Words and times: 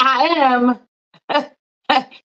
I 0.00 0.28
am 0.36 0.78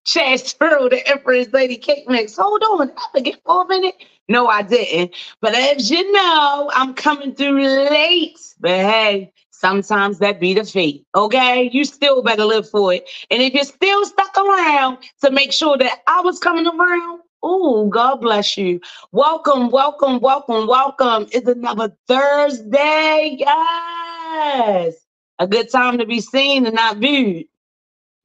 Chad 0.06 0.40
Sparrow, 0.42 0.90
the 0.90 1.08
Empress 1.10 1.50
Lady 1.54 1.78
Cake 1.78 2.08
Mix. 2.10 2.38
Hold 2.38 2.64
on, 2.64 2.92
I 2.98 3.04
forget 3.14 3.40
for 3.46 3.64
a 3.64 3.68
minute? 3.68 3.96
No, 4.30 4.48
I 4.48 4.64
didn't. 4.64 5.16
But 5.42 5.56
as 5.56 5.92
you 5.92 6.12
know, 6.14 6.72
I'm 6.74 6.94
coming 6.96 7.36
through 7.36 7.62
late. 7.64 8.40
But 8.60 8.72
hey, 8.72 9.34
sometimes 9.52 10.20
that 10.20 10.40
be 10.40 10.54
the 10.56 10.66
fate. 10.66 11.06
Okay, 11.16 11.70
you 11.74 11.86
still 11.86 12.24
better 12.24 12.46
live 12.46 12.70
for 12.70 12.94
it. 12.94 13.10
And 13.32 13.42
if 13.44 13.54
you're 13.54 13.66
still 13.66 14.06
stuck 14.06 14.38
around 14.38 15.00
to 15.24 15.32
make 15.32 15.54
sure 15.54 15.78
that 15.78 16.00
I 16.08 16.22
was 16.22 16.40
coming 16.40 16.68
around, 16.68 17.22
Oh, 17.44 17.88
God 17.90 18.22
bless 18.22 18.58
you. 18.58 18.82
Welcome, 19.14 19.70
welcome, 19.72 20.20
welcome, 20.22 20.68
welcome. 20.68 21.28
It's 21.32 21.48
another 21.48 21.96
Thursday. 22.08 23.38
Yes. 23.40 24.96
A 25.40 25.48
good 25.48 25.70
time 25.70 25.98
to 25.98 26.06
be 26.06 26.22
seen 26.22 26.66
and 26.66 26.76
not 26.76 26.98
viewed. 26.98 27.46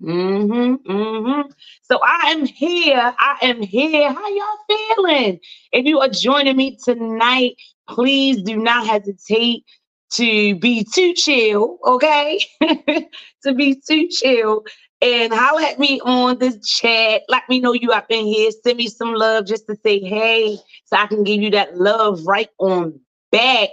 Mm-hmm, 0.02 0.90
mm-hmm. 0.90 1.50
So 1.82 2.00
I 2.02 2.30
am 2.30 2.46
here. 2.46 3.14
I 3.18 3.36
am 3.42 3.62
here. 3.62 4.12
How 4.12 4.28
y'all 4.28 4.78
feeling? 4.94 5.40
If 5.72 5.84
you 5.84 6.00
are 6.00 6.08
joining 6.08 6.56
me 6.56 6.78
tonight, 6.82 7.56
please 7.88 8.42
do 8.42 8.56
not 8.56 8.86
hesitate 8.86 9.64
to 10.12 10.54
be 10.56 10.86
too 10.92 11.12
chill, 11.14 11.78
okay? 11.84 12.40
to 12.62 13.54
be 13.54 13.80
too 13.86 14.08
chill 14.08 14.64
and 15.02 15.32
holler 15.32 15.62
at 15.62 15.78
me 15.78 16.00
on 16.00 16.38
this 16.38 16.58
chat. 16.66 17.22
Let 17.28 17.48
me 17.48 17.60
know 17.60 17.72
you 17.72 17.92
up 17.92 18.06
in 18.08 18.26
here. 18.26 18.50
Send 18.50 18.78
me 18.78 18.88
some 18.88 19.14
love 19.14 19.46
just 19.46 19.66
to 19.68 19.76
say 19.84 20.00
hey, 20.00 20.56
so 20.84 20.96
I 20.96 21.06
can 21.06 21.24
give 21.24 21.40
you 21.40 21.50
that 21.50 21.76
love 21.76 22.26
right 22.26 22.50
on 22.58 23.00
back. 23.30 23.70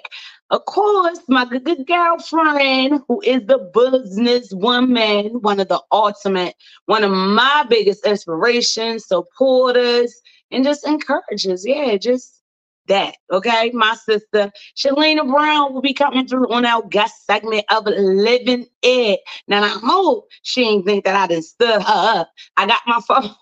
Of 0.49 0.63
course, 0.65 1.19
my 1.27 1.43
good, 1.43 1.65
good 1.65 1.85
girlfriend, 1.85 3.01
who 3.07 3.21
is 3.21 3.45
the 3.47 3.69
business 3.73 4.49
woman, 4.53 5.41
one 5.41 5.59
of 5.59 5.67
the 5.67 5.81
ultimate, 5.91 6.55
one 6.85 7.03
of 7.03 7.11
my 7.11 7.65
biggest 7.69 8.05
inspirations, 8.05 9.07
supporters, 9.07 10.13
and 10.51 10.63
just 10.63 10.87
encourages. 10.87 11.65
Yeah, 11.67 11.97
just 11.97 12.41
that. 12.87 13.15
Okay, 13.31 13.71
my 13.73 13.95
sister 13.95 14.49
Shelena 14.77 15.29
Brown 15.29 15.73
will 15.73 15.81
be 15.81 15.93
coming 15.93 16.25
through 16.25 16.51
on 16.53 16.65
our 16.65 16.81
guest 16.83 17.25
segment 17.25 17.65
of 17.69 17.85
Living 17.85 18.67
It. 18.81 19.19
Now 19.49 19.63
I 19.63 19.67
hope 19.69 20.29
she 20.43 20.63
ain't 20.63 20.85
think 20.85 21.03
that 21.03 21.15
I 21.15 21.27
didn't 21.27 21.43
stir 21.45 21.79
her 21.79 21.83
up. 21.87 22.31
I 22.55 22.65
got 22.65 22.81
my 22.87 23.01
phone 23.07 23.35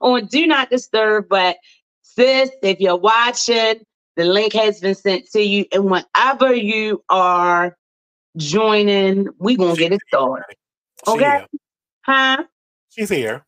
on 0.00 0.26
Do 0.26 0.46
Not 0.46 0.70
Disturb, 0.70 1.26
but 1.28 1.56
sis, 2.02 2.50
if 2.62 2.80
you're 2.80 2.96
watching, 2.96 3.84
the 4.20 4.26
link 4.26 4.52
has 4.52 4.80
been 4.80 4.94
sent 4.94 5.30
to 5.30 5.40
you, 5.40 5.64
and 5.72 5.84
whenever 5.84 6.54
you 6.54 7.02
are 7.08 7.74
joining, 8.36 9.28
we 9.38 9.56
gonna 9.56 9.74
get 9.74 9.92
it 9.92 10.00
started. 10.08 10.56
Okay, 11.08 11.46
huh? 12.02 12.44
She's 12.90 13.08
here. 13.08 13.42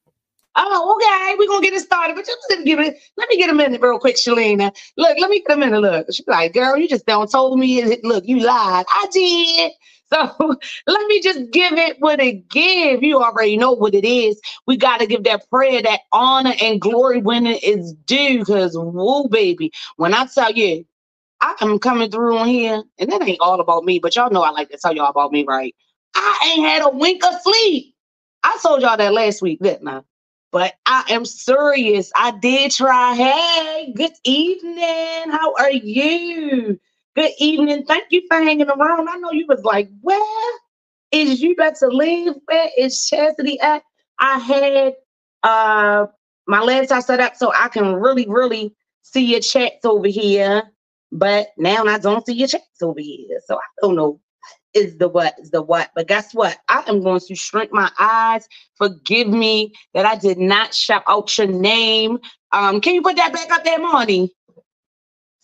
Oh, 0.57 0.97
okay. 0.97 1.37
We're 1.39 1.49
gonna 1.49 1.63
get 1.63 1.75
it 1.75 1.83
started. 1.83 2.17
But 2.17 2.27
you 2.27 2.35
just 2.49 2.65
give 2.65 2.79
it, 2.81 2.99
let 3.19 3.29
me 3.29 3.37
get 3.37 3.51
a 3.51 3.55
minute 3.55 3.83
real 3.83 3.99
quick, 3.99 4.17
Shelena. 4.17 4.75
Look, 4.97 5.19
let 5.19 5.29
me 5.29 5.43
get 5.47 5.57
a 5.57 5.61
minute. 5.61 5.81
Look. 5.81 6.07
She's 6.11 6.27
like, 6.27 6.55
girl, 6.55 6.79
you 6.79 6.89
just 6.89 7.05
don't 7.05 7.31
told 7.31 7.59
me. 7.59 7.99
Look, 8.03 8.25
you 8.27 8.41
lied. 8.41 8.87
I 8.89 9.07
did. 9.13 9.73
So 10.13 10.57
let 10.87 11.07
me 11.09 11.21
just 11.23 11.51
give 11.53 11.73
it 11.75 11.97
what 12.01 12.21
it 12.21 12.49
give. 12.49 13.03
You 13.03 13.23
already 13.23 13.57
know 13.57 13.73
what 13.73 13.95
it 13.95 14.05
is. 14.05 14.41
We 14.67 14.77
got 14.77 15.01
to 15.01 15.07
give 15.07 15.25
that 15.25 15.49
prayer, 15.51 15.83
that 15.83 16.01
honor 16.13 16.55
and 16.61 16.81
glory 16.81 17.21
when 17.21 17.47
it 17.47 17.63
is 17.65 17.95
due. 18.07 18.41
Because 18.41 18.77
whoa, 18.77 19.29
baby, 19.29 19.73
when 19.97 20.15
I 20.15 20.27
tell 20.27 20.53
you, 20.53 20.85
I 21.41 21.55
am 21.61 21.79
coming 21.79 22.11
through 22.11 22.39
on 22.39 22.49
here, 22.49 22.83
and 22.99 23.13
that 23.13 23.23
ain't 23.23 23.41
all 23.41 23.61
about 23.61 23.85
me, 23.85 23.99
but 23.99 24.15
y'all 24.17 24.31
know 24.31 24.43
I 24.43 24.51
like 24.51 24.71
to 24.71 24.79
tell 24.79 24.95
y'all 24.95 25.09
about 25.11 25.33
me, 25.33 25.45
right? 25.47 25.75
I 26.15 26.55
ain't 26.55 26.67
had 26.67 26.83
a 26.85 26.91
wink 26.91 27.25
of 27.25 27.41
sleep. 27.43 27.95
I 28.45 28.59
told 28.63 28.83
y'all 28.83 28.97
that 28.97 29.13
last 29.13 29.43
week, 29.43 29.61
didn't 29.61 29.89
I? 29.89 30.03
But 30.53 30.75
I 30.87 31.05
am 31.11 31.25
serious. 31.25 32.13
I 32.17 32.33
did 32.33 32.73
try. 32.73 33.15
Hey, 33.15 33.93
good 33.97 34.13
evening. 34.25 35.31
How 35.31 35.55
are 35.55 35.73
you? 35.73 36.79
Good 37.15 37.33
evening. 37.39 37.85
Thank 37.85 38.05
you 38.11 38.23
for 38.27 38.39
hanging 38.39 38.69
around. 38.69 39.09
I 39.09 39.17
know 39.17 39.33
you 39.33 39.47
was 39.47 39.63
like, 39.65 39.89
where 40.01 40.59
is 41.11 41.43
you 41.43 41.55
to 41.55 41.89
leave? 41.89 42.33
Where 42.47 42.71
is 42.79 43.07
Chastity 43.07 43.61
at? 43.61 43.83
I 44.19 44.39
had 44.39 44.95
uh 45.43 46.07
my 46.47 46.61
laptop 46.61 47.05
set 47.05 47.21
up 47.21 47.37
so 47.37 47.53
I 47.55 47.69
can 47.69 47.97
really, 47.97 48.27
really 48.29 48.75
see 49.03 49.25
your 49.27 49.41
chats 49.41 49.85
over 49.85 50.09
here. 50.09 50.63
But 51.11 51.49
now 51.59 51.85
I 51.85 51.99
don't 51.99 52.25
see 52.25 52.33
your 52.35 52.49
chats 52.49 52.81
over 52.81 53.01
here. 53.01 53.41
So 53.47 53.57
I 53.57 53.69
don't 53.83 53.97
know 53.97 54.19
is 54.75 54.97
the 54.97 55.09
what 55.09 55.35
is 55.39 55.51
the 55.51 55.61
what. 55.61 55.91
But 55.95 56.09
guess 56.09 56.33
what? 56.35 56.59
I 56.69 56.83
am 56.87 57.03
going 57.03 57.21
to 57.21 57.35
shrink 57.35 57.73
my 57.73 57.91
eyes. 57.99 58.49
Forgive 58.77 59.29
me 59.29 59.75
that 59.93 60.07
I 60.07 60.17
did 60.17 60.39
not 60.39 60.75
shout 60.75 61.03
out 61.07 61.37
your 61.37 61.47
name. 61.47 62.19
Um, 62.53 62.81
can 62.81 62.95
you 62.95 63.03
put 63.03 63.17
that 63.17 63.35
back 63.35 63.51
up 63.51 63.65
there, 63.65 63.79
Marty? 63.79 64.35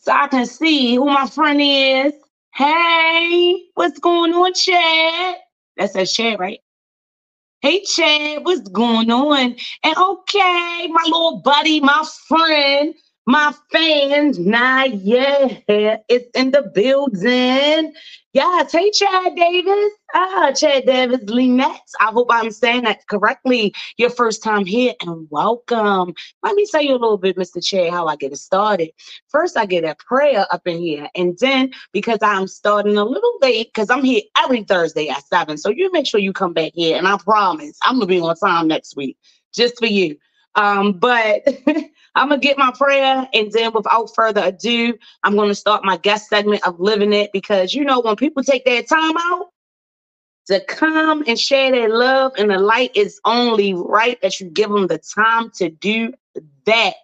So 0.01 0.13
I 0.13 0.29
can 0.29 0.47
see 0.47 0.97
who 0.97 1.07
my 1.07 1.29
friend 1.29 1.61
is. 1.63 2.15
Hey, 2.55 3.65
what's 3.75 4.01
going 4.01 4.33
on, 4.35 4.55
Chad? 4.55 5.37
That 5.79 5.93
says 5.93 6.13
Chad, 6.13 6.41
right? 6.41 6.61
Hey, 7.63 7.83
Chad, 7.85 8.45
what's 8.45 8.69
going 8.69 9.11
on? 9.11 9.57
And 9.85 9.97
okay, 9.99 10.89
my 10.89 11.03
little 11.07 11.43
buddy, 11.45 11.81
my 11.81 12.05
friend, 12.29 12.95
my 13.29 13.53
fans, 13.71 14.39
nah, 14.39 14.85
yeah, 14.85 15.59
it's 16.09 16.31
in 16.35 16.51
the 16.51 16.63
building. 16.75 17.93
Yes, 18.33 18.73
hey 18.73 18.91
Chad 18.91 19.37
Davis. 19.37 19.93
Ah, 20.15 20.51
Chad 20.57 20.87
Davis 20.87 21.21
Lynette. 21.29 21.91
I 22.01 22.07
hope 22.07 22.29
I'm 22.31 22.51
saying 22.51 22.85
that 22.85 23.07
correctly. 23.07 23.75
Your 23.99 24.09
first 24.09 24.43
time 24.43 24.65
here 24.65 24.95
and 25.03 25.27
welcome. 25.31 26.15
Let 26.43 26.55
me 26.55 26.65
tell 26.71 26.81
you 26.81 26.93
a 26.93 27.01
little 27.01 27.19
bit, 27.19 27.37
Mr. 27.37 27.63
Chad, 27.63 27.91
how 27.93 28.07
I 28.07 28.17
get 28.17 28.33
it 28.33 28.39
started. 28.39 28.93
First, 29.29 29.59
I 29.59 29.67
get 29.67 29.85
a 29.85 29.95
prayer 30.09 30.47
up 30.51 30.67
in 30.67 30.79
here, 30.79 31.07
and 31.15 31.37
then 31.39 31.73
because 31.93 32.21
I'm 32.23 32.47
starting 32.47 32.97
a 32.97 33.05
little 33.05 33.39
late, 33.43 33.69
because 33.75 33.91
I'm 33.91 34.05
here 34.05 34.23
every 34.39 34.65
Thursday 34.65 35.11
at 35.11 35.27
seven. 35.27 35.59
So 35.59 35.69
you 35.69 35.93
make 35.93 36.07
sure 36.07 36.19
you 36.19 36.33
come 36.33 36.55
back 36.55 36.73
here, 36.75 36.97
and 36.97 37.07
I 37.07 37.19
promise 37.19 37.77
I'm 37.83 37.97
gonna 37.97 38.07
be 38.07 38.21
on 38.21 38.37
time 38.37 38.69
next 38.69 38.97
week 38.97 39.19
just 39.55 39.79
for 39.79 39.87
you. 39.87 40.17
Um, 40.59 40.95
but 40.95 41.47
I'm 42.17 42.31
gonna 42.31 42.39
get 42.39 42.59
my 42.59 42.73
prayer, 42.77 43.29
and 43.33 43.53
then 43.53 43.73
without 43.75 44.15
further 44.15 44.43
ado, 44.45 44.99
I'm 45.25 45.37
gonna 45.37 45.55
start 45.55 45.85
my 45.85 45.99
guest 45.99 46.29
segment 46.29 46.67
of 46.67 46.81
living 46.81 47.15
it 47.15 47.31
because 47.33 47.75
you 47.75 47.85
know 47.85 48.01
when 48.01 48.17
people 48.17 48.43
take 48.45 48.67
their 48.67 48.83
time 48.83 49.17
out 49.19 49.47
to 50.49 50.61
come 50.67 51.25
and 51.29 51.39
share 51.39 51.71
their 51.71 51.91
love 51.91 52.33
and 52.39 52.51
the 52.51 52.59
light, 52.59 52.93
is 52.97 53.21
only 53.25 53.75
right 53.75 54.21
that 54.23 54.41
you 54.41 54.49
give 54.51 54.71
them 54.71 54.89
the 54.89 54.99
time 54.99 55.51
to 55.57 55.71
do 55.71 56.13
that. 56.67 56.97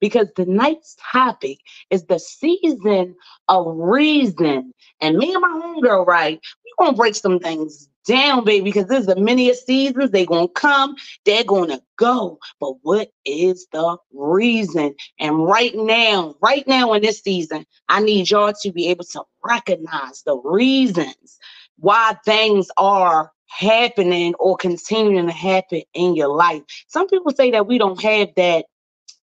Because 0.00 0.28
tonight's 0.36 0.96
topic 1.12 1.58
is 1.90 2.04
the 2.06 2.18
season 2.18 3.14
of 3.48 3.66
reason. 3.68 4.72
And 5.00 5.18
me 5.18 5.34
and 5.34 5.42
my 5.42 5.48
homegirl, 5.48 6.06
right, 6.06 6.40
we 6.64 6.72
gonna 6.84 6.96
break 6.96 7.14
some 7.14 7.38
things 7.38 7.88
down, 8.08 8.44
baby, 8.44 8.64
because 8.64 8.86
this 8.86 9.00
is 9.00 9.06
the 9.06 9.16
many 9.16 9.52
seasons. 9.54 10.10
They're 10.10 10.26
to 10.26 10.48
come, 10.48 10.96
they're 11.24 11.44
to 11.44 11.80
go. 11.96 12.38
But 12.58 12.74
what 12.82 13.12
is 13.24 13.66
the 13.70 13.98
reason? 14.12 14.94
And 15.20 15.44
right 15.44 15.74
now, 15.74 16.34
right 16.42 16.66
now 16.66 16.94
in 16.94 17.02
this 17.02 17.20
season, 17.20 17.66
I 17.88 18.00
need 18.00 18.30
y'all 18.30 18.54
to 18.62 18.72
be 18.72 18.88
able 18.88 19.04
to 19.04 19.22
recognize 19.44 20.22
the 20.22 20.36
reasons 20.38 21.38
why 21.78 22.16
things 22.24 22.68
are 22.78 23.30
happening 23.48 24.34
or 24.38 24.56
continuing 24.56 25.26
to 25.26 25.32
happen 25.32 25.82
in 25.94 26.14
your 26.14 26.34
life. 26.34 26.62
Some 26.88 27.08
people 27.08 27.32
say 27.32 27.50
that 27.52 27.66
we 27.66 27.78
don't 27.78 28.00
have 28.02 28.28
that 28.36 28.66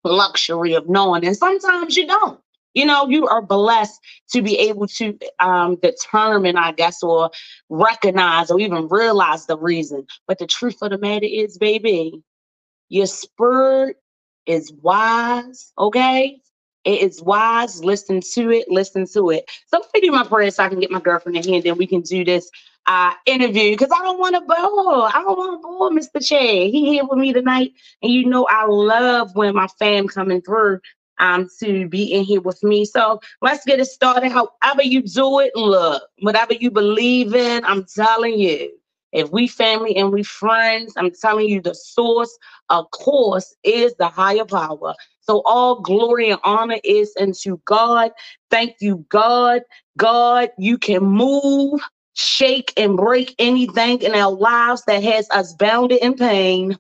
luxury 0.08 0.74
of 0.74 0.90
knowing, 0.90 1.26
and 1.26 1.38
sometimes 1.38 1.98
you 1.98 2.08
don't 2.08 2.40
you 2.78 2.86
know, 2.86 3.10
you 3.10 3.28
are 3.28 3.42
blessed 3.42 4.00
to 4.34 4.44
be 4.44 4.56
able 4.60 4.86
to 4.86 5.18
um, 5.40 5.78
determine, 5.78 6.58
I 6.58 6.74
guess, 6.74 7.02
or 7.02 7.32
recognize 7.70 8.52
or 8.52 8.60
even 8.60 8.88
realize 8.88 9.48
the 9.48 9.58
reason. 9.58 10.06
But 10.28 10.38
the 10.38 10.46
truth 10.46 10.78
of 10.84 10.92
the 10.92 11.00
matter 11.00 11.26
is, 11.26 11.58
baby, 11.58 12.22
your 12.90 13.08
spirit 13.08 13.98
is 14.46 14.72
wise, 14.84 15.74
okay? 15.80 16.40
It 16.86 17.02
is 17.02 17.22
wise. 17.22 17.84
Listen 17.84 18.22
to 18.36 18.52
it. 18.52 18.70
Listen 18.70 19.08
to 19.14 19.32
it. 19.32 19.50
So 19.68 19.82
do 19.96 20.12
my 20.12 20.24
prayer 20.24 20.52
so 20.52 20.64
I 20.64 20.70
can 20.70 20.80
get 20.80 20.92
my 20.92 21.02
girlfriend 21.02 21.36
in 21.36 21.44
here, 21.44 21.56
and 21.56 21.64
then 21.64 21.78
we 21.78 21.88
can 21.88 22.02
do 22.02 22.24
this 22.24 22.50
uh, 22.88 23.14
interview 23.26 23.72
because 23.72 23.92
I 23.92 24.02
don't 24.04 24.20
want 24.20 24.36
to 24.36 24.42
bore. 24.42 25.08
I 25.08 25.22
don't 25.24 25.38
want 25.38 25.62
to 25.62 25.68
bore 25.68 25.92
Mr. 25.92 26.26
Chad. 26.26 26.72
He 26.72 26.86
here 26.94 27.06
with 27.06 27.20
me 27.20 27.34
tonight, 27.34 27.74
and 28.02 28.12
you 28.12 28.26
know 28.28 28.48
I 28.50 28.66
love 28.68 29.36
when 29.36 29.56
my 29.56 29.68
fam 29.80 30.08
coming 30.08 30.42
through 30.42 30.80
um 31.20 31.48
to 31.60 31.88
be 31.90 32.14
in 32.14 32.24
here 32.24 32.42
with 32.42 32.64
me. 32.64 32.86
So 32.86 33.20
let's 33.42 33.66
get 33.66 33.80
it 33.80 33.86
started. 33.86 34.32
However 34.32 34.84
you 34.84 35.02
do 35.04 35.40
it, 35.40 35.56
look, 35.56 36.04
whatever 36.22 36.54
you 36.54 36.72
believe 36.72 37.36
in, 37.36 37.66
I'm 37.66 37.86
telling 37.86 38.40
you. 38.40 38.72
If 39.14 39.32
we 39.32 39.48
family 39.48 39.96
and 39.96 40.12
we 40.12 40.24
friends, 40.24 40.94
I'm 40.98 41.12
telling 41.12 41.48
you 41.48 41.62
the 41.62 41.74
source, 41.74 42.38
of 42.70 42.92
course, 42.92 43.56
is 43.64 43.96
the 43.98 44.08
higher 44.08 44.46
power. 44.46 44.94
So 45.22 45.42
all 45.46 45.82
glory 45.82 46.30
and 46.30 46.40
honor 46.44 46.78
is 46.84 47.14
unto 47.20 47.58
God. 47.66 48.12
Thank 48.52 48.76
you, 48.82 49.06
God. 49.10 49.62
God, 49.98 50.50
you 50.58 50.78
can 50.78 51.04
move, 51.04 51.82
shake, 52.18 52.74
and 52.78 52.98
break 52.98 53.36
anything 53.40 54.02
in 54.02 54.14
our 54.16 54.32
lives 54.32 54.84
that 54.88 55.04
has 55.04 55.30
us 55.30 55.54
bounded 55.54 56.00
in 56.00 56.16
pain. 56.16 56.78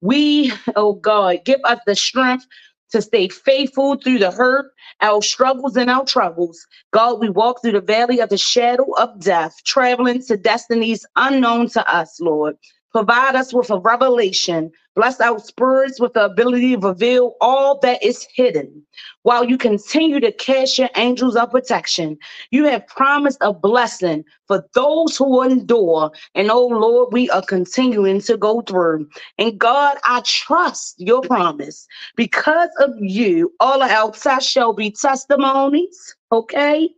We, 0.00 0.52
oh 0.74 0.94
God, 0.94 1.38
give 1.44 1.60
us 1.64 1.78
the 1.86 1.94
strength 1.94 2.46
to 2.90 3.02
stay 3.02 3.28
faithful 3.28 3.96
through 3.96 4.18
the 4.18 4.30
hurt, 4.30 4.72
our 5.00 5.22
struggles, 5.22 5.76
and 5.76 5.90
our 5.90 6.04
troubles. 6.04 6.64
God, 6.92 7.20
we 7.20 7.28
walk 7.28 7.62
through 7.62 7.72
the 7.72 7.80
valley 7.80 8.20
of 8.20 8.28
the 8.28 8.38
shadow 8.38 8.92
of 8.98 9.20
death, 9.20 9.56
traveling 9.64 10.22
to 10.22 10.36
destinies 10.36 11.04
unknown 11.16 11.68
to 11.70 11.92
us, 11.92 12.20
Lord. 12.20 12.56
Provide 12.96 13.34
us 13.34 13.52
with 13.52 13.68
a 13.68 13.78
revelation. 13.78 14.72
Bless 14.94 15.20
our 15.20 15.38
spirits 15.38 16.00
with 16.00 16.14
the 16.14 16.24
ability 16.24 16.74
to 16.76 16.88
reveal 16.88 17.34
all 17.42 17.78
that 17.80 18.02
is 18.02 18.26
hidden. 18.34 18.86
While 19.22 19.44
you 19.44 19.58
continue 19.58 20.18
to 20.18 20.32
cast 20.32 20.78
your 20.78 20.88
angels 20.96 21.36
of 21.36 21.50
protection, 21.50 22.16
you 22.52 22.64
have 22.64 22.86
promised 22.86 23.36
a 23.42 23.52
blessing 23.52 24.24
for 24.48 24.66
those 24.72 25.14
who 25.14 25.42
endure. 25.42 26.10
And 26.34 26.50
oh 26.50 26.68
Lord, 26.68 27.12
we 27.12 27.28
are 27.28 27.42
continuing 27.42 28.22
to 28.22 28.38
go 28.38 28.62
through. 28.62 29.10
And 29.36 29.58
God, 29.58 29.98
I 30.04 30.22
trust 30.24 30.94
your 30.98 31.20
promise. 31.20 31.86
Because 32.16 32.70
of 32.78 32.92
you, 32.98 33.52
all 33.60 34.10
tests 34.12 34.50
shall 34.50 34.72
be 34.72 34.90
testimonies. 34.90 36.16
Okay? 36.32 36.88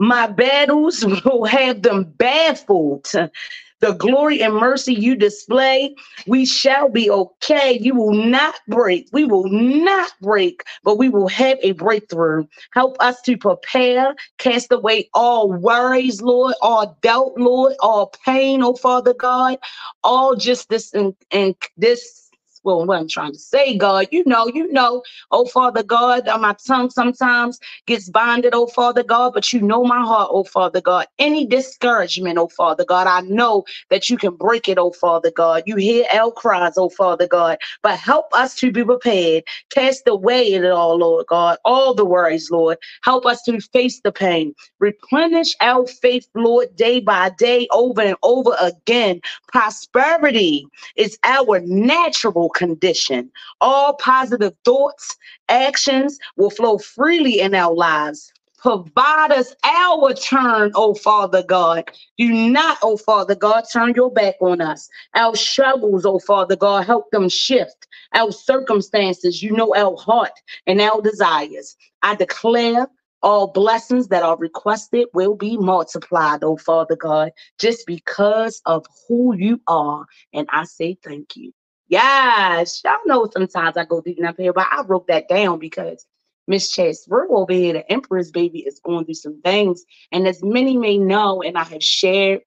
My 0.00 0.26
battles 0.26 1.04
will 1.24 1.44
have 1.44 1.82
them 1.82 2.12
baffled 2.16 3.06
the 3.80 3.92
glory 3.94 4.42
and 4.42 4.54
mercy 4.54 4.94
you 4.94 5.16
display, 5.16 5.94
we 6.26 6.46
shall 6.46 6.88
be 6.88 7.10
okay. 7.10 7.78
You 7.80 7.94
will 7.94 8.14
not 8.14 8.56
break. 8.68 9.08
We 9.12 9.24
will 9.24 9.48
not 9.48 10.12
break, 10.22 10.62
but 10.84 10.98
we 10.98 11.08
will 11.08 11.28
have 11.28 11.58
a 11.62 11.72
breakthrough. 11.72 12.46
Help 12.72 12.96
us 13.00 13.20
to 13.22 13.36
prepare, 13.36 14.14
cast 14.38 14.72
away 14.72 15.10
all 15.14 15.52
worries, 15.52 16.22
Lord, 16.22 16.54
all 16.62 16.98
doubt, 17.02 17.32
Lord, 17.38 17.74
all 17.80 18.12
pain, 18.24 18.62
oh 18.62 18.74
Father 18.74 19.14
God, 19.14 19.58
all 20.04 20.36
just 20.36 20.68
this 20.70 20.94
and, 20.94 21.14
and 21.30 21.54
this 21.76 22.27
well, 22.68 22.84
what 22.84 22.98
I'm 22.98 23.08
trying 23.08 23.32
to 23.32 23.38
say, 23.38 23.78
God. 23.78 24.08
You 24.10 24.22
know, 24.26 24.46
you 24.46 24.70
know, 24.70 25.02
oh 25.30 25.46
Father 25.46 25.82
God, 25.82 26.28
uh, 26.28 26.36
my 26.36 26.54
tongue 26.66 26.90
sometimes 26.90 27.58
gets 27.86 28.10
bonded, 28.10 28.52
oh 28.54 28.66
Father 28.66 29.02
God, 29.02 29.32
but 29.32 29.54
you 29.54 29.62
know 29.62 29.84
my 29.84 30.02
heart, 30.02 30.28
oh 30.30 30.44
Father 30.44 30.82
God. 30.82 31.06
Any 31.18 31.46
discouragement, 31.46 32.36
oh 32.36 32.48
Father 32.48 32.84
God, 32.84 33.06
I 33.06 33.22
know 33.22 33.64
that 33.88 34.10
you 34.10 34.18
can 34.18 34.34
break 34.34 34.68
it, 34.68 34.76
oh 34.76 34.90
Father 34.90 35.30
God. 35.30 35.62
You 35.64 35.76
hear 35.76 36.04
our 36.12 36.30
cries, 36.30 36.74
oh 36.76 36.90
Father 36.90 37.26
God, 37.26 37.56
but 37.82 37.98
help 37.98 38.26
us 38.34 38.54
to 38.56 38.70
be 38.70 38.84
prepared. 38.84 39.44
Cast 39.70 40.06
away 40.06 40.52
it 40.52 40.66
all, 40.66 40.98
Lord 40.98 41.24
God, 41.26 41.56
all 41.64 41.94
the 41.94 42.04
worries, 42.04 42.50
Lord. 42.50 42.76
Help 43.02 43.24
us 43.24 43.40
to 43.44 43.60
face 43.60 44.02
the 44.02 44.12
pain. 44.12 44.54
Replenish 44.78 45.54
our 45.62 45.86
faith, 45.86 46.28
Lord, 46.34 46.76
day 46.76 47.00
by 47.00 47.30
day, 47.30 47.66
over 47.72 48.02
and 48.02 48.16
over 48.22 48.54
again. 48.60 49.22
Prosperity 49.50 50.66
is 50.96 51.18
our 51.24 51.60
natural 51.60 52.50
condition. 52.58 53.30
All 53.62 53.94
positive 53.94 54.54
thoughts, 54.66 55.16
actions 55.48 56.18
will 56.36 56.50
flow 56.50 56.78
freely 56.78 57.40
in 57.40 57.54
our 57.54 57.74
lives. 57.74 58.32
Provide 58.58 59.30
us 59.32 59.54
our 59.64 60.12
turn, 60.14 60.72
oh 60.74 60.94
Father 60.94 61.44
God. 61.44 61.84
Do 62.18 62.28
not, 62.28 62.78
oh 62.82 62.96
Father 62.98 63.36
God, 63.36 63.64
turn 63.72 63.94
your 63.96 64.10
back 64.12 64.34
on 64.40 64.60
us. 64.60 64.90
Our 65.14 65.36
struggles, 65.36 66.04
oh 66.04 66.18
Father 66.18 66.56
God, 66.56 66.84
help 66.84 67.10
them 67.12 67.28
shift. 67.28 67.86
Our 68.14 68.32
circumstances, 68.32 69.42
you 69.44 69.52
know 69.52 69.74
our 69.76 69.96
heart 69.96 70.32
and 70.66 70.80
our 70.80 71.00
desires. 71.00 71.76
I 72.02 72.16
declare 72.16 72.88
all 73.22 73.48
blessings 73.48 74.08
that 74.08 74.24
are 74.24 74.36
requested 74.38 75.08
will 75.14 75.36
be 75.36 75.56
multiplied, 75.56 76.44
oh 76.44 76.56
Father 76.56 76.96
God, 76.96 77.32
just 77.60 77.86
because 77.86 78.60
of 78.66 78.86
who 79.08 79.36
you 79.36 79.60
are. 79.68 80.06
And 80.34 80.48
I 80.52 80.64
say 80.64 80.98
thank 81.04 81.36
you. 81.36 81.52
Yes, 81.88 82.82
y'all 82.84 82.98
know 83.06 83.28
sometimes 83.32 83.76
I 83.78 83.86
go 83.86 84.00
deep 84.02 84.18
enough 84.18 84.38
here, 84.38 84.54
but 84.54 84.66
I 84.70 84.82
wrote 84.82 85.08
that 85.08 85.28
down 85.28 85.60
because 85.60 86.06
Miss 86.48 86.70
Chess, 86.70 87.06
we're 87.08 87.30
over 87.30 87.52
here, 87.52 87.74
the 87.74 87.92
Emperor's 87.92 88.32
baby 88.32 88.60
is 88.60 88.80
going 88.84 89.06
through 89.06 89.14
some 89.14 89.40
things. 89.42 89.84
And 90.12 90.28
as 90.28 90.42
many 90.42 90.76
may 90.78 90.98
know, 90.98 91.42
and 91.42 91.58
I 91.58 91.64
have 91.64 91.84
shared, 91.84 92.42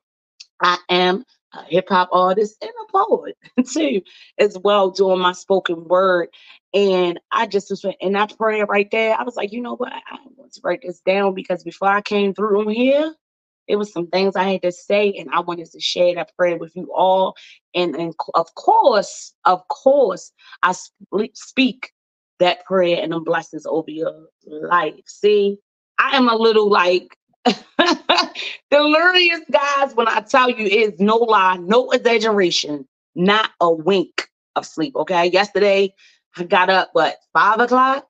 I 0.62 0.78
am 0.90 1.26
a 1.54 1.64
hip 1.66 1.90
hop 1.90 2.10
artist 2.12 2.58
and 2.62 2.72
a 2.72 2.92
poet 2.92 3.38
too, 3.74 4.02
as 4.40 4.58
well, 4.64 4.92
doing 4.92 5.20
my 5.20 5.34
spoken 5.34 5.86
word. 5.88 6.30
And 6.74 7.20
I 7.32 7.48
just 7.48 7.70
was 7.70 7.86
in 8.02 8.14
that 8.14 8.38
prayer 8.38 8.66
right 8.66 8.90
there. 8.92 9.16
I 9.18 9.24
was 9.24 9.36
like, 9.36 9.54
you 9.54 9.62
know 9.62 9.76
what? 9.76 9.94
I 9.94 10.18
want 10.38 10.54
to 10.54 10.62
write 10.64 10.82
this 10.84 11.02
down 11.02 11.34
because 11.36 11.64
before 11.64 11.90
I 11.90 12.02
came 12.02 12.34
through 12.34 12.62
on 12.62 12.70
here, 12.70 13.14
it 13.68 13.75
was 13.75 13.92
some 13.92 14.08
things 14.08 14.36
I 14.36 14.44
had 14.44 14.62
to 14.63 14.72
say, 14.72 15.13
and 15.13 15.30
I 15.32 15.39
wanted 15.39 15.72
to 15.72 15.80
share 15.80 16.15
that 16.15 16.36
prayer 16.36 16.58
with 16.58 16.75
you 16.75 16.91
all. 16.94 17.36
And, 17.74 17.96
and 17.96 18.13
of 18.36 18.53
course, 18.56 19.34
of 19.46 19.68
course, 19.68 20.32
I 20.63 20.74
speak 21.34 21.91
that 22.39 22.65
prayer 22.65 23.01
and 23.01 23.13
the 23.13 23.20
blessings 23.20 23.65
over 23.65 23.89
your 23.89 24.27
life. 24.46 24.96
See, 25.06 25.58
I 26.00 26.18
am 26.18 26.27
a 26.27 26.36
little 26.36 26.70
like 26.70 27.15
delirious, 28.72 29.41
guys. 29.51 29.96
When 29.96 30.08
I 30.08 30.22
tell 30.22 30.50
you, 30.50 30.65
it's 30.65 31.00
no 31.00 31.18
lie, 31.18 31.58
no 31.58 31.91
exaggeration, 31.91 32.88
not 33.15 33.51
a 33.62 33.72
wink 33.72 34.27
of 34.56 34.65
sleep. 34.65 34.96
Okay, 34.96 35.27
yesterday 35.27 35.94
I 36.38 36.44
got 36.44 36.70
up 36.70 36.89
what 36.94 37.18
five 37.34 37.60
o'clock. 37.60 38.06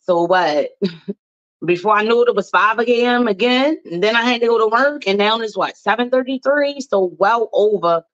So 0.00 0.24
what? 0.24 0.70
Before 1.66 1.96
I 1.96 2.04
knew 2.04 2.22
it, 2.22 2.28
it 2.28 2.36
was 2.36 2.50
5 2.50 2.80
a.m. 2.80 3.28
again. 3.28 3.78
And 3.90 4.02
then 4.02 4.16
I 4.16 4.22
had 4.22 4.40
to 4.42 4.46
go 4.48 4.58
to 4.58 4.68
work. 4.68 5.06
And 5.08 5.18
now 5.18 5.40
it's 5.40 5.56
what, 5.56 5.74
7.33? 5.76 6.80
So 6.82 7.14
well 7.18 7.50
over 7.52 8.04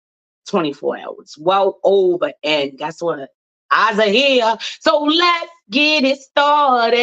24 0.49 0.99
hours. 0.99 1.37
Well 1.38 1.80
over. 1.85 2.33
And 2.45 2.78
guess 2.78 3.02
what? 3.02 3.30
Eyes 3.71 3.99
are 3.99 4.09
here. 4.09 4.57
So 4.80 5.04
let's 5.04 5.52
get 5.71 6.04
it 6.04 6.19
started. 6.19 6.99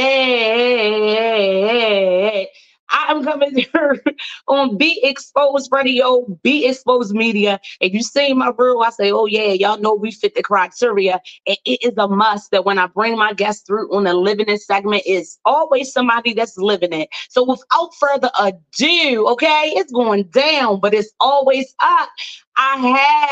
I'm 2.90 3.24
coming 3.24 3.56
here 3.56 4.04
on 4.48 4.78
Be 4.78 5.00
Exposed 5.04 5.70
Radio, 5.72 6.26
Be 6.44 6.68
Exposed 6.68 7.14
Media. 7.14 7.60
And 7.82 7.94
you 7.94 8.02
see 8.04 8.34
my 8.34 8.52
bro, 8.52 8.82
I 8.82 8.90
say, 8.92 9.12
oh 9.12 9.26
yeah, 9.26 9.54
y'all 9.54 9.80
know 9.80 9.94
we 9.94 10.12
fit 10.12 10.36
the 10.36 10.44
criteria. 10.44 11.22
And 11.48 11.58
it 11.66 11.84
is 11.84 11.94
a 11.98 12.08
must 12.08 12.52
that 12.52 12.66
when 12.66 12.80
I 12.80 12.88
bring 12.88 13.18
my 13.18 13.34
guests 13.34 13.64
through 13.66 13.96
on 13.96 14.06
the 14.06 14.14
living 14.14 14.50
it 14.50 14.62
segment, 14.62 15.04
it's 15.06 15.40
always 15.46 15.92
somebody 15.92 16.34
that's 16.34 16.58
living 16.58 16.94
it. 16.94 17.10
So 17.30 17.44
without 17.44 17.94
further 18.00 18.32
ado, 18.40 19.28
okay, 19.30 19.74
it's 19.76 19.92
going 19.92 20.24
down, 20.26 20.80
but 20.80 20.94
it's 20.94 21.14
always 21.20 21.74
up. 21.82 22.10
I 22.58 22.78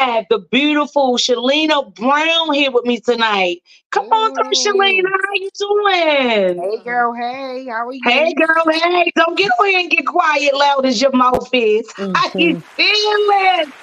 have 0.08 0.26
the 0.30 0.40
beautiful 0.52 1.18
Shelena 1.18 1.94
Brown 1.96 2.54
here 2.54 2.70
with 2.70 2.86
me 2.86 3.00
tonight. 3.00 3.62
Come 3.92 4.06
hey. 4.06 4.12
on 4.12 4.36
through, 4.36 4.52
Shelena. 4.52 5.10
How 5.10 5.34
you 5.34 5.50
doing? 5.58 6.62
Hey, 6.62 6.84
girl. 6.84 7.14
Hey, 7.14 7.66
how 7.68 7.88
are 7.88 7.94
you? 7.94 8.02
Hey, 8.04 8.34
girl. 8.34 8.64
Hey, 8.72 9.12
don't 9.16 9.36
get 9.36 9.52
away 9.60 9.76
and 9.76 9.90
get 9.90 10.06
quiet 10.06 10.56
loud 10.56 10.86
as 10.86 11.02
your 11.02 11.12
mouth 11.12 11.50
is. 11.54 11.88
Mm-hmm. 11.94 12.14
How 12.16 12.32
you 12.36 12.62
feeling? 12.76 13.74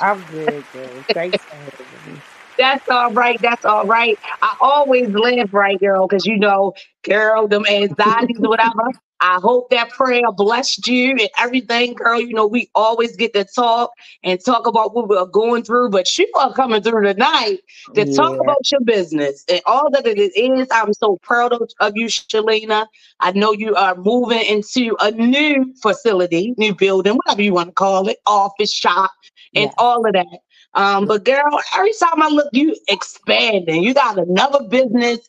I'm 0.00 0.22
good, 0.30 0.64
girl. 0.72 1.04
Thanks 1.12 1.44
for 1.44 1.56
having 1.56 2.14
me. 2.14 2.20
That's 2.56 2.88
all 2.88 3.10
right. 3.12 3.40
That's 3.42 3.64
all 3.64 3.86
right. 3.86 4.16
I 4.42 4.54
always 4.60 5.08
laugh 5.08 5.52
right, 5.52 5.78
girl, 5.80 6.06
because 6.06 6.24
you 6.24 6.38
know, 6.38 6.72
girl, 7.02 7.48
them 7.48 7.66
anxieties 7.66 8.38
or 8.40 8.48
whatever. 8.48 8.92
I 9.24 9.40
hope 9.40 9.70
that 9.70 9.88
prayer 9.88 10.30
blessed 10.36 10.86
you 10.86 11.12
and 11.12 11.30
everything, 11.38 11.94
girl. 11.94 12.20
You 12.20 12.34
know, 12.34 12.46
we 12.46 12.68
always 12.74 13.16
get 13.16 13.32
to 13.32 13.44
talk 13.44 13.90
and 14.22 14.38
talk 14.44 14.66
about 14.66 14.94
what 14.94 15.08
we're 15.08 15.24
going 15.24 15.62
through, 15.62 15.88
but 15.88 16.18
you 16.18 16.30
are 16.38 16.52
coming 16.52 16.82
through 16.82 17.04
tonight 17.04 17.60
to 17.94 18.06
yeah. 18.06 18.14
talk 18.14 18.38
about 18.38 18.70
your 18.70 18.82
business 18.82 19.42
and 19.50 19.62
all 19.64 19.90
that 19.92 20.06
it 20.06 20.18
is. 20.18 20.68
I'm 20.70 20.92
so 20.92 21.16
proud 21.22 21.54
of, 21.54 21.92
you, 21.94 22.06
Shelena. 22.06 22.86
I 23.20 23.32
know 23.32 23.52
you 23.52 23.74
are 23.76 23.94
moving 23.94 24.44
into 24.44 24.94
a 25.00 25.10
new 25.10 25.74
facility, 25.80 26.52
new 26.58 26.74
building, 26.74 27.14
whatever 27.24 27.40
you 27.40 27.54
want 27.54 27.70
to 27.70 27.74
call 27.74 28.08
it, 28.08 28.18
office, 28.26 28.74
shop, 28.74 29.10
and 29.54 29.70
yeah. 29.70 29.74
all 29.78 30.06
of 30.06 30.12
that. 30.12 30.38
Um, 30.74 31.06
but 31.06 31.24
girl, 31.24 31.60
every 31.74 31.94
time 31.94 32.20
I 32.20 32.28
look, 32.28 32.48
you 32.52 32.76
expanding. 32.88 33.84
You 33.84 33.94
got 33.94 34.18
another 34.18 34.64
business. 34.64 35.20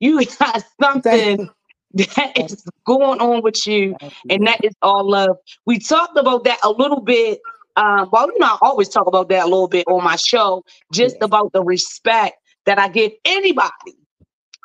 You 0.00 0.24
got 0.40 0.64
something 0.82 1.48
that 2.16 2.32
is 2.38 2.64
going 2.86 3.20
on 3.20 3.42
with 3.42 3.66
you, 3.66 3.96
and 4.28 4.46
that 4.46 4.64
is 4.64 4.74
all 4.82 5.08
love. 5.08 5.36
We 5.64 5.78
talked 5.78 6.18
about 6.18 6.44
that 6.44 6.58
a 6.62 6.70
little 6.70 7.00
bit. 7.00 7.40
Um, 7.76 8.08
well, 8.12 8.26
you 8.28 8.38
know, 8.38 8.46
I 8.46 8.58
always 8.62 8.88
talk 8.88 9.06
about 9.06 9.28
that 9.30 9.42
a 9.44 9.48
little 9.48 9.68
bit 9.68 9.86
on 9.88 10.02
my 10.04 10.16
show, 10.16 10.64
just 10.92 11.16
Yeah. 11.20 11.26
about 11.26 11.52
the 11.52 11.62
respect 11.62 12.36
that 12.66 12.78
I 12.78 12.88
give 12.88 13.12
anybody 13.24 13.96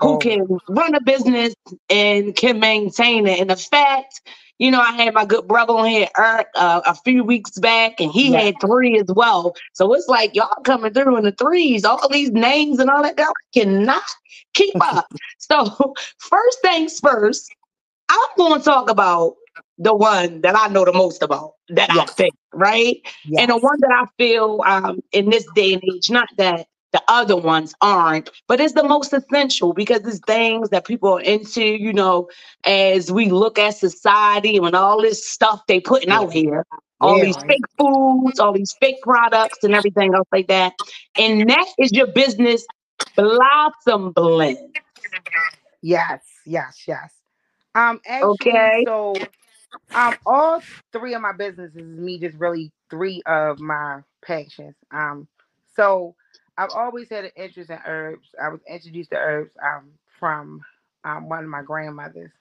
who 0.01 0.17
Oh. 0.17 0.19
can 0.19 0.47
run 0.69 0.95
a 0.95 1.01
business 1.01 1.55
and 1.89 2.35
can 2.35 2.59
maintain 2.59 3.27
it. 3.27 3.39
And 3.41 3.49
the 3.51 3.57
fact, 3.57 4.21
you 4.59 4.71
know, 4.71 4.81
I 4.81 4.93
had 4.93 5.13
my 5.13 5.25
good 5.25 5.47
brother 5.47 5.73
on 5.73 5.87
here, 5.87 6.09
Eric, 6.17 6.47
uh, 6.55 6.81
a 6.85 6.95
few 6.95 7.23
weeks 7.23 7.51
back, 7.59 7.99
and 8.01 8.11
he 8.11 8.31
Yeah. 8.31 8.39
had 8.39 8.55
three 8.61 8.99
as 8.99 9.07
well. 9.15 9.55
So 9.73 9.93
it's 9.93 10.07
like 10.09 10.35
y'all 10.35 10.63
coming 10.65 10.93
through 10.93 11.17
in 11.17 11.25
the 11.25 11.33
threes, 11.33 11.85
all 11.85 12.09
these 12.09 12.31
names 12.31 12.79
and 12.79 12.89
all 12.89 13.03
that. 13.03 13.19
I 13.19 13.31
cannot 13.53 14.03
keep 14.53 14.75
up. 14.81 15.07
so 15.39 15.93
first 16.19 16.61
things 16.63 16.99
first, 16.99 17.51
I'm 18.09 18.29
going 18.37 18.59
to 18.59 18.65
talk 18.65 18.89
about 18.89 19.35
the 19.79 19.95
one 19.95 20.41
that 20.41 20.55
I 20.57 20.69
know 20.69 20.85
the 20.85 20.93
most 20.93 21.23
about, 21.23 21.53
that 21.69 21.91
I 21.91 22.05
think, 22.17 22.35
right? 22.53 22.97
Yes. 23.23 23.41
And 23.41 23.51
the 23.51 23.57
one 23.57 23.77
that 23.81 23.91
I 23.91 24.05
feel 24.17 24.61
um, 24.65 25.01
in 25.13 25.29
this 25.29 25.45
day 25.51 25.73
and 25.73 25.83
age, 25.83 26.09
not 26.11 26.29
that 26.37 26.67
the 26.93 27.01
other 27.07 27.37
ones 27.37 27.73
aren't, 27.81 28.29
but 28.47 28.59
it's 28.61 28.73
the 28.73 28.83
most 28.83 29.13
essential 29.13 29.73
because 29.73 30.01
it's 30.05 30.19
things 30.21 30.69
that 30.71 30.85
people 30.85 31.13
are 31.17 31.21
into, 31.21 31.63
you 31.63 31.93
know, 31.93 32.29
as 32.65 33.11
we 33.11 33.29
look 33.29 33.59
at 33.59 33.75
society 33.77 34.57
and 34.57 34.75
all 34.75 35.01
this 35.01 35.27
stuff 35.27 35.61
they 35.67 35.79
putting 35.81 36.11
out 36.11 36.31
here, 36.33 36.65
all 37.01 37.19
Yeah, 37.19 37.21
these 37.21 37.37
fake 37.47 37.65
foods, 37.77 38.39
all 38.39 38.53
these 38.53 38.75
fake 38.81 39.01
products 39.03 39.59
and 39.63 39.75
everything 39.75 40.13
else 40.15 40.27
like 40.31 40.47
that. 40.47 40.73
And 41.17 41.49
that 41.49 41.67
is 41.79 41.91
your 41.93 42.07
business 42.07 42.67
blossom 43.17 44.11
blend. 44.13 44.57
Yes, 45.81 46.23
yes, 46.45 46.83
yes. 46.87 47.13
Um, 47.75 48.01
actually, 48.05 48.71
Okay. 48.71 48.85
so 48.85 49.27
um, 49.95 50.17
all 50.25 50.61
three 50.93 51.13
of 51.15 51.21
my 51.21 51.33
businesses 51.33 51.75
is 51.75 51.99
me 51.99 52.19
just 52.19 52.37
really 52.37 52.71
three 52.89 53.21
of 53.25 53.59
my 53.59 54.01
passions. 54.25 54.75
Um, 54.91 55.27
so 55.75 56.15
I've 56.57 56.71
always 56.71 57.09
had 57.09 57.25
an 57.25 57.31
interest 57.35 57.69
in 57.71 57.79
herbs. 57.85 58.29
I 58.41 58.49
was 58.49 58.61
introduced 58.69 59.11
to 59.11 59.17
herbs 59.17 59.53
um 59.63 59.91
from 60.19 60.61
um 61.05 61.29
one 61.29 61.43
of 61.43 61.49
my 61.49 61.63
grandmothers. 61.63 62.31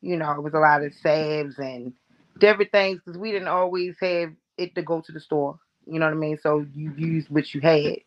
You 0.00 0.16
know, 0.16 0.32
it 0.32 0.42
was 0.42 0.54
a 0.54 0.58
lot 0.60 0.84
of 0.84 0.94
salves 0.94 1.58
and 1.58 1.92
different 2.38 2.72
things 2.72 3.00
because 3.04 3.18
we 3.18 3.32
didn't 3.32 3.48
always 3.48 3.96
have 4.00 4.32
it 4.58 4.74
to 4.76 4.82
go 4.82 5.00
to 5.02 5.12
the 5.12 5.20
store. 5.20 5.58
You 5.86 5.98
know 5.98 6.06
what 6.06 6.14
I 6.14 6.18
mean? 6.18 6.38
So 6.42 6.66
you 6.74 6.92
used 6.96 7.30
what 7.30 7.54
you 7.54 7.60
had. 7.60 7.98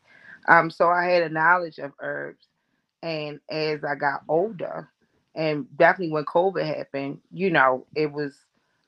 Um, 0.47 0.71
so 0.71 0.89
I 0.89 1.05
had 1.05 1.23
a 1.23 1.29
knowledge 1.29 1.79
of 1.79 1.91
herbs. 2.01 2.45
And 3.03 3.39
as 3.49 3.83
I 3.83 3.95
got 3.95 4.23
older, 4.29 4.89
and 5.35 5.65
definitely 5.77 6.13
when 6.13 6.25
COVID 6.25 6.65
happened, 6.65 7.19
you 7.31 7.49
know, 7.49 7.87
it 7.95 8.11
was 8.11 8.37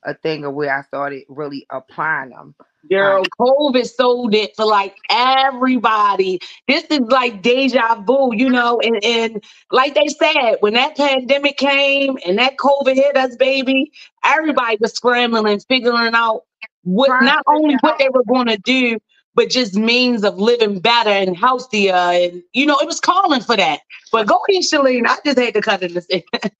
a 0.05 0.13
thing 0.15 0.45
of 0.45 0.53
where 0.53 0.75
I 0.75 0.83
started 0.83 1.23
really 1.29 1.65
applying 1.69 2.31
them. 2.31 2.55
Girl, 2.89 3.23
COVID 3.39 3.85
sold 3.85 4.35
it 4.35 4.55
for 4.57 4.65
like 4.65 4.97
everybody. 5.09 6.39
This 6.67 6.83
is 6.85 6.99
like 7.01 7.41
deja 7.41 8.01
vu, 8.01 8.35
you 8.35 8.49
know, 8.49 8.79
and, 8.81 9.03
and 9.03 9.43
like 9.71 9.95
they 9.95 10.07
said, 10.07 10.57
when 10.59 10.73
that 10.73 10.97
pandemic 10.97 11.57
came 11.57 12.17
and 12.25 12.37
that 12.39 12.57
COVID 12.57 12.95
hit 12.95 13.15
us, 13.15 13.35
baby, 13.37 13.91
everybody 14.25 14.77
was 14.81 14.93
scrambling 14.93 15.47
and 15.47 15.63
figuring 15.69 16.13
out 16.13 16.41
what 16.83 17.23
not 17.23 17.43
only 17.47 17.75
what 17.79 17.97
they 17.99 18.09
were 18.09 18.25
going 18.25 18.47
to 18.47 18.57
do, 18.57 18.99
but 19.35 19.49
just 19.49 19.75
means 19.75 20.23
of 20.23 20.37
living 20.37 20.79
better 20.79 21.09
and 21.09 21.37
healthier. 21.37 21.93
And 21.93 22.43
you 22.51 22.65
know, 22.65 22.77
it 22.79 22.85
was 22.85 22.99
calling 22.99 23.41
for 23.41 23.55
that. 23.55 23.79
But 24.11 24.27
go 24.27 24.39
ahead, 24.49 24.63
Shalene. 24.63 25.07
I 25.07 25.17
just 25.25 25.39
had 25.39 25.53
to 25.53 25.61
cut 25.61 25.81
it. 25.83 26.25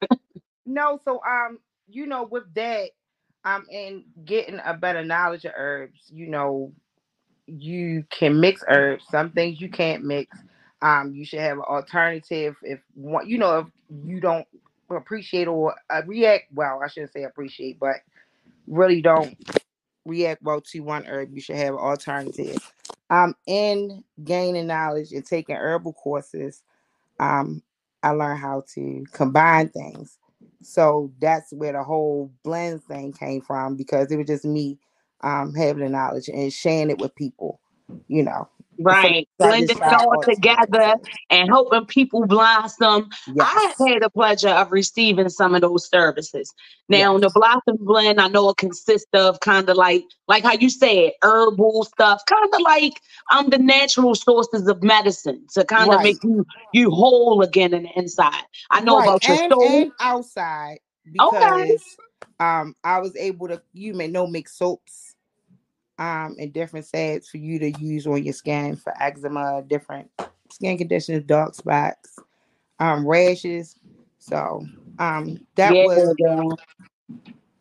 No, 0.65 0.99
so 1.03 1.21
um, 1.29 1.59
you 1.89 2.07
know, 2.07 2.23
with 2.23 2.45
that, 2.55 2.89
um, 3.45 3.65
and 3.71 4.03
getting 4.25 4.59
a 4.65 4.73
better 4.73 5.03
knowledge 5.03 5.45
of 5.45 5.53
herbs, 5.55 5.99
you 6.09 6.27
know, 6.27 6.71
you 7.45 8.05
can 8.09 8.39
mix 8.39 8.63
herbs. 8.67 9.05
Some 9.09 9.31
things 9.31 9.59
you 9.59 9.69
can't 9.69 10.03
mix. 10.03 10.37
Um, 10.81 11.13
you 11.13 11.25
should 11.25 11.39
have 11.39 11.57
an 11.57 11.63
alternative 11.63 12.55
if 12.61 12.79
one, 12.95 13.27
you 13.27 13.37
know, 13.37 13.59
if 13.59 13.67
you 14.05 14.19
don't 14.19 14.47
appreciate 14.89 15.47
or 15.47 15.75
uh, 15.89 16.01
react 16.05 16.45
well. 16.53 16.81
I 16.83 16.87
shouldn't 16.87 17.13
say 17.13 17.23
appreciate, 17.23 17.79
but 17.79 17.97
really 18.67 19.01
don't 19.01 19.37
react 20.05 20.41
well 20.41 20.61
to 20.61 20.79
one 20.81 21.05
herb. 21.05 21.33
You 21.33 21.41
should 21.41 21.55
have 21.57 21.73
an 21.73 21.79
alternative. 21.79 22.57
Um, 23.09 23.35
in 23.47 24.03
gaining 24.23 24.67
knowledge 24.67 25.11
and 25.11 25.25
taking 25.25 25.55
herbal 25.55 25.93
courses, 25.93 26.63
um, 27.19 27.61
I 28.01 28.11
learned 28.11 28.39
how 28.39 28.63
to 28.75 29.05
combine 29.11 29.69
things. 29.69 30.17
So 30.63 31.11
that's 31.21 31.53
where 31.53 31.73
the 31.73 31.83
whole 31.83 32.31
blend 32.43 32.83
thing 32.85 33.13
came 33.13 33.41
from 33.41 33.75
because 33.77 34.11
it 34.11 34.17
was 34.17 34.27
just 34.27 34.45
me 34.45 34.79
um, 35.23 35.53
having 35.55 35.83
the 35.83 35.89
knowledge 35.89 36.29
and 36.29 36.53
sharing 36.53 36.91
it 36.91 36.99
with 36.99 37.15
people, 37.15 37.59
you 38.07 38.23
know. 38.23 38.49
Right. 38.79 39.27
Blending 39.39 39.77
it 39.77 39.93
all 39.93 40.17
together 40.23 40.95
and 41.29 41.49
helping 41.49 41.85
people 41.85 42.25
blossom. 42.27 43.09
Yes. 43.27 43.47
I 43.47 43.73
had 43.87 44.01
the 44.01 44.09
pleasure 44.09 44.49
of 44.49 44.71
receiving 44.71 45.29
some 45.29 45.55
of 45.55 45.61
those 45.61 45.89
services. 45.89 46.53
Now, 46.89 47.17
the 47.17 47.29
Blossom 47.29 47.77
Blend, 47.79 48.19
I 48.19 48.27
know 48.27 48.49
it 48.49 48.57
consists 48.57 49.07
of 49.13 49.39
kind 49.39 49.69
of 49.69 49.77
like, 49.77 50.03
like 50.27 50.43
how 50.43 50.53
you 50.53 50.69
said, 50.69 51.13
herbal 51.23 51.85
stuff, 51.85 52.21
kind 52.27 52.53
of 52.53 52.61
like 52.61 52.93
um 53.31 53.49
the 53.49 53.57
natural 53.57 54.15
sources 54.15 54.67
of 54.67 54.83
medicine 54.83 55.45
to 55.53 55.65
kind 55.65 55.93
of 55.93 55.99
Right. 55.99 56.03
make 56.03 56.23
you 56.23 56.45
you 56.73 56.91
whole 56.91 57.41
again 57.41 57.73
in 57.73 57.83
the 57.83 57.89
inside. 57.97 58.43
I 58.71 58.81
know 58.81 58.97
Right, 58.97 59.03
about 59.03 59.27
your 59.27 59.37
and, 59.37 59.51
soul. 59.51 59.61
and 59.61 59.91
outside 59.99 60.79
Okay. 61.21 61.77
um 62.39 62.75
I 62.83 62.99
was 62.99 63.15
able 63.15 63.47
to 63.49 63.61
you 63.73 63.93
may 63.93 64.07
know 64.07 64.27
make 64.27 64.49
soaps 64.49 65.12
um 65.99 66.35
and 66.39 66.53
different 66.53 66.85
salves 66.85 67.29
for 67.29 67.37
you 67.37 67.59
to 67.59 67.71
use 67.71 68.07
on 68.07 68.23
your 68.23 68.33
skin 68.33 68.75
for 68.75 68.93
eczema, 69.01 69.63
different 69.67 70.09
skin 70.51 70.77
conditions, 70.77 71.23
dark 71.25 71.55
spots, 71.55 72.17
um 72.79 73.07
rashes. 73.07 73.75
So 74.19 74.65
um 74.99 75.37
that 75.55 75.73
yeah, 75.73 75.83
was 75.83 76.15
girl. 76.15 76.57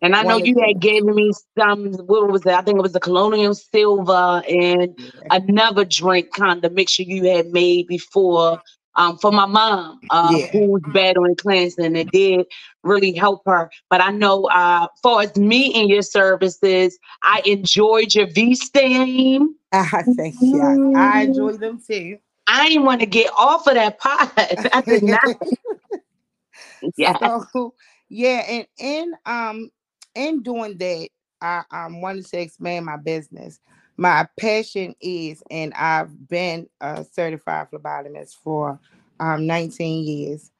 And 0.02 0.16
I 0.16 0.24
know 0.24 0.36
you 0.36 0.58
had 0.60 0.80
given 0.80 1.14
me 1.14 1.30
some. 1.56 1.92
What 1.94 2.30
was 2.30 2.42
that? 2.42 2.58
I 2.58 2.62
think 2.62 2.78
it 2.78 2.82
was 2.82 2.92
the 2.92 3.00
colloidal 3.00 3.54
silver 3.54 4.42
and 4.48 4.98
another 5.30 5.84
drink 5.84 6.32
kind 6.32 6.64
of 6.64 6.72
mixture 6.72 7.04
you 7.04 7.24
had 7.26 7.46
made 7.48 7.86
before 7.86 8.60
um, 8.96 9.18
for 9.18 9.32
my 9.32 9.46
mom, 9.46 10.00
uh, 10.10 10.32
Yeah. 10.38 10.46
who 10.52 10.72
was 10.72 10.82
battling 10.92 11.36
cancer, 11.36 11.82
and 11.82 11.96
it 11.96 12.10
did 12.10 12.46
really 12.82 13.12
help 13.12 13.42
her. 13.46 13.70
But 13.90 14.00
I 14.00 14.10
know, 14.10 14.44
uh, 14.44 14.88
far 15.02 15.22
as 15.22 15.36
me 15.36 15.72
and 15.74 15.88
your 15.88 16.02
services, 16.02 16.98
I 17.22 17.42
enjoyed 17.44 18.14
your 18.14 18.26
V 18.26 18.54
steam. 18.54 19.54
I 19.72 20.02
think 20.02 20.36
yeah, 20.40 20.76
I 20.94 21.22
enjoy 21.22 21.52
them 21.52 21.80
too. 21.86 22.18
I 22.46 22.68
didn't 22.68 22.84
want 22.84 23.00
to 23.00 23.06
get 23.06 23.30
off 23.38 23.66
of 23.66 23.74
that 23.74 23.98
pot. 23.98 24.32
I 24.72 24.82
did 24.82 25.02
not. 25.02 25.20
Yeah. 26.96 27.16
So 27.52 27.74
yeah, 28.08 28.44
and 28.48 28.66
in 28.78 29.12
um 29.24 29.70
in 30.14 30.42
doing 30.42 30.76
that, 30.78 31.08
I 31.40 31.62
um 31.70 32.00
wanted 32.00 32.26
to 32.26 32.40
expand 32.40 32.86
my 32.86 32.96
business. 32.96 33.60
My 33.96 34.26
passion 34.40 34.94
is, 35.00 35.42
and 35.50 35.72
I've 35.74 36.28
been 36.28 36.68
a 36.80 37.04
certified 37.04 37.68
phlebotomist 37.72 38.36
for 38.42 38.80
um 39.20 39.46
19 39.46 40.04
years. 40.04 40.50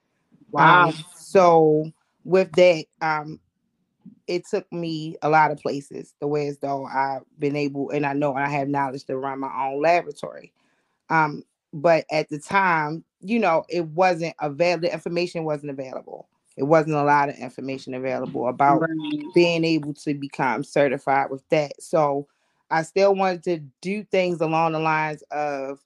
Wow. 0.51 0.89
Um, 0.89 0.95
so 1.17 1.91
with 2.25 2.53
that, 2.53 2.85
um, 3.01 3.41
it 4.27 4.47
took 4.49 4.71
me 4.73 5.17
a 5.23 5.29
lot 5.29 5.51
of 5.51 5.59
places. 5.59 6.15
The 6.21 6.27
way 6.27 6.49
as 6.49 6.59
though 6.59 6.87
I've 6.87 7.23
been 7.39 7.57
able, 7.57 7.91
and 7.91 8.07
I 8.07 8.13
know 8.13 8.35
I 8.35 8.49
have 8.49 8.69
knowledge 8.69 9.05
to 9.05 9.17
run 9.17 9.41
my 9.41 9.51
own 9.69 9.83
laboratory. 9.83 10.53
Um, 11.11 11.43
but 11.73 12.05
at 12.11 12.29
the 12.29 12.39
time, 12.39 13.05
you 13.21 13.39
know, 13.39 13.65
it 13.69 13.87
wasn't 13.89 14.35
available. 14.41 14.83
The 14.89 14.93
information 14.93 15.45
wasn't 15.45 15.71
available. 15.71 16.29
It 16.57 16.65
wasn't 16.65 16.97
a 16.97 17.03
lot 17.05 17.29
of 17.31 17.37
information 17.37 17.95
available 17.95 18.49
about 18.49 18.81
Right. 18.81 19.33
being 19.35 19.65
able 19.65 19.95
to 19.95 20.15
become 20.15 20.65
certified 20.65 21.31
with 21.31 21.49
that. 21.51 21.73
So 21.83 22.27
I 22.73 22.83
still 22.85 23.15
wanted 23.15 23.45
to 23.45 23.59
do 23.83 24.05
things 24.05 24.43
along 24.43 24.73
the 24.75 24.81
lines 24.81 25.25
of 25.33 25.81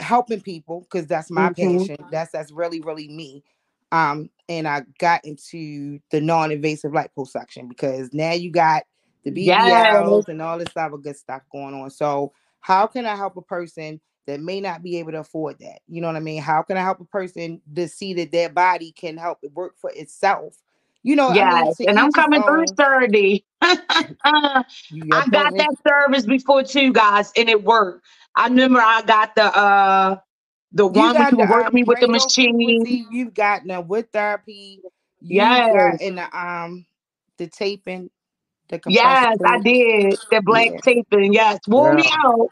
helping 0.00 0.42
people 0.42 0.82
because 0.82 1.08
that's 1.08 1.30
my 1.32 1.50
Mhm. 1.50 1.56
passion. 1.80 1.96
That's 2.10 2.32
that's 2.32 2.52
really 2.52 2.82
really 2.82 3.08
me. 3.08 3.44
Um, 3.92 4.30
and 4.50 4.68
I 4.68 4.82
got 5.00 5.24
into 5.24 6.00
the 6.12 6.20
non-invasive 6.20 6.92
light 6.94 7.14
pulse 7.16 7.34
liposuction 7.34 7.68
because 7.70 8.12
now 8.14 8.32
you 8.32 8.52
got 8.52 8.84
the 9.24 9.32
BBLs 9.32 10.28
and 10.28 10.42
all 10.42 10.58
this 10.58 10.76
other 10.76 10.98
good 10.98 11.16
stuff 11.16 11.42
going 11.52 11.74
on. 11.74 11.90
So 11.90 12.34
how 12.60 12.88
can 12.88 13.06
I 13.06 13.16
help 13.16 13.38
a 13.38 13.42
person 13.42 14.00
that 14.26 14.40
may 14.40 14.60
not 14.60 14.82
be 14.84 14.98
able 14.98 15.12
to 15.14 15.20
afford 15.20 15.60
that? 15.60 15.80
You 15.88 16.02
know 16.02 16.08
what 16.08 16.16
I 16.16 16.20
mean? 16.20 16.42
How 16.42 16.62
can 16.62 16.76
I 16.78 16.82
help 16.82 17.00
a 17.00 17.06
person 17.06 17.62
to 17.76 17.88
see 17.88 18.14
that 18.16 18.32
their 18.32 18.50
body 18.50 18.92
can 18.92 19.16
help 19.18 19.38
it 19.44 19.52
work 19.54 19.76
for 19.78 19.90
itself? 19.96 20.58
You 21.06 21.16
know, 21.16 21.30
I 21.30 21.46
mean, 21.46 21.66
Yes, 21.66 21.80
and 21.86 21.98
I'm 21.98 22.12
each 22.12 22.16
his 22.16 22.26
coming 22.26 22.42
through 22.44 22.66
own. 22.66 22.78
sturdy. 22.78 23.46
I 23.62 24.64
got 25.30 25.54
that 25.58 25.74
service 25.88 26.26
before 26.26 26.64
too, 26.64 26.92
guys, 26.92 27.32
and 27.36 27.48
it 27.48 27.64
worked. 27.64 28.06
I 28.36 28.48
remember 28.48 28.80
I 28.80 29.02
got 29.02 29.34
the 29.36 29.44
uh 29.44 30.18
the 30.72 30.86
one 30.86 31.16
who 31.16 31.26
got 31.26 31.32
you 31.32 31.38
the 31.38 31.44
work 31.44 31.66
um, 31.66 31.72
me 31.72 31.84
with 31.84 32.00
the 32.00 32.08
machine. 32.08 32.88
You've 33.10 33.34
got 33.34 33.66
now 33.66 33.82
with 33.82 34.08
therapy. 34.12 34.82
You 35.20 35.68
Yes. 35.68 35.72
got 35.72 36.00
in 36.00 36.16
the 36.16 36.38
um 36.38 36.86
the 37.38 37.48
taping, 37.48 38.10
the 38.68 38.78
compressor 38.78 39.28
Yes, 39.28 39.38
I 39.46 39.58
did. 39.64 40.18
The 40.30 40.42
black 40.44 40.70
Yeah. 40.70 40.80
taping. 40.84 41.32
Yes. 41.34 41.60
Wore 41.68 41.92
me 41.92 42.04
Girl. 42.04 42.22
out. 42.24 42.48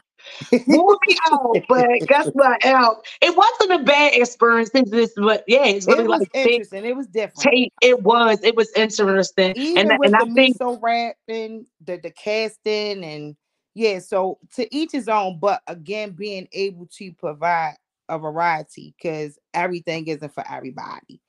Me 0.51 0.83
out. 1.31 1.57
But 1.67 1.87
guess 2.07 2.27
what? 2.33 2.65
Out. 2.65 3.05
It 3.21 3.35
wasn't 3.35 3.81
a 3.81 3.83
bad 3.83 4.13
experience. 4.13 4.71
Just, 4.89 5.15
but 5.15 5.43
yeah, 5.47 5.65
it's 5.65 5.87
really 5.87 6.03
it 6.03 6.07
was 6.07 6.19
like 6.19 6.29
interesting. 6.33 6.85
It 6.85 6.95
was 6.95 7.07
different. 7.07 7.51
tape. 7.53 7.73
It 7.81 8.01
was. 8.03 8.43
It 8.43 8.55
was 8.55 8.71
interesting. 8.75 9.53
Even 9.55 9.91
and 9.91 9.99
with 9.99 10.13
and 10.13 10.15
I 10.15 10.25
the 10.25 10.33
think 10.33 10.57
miso 10.57 10.79
rapping, 10.81 11.65
the 11.83 11.97
the 11.97 12.11
casting, 12.11 13.03
and 13.03 13.35
yeah, 13.73 13.99
so 13.99 14.39
to 14.55 14.75
each 14.75 14.91
his 14.91 15.07
own. 15.07 15.39
But 15.39 15.61
again, 15.67 16.11
being 16.11 16.47
able 16.51 16.87
to 16.97 17.11
provide 17.13 17.75
a 18.09 18.19
variety 18.19 18.93
because 18.97 19.37
everything 19.53 20.07
isn't 20.07 20.33
for 20.33 20.43
everybody. 20.49 21.21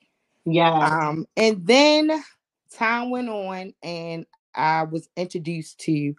yeah. 0.45 0.71
Um, 0.71 1.26
and 1.37 1.67
then 1.67 2.23
time 2.73 3.11
went 3.11 3.29
on, 3.29 3.73
and 3.83 4.26
I 4.55 4.85
was 4.85 5.09
introduced 5.17 5.81
to 5.81 6.15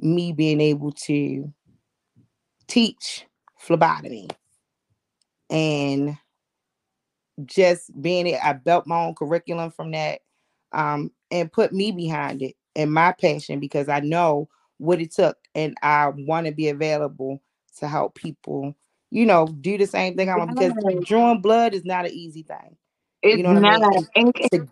me 0.00 0.32
being 0.32 0.60
able 0.60 0.92
to 0.92 1.52
teach 2.68 3.26
phlebotomy 3.58 4.28
and 5.50 6.16
just 7.44 7.90
being 8.00 8.26
it, 8.26 8.40
I 8.42 8.52
built 8.54 8.86
my 8.86 9.04
own 9.04 9.14
curriculum 9.14 9.70
from 9.70 9.92
that 9.92 10.20
um, 10.72 11.10
and 11.30 11.52
put 11.52 11.72
me 11.72 11.92
behind 11.92 12.42
it 12.42 12.56
and 12.76 12.92
my 12.92 13.12
passion 13.12 13.60
because 13.60 13.88
I 13.88 14.00
know 14.00 14.48
what 14.78 15.00
it 15.00 15.12
took 15.12 15.36
and 15.54 15.76
I 15.82 16.08
want 16.08 16.46
to 16.46 16.52
be 16.52 16.68
available 16.68 17.40
to 17.78 17.88
help 17.88 18.14
people, 18.14 18.74
you 19.10 19.26
know, 19.26 19.46
do 19.60 19.78
the 19.78 19.86
same 19.86 20.16
thing. 20.16 20.28
I'm 20.30 20.48
because 20.48 20.74
drawing 21.04 21.40
blood 21.40 21.74
is 21.74 21.84
not 21.84 22.06
an 22.06 22.12
easy 22.12 22.42
thing 22.42 22.76
It's 23.22 23.38
you 23.38 23.42
know 23.42 23.50
what 23.50 23.58
I 23.58 23.60
mean? 23.60 24.06
To, 24.52 24.68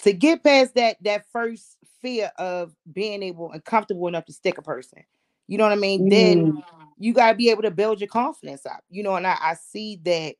to 0.00 0.12
get 0.12 0.42
past 0.44 0.74
that 0.74 0.96
that 1.02 1.26
first 1.32 1.76
fear 2.00 2.30
of 2.38 2.74
being 2.92 3.22
able 3.22 3.52
and 3.52 3.64
comfortable 3.64 4.08
enough 4.08 4.26
to 4.26 4.32
stick 4.32 4.58
a 4.58 4.62
person, 4.62 5.04
you 5.48 5.58
know 5.58 5.64
what 5.64 5.72
I 5.72 5.76
mean? 5.76 6.08
Then 6.08 6.52
Mm, 6.52 6.85
you 6.98 7.12
got 7.12 7.30
to 7.30 7.36
be 7.36 7.50
able 7.50 7.62
to 7.62 7.70
build 7.70 8.00
your 8.00 8.08
confidence 8.08 8.66
up, 8.66 8.82
you 8.88 9.02
know. 9.02 9.16
And 9.16 9.26
I, 9.26 9.36
I 9.40 9.54
see 9.54 10.00
that 10.04 10.36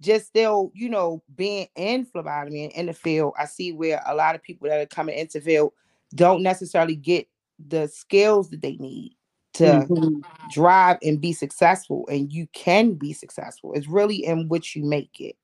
just 0.00 0.26
still, 0.26 0.70
you 0.74 0.88
know, 0.88 1.22
being 1.34 1.66
in 1.76 2.04
phlebotomy 2.04 2.64
and 2.64 2.72
in 2.72 2.86
the 2.86 2.92
field, 2.92 3.34
I 3.38 3.46
see 3.46 3.72
where 3.72 4.02
a 4.06 4.14
lot 4.14 4.34
of 4.34 4.42
people 4.42 4.68
that 4.68 4.80
are 4.80 4.86
coming 4.86 5.18
into 5.18 5.40
field 5.40 5.72
don't 6.14 6.42
necessarily 6.42 6.94
get 6.94 7.26
the 7.66 7.88
skills 7.88 8.50
that 8.50 8.62
they 8.62 8.76
need 8.76 9.16
to 9.54 9.64
mhm. 9.64 10.22
drive 10.52 10.98
and 11.02 11.20
be 11.20 11.32
successful. 11.32 12.06
And 12.08 12.32
you 12.32 12.46
can 12.52 12.92
be 12.94 13.12
successful. 13.12 13.72
It's 13.74 13.88
really 13.88 14.24
in 14.24 14.48
which 14.48 14.76
you 14.76 14.84
make 14.84 15.20
it. 15.20 15.36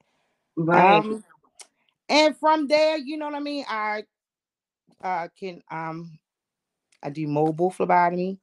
Right. 0.56 0.99
Um, 0.99 1.25
and 2.08 2.37
from 2.37 2.68
there, 2.68 2.96
you 2.96 3.16
know 3.16 3.26
what 3.26 3.34
I 3.34 3.40
mean. 3.40 3.64
I 3.68 4.04
uh, 5.02 5.28
can 5.38 5.62
um, 5.70 6.16
I 7.02 7.11
do 7.11 7.26
mobile 7.26 7.70
phlebotomy 7.70 8.38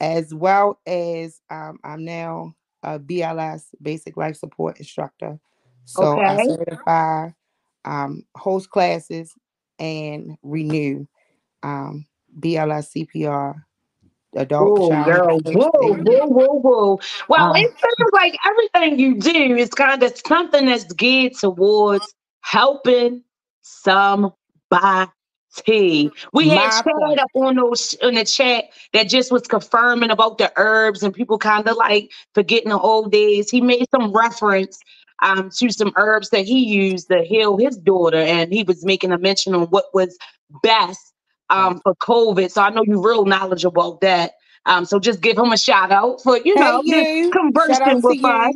as 0.00 0.34
well 0.34 0.80
as 0.86 1.40
um, 1.50 1.78
I'm 1.84 2.04
now 2.04 2.54
a 2.82 2.98
BLS 2.98 3.66
basic 3.82 4.16
life 4.16 4.36
support 4.36 4.78
instructor. 4.78 5.38
So 5.84 6.22
I 6.26 6.36
certify, 6.38 7.30
um, 7.84 8.24
host 8.36 8.70
classes, 8.70 9.34
and 9.78 10.36
renew 10.42 11.06
um, 11.62 12.06
BLS 12.40 13.06
CPR, 13.08 13.54
adult 14.36 14.76
Oh, 14.76 14.88
child. 14.88 15.04
girl. 15.04 15.40
Whoa, 15.44 15.94
whoa, 16.04 16.26
whoa, 16.26 16.60
whoa. 16.60 17.00
Well, 17.28 17.50
Um, 17.50 17.56
it 17.56 17.70
sounds 17.78 18.12
like 18.12 18.36
everything 18.46 18.98
you 18.98 19.16
do 19.16 19.56
is 19.56 19.70
kind 19.70 20.02
of 20.02 20.14
something 20.26 20.66
that's 20.66 20.84
geared 20.94 21.34
towards 21.34 22.14
helping 22.42 23.24
somebody. 23.62 24.34
We 26.32 26.48
had 26.48 26.56
My 26.56 26.70
chat 26.70 27.18
up 27.18 27.30
on 27.34 27.56
those 27.56 27.94
in 28.02 28.14
the 28.14 28.24
chat 28.24 28.64
that 28.92 29.08
just 29.08 29.32
was 29.32 29.42
confirming 29.42 30.10
about 30.10 30.38
the 30.38 30.52
herbs 30.56 31.02
and 31.02 31.14
people 31.14 31.38
kind 31.38 31.66
of 31.68 31.76
like 31.76 32.10
forgetting 32.34 32.70
the 32.70 32.78
old 32.78 33.12
days. 33.12 33.50
He 33.50 33.60
made 33.60 33.86
some 33.90 34.12
reference 34.12 34.78
um 35.22 35.50
to 35.58 35.70
some 35.70 35.92
herbs 35.96 36.30
that 36.30 36.46
he 36.46 36.60
used 36.60 37.08
to 37.08 37.22
heal 37.22 37.56
his 37.56 37.76
daughter, 37.76 38.18
and 38.18 38.52
he 38.52 38.62
was 38.62 38.84
making 38.84 39.12
a 39.12 39.18
mention 39.18 39.54
on 39.54 39.66
what 39.68 39.86
was 39.92 40.16
best 40.62 41.12
um 41.50 41.80
for 41.80 41.94
COVID. 41.96 42.50
So 42.50 42.62
I 42.62 42.70
know 42.70 42.82
you're 42.84 43.02
real 43.02 43.24
knowledgeable 43.24 43.82
about 43.88 44.00
that. 44.02 44.32
Um, 44.66 44.84
so 44.84 44.98
just 44.98 45.20
give 45.20 45.38
him 45.38 45.52
a 45.52 45.56
shout 45.56 45.90
out 45.90 46.22
for 46.22 46.38
you 46.38 46.54
Hey 46.54 46.60
know 46.60 46.82
you, 46.84 47.30
conversing 47.32 48.00
with 48.02 48.24
us. 48.24 48.54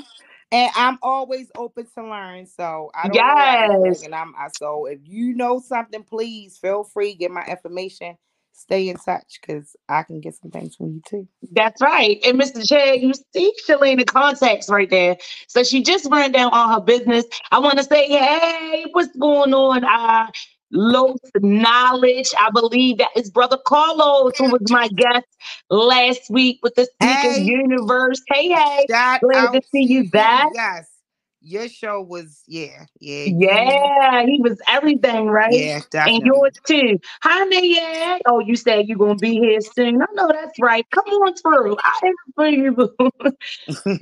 And 0.54 0.72
I'm 0.76 0.98
always 1.02 1.52
open 1.56 1.88
to 1.98 2.04
learn. 2.04 2.46
So 2.46 2.92
I 2.94 3.08
don't 3.08 3.28
Yes, 3.32 3.90
everything. 3.90 4.06
And 4.06 4.14
I'm 4.16 4.34
I 4.38 4.48
so 4.50 4.86
if 4.86 5.00
you 5.04 5.34
know 5.34 5.60
something, 5.60 6.04
please 6.04 6.58
feel 6.58 6.84
free, 6.84 7.14
get 7.16 7.32
my 7.32 7.44
information, 7.46 8.18
stay 8.54 8.88
in 8.90 8.98
touch 8.98 9.40
because 9.42 9.76
I 9.90 10.04
can 10.04 10.22
get 10.22 10.36
some 10.36 10.52
things 10.52 10.76
from 10.76 10.88
you 10.94 11.02
too. 11.08 11.28
that's 11.52 11.82
right. 11.82 12.20
And 12.26 12.40
Mr. 12.40 12.66
Chad, 12.68 13.02
you 13.02 13.12
see 13.34 13.52
Shalene 13.68 14.06
contacts 14.06 14.70
right 14.70 14.90
there. 14.90 15.16
So 15.48 15.64
she 15.64 15.82
just 15.82 16.08
ran 16.10 16.32
down 16.32 16.50
all 16.52 16.74
her 16.74 16.80
business. 16.82 17.24
I 17.52 17.60
want 17.60 17.78
to 17.78 17.84
say, 17.84 18.08
hey, 18.08 18.86
what's 18.92 19.16
going 19.16 19.54
on? 19.54 19.84
Uh 19.84 20.28
Los 20.70 21.18
Knowledge. 21.40 22.30
I 22.40 22.50
believe 22.50 22.98
that 22.98 23.10
is 23.16 23.30
Brother 23.30 23.58
Carlos, 23.66 24.32
who 24.38 24.50
was 24.50 24.62
my 24.70 24.88
guest 24.88 25.26
last 25.70 26.30
week 26.30 26.60
with 26.62 26.74
the 26.74 26.88
Sneaker 27.00 27.28
Hey, 27.28 27.42
Universe. 27.44 28.20
Hey, 28.28 28.48
hey, 28.48 28.86
glad 28.88 29.20
to 29.52 29.60
to 29.60 29.66
see 29.68 29.84
you 29.84 30.10
back. 30.10 30.48
Yes. 30.54 30.88
Your 31.46 31.68
show 31.68 32.00
was 32.00 32.42
yeah, 32.46 32.86
yeah, 33.00 33.34
Yeah, 33.38 34.24
he 34.24 34.40
was 34.40 34.58
everything, 34.66 35.26
right? 35.26 35.52
yeah, 35.52 35.80
definitely. 35.90 36.16
And 36.16 36.26
yours 36.26 36.52
too. 36.66 36.98
Hi, 37.22 37.44
Nayad. 37.46 38.20
Oh, 38.26 38.40
you 38.40 38.56
said 38.56 38.88
you're 38.88 38.96
gonna 38.96 39.16
be 39.16 39.34
here 39.34 39.60
soon. 39.60 40.00
I 40.00 40.06
know 40.14 40.28
that's 40.32 40.58
right. 40.58 40.86
Come 40.90 41.04
on 41.04 41.34
through. 41.34 41.76
I 41.82 42.00
am 42.06 42.14
for 42.34 42.48
you. 42.48 42.72
boo. 42.72 43.10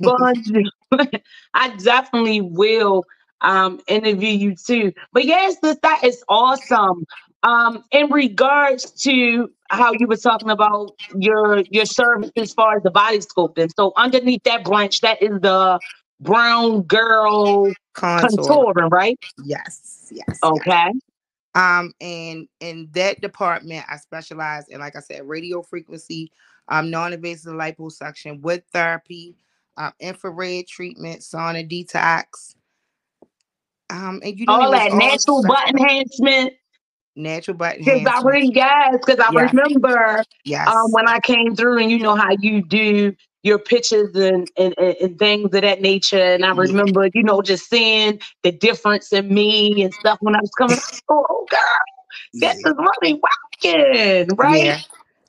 I 1.53 1.69
definitely 1.77 2.41
will 2.41 3.03
um 3.43 3.79
interview 3.87 4.29
you 4.29 4.55
too. 4.55 4.93
But 5.11 5.25
yes, 5.25 5.57
this 5.61 5.77
that 5.83 6.03
is 6.03 6.23
awesome. 6.29 7.05
Um, 7.43 7.83
in 7.91 8.09
regards 8.09 8.89
to 9.03 9.51
how 9.69 9.91
you 9.99 10.07
were 10.07 10.17
talking 10.17 10.49
about 10.49 10.95
your 11.17 11.59
your 11.69 11.85
service 11.85 12.31
as 12.37 12.53
far 12.53 12.77
as 12.77 12.83
the 12.83 12.91
body 12.91 13.19
sculpting. 13.19 13.69
So 13.75 13.91
underneath 13.97 14.43
that 14.43 14.63
branch, 14.63 15.01
that 15.01 15.21
is 15.21 15.39
the 15.41 15.79
brown 16.21 16.83
girl 16.83 17.71
Contour. 17.93 18.73
contouring, 18.73 18.91
right? 18.91 19.19
Yes, 19.43 20.07
yes, 20.11 20.25
yes. 20.27 20.39
Okay. 20.43 20.91
Um, 21.55 21.93
and 22.01 22.47
in 22.61 22.89
that 22.93 23.21
department, 23.21 23.85
I 23.89 23.97
specialize 23.97 24.67
in, 24.69 24.79
like 24.79 24.95
I 24.95 25.01
said, 25.01 25.27
radio 25.27 25.61
frequency, 25.61 26.31
um, 26.67 26.89
non-invasive 26.89 27.53
liposuction 27.53 28.41
with 28.41 28.63
therapy, 28.73 29.35
um, 29.77 29.91
infrared 29.99 30.67
treatment, 30.67 31.21
sauna 31.21 31.69
detox. 31.69 32.55
Um, 33.93 34.21
and 34.23 34.39
you 34.39 34.47
know, 34.47 34.55
All 34.55 34.71
that 34.71 34.91
all 34.91 34.97
natural 34.97 35.43
butt 35.43 35.69
enhancement. 35.69 36.53
natural 37.15 37.55
butt 37.55 37.77
Because 37.77 37.99
I 38.07 38.21
enhancement. 38.21 38.25
really 38.25 38.51
yes, 38.53 38.97
because 39.05 39.19
I 39.19 39.31
Yeah. 39.31 39.51
remember 39.51 40.23
Yes. 40.45 40.67
um 40.67 40.91
when 40.91 41.07
I 41.07 41.19
came 41.19 41.55
through 41.55 41.77
and 41.77 41.91
you 41.91 41.99
know 41.99 42.15
how 42.15 42.31
you 42.39 42.63
do 42.63 43.15
your 43.43 43.59
pictures 43.59 44.15
and, 44.15 44.49
and, 44.57 44.73
and, 44.79 45.19
things 45.19 45.45
of 45.53 45.61
that 45.61 45.81
nature. 45.81 46.17
And 46.17 46.45
I 46.45 46.53
Yeah. 46.53 46.53
remember, 46.53 47.09
you 47.13 47.23
know, 47.23 47.41
just 47.41 47.69
seeing 47.69 48.19
the 48.41 48.51
difference 48.53 49.11
in 49.11 49.33
me 49.33 49.83
and 49.83 49.93
stuff 49.93 50.17
when 50.21 50.35
I 50.35 50.39
was 50.39 50.51
coming. 50.51 50.79
Oh, 51.09 51.25
oh 51.29 51.45
girl, 51.49 51.59
yeah. 52.33 52.53
this 52.53 52.57
is 52.65 52.73
really 52.77 53.21
rocking, 53.63 54.35
right? 54.37 54.63
Yeah. 54.63 54.81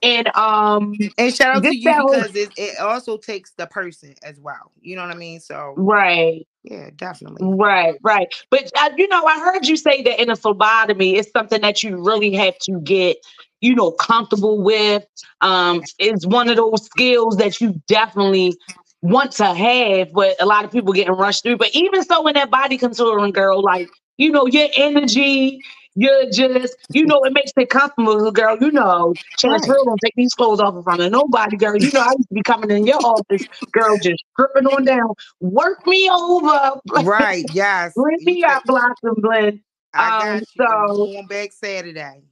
And 0.03 0.37
um 0.37 0.95
And 1.19 1.35
shout 1.35 1.57
out 1.57 1.63
to 1.65 1.75
you 1.77 1.93
because 1.93 2.37
it, 2.37 2.53
it 2.57 2.79
also 2.79 3.19
takes 3.19 3.51
the 3.53 3.67
person 3.67 4.15
as 4.23 4.39
well. 4.41 4.71
You 4.81 4.97
know 4.97 5.03
what 5.03 5.11
I 5.11 5.19
mean? 5.19 5.41
So 5.41 5.75
right. 5.77 6.47
Yeah, 6.65 6.89
definitely. 6.97 7.47
Right, 7.47 7.97
right. 8.03 8.27
But 8.51 8.71
uh, 8.81 8.91
you 8.97 9.07
know, 9.09 9.25
I 9.25 9.39
heard 9.41 9.67
you 9.67 9.77
say 9.77 10.03
that 10.03 10.21
in 10.21 10.31
a 10.31 10.37
phlebotomy, 10.37 11.17
it's 11.17 11.31
something 11.31 11.61
that 11.61 11.83
you 11.83 12.03
really 12.03 12.33
have 12.33 12.59
to 12.61 12.81
get, 12.81 13.19
you 13.61 13.75
know, 13.75 13.91
comfortable 13.93 14.63
with. 14.63 15.05
Um, 15.43 15.83
it's 15.99 16.27
one 16.27 16.49
of 16.49 16.57
those 16.57 16.87
skills 16.87 17.37
that 17.37 17.61
you 17.61 17.81
definitely 17.87 18.55
want 19.03 19.33
to 19.33 19.53
have, 19.53 20.11
but 20.15 20.41
a 20.41 20.47
lot 20.47 20.65
of 20.65 20.73
people 20.73 20.95
getting 20.95 21.13
rushed 21.13 21.43
through. 21.43 21.59
But 21.59 21.69
even 21.75 22.03
so, 22.03 22.27
in 22.27 22.35
that 22.35 22.51
body 22.51 22.79
contouring, 22.79 23.35
girl, 23.35 23.63
like 23.63 23.91
you 24.17 24.31
know, 24.31 24.47
your 24.47 24.69
energy, 24.75 25.61
you're 25.95 26.31
just, 26.31 26.77
you 26.91 27.07
know, 27.07 27.21
it 27.25 27.33
makes 27.33 27.53
it 27.57 27.71
comfortable, 27.71 28.31
girl. 28.33 28.57
You 28.61 28.71
know, 28.73 29.15
Chance 29.39 29.69
Right. 29.69 29.77
Don't 29.85 29.99
take 30.05 30.15
these 30.17 30.35
clothes 30.35 30.61
off 30.61 30.75
in 30.75 30.83
front 30.83 31.01
of 31.03 31.11
nobody, 31.13 31.57
girl. 31.57 31.77
You 31.77 31.91
know, 31.93 32.01
I 32.01 32.13
used 32.17 32.29
to 32.29 32.35
be 32.35 32.43
coming 32.43 32.71
in 32.71 32.87
your 32.87 32.99
office, 33.05 33.45
girl, 33.73 33.97
just 34.03 34.23
stripping 34.33 34.67
on 34.67 34.85
down. 34.85 35.11
Work 35.41 35.87
me 35.87 36.09
over. 36.11 36.81
Right. 37.03 37.45
Yes. 37.53 37.93
Bring 37.97 38.19
You 38.21 38.27
me 38.27 38.41
said- 38.41 38.51
out, 38.51 38.65
Blossom 38.67 39.15
Blend. 39.19 39.61
I 39.95 40.09
got 40.09 40.29
Um, 40.29 40.39
you. 40.39 41.17
so- 41.17 41.23
back 41.29 41.53
Saturday. 41.53 42.23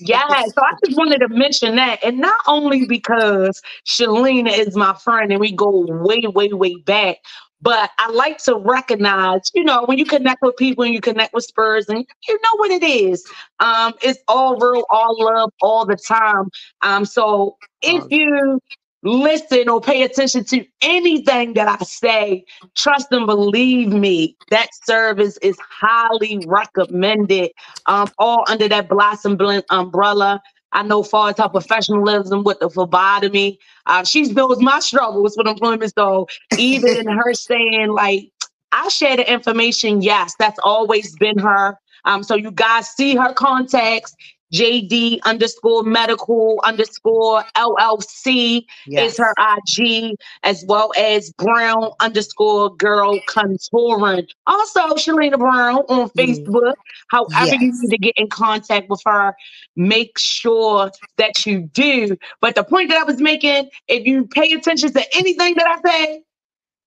Yeah, 0.00 0.26
so 0.28 0.62
I 0.62 0.72
just 0.86 0.96
wanted 0.96 1.18
to 1.18 1.28
mention 1.28 1.76
that. 1.76 2.02
And 2.02 2.18
not 2.18 2.40
only 2.46 2.86
because 2.86 3.60
Shelena 3.86 4.48
is 4.56 4.74
my 4.74 4.94
friend 4.94 5.30
and 5.30 5.38
we 5.38 5.52
go 5.52 5.84
way, 5.86 6.22
way, 6.34 6.48
way 6.52 6.76
back, 6.76 7.18
But 7.62 7.90
I 7.98 8.10
like 8.10 8.38
to 8.44 8.56
recognize, 8.56 9.50
you 9.54 9.64
know, 9.64 9.84
when 9.86 9.98
you 9.98 10.04
connect 10.06 10.42
with 10.42 10.56
people 10.56 10.84
and 10.84 10.94
you 10.94 11.00
connect 11.00 11.34
with 11.34 11.44
Spurs 11.44 11.88
and 11.88 12.06
you 12.28 12.34
know 12.34 12.56
what 12.58 12.70
it 12.70 12.82
is. 12.84 13.24
Um, 13.60 13.94
it's 14.02 14.20
all 14.28 14.56
real, 14.58 14.84
all 14.90 15.16
love, 15.24 15.50
all 15.62 15.86
the 15.86 15.96
time. 15.96 16.50
Um, 16.82 17.04
so 17.04 17.56
if 17.82 18.04
you 18.10 18.60
listen 19.02 19.68
or 19.68 19.80
pay 19.80 20.02
attention 20.02 20.44
to 20.44 20.64
anything 20.82 21.54
that 21.54 21.68
I 21.68 21.84
say, 21.84 22.44
trust 22.76 23.08
and 23.12 23.26
believe 23.26 23.88
me, 23.88 24.36
that 24.50 24.68
service 24.86 25.38
is 25.38 25.56
highly 25.60 26.44
recommended. 26.46 27.52
Um, 27.86 28.10
all 28.18 28.44
under 28.48 28.68
that 28.68 28.88
Blossom 28.88 29.36
Blend 29.36 29.64
umbrella. 29.70 30.42
I 30.72 30.82
know 30.82 31.02
far 31.02 31.30
as 31.30 31.38
her 31.38 31.48
professionalism 31.48 32.44
with 32.44 32.58
the 32.60 32.68
phlebotomy. 32.68 33.58
Uh, 33.86 34.04
she 34.04 34.24
knows 34.24 34.60
my 34.60 34.80
struggles 34.80 35.34
with 35.36 35.46
employment. 35.46 35.92
So 35.96 36.26
even 36.58 37.06
her 37.08 37.34
saying 37.34 37.88
like, 37.88 38.30
I 38.72 38.88
share 38.88 39.16
the 39.16 39.30
information. 39.32 40.02
Yes, 40.02 40.34
that's 40.38 40.58
always 40.62 41.16
been 41.16 41.38
her. 41.38 41.78
Um, 42.04 42.22
so 42.22 42.34
you 42.34 42.50
guys 42.50 42.88
see 42.90 43.16
her 43.16 43.32
contacts. 43.32 44.14
JD 44.52 45.20
underscore 45.24 45.82
medical 45.82 46.60
underscore 46.64 47.44
LLC 47.56 48.64
yes. 48.86 49.12
is 49.12 49.18
her 49.18 49.34
IG, 49.38 50.16
as 50.42 50.64
well 50.68 50.92
as 50.96 51.32
Brown 51.32 51.90
underscore 52.00 52.74
girl 52.76 53.18
contouring. 53.28 54.26
Also, 54.46 54.80
Shelena 54.94 55.38
Brown 55.38 55.84
on 55.88 56.08
mm-hmm. 56.08 56.18
Facebook. 56.18 56.74
However, 57.08 57.46
yes. 57.46 57.60
you 57.60 57.72
need 57.72 57.90
to 57.90 57.98
get 57.98 58.14
in 58.16 58.28
contact 58.28 58.88
with 58.88 59.02
her, 59.06 59.34
make 59.74 60.18
sure 60.18 60.90
that 61.16 61.44
you 61.46 61.62
do. 61.72 62.16
But 62.40 62.54
the 62.54 62.64
point 62.64 62.90
that 62.90 62.98
I 62.98 63.04
was 63.04 63.20
making, 63.20 63.70
if 63.88 64.06
you 64.06 64.26
pay 64.26 64.52
attention 64.52 64.92
to 64.92 65.16
anything 65.16 65.54
that 65.56 65.66
I 65.66 65.90
say, 65.90 66.22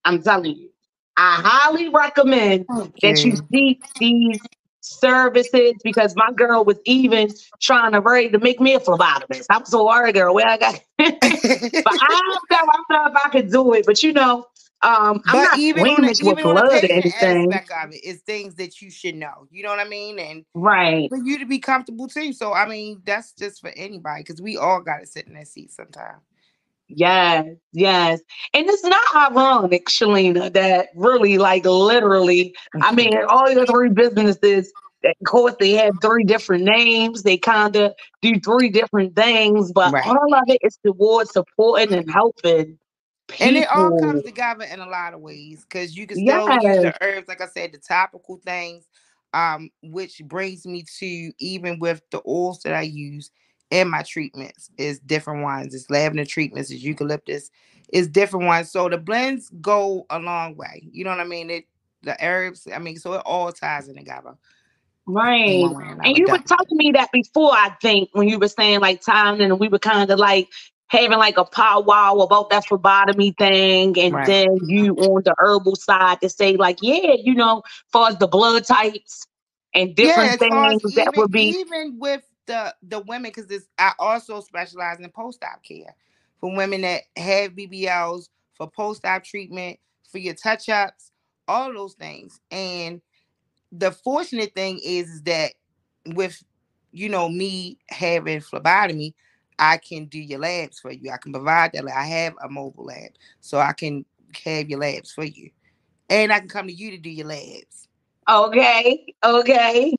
I'm 0.06 0.22
telling 0.22 0.56
you, 0.56 0.70
I 1.18 1.42
highly 1.44 1.90
recommend 1.90 2.66
okay. 2.74 3.14
that 3.14 3.26
you 3.26 3.36
seek 3.52 3.84
these 4.00 4.40
services 4.82 5.74
because 5.84 6.16
my 6.16 6.32
girl 6.32 6.64
was 6.64 6.78
even 6.86 7.30
trying 7.60 7.92
to 7.94 8.02
ready 8.02 8.30
to 8.30 8.40
make 8.40 8.60
me 8.60 8.76
a 8.76 8.80
phlebotomist. 8.80 9.46
I'm 9.50 9.66
so 9.66 9.86
worried, 9.86 10.16
girl. 10.16 10.34
Where 10.34 10.48
I 10.48 10.58
got, 10.58 10.80
but 10.98 11.08
I 11.14 11.14
don't 11.22 12.52
know. 12.52 12.58
I 12.58 12.66
don't 12.66 12.90
know 12.90 13.06
if 13.12 13.26
I 13.26 13.30
could 13.30 13.52
do 13.52 13.74
it. 13.74 13.86
But 13.86 14.04
you 14.04 14.14
know, 14.14 14.46
um, 14.82 15.22
I'm 15.28 15.44
not 15.44 15.60
even 15.60 15.88
on 15.88 16.06
a, 16.06 16.12
even 16.12 16.46
on 16.46 16.58
or 16.58 16.72
anything. 16.72 17.54
Aspect 17.54 17.72
of 17.84 17.94
it 17.94 18.04
is 18.04 18.22
things 18.22 18.56
that 18.56 18.82
you 18.82 18.90
should 18.90 19.16
know. 19.16 19.48
You 19.52 19.64
know 19.64 19.70
what 19.70 19.80
I 19.80 19.88
mean? 19.88 20.20
And 20.20 20.46
right 20.54 21.10
for 21.10 21.18
you 21.18 21.40
to 21.40 21.46
be 21.46 21.60
comfortable 21.60 22.08
too. 22.08 22.32
So 22.34 22.54
I 22.54 22.68
mean, 22.68 23.02
that's 23.06 23.34
just 23.34 23.62
for 23.62 23.72
anybody 23.76 24.24
because 24.24 24.42
we 24.42 24.58
all 24.58 24.82
got 24.82 25.00
to 25.00 25.06
sit 25.06 25.28
in 25.28 25.34
that 25.34 25.48
seat 25.48 25.72
sometimes. 25.72 26.22
Yes, 26.90 27.46
yes. 27.72 28.20
And 28.54 28.68
it's 28.68 28.84
not 28.84 29.32
ironic, 29.32 29.88
Shelena, 29.88 30.52
that 30.54 30.90
really, 30.96 31.38
like, 31.38 31.66
literally, 31.66 32.56
I 32.82 32.92
mean, 32.94 33.16
all 33.30 33.54
the 33.54 33.66
three 33.68 33.90
businesses, 33.90 34.74
of 35.04 35.14
course, 35.26 35.56
they 35.60 35.74
have 35.74 35.94
three 36.02 36.24
different 36.24 36.64
names. 36.64 37.22
They 37.24 37.38
kind 37.38 37.76
of 37.76 37.94
do 38.22 38.40
three 38.40 38.70
different 38.70 39.16
things, 39.16 39.72
but 39.72 39.94
right. 39.94 40.06
all 40.06 40.34
of 40.34 40.44
it 40.48 40.60
is 40.64 40.78
towards 40.84 41.32
supporting 41.32 41.94
and 41.94 42.12
helping. 42.12 42.78
People. 43.28 43.48
And 43.48 43.58
it 43.58 43.68
all 43.70 44.00
comes 44.00 44.24
together 44.24 44.66
in 44.66 44.80
a 44.80 44.90
lot 44.90 45.14
of 45.14 45.22
ways 45.22 45.64
because 45.64 45.96
you 45.96 46.08
can 46.08 46.18
still 46.18 46.50
yes. 46.50 46.64
use 46.64 46.84
the 46.84 46.96
herbs, 47.02 47.28
like 47.28 47.42
I 47.42 47.48
said, 47.48 47.72
the 47.72 47.78
topical 47.78 48.42
things, 48.44 48.88
um, 49.34 49.70
which 49.84 50.20
brings 50.26 50.66
me 50.66 50.84
to 50.98 51.32
even 51.38 51.78
with 51.78 52.02
the 52.10 52.22
oils 52.28 52.62
that 52.64 52.74
I 52.74 52.82
use 52.82 53.30
in 53.72 53.90
my 53.90 54.02
treatments 54.04 54.70
is 54.78 55.00
different 55.00 55.44
ones. 55.44 55.74
It's 55.74 55.90
lavender 55.90 56.26
treatments, 56.26 56.72
it's 56.72 56.84
eucalyptus, 56.84 57.52
it's 57.90 58.08
different 58.08 58.46
ones. 58.46 58.72
So 58.72 58.90
the 58.90 58.98
blends 58.98 59.50
go 59.62 60.06
a 60.10 60.20
long 60.20 60.56
way. 60.56 60.88
You 60.92 61.04
know 61.04 61.12
what 61.12 61.20
I 61.20 61.26
mean? 61.26 61.50
It 61.50 61.66
the 62.04 62.18
herbs, 62.26 62.68
I 62.74 62.80
mean, 62.80 62.98
so 62.98 63.14
it 63.14 63.22
all 63.26 63.52
ties 63.52 63.88
in 63.88 63.96
together. 63.96 64.36
Right. 65.06 65.66
And 66.04 66.18
you 66.18 66.28
were 66.30 66.38
telling 66.38 66.68
me 66.72 66.92
that 66.94 67.12
before, 67.12 67.52
I 67.52 67.76
think, 67.82 68.10
when 68.14 68.30
you 68.30 68.38
were 68.38 68.48
saying 68.48 68.80
like 68.80 69.02
time 69.02 69.42
and 69.42 69.60
we 69.60 69.68
were 69.68 69.80
kind 69.80 70.10
of 70.10 70.20
like 70.20 70.50
having 70.88 71.18
like 71.18 71.38
a 71.38 71.46
powwow 71.46 72.14
about 72.14 72.46
oh, 72.46 72.48
that 72.52 72.68
phlebotomy 72.68 73.34
thing. 73.38 73.98
And 74.00 74.14
right. 74.14 74.28
then 74.28 74.58
you 74.68 74.96
mm-hmm. 74.96 75.12
on 75.12 75.24
the 75.24 75.34
herbal 75.40 75.76
side 75.76 76.22
to 76.22 76.30
say, 76.30 76.58
like, 76.58 76.78
yeah, 76.82 77.16
you 77.22 77.34
know, 77.34 77.64
as 77.66 77.92
far 77.92 78.10
as 78.10 78.18
the 78.18 78.28
blood 78.28 78.66
types 78.66 79.26
and 79.74 79.96
different 79.96 80.32
yeah, 80.42 80.50
things 80.50 80.82
that 80.96 81.08
even, 81.08 81.14
would 81.16 81.32
be 81.32 81.50
even 81.60 81.98
with 82.00 82.24
the 82.50 82.76
the 82.82 83.00
women 83.02 83.32
because 83.34 83.68
I 83.78 83.94
also 84.00 84.42
specialize 84.42 85.00
in 85.00 85.10
post 85.12 85.44
op 85.44 85.64
care 85.64 85.96
for 86.40 86.54
women 86.54 86.82
that 86.82 87.04
have 87.16 87.52
BBLs 87.52 88.30
for 88.54 88.70
post 88.70 89.06
op 89.06 89.24
treatment 89.24 89.80
for 90.12 90.18
your 90.18 90.34
touch 90.34 90.68
ups, 90.68 91.12
all 91.48 91.72
those 91.72 91.94
things. 91.94 92.42
And 92.50 93.02
the 93.72 93.92
fortunate 93.92 94.56
thing 94.56 94.80
is, 94.84 95.10
is 95.10 95.22
that 95.24 95.54
with 96.16 96.44
you 96.92 97.08
know 97.08 97.30
me 97.30 97.78
having 97.88 98.42
phlebotomy, 98.42 99.14
I 99.60 99.78
can 99.78 100.06
do 100.06 100.20
your 100.20 100.40
labs 100.40 100.80
for 100.80 100.92
you. 100.92 101.12
I 101.12 101.18
can 101.18 101.32
provide 101.32 101.74
that. 101.74 101.88
I 101.88 102.04
have 102.04 102.34
a 102.44 102.50
mobile 102.50 102.86
lab, 102.86 103.12
so 103.42 103.60
I 103.60 103.74
can 103.74 104.06
have 104.44 104.70
your 104.70 104.80
labs 104.80 105.12
for 105.12 105.24
you, 105.24 105.52
and 106.10 106.34
I 106.34 106.40
can 106.40 106.50
come 106.50 106.66
to 106.66 106.74
you 106.74 106.90
to 106.92 106.98
do 106.98 107.12
your 107.12 107.28
labs. 107.28 107.88
Okay, 108.28 109.14
okay. 109.24 109.94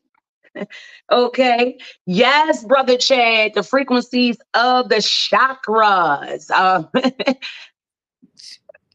Okay. 1.12 1.78
Yes, 2.06 2.64
brother 2.64 2.96
Chad, 2.96 3.52
the 3.54 3.62
frequencies 3.62 4.38
of 4.54 4.88
the 4.88 4.96
chakras. 4.96 6.50
Uh, 6.50 6.84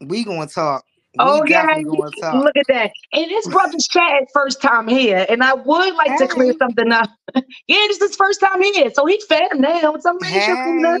we 0.00 0.24
gonna 0.24 0.46
talk. 0.46 0.84
We 1.18 1.24
okay, 1.24 1.84
talk. 2.20 2.34
look 2.34 2.56
at 2.56 2.66
that. 2.68 2.90
And 3.12 3.30
this 3.30 3.48
Brother 3.48 3.78
Chad 3.78 4.24
first 4.34 4.60
time 4.60 4.86
here, 4.86 5.24
and 5.30 5.42
I 5.42 5.54
would 5.54 5.94
like 5.94 6.10
hey. 6.10 6.16
to 6.18 6.28
clear 6.28 6.54
something 6.58 6.92
up. 6.92 7.08
yeah, 7.34 7.42
this 7.68 7.96
is 7.96 8.08
his 8.08 8.16
first 8.16 8.40
time 8.40 8.62
here, 8.62 8.90
so 8.92 9.06
he's 9.06 9.24
fam 9.24 9.48
now. 9.54 9.96
Somebody 9.98 10.32
hey. 10.32 10.98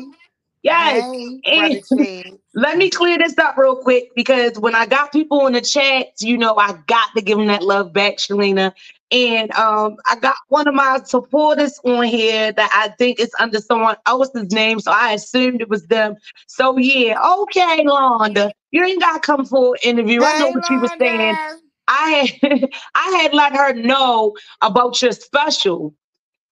Yes. 0.62 1.04
Hey, 1.44 1.82
let 2.54 2.76
me 2.76 2.90
clear 2.90 3.18
this 3.18 3.38
up 3.38 3.56
real 3.56 3.76
quick 3.76 4.08
because 4.16 4.58
when 4.58 4.74
I 4.74 4.86
got 4.86 5.12
people 5.12 5.46
in 5.46 5.52
the 5.52 5.60
chat, 5.60 6.08
you 6.20 6.36
know, 6.36 6.56
I 6.56 6.76
got 6.86 7.14
to 7.14 7.22
give 7.22 7.38
them 7.38 7.46
that 7.46 7.62
love 7.62 7.92
back, 7.92 8.16
Shelena. 8.16 8.72
And 9.12 9.52
um, 9.52 9.96
I 10.10 10.16
got 10.16 10.36
one 10.48 10.66
of 10.66 10.74
my 10.74 11.00
supporters 11.04 11.78
on 11.84 12.04
here 12.04 12.52
that 12.52 12.70
I 12.74 12.88
think 12.98 13.20
is 13.20 13.32
under 13.38 13.60
someone 13.60 13.96
else's 14.06 14.50
name, 14.52 14.80
so 14.80 14.90
I 14.92 15.12
assumed 15.12 15.60
it 15.60 15.68
was 15.68 15.86
them. 15.86 16.16
So 16.48 16.76
yeah, 16.78 17.20
okay, 17.40 17.84
Londa, 17.84 18.50
you 18.72 18.84
ain't 18.84 19.00
got 19.00 19.14
to 19.14 19.20
come 19.20 19.44
for 19.44 19.74
an 19.74 19.90
interview. 19.90 20.22
Hey, 20.22 20.26
I 20.26 20.38
know 20.40 20.48
what 20.48 20.68
Londa. 20.68 20.70
you 20.70 20.80
were 20.80 20.88
saying. 20.98 21.36
I 21.88 22.36
had 22.42 22.70
I 22.96 23.20
had 23.22 23.32
let 23.34 23.54
her 23.54 23.74
know 23.74 24.36
about 24.60 25.00
your 25.02 25.12
special 25.12 25.94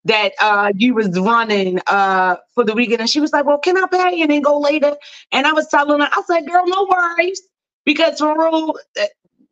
that 0.04 0.32
uh, 0.40 0.72
you 0.76 0.94
was 0.94 1.18
running 1.18 1.80
uh, 1.88 2.36
for 2.54 2.64
the 2.64 2.74
weekend, 2.74 3.00
and 3.00 3.10
she 3.10 3.20
was 3.20 3.32
like, 3.32 3.46
"Well, 3.46 3.58
can 3.58 3.76
I 3.76 3.86
pay 3.86 4.22
and 4.22 4.30
then 4.30 4.42
go 4.42 4.58
later?" 4.58 4.96
And 5.32 5.46
I 5.46 5.52
was 5.52 5.68
telling 5.68 6.00
her, 6.00 6.08
I 6.10 6.22
said, 6.26 6.46
"Girl, 6.46 6.64
no 6.66 6.86
worries." 6.88 7.42
Because 7.84 8.18
for 8.18 8.38
real, 8.38 8.74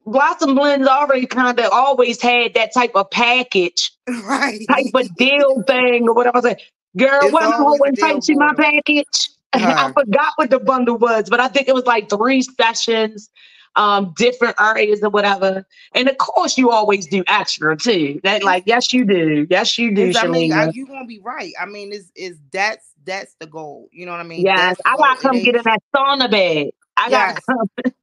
Blossom 0.07 0.55
Blends 0.55 0.89
already 0.89 1.27
kind 1.27 1.59
of 1.59 1.73
always 1.73 2.21
had 2.21 2.55
that 2.55 2.73
type 2.75 2.93
of 2.95 3.11
package, 3.11 3.93
right? 4.25 4.61
Type 4.69 4.87
of 4.95 5.15
deal 5.17 5.63
thing 5.65 6.09
or 6.09 6.15
whatever. 6.15 6.39
I 6.39 6.41
said, 6.41 6.61
girl, 6.97 7.21
it's 7.23 7.33
what 7.33 7.45
am 7.45 7.53
I 7.85 8.13
type 8.13 8.23
to 8.23 8.35
my 8.37 8.55
package? 8.55 9.31
I 9.55 9.93
forgot 9.93 10.33
what 10.37 10.51
the 10.51 10.59
bundle 10.59 10.97
was, 10.97 11.29
but 11.29 11.41
I 11.41 11.49
think 11.49 11.69
it 11.69 11.75
was 11.75 11.85
like 11.85 12.09
three 12.09 12.43
sessions, 12.43 13.29
um, 13.77 14.15
different 14.17 14.57
areas 14.59 15.01
or 15.03 15.11
whatever. 15.11 15.67
And 15.95 16.09
of 16.09 16.17
course, 16.19 16.57
you 16.57 16.71
always 16.71 17.07
do 17.07 17.23
extra 17.27 17.77
too. 17.77 18.21
That 18.25 18.43
like, 18.43 18.65
yes, 18.67 18.93
you 18.93 19.05
do. 19.05 19.47
Yes, 19.51 19.77
you 19.77 19.95
do. 19.95 20.13
I 20.17 20.27
mean, 20.27 20.53
you 20.73 20.87
gonna 20.87 21.07
be 21.07 21.21
right. 21.21 21.53
I 21.61 21.67
mean, 21.67 21.93
is 21.93 22.11
is 22.17 22.39
that's 22.51 22.93
that's 23.05 23.35
the 23.41 23.47
goal. 23.47 23.89
You 23.93 24.07
know 24.07 24.13
what 24.13 24.21
I 24.21 24.25
mean? 24.25 24.41
Yes, 24.41 24.79
I 24.87 24.97
gotta 24.97 25.21
come 25.21 25.39
get 25.43 25.57
in 25.57 25.63
that 25.65 25.83
sauna 25.95 26.31
bed. 26.31 26.71
I 26.97 27.09
yes. 27.09 27.39
gotta 27.47 27.69
come. 27.85 27.93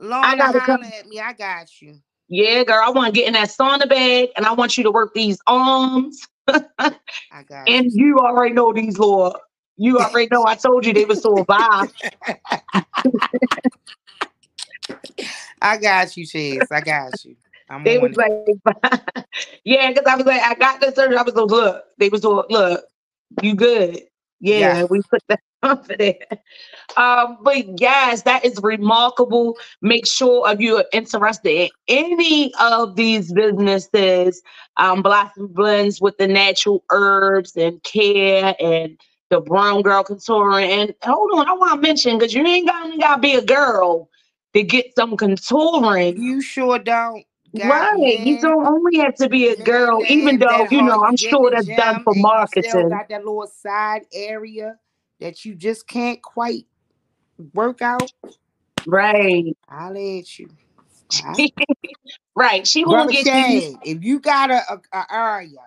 Lord, 0.00 0.24
I 0.24 0.36
gotta 0.36 0.60
come 0.60 0.82
at 0.82 1.06
me. 1.06 1.20
I 1.20 1.34
got 1.34 1.80
you. 1.80 2.00
Yeah, 2.28 2.64
girl. 2.64 2.80
I 2.82 2.90
want 2.90 3.14
to 3.14 3.20
get 3.20 3.26
in 3.26 3.34
that 3.34 3.48
sauna 3.48 3.88
bag 3.88 4.30
and 4.36 4.46
I 4.46 4.52
want 4.52 4.78
you 4.78 4.84
to 4.84 4.90
work 4.90 5.12
these 5.14 5.38
arms. 5.46 6.26
I 6.48 6.62
got 7.48 7.68
and 7.68 7.92
you. 7.92 8.06
you 8.06 8.18
already 8.18 8.54
know 8.54 8.72
these, 8.72 8.98
Lord. 8.98 9.36
You 9.76 9.98
already 9.98 10.28
know 10.30 10.46
I 10.46 10.54
told 10.54 10.86
you 10.86 10.92
they 10.92 11.04
were 11.04 11.16
so 11.16 11.44
bad. 11.44 11.88
I 15.60 15.76
got 15.76 16.16
you, 16.16 16.24
Chase. 16.24 16.70
I 16.70 16.80
got 16.80 17.24
you. 17.24 17.36
I'm 17.68 17.84
they 17.84 17.98
was 17.98 18.12
it. 18.12 18.16
like, 18.16 19.26
yeah, 19.64 19.90
because 19.90 20.06
I 20.06 20.16
was 20.16 20.26
like, 20.26 20.42
I 20.42 20.54
got 20.54 20.80
the 20.80 20.92
surgery. 20.92 21.16
I 21.16 21.22
was 21.22 21.34
like, 21.34 21.50
look, 21.50 21.84
they 21.98 22.08
was 22.08 22.24
like, 22.24 22.46
look, 22.48 22.84
you 23.42 23.54
good. 23.54 24.00
Yeah, 24.40 24.78
yeah. 24.78 24.84
we 24.84 25.02
put 25.02 25.22
that 25.28 25.40
on 25.62 25.82
for 25.82 25.96
there. 25.96 26.16
Um, 26.96 27.38
but 27.42 27.80
yes, 27.80 28.22
that 28.22 28.44
is 28.44 28.58
remarkable. 28.62 29.58
Make 29.82 30.06
sure 30.06 30.50
if 30.50 30.60
you're 30.60 30.84
interested 30.92 31.50
in 31.50 31.70
any 31.88 32.52
of 32.60 32.96
these 32.96 33.32
businesses, 33.32 34.42
um, 34.76 35.02
Blossom 35.02 35.48
Blends 35.48 36.00
with 36.00 36.16
the 36.18 36.26
natural 36.26 36.82
herbs 36.90 37.56
and 37.56 37.82
care 37.82 38.54
and 38.58 38.98
the 39.30 39.40
brown 39.40 39.82
girl 39.82 40.02
contouring. 40.02 40.68
And 40.68 40.94
hold 41.02 41.30
on, 41.34 41.48
I 41.48 41.52
want 41.52 41.74
to 41.74 41.80
mention 41.80 42.18
because 42.18 42.34
you 42.34 42.44
ain't 42.44 42.66
got 42.66 43.14
to 43.14 43.20
be 43.20 43.34
a 43.34 43.44
girl 43.44 44.08
to 44.54 44.62
get 44.62 44.94
some 44.96 45.16
contouring. 45.16 46.18
You 46.18 46.40
sure 46.40 46.78
don't. 46.78 47.24
Right. 47.54 48.20
You 48.20 48.40
don't 48.40 48.66
only 48.66 48.98
have 48.98 49.14
to 49.16 49.28
be 49.28 49.48
a 49.48 49.62
girl, 49.62 50.04
even 50.08 50.38
though, 50.38 50.66
you 50.70 50.82
know, 50.82 51.04
I'm 51.04 51.16
sure 51.16 51.50
that's 51.50 51.66
done 51.66 52.02
for 52.02 52.14
marketing. 52.14 52.70
Still 52.70 52.88
got 52.88 53.08
that 53.08 53.24
little 53.24 53.46
side 53.46 54.06
area 54.12 54.76
that 55.20 55.44
you 55.44 55.54
just 55.54 55.86
can't 55.86 56.20
quite 56.22 56.66
work 57.54 57.82
out. 57.82 58.12
Right. 58.86 59.56
I'll 59.68 59.92
let 59.92 60.38
you. 60.38 60.48
right. 62.36 62.66
She 62.66 62.84
won't 62.84 63.10
get 63.10 63.26
Shade, 63.26 63.76
If 63.84 64.04
you 64.04 64.20
got 64.20 64.50
a, 64.50 64.62
a, 64.72 64.80
a 64.92 65.06
area. 65.12 65.58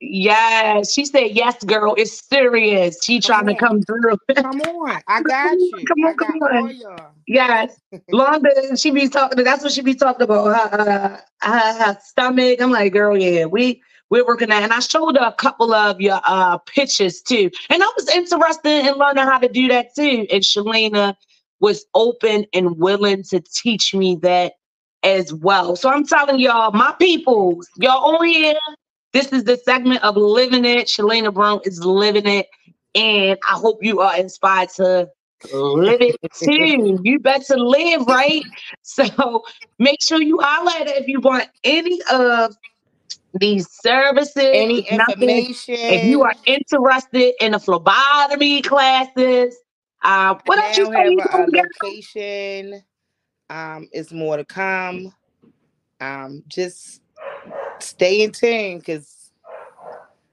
Yeah, 0.00 0.82
she 0.82 1.04
said, 1.04 1.32
"Yes, 1.32 1.62
girl, 1.64 1.94
it's 1.98 2.26
serious." 2.26 3.04
She 3.04 3.20
trying 3.20 3.46
to 3.46 3.54
come 3.54 3.82
through. 3.82 4.16
come 4.34 4.60
on, 4.62 5.02
I 5.06 5.22
got 5.28 5.58
you. 5.58 5.84
come 5.86 6.04
on, 6.04 6.16
come 6.16 6.42
on. 6.42 6.74
Yes, 7.26 7.78
Londa. 8.12 8.80
She 8.80 8.90
be 8.90 9.08
talking. 9.08 9.44
That's 9.44 9.62
what 9.62 9.72
she 9.72 9.82
be 9.82 9.94
talking 9.94 10.22
about. 10.22 10.46
Her, 10.46 10.80
uh, 10.80 11.20
her, 11.42 11.84
her 11.84 11.98
stomach. 12.02 12.62
I'm 12.62 12.70
like, 12.70 12.94
girl, 12.94 13.18
yeah, 13.18 13.44
we 13.44 13.82
we're 14.08 14.26
working 14.26 14.50
at. 14.50 14.62
And 14.62 14.72
I 14.72 14.80
showed 14.80 15.16
her 15.18 15.26
a 15.26 15.32
couple 15.32 15.74
of 15.74 16.00
your 16.00 16.20
uh 16.24 16.58
pictures 16.58 17.20
too, 17.20 17.50
and 17.68 17.82
I 17.82 17.92
was 17.96 18.08
interested 18.08 18.86
in 18.86 18.94
learning 18.94 19.24
how 19.24 19.38
to 19.38 19.48
do 19.48 19.68
that 19.68 19.94
too. 19.94 20.26
And 20.32 20.42
Shelena 20.42 21.14
was 21.60 21.84
open 21.94 22.46
and 22.54 22.78
willing 22.78 23.22
to 23.24 23.40
teach 23.40 23.94
me 23.94 24.16
that 24.22 24.54
as 25.02 25.32
well. 25.34 25.76
So 25.76 25.90
I'm 25.90 26.06
telling 26.06 26.38
y'all, 26.40 26.72
my 26.72 26.94
people, 26.98 27.60
y'all 27.76 28.16
on 28.16 28.24
here. 28.26 28.54
This 29.12 29.32
is 29.32 29.44
the 29.44 29.56
segment 29.56 30.02
of 30.04 30.16
living 30.16 30.64
it. 30.64 30.86
Shelena 30.86 31.32
Brown 31.32 31.60
is 31.64 31.84
living 31.84 32.26
it. 32.26 32.46
And 32.94 33.38
I 33.48 33.54
hope 33.54 33.78
you 33.82 34.00
are 34.00 34.16
inspired 34.16 34.70
to 34.76 35.08
live 35.52 36.00
it 36.00 36.16
too. 36.34 37.00
you 37.02 37.18
better 37.20 37.56
live, 37.56 38.06
right? 38.06 38.42
So 38.82 39.42
make 39.78 40.02
sure 40.02 40.20
you 40.20 40.38
highlight 40.40 40.88
it 40.88 40.96
if 40.96 41.08
you 41.08 41.20
want 41.20 41.48
any 41.64 42.00
of 42.10 42.54
these 43.34 43.68
services, 43.70 44.36
any 44.36 44.80
information. 44.80 45.74
If 45.76 46.04
you 46.04 46.22
are 46.22 46.34
interested 46.46 47.34
in 47.40 47.52
the 47.52 47.58
phlebotomy 47.58 48.62
classes, 48.62 49.56
uh, 50.02 50.36
what 50.46 50.58
else 50.58 50.76
you 50.76 50.90
have 50.90 51.06
a, 51.06 51.44
a 51.44 51.46
location. 51.84 52.82
Um, 53.48 53.88
it's 53.92 54.12
more 54.12 54.36
to 54.36 54.44
come. 54.44 55.12
Um, 56.00 56.42
just 56.48 56.99
stay 57.82 58.22
in 58.22 58.32
tune 58.32 58.78
because 58.78 59.30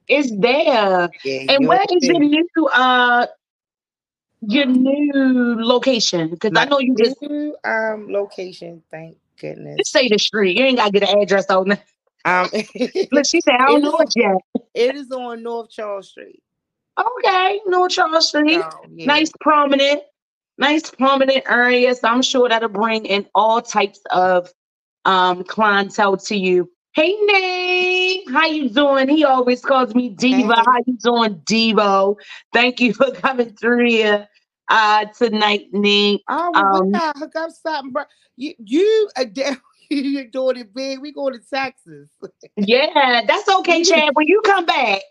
it's 0.07 0.31
there. 0.37 1.09
Yeah, 1.23 1.45
and 1.49 1.67
where 1.67 1.85
is 1.89 2.07
your 2.07 2.19
new 2.19 2.47
uh 2.73 3.27
your 4.41 4.65
new 4.65 5.55
location? 5.59 6.29
Because 6.29 6.51
I 6.55 6.65
know 6.65 6.79
you 6.79 6.95
just 6.95 7.21
new, 7.21 7.55
um 7.63 8.07
location. 8.09 8.83
Thank 8.91 9.17
goodness. 9.39 9.77
Just 9.77 9.91
say 9.91 10.07
the 10.07 10.17
street. 10.17 10.57
You 10.57 10.65
ain't 10.65 10.77
gotta 10.77 10.91
get 10.91 11.09
an 11.09 11.19
address 11.21 11.49
on 11.49 11.69
that. 11.69 11.85
Um, 12.25 12.49
Look, 13.11 13.25
she 13.25 13.41
said 13.41 13.55
I 13.55 13.67
don't 13.67 13.81
know 13.81 13.97
it 13.99 14.13
yet. 14.15 14.37
It 14.73 14.95
is 14.95 15.11
on 15.11 15.43
North 15.43 15.69
Charles 15.69 16.09
Street. 16.09 16.41
Okay, 16.99 17.61
North 17.67 17.91
Charles 17.91 18.27
Street. 18.27 18.59
Oh, 18.61 18.85
yeah. 18.91 19.05
Nice, 19.05 19.31
prominent, 19.39 20.01
nice, 20.57 20.89
prominent 20.89 21.43
area. 21.49 21.93
So 21.95 22.07
I'm 22.07 22.21
sure 22.21 22.49
that'll 22.49 22.69
bring 22.69 23.05
in 23.05 23.27
all 23.33 23.61
types 23.61 24.01
of 24.11 24.51
um 25.05 25.43
clientele 25.43 26.17
to 26.17 26.35
you. 26.35 26.69
Hey 26.97 27.15
Nate, 27.27 28.27
how 28.31 28.47
you 28.47 28.69
doing? 28.69 29.07
He 29.07 29.23
always 29.23 29.61
calls 29.61 29.93
me 29.93 30.09
Diva. 30.09 30.55
Hey. 30.55 30.63
How 30.65 30.79
you 30.87 30.97
doing, 30.97 31.35
Devo? 31.41 32.15
Thank 32.53 32.79
you 32.79 32.91
for 32.91 33.11
coming 33.11 33.53
through 33.53 33.87
here 33.87 34.27
uh 34.67 35.05
tonight, 35.15 35.67
Nate. 35.73 36.21
Oh, 36.27 36.49
well, 36.55 36.81
um, 36.81 36.91
we 36.91 36.97
hook 36.97 37.35
up 37.35 37.51
something, 37.51 37.91
bro. 37.91 38.01
You 38.35 38.55
you 38.57 39.09
uh, 39.15 39.25
you're 39.91 40.25
doing 40.25 40.57
it 40.57 40.73
big. 40.73 40.99
We 40.99 41.11
going 41.11 41.33
to 41.33 41.39
Texas. 41.47 42.09
yeah, 42.55 43.21
that's 43.27 43.47
okay, 43.47 43.83
Chad. 43.83 44.15
When 44.15 44.25
you 44.25 44.41
come 44.43 44.65
back, 44.65 45.03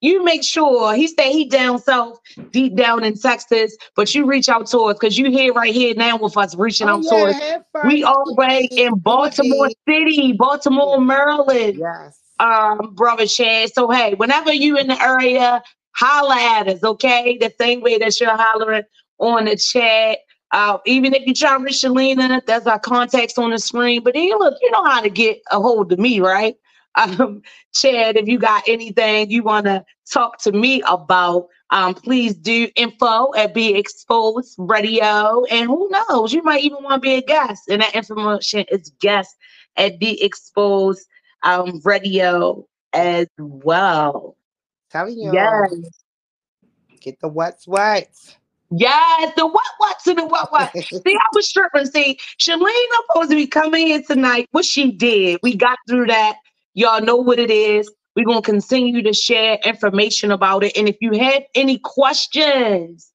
you 0.00 0.24
make 0.24 0.42
sure 0.42 0.94
he 0.94 1.06
stay 1.06 1.32
he 1.32 1.44
down 1.44 1.78
south, 1.78 2.18
deep 2.50 2.76
down 2.76 3.04
in 3.04 3.16
Texas, 3.16 3.76
but 3.96 4.14
you 4.14 4.24
reach 4.24 4.48
out 4.48 4.66
to 4.68 4.78
us 4.80 4.98
because 4.98 5.18
you 5.18 5.30
here 5.30 5.52
right 5.52 5.74
here 5.74 5.94
now 5.94 6.16
with 6.16 6.36
us 6.36 6.54
reaching 6.56 6.88
oh, 6.88 6.96
out 6.96 7.04
yeah, 7.04 7.10
to 7.10 7.60
us. 7.76 7.86
We 7.86 8.02
all 8.04 8.34
way 8.36 8.68
in 8.70 8.98
Baltimore 8.98 9.68
City, 9.88 10.32
Baltimore, 10.32 11.00
Maryland. 11.00 11.78
Yes. 11.78 12.18
Um, 12.38 12.94
brother 12.94 13.26
Chad. 13.26 13.70
So 13.74 13.90
hey, 13.90 14.14
whenever 14.14 14.52
you 14.52 14.78
in 14.78 14.86
the 14.88 15.00
area, 15.02 15.62
holler 15.94 16.34
at 16.34 16.68
us, 16.68 16.82
okay? 16.82 17.36
The 17.38 17.52
same 17.60 17.82
way 17.82 17.98
that 17.98 18.18
you're 18.18 18.36
hollering 18.36 18.84
on 19.18 19.44
the 19.44 19.56
chat. 19.56 20.18
Uh, 20.52 20.78
even 20.86 21.14
if 21.14 21.26
you 21.26 21.34
try 21.34 21.56
to 21.56 21.62
reach 21.62 21.82
Shelena, 21.82 22.44
there's 22.46 22.66
our 22.66 22.78
contacts 22.78 23.38
on 23.38 23.50
the 23.50 23.58
screen. 23.58 24.02
But 24.02 24.14
then 24.14 24.24
you 24.24 24.38
look, 24.38 24.56
you 24.60 24.70
know 24.70 24.84
how 24.84 25.00
to 25.00 25.10
get 25.10 25.40
a 25.50 25.60
hold 25.60 25.92
of 25.92 25.98
me, 25.98 26.20
right? 26.20 26.56
Um, 26.96 27.42
Chad, 27.72 28.16
if 28.16 28.26
you 28.26 28.38
got 28.38 28.64
anything 28.66 29.30
you 29.30 29.42
want 29.42 29.66
to 29.66 29.84
talk 30.10 30.38
to 30.42 30.52
me 30.52 30.82
about, 30.88 31.48
um, 31.70 31.94
please 31.94 32.34
do 32.34 32.68
info 32.76 33.32
at 33.34 33.54
Be 33.54 33.74
Exposed 33.74 34.56
Radio. 34.58 35.44
And 35.44 35.68
who 35.68 35.88
knows, 35.90 36.32
you 36.32 36.42
might 36.42 36.64
even 36.64 36.82
want 36.82 37.02
to 37.02 37.08
be 37.08 37.14
a 37.14 37.22
guest. 37.22 37.68
And 37.68 37.82
that 37.82 37.94
information 37.94 38.64
is 38.70 38.92
guest 39.00 39.36
at 39.76 40.00
Be 40.00 40.22
Exposed 40.22 41.06
um, 41.42 41.80
Radio 41.84 42.66
as 42.92 43.28
well. 43.38 44.36
Telling 44.90 45.18
you, 45.18 45.32
yes. 45.32 45.74
Get 47.00 47.20
the 47.20 47.28
what's 47.28 47.66
what. 47.66 48.08
Yes, 48.72 49.32
the 49.36 49.46
what 49.46 49.64
what's 49.78 50.06
and 50.06 50.18
the 50.18 50.26
what 50.26 50.52
what. 50.52 50.72
see, 50.76 51.00
I 51.06 51.26
was 51.32 51.50
tripping. 51.50 51.86
See, 51.86 52.18
Shalene 52.38 52.86
supposed 53.08 53.30
to 53.30 53.36
be 53.36 53.46
coming 53.46 53.88
in 53.88 54.04
tonight. 54.04 54.48
What 54.52 54.64
she 54.64 54.92
did, 54.92 55.40
we 55.42 55.56
got 55.56 55.78
through 55.88 56.06
that. 56.06 56.36
Y'all 56.74 57.02
know 57.02 57.16
what 57.16 57.38
it 57.38 57.50
is. 57.50 57.90
We're 58.16 58.24
going 58.24 58.42
to 58.42 58.50
continue 58.50 59.02
to 59.02 59.12
share 59.12 59.58
information 59.64 60.30
about 60.30 60.64
it. 60.64 60.76
And 60.76 60.88
if 60.88 60.96
you 61.00 61.12
have 61.12 61.42
any 61.54 61.78
questions, 61.78 63.12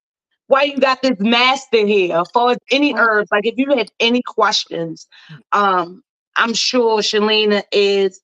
why 0.48 0.64
you 0.64 0.78
got 0.78 1.02
this 1.02 1.20
master 1.20 1.86
here, 1.86 2.18
as 2.18 2.30
far 2.32 2.52
as 2.52 2.58
any 2.72 2.94
herbs, 2.96 3.30
like 3.32 3.46
if 3.46 3.56
you 3.58 3.76
have 3.78 3.88
any 4.00 4.22
questions, 4.22 5.08
um, 5.52 6.04
I'm 6.36 6.54
sure 6.54 7.00
Shelena 7.00 7.64
is 7.72 8.22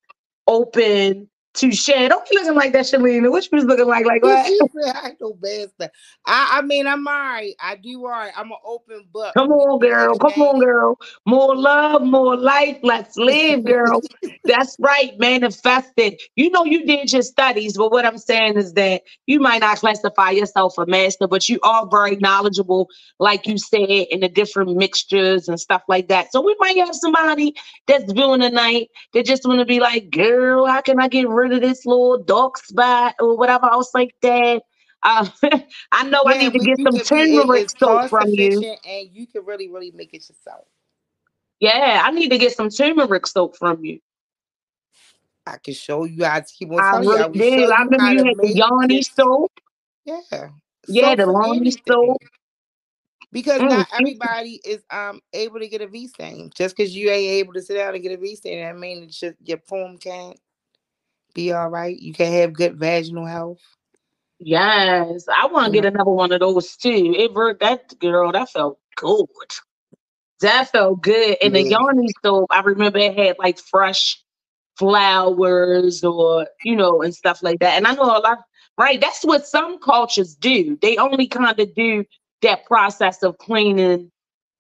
open 0.48 1.30
to 1.54 1.72
share. 1.72 2.08
Don't 2.08 2.28
be 2.30 2.38
looking 2.38 2.56
like 2.56 2.72
that, 2.74 2.86
Shelena. 2.86 3.30
What 3.30 3.44
you 3.52 3.58
was 3.58 3.66
looking 3.66 3.88
like? 3.88 4.06
Like 4.06 4.24
what? 4.24 4.46
I 4.96 5.16
know 5.20 5.34
bad 5.34 5.70
stuff. 5.72 5.92
I, 6.26 6.60
I 6.60 6.62
mean, 6.62 6.88
I'm 6.88 7.06
all 7.08 7.14
right. 7.14 7.54
I 7.60 7.76
do 7.76 8.06
all 8.06 8.12
right. 8.12 8.32
I'm 8.38 8.52
an 8.52 8.58
open 8.66 9.06
book. 9.12 9.34
Come 9.34 9.52
on, 9.52 9.80
girl. 9.80 10.18
Come 10.18 10.42
on, 10.42 10.60
girl. 10.60 10.98
More 11.26 11.56
love, 11.56 12.04
more 12.04 12.38
life. 12.38 12.78
Let's 12.84 13.18
live, 13.18 13.66
girl. 13.66 14.02
That's 14.46 14.78
right. 14.80 15.12
Manifest 15.20 15.92
it. 15.98 16.22
You 16.36 16.52
know, 16.52 16.64
you 16.64 16.86
did 16.86 17.12
your 17.12 17.22
studies, 17.22 17.78
but 17.78 17.92
what 17.92 18.06
I'm 18.06 18.18
saying 18.18 18.58
is 18.58 18.74
that 18.74 19.02
you 19.26 19.40
might 19.40 19.62
not 19.62 19.78
classify 19.78 20.32
yourself 20.32 20.78
a 20.78 20.86
master, 20.86 21.28
but 21.28 21.50
you 21.50 21.60
are 21.64 21.88
very 21.90 22.16
knowledgeable, 22.18 22.88
like 23.20 23.46
you 23.46 23.58
said, 23.58 23.82
in 23.82 24.22
the 24.22 24.30
different 24.30 24.78
mixtures 24.78 25.50
and 25.50 25.60
stuff 25.60 25.84
like 25.88 26.08
that. 26.08 26.32
So 26.32 26.42
we 26.42 26.56
might 26.60 26.78
have 26.78 26.96
somebody 26.96 27.56
that's 27.88 28.12
viewing 28.12 28.42
tonight 28.42 28.90
that 29.14 29.26
just 29.26 29.46
want 29.46 29.60
to 29.60 29.66
be 29.66 29.80
like, 29.80 30.10
girl, 30.12 30.66
how 30.66 30.82
can 30.82 31.00
I 31.00 31.08
get 31.08 31.28
rid 31.28 31.41
rid 31.42 31.54
of 31.54 31.62
this 31.62 31.86
little 31.86 32.18
dark 32.18 32.58
spot 32.58 33.16
or 33.20 33.38
whatever 33.38 33.66
else 33.66 33.94
like 33.94 34.16
that. 34.22 34.64
Uh, 35.04 35.28
I 35.92 36.04
know 36.04 36.22
yeah, 36.26 36.32
I 36.32 36.38
need 36.38 36.54
to 36.54 36.60
get 36.60 36.80
some 36.80 37.00
turmeric 37.00 37.70
soap 37.78 38.10
from 38.10 38.30
you. 38.30 38.76
And 38.88 39.10
you 39.12 39.28
can 39.28 39.46
really, 39.46 39.70
really 39.70 39.92
make 39.92 40.14
it 40.14 40.28
yourself. 40.30 40.66
Yeah, 41.60 42.02
I 42.04 42.12
need 42.12 42.30
to 42.30 42.38
get 42.38 42.54
some 42.54 42.70
turmeric 42.70 43.28
soap 43.28 43.56
from 43.58 43.84
you. 43.84 44.00
I 45.46 45.58
can 45.64 45.74
show 45.74 46.06
you. 46.06 46.24
I 46.24 46.42
keep 46.42 46.72
on 46.72 46.80
I 46.80 47.00
really 47.00 47.30
did. 47.30 47.72
I 47.72 47.84
remember 47.84 48.12
you 48.12 48.26
had 48.26 48.38
the 48.38 48.54
Yoni 48.54 49.02
soap. 49.02 49.52
Yeah. 50.06 50.20
Yeah, 50.88 51.16
the 51.16 51.26
Yoni 51.26 51.72
soap. 51.88 52.18
Because 53.32 53.62
mm, 53.62 53.70
not 53.70 53.88
everybody 53.98 54.60
is 54.66 54.82
um 54.92 55.22
able 55.34 55.60
to 55.60 55.68
get 55.68 55.82
a 55.82 55.88
V 55.88 56.08
steam. 56.08 56.52
Just 56.54 56.76
because 56.76 56.96
you 56.96 57.10
ain't 57.10 57.46
able 57.46 57.54
to 57.54 57.62
sit 57.62 57.76
down 57.76 57.94
and 57.94 58.04
get 58.04 58.12
a 58.12 58.18
V 58.18 58.36
steam, 58.36 58.66
I 58.66 58.74
mean, 58.74 59.04
it's 59.04 59.20
just 59.20 59.38
your 59.44 59.58
poem 59.58 59.98
can't 59.98 60.38
be 61.34 61.52
all 61.52 61.70
right. 61.70 61.98
You 61.98 62.14
can 62.14 62.32
have 62.32 62.54
good 62.54 62.78
vaginal 62.78 63.26
health. 63.26 63.60
Yes, 64.40 65.26
I 65.36 65.48
want 65.48 65.68
to 65.68 65.72
get 65.72 65.86
another 65.86 66.10
one 66.10 66.32
of 66.32 66.40
those 66.40 66.76
too. 66.76 67.14
It 67.16 67.34
worked. 67.34 67.60
That 67.60 67.98
girl, 68.00 68.32
that 68.32 68.50
felt 68.50 68.80
good. 68.96 69.28
That 70.42 70.72
felt 70.72 71.02
good. 71.02 71.38
And 71.42 71.56
yeah. 71.56 71.62
the 71.62 71.70
Yoni 71.70 72.08
soap, 72.24 72.48
I 72.50 72.62
remember 72.62 72.98
it 72.98 73.16
had 73.16 73.38
like 73.38 73.60
fresh 73.60 74.20
flowers 74.78 76.04
or 76.04 76.48
you 76.64 76.76
know 76.76 77.04
and 77.04 77.14
stuff 77.14 77.44
like 77.44 77.60
that. 77.60 77.78
And 77.78 77.86
I 77.86 77.94
know 77.94 78.04
a 78.04 78.20
lot. 78.20 78.40
Right, 78.78 79.00
that's 79.00 79.24
what 79.24 79.46
some 79.46 79.80
cultures 79.80 80.34
do. 80.34 80.78
They 80.82 80.98
only 80.98 81.28
kind 81.28 81.60
of 81.60 81.76
do 81.76 82.04
that 82.42 82.66
process 82.66 83.22
of 83.22 83.38
cleaning 83.38 84.12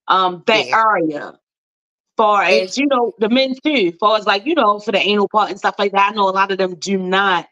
um 0.07 0.43
that 0.45 0.67
yeah. 0.67 0.84
area 0.86 1.39
far 2.17 2.43
as 2.43 2.78
you 2.78 2.86
know 2.88 3.13
the 3.19 3.30
men 3.30 3.56
too 3.63 3.91
far 4.00 4.17
as 4.17 4.26
like 4.26 4.45
you 4.45 4.54
know 4.54 4.80
for 4.80 4.91
the 4.91 5.00
anal 5.00 5.28
part 5.30 5.50
and 5.50 5.58
stuff 5.58 5.76
like 5.80 5.91
that 5.91 6.12
i 6.12 6.15
know 6.15 6.30
a 6.30 6.32
lot 6.32 6.52
of 6.52 6.58
them 6.58 6.76
do 6.76 6.97
not 6.97 7.47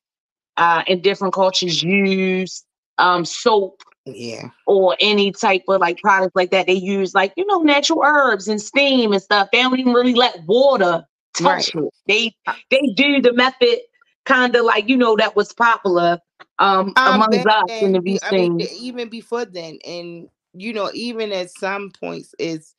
uh 0.57 0.83
in 0.87 1.01
different 1.01 1.33
cultures 1.33 1.81
use 1.81 2.63
um 2.97 3.25
soap 3.25 3.81
Yeah. 4.05 4.49
Or 4.65 4.95
any 4.99 5.31
type 5.31 5.63
of 5.67 5.81
like 5.81 5.99
products 5.99 6.35
like 6.35 6.51
that. 6.51 6.67
They 6.67 6.73
use 6.73 7.13
like, 7.13 7.33
you 7.37 7.45
know, 7.45 7.59
natural 7.59 8.01
herbs 8.03 8.47
and 8.47 8.61
steam 8.61 9.11
and 9.13 9.21
stuff. 9.21 9.49
They 9.51 9.61
don't 9.61 9.77
even 9.79 9.93
really 9.93 10.15
let 10.15 10.43
water 10.45 11.05
touch 11.37 11.75
right. 11.75 11.85
it. 11.85 11.93
They 12.07 12.55
they 12.69 12.81
do 12.95 13.21
the 13.21 13.33
method 13.33 13.79
kind 14.25 14.55
of 14.55 14.65
like, 14.65 14.89
you 14.89 14.97
know, 14.97 15.15
that 15.17 15.35
was 15.35 15.53
popular 15.53 16.19
um, 16.59 16.93
um 16.95 17.21
among 17.21 17.47
us 17.47 17.81
in 17.81 17.93
the 17.93 18.01
be, 18.01 18.19
I 18.23 18.31
mean, 18.31 18.61
even 18.79 19.09
before 19.09 19.45
then. 19.45 19.79
And 19.85 20.29
you 20.53 20.73
know, 20.73 20.89
even 20.93 21.31
at 21.31 21.51
some 21.51 21.91
points 21.91 22.33
is 22.39 22.73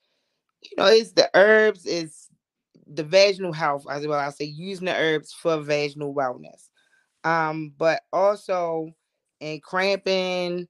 you 0.63 0.71
know, 0.77 0.87
it's 0.87 1.13
the 1.13 1.31
herbs, 1.35 1.87
is 1.87 2.29
the 2.87 3.05
vaginal 3.05 3.53
health 3.53 3.87
as 3.91 4.07
well. 4.07 4.19
I 4.19 4.31
say 4.31 4.45
using 4.45 4.87
the 4.87 4.95
herbs 4.95 5.33
for 5.33 5.59
vaginal 5.59 6.15
wellness. 6.15 6.69
Um, 7.25 7.73
but 7.77 8.03
also 8.13 8.95
in 9.41 9.61
cramping, 9.61 10.69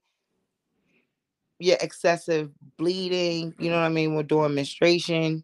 yeah, 1.59 1.77
excessive 1.81 2.51
bleeding, 2.77 3.53
you 3.59 3.69
know 3.69 3.77
what 3.77 3.85
I 3.85 3.89
mean, 3.89 4.15
we're 4.15 4.23
doing 4.23 4.55
menstruation, 4.55 5.43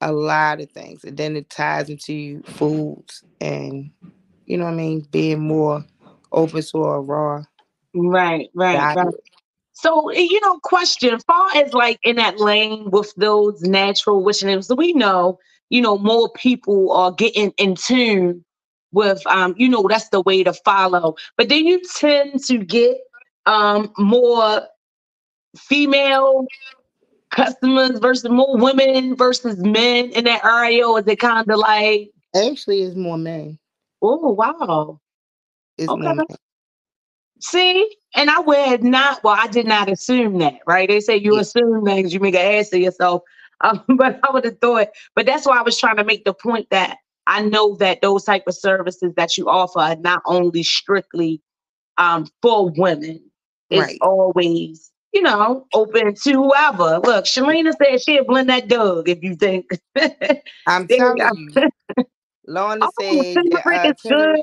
a 0.00 0.12
lot 0.12 0.60
of 0.60 0.70
things. 0.70 1.04
And 1.04 1.16
then 1.16 1.36
it 1.36 1.50
ties 1.50 1.88
into 1.88 2.42
foods 2.44 3.22
and 3.40 3.90
you 4.46 4.56
know 4.56 4.64
what 4.64 4.74
I 4.74 4.76
mean, 4.76 5.06
being 5.10 5.40
more 5.40 5.84
open 6.32 6.62
to 6.62 6.84
a 6.84 7.00
raw. 7.00 7.42
Right, 7.94 8.48
right, 8.54 8.88
right. 8.94 9.14
So, 9.78 10.10
you 10.10 10.40
know, 10.40 10.58
question, 10.60 11.18
far 11.26 11.54
as 11.54 11.74
like 11.74 12.00
in 12.02 12.16
that 12.16 12.40
lane 12.40 12.90
with 12.90 13.12
those 13.18 13.60
natural 13.60 14.24
wishing 14.24 14.62
so 14.62 14.74
we 14.74 14.94
know, 14.94 15.38
you 15.68 15.82
know, 15.82 15.98
more 15.98 16.30
people 16.32 16.90
are 16.92 17.12
getting 17.12 17.52
in 17.58 17.74
tune 17.74 18.42
with 18.92 19.20
um, 19.26 19.54
you 19.58 19.68
know, 19.68 19.84
that's 19.86 20.08
the 20.08 20.22
way 20.22 20.42
to 20.42 20.54
follow. 20.54 21.16
But 21.36 21.50
then 21.50 21.66
you 21.66 21.82
tend 21.94 22.42
to 22.44 22.56
get 22.56 22.96
um 23.44 23.92
more 23.98 24.62
female 25.58 26.46
customers 27.30 27.98
versus 27.98 28.30
more 28.30 28.56
women 28.56 29.14
versus 29.14 29.58
men 29.58 30.06
in 30.12 30.24
that 30.24 30.42
area, 30.42 30.88
or 30.88 31.00
is 31.00 31.06
it 31.06 31.20
kind 31.20 31.50
of 31.50 31.58
like 31.58 32.12
actually 32.34 32.80
it's 32.80 32.96
more 32.96 33.18
men? 33.18 33.58
Oh 34.00 34.30
wow. 34.30 35.00
It's 35.76 35.90
okay. 35.90 36.00
more 36.00 36.14
men. 36.14 36.26
See, 37.40 37.94
and 38.16 38.30
I 38.30 38.40
would 38.40 38.82
not. 38.82 39.22
Well, 39.22 39.36
I 39.38 39.46
did 39.46 39.66
not 39.66 39.90
assume 39.90 40.38
that, 40.38 40.60
right? 40.66 40.88
They 40.88 41.00
say 41.00 41.16
you 41.16 41.34
yeah. 41.34 41.42
assume 41.42 41.84
things, 41.84 42.12
you 42.12 42.20
make 42.20 42.34
an 42.34 42.58
ass 42.58 42.72
of 42.72 42.80
yourself. 42.80 43.22
Um, 43.62 43.82
but 43.96 44.20
I 44.22 44.30
would 44.34 44.44
have 44.44 44.58
thought. 44.58 44.88
But 45.14 45.24
that's 45.24 45.46
why 45.46 45.58
I 45.58 45.62
was 45.62 45.78
trying 45.78 45.96
to 45.96 46.04
make 46.04 46.26
the 46.26 46.34
point 46.34 46.68
that 46.68 46.98
I 47.26 47.40
know 47.40 47.74
that 47.76 48.02
those 48.02 48.24
type 48.24 48.44
of 48.46 48.54
services 48.54 49.14
that 49.16 49.38
you 49.38 49.48
offer 49.48 49.78
are 49.78 49.96
not 49.96 50.20
only 50.26 50.62
strictly 50.62 51.40
um, 51.96 52.28
for 52.42 52.70
women. 52.76 53.18
It's 53.70 53.80
right. 53.80 53.98
always, 54.02 54.92
you 55.14 55.22
know, 55.22 55.66
open 55.72 56.14
to 56.14 56.32
whoever. 56.32 57.00
Look, 57.02 57.24
Shelena 57.24 57.72
said 57.82 58.02
she'll 58.02 58.24
blend 58.24 58.50
that 58.50 58.68
dog 58.68 59.08
if 59.08 59.22
you 59.22 59.34
think. 59.34 59.70
I'm 60.66 60.86
telling 60.86 61.16
you. 61.16 62.04
Lorna 62.46 62.86
oh, 63.00 63.22
said, 63.24 63.38
uh, 63.66 63.92
good. 64.02 64.40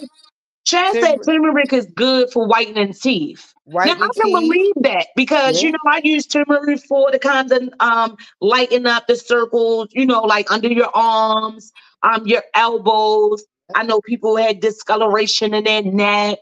Chad 0.65 0.93
said 0.93 1.19
turmeric 1.25 1.73
is 1.73 1.85
good 1.95 2.31
for 2.31 2.47
whitening 2.47 2.93
teeth. 2.93 3.53
Whitening 3.65 3.99
now 3.99 4.05
I 4.05 4.09
can 4.13 4.23
teeth. 4.23 4.33
believe 4.33 4.73
that 4.81 5.07
because 5.15 5.61
yeah. 5.61 5.67
you 5.67 5.71
know 5.73 5.79
I 5.87 6.01
use 6.03 6.25
turmeric 6.25 6.81
for 6.87 7.11
the 7.11 7.19
kind 7.19 7.51
of 7.51 7.69
um 7.79 8.15
lighten 8.39 8.87
up 8.87 9.07
the 9.07 9.15
circles, 9.15 9.89
you 9.91 10.05
know, 10.05 10.21
like 10.21 10.51
under 10.51 10.69
your 10.69 10.89
arms, 10.93 11.71
um, 12.03 12.25
your 12.25 12.43
elbows. 12.55 13.43
I 13.75 13.83
know 13.83 14.01
people 14.01 14.37
had 14.37 14.59
discoloration 14.59 15.53
in 15.53 15.63
their 15.63 15.81
neck, 15.81 16.37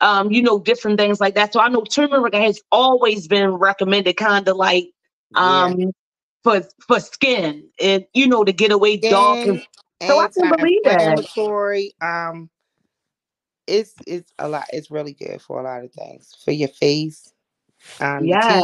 um, 0.00 0.30
you 0.30 0.42
know, 0.42 0.58
different 0.58 0.98
things 0.98 1.20
like 1.20 1.34
that. 1.34 1.52
So 1.52 1.60
I 1.60 1.68
know 1.68 1.82
turmeric 1.82 2.34
has 2.34 2.60
always 2.72 3.28
been 3.28 3.50
recommended, 3.50 4.16
kind 4.16 4.48
of 4.48 4.56
like 4.56 4.88
um 5.34 5.78
yeah. 5.78 5.86
for 6.44 6.62
for 6.86 7.00
skin 7.00 7.68
and 7.80 8.06
you 8.14 8.26
know 8.26 8.42
to 8.44 8.52
get 8.52 8.72
away 8.72 8.96
skin, 8.98 9.10
dark. 9.10 9.46
And, 9.46 9.66
so 10.02 10.18
I 10.18 10.28
can 10.28 10.50
believe 10.56 10.84
that. 10.84 11.18
Um 12.00 12.48
it's 13.66 13.94
it's 14.06 14.32
a 14.38 14.48
lot. 14.48 14.66
It's 14.72 14.90
really 14.90 15.12
good 15.12 15.40
for 15.40 15.60
a 15.60 15.64
lot 15.64 15.84
of 15.84 15.92
things 15.92 16.34
for 16.44 16.52
your 16.52 16.68
face. 16.68 17.32
Um, 18.00 18.24
yeah, 18.24 18.62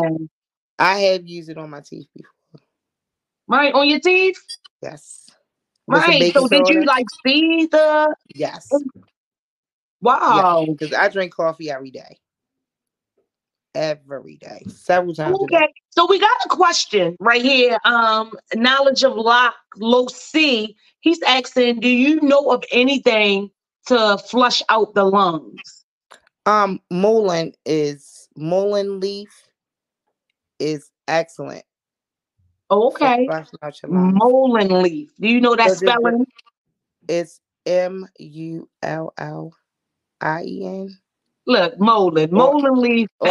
I 0.79 0.99
have 1.01 1.27
used 1.27 1.49
it 1.51 1.59
on 1.59 1.71
my 1.71 1.81
teeth 1.81 2.09
before. 2.15 2.61
Right 3.49 3.75
on 3.75 3.88
your 3.88 4.01
teeth. 4.01 4.38
Yes. 4.83 5.31
Right. 5.87 6.33
So 6.33 6.49
did 6.49 6.69
you 6.69 6.85
like 6.85 7.07
see 7.25 7.67
the? 7.67 8.15
Yes. 8.35 8.69
Wow. 10.01 10.65
Because 10.67 10.93
I 10.93 11.09
drink 11.09 11.35
coffee 11.35 11.71
every 11.71 11.91
day. 11.91 12.19
Every 13.75 14.37
day, 14.37 14.65
several 14.69 15.15
times. 15.15 15.38
Okay, 15.45 15.73
so 15.88 16.07
we 16.07 16.19
got 16.19 16.37
a 16.45 16.49
question 16.51 17.17
right 17.21 17.41
here. 17.41 17.79
Um, 17.87 18.33
knowledge 18.55 19.03
of 19.03 19.15
lock 19.17 19.55
low 19.77 20.09
C. 20.09 20.77
He's 21.01 21.23
asking, 21.23 21.81
do 21.81 21.88
you 21.88 22.21
know 22.21 22.51
of 22.51 22.65
anything 22.71 23.51
to 23.87 24.18
flush 24.18 24.62
out 24.68 24.95
the 24.95 25.05
lungs? 25.05 25.85
Um, 26.47 26.81
mullein 26.92 27.53
is 27.64 28.29
mullein 28.37 29.01
leaf 29.01 29.31
is 30.59 30.90
excellent. 31.07 31.64
okay. 32.71 33.29
Mullein 33.87 34.83
leaf. 34.83 35.11
Do 35.21 35.29
you 35.29 35.40
know 35.40 35.55
that 35.57 35.71
so 35.71 35.75
spelling? 35.75 36.27
It's 37.09 37.40
M 37.66 38.09
U 38.18 38.68
L 38.83 39.12
L 39.18 39.53
I 40.21 40.42
E 40.45 40.66
N. 40.66 40.99
Look, 41.45 41.79
Mullen, 41.81 42.31
Mullen 42.31 42.77
leaf. 42.77 43.09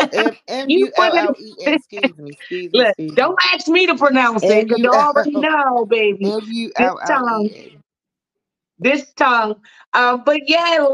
M 0.47 0.69
U 0.69 0.91
L 0.97 1.17
L 1.17 1.35
E 1.39 1.53
N. 1.65 1.73
Excuse 1.73 2.17
me. 2.17 2.31
Excuse 2.31 2.71
Look, 2.73 2.95
don't 3.15 3.39
ask 3.53 3.67
me 3.67 3.87
to 3.87 3.95
pronounce 3.95 4.43
it 4.43 4.67
because 4.67 4.79
you 4.79 4.89
already 4.89 5.31
know, 5.31 5.85
baby. 5.85 6.31
M 6.31 6.41
U 6.45 6.71
L 6.77 6.99
L 7.09 7.45
E 7.45 7.71
N 7.75 7.80
this 8.81 9.13
tongue. 9.13 9.55
Uh, 9.93 10.17
but 10.17 10.41
yeah, 10.47 10.85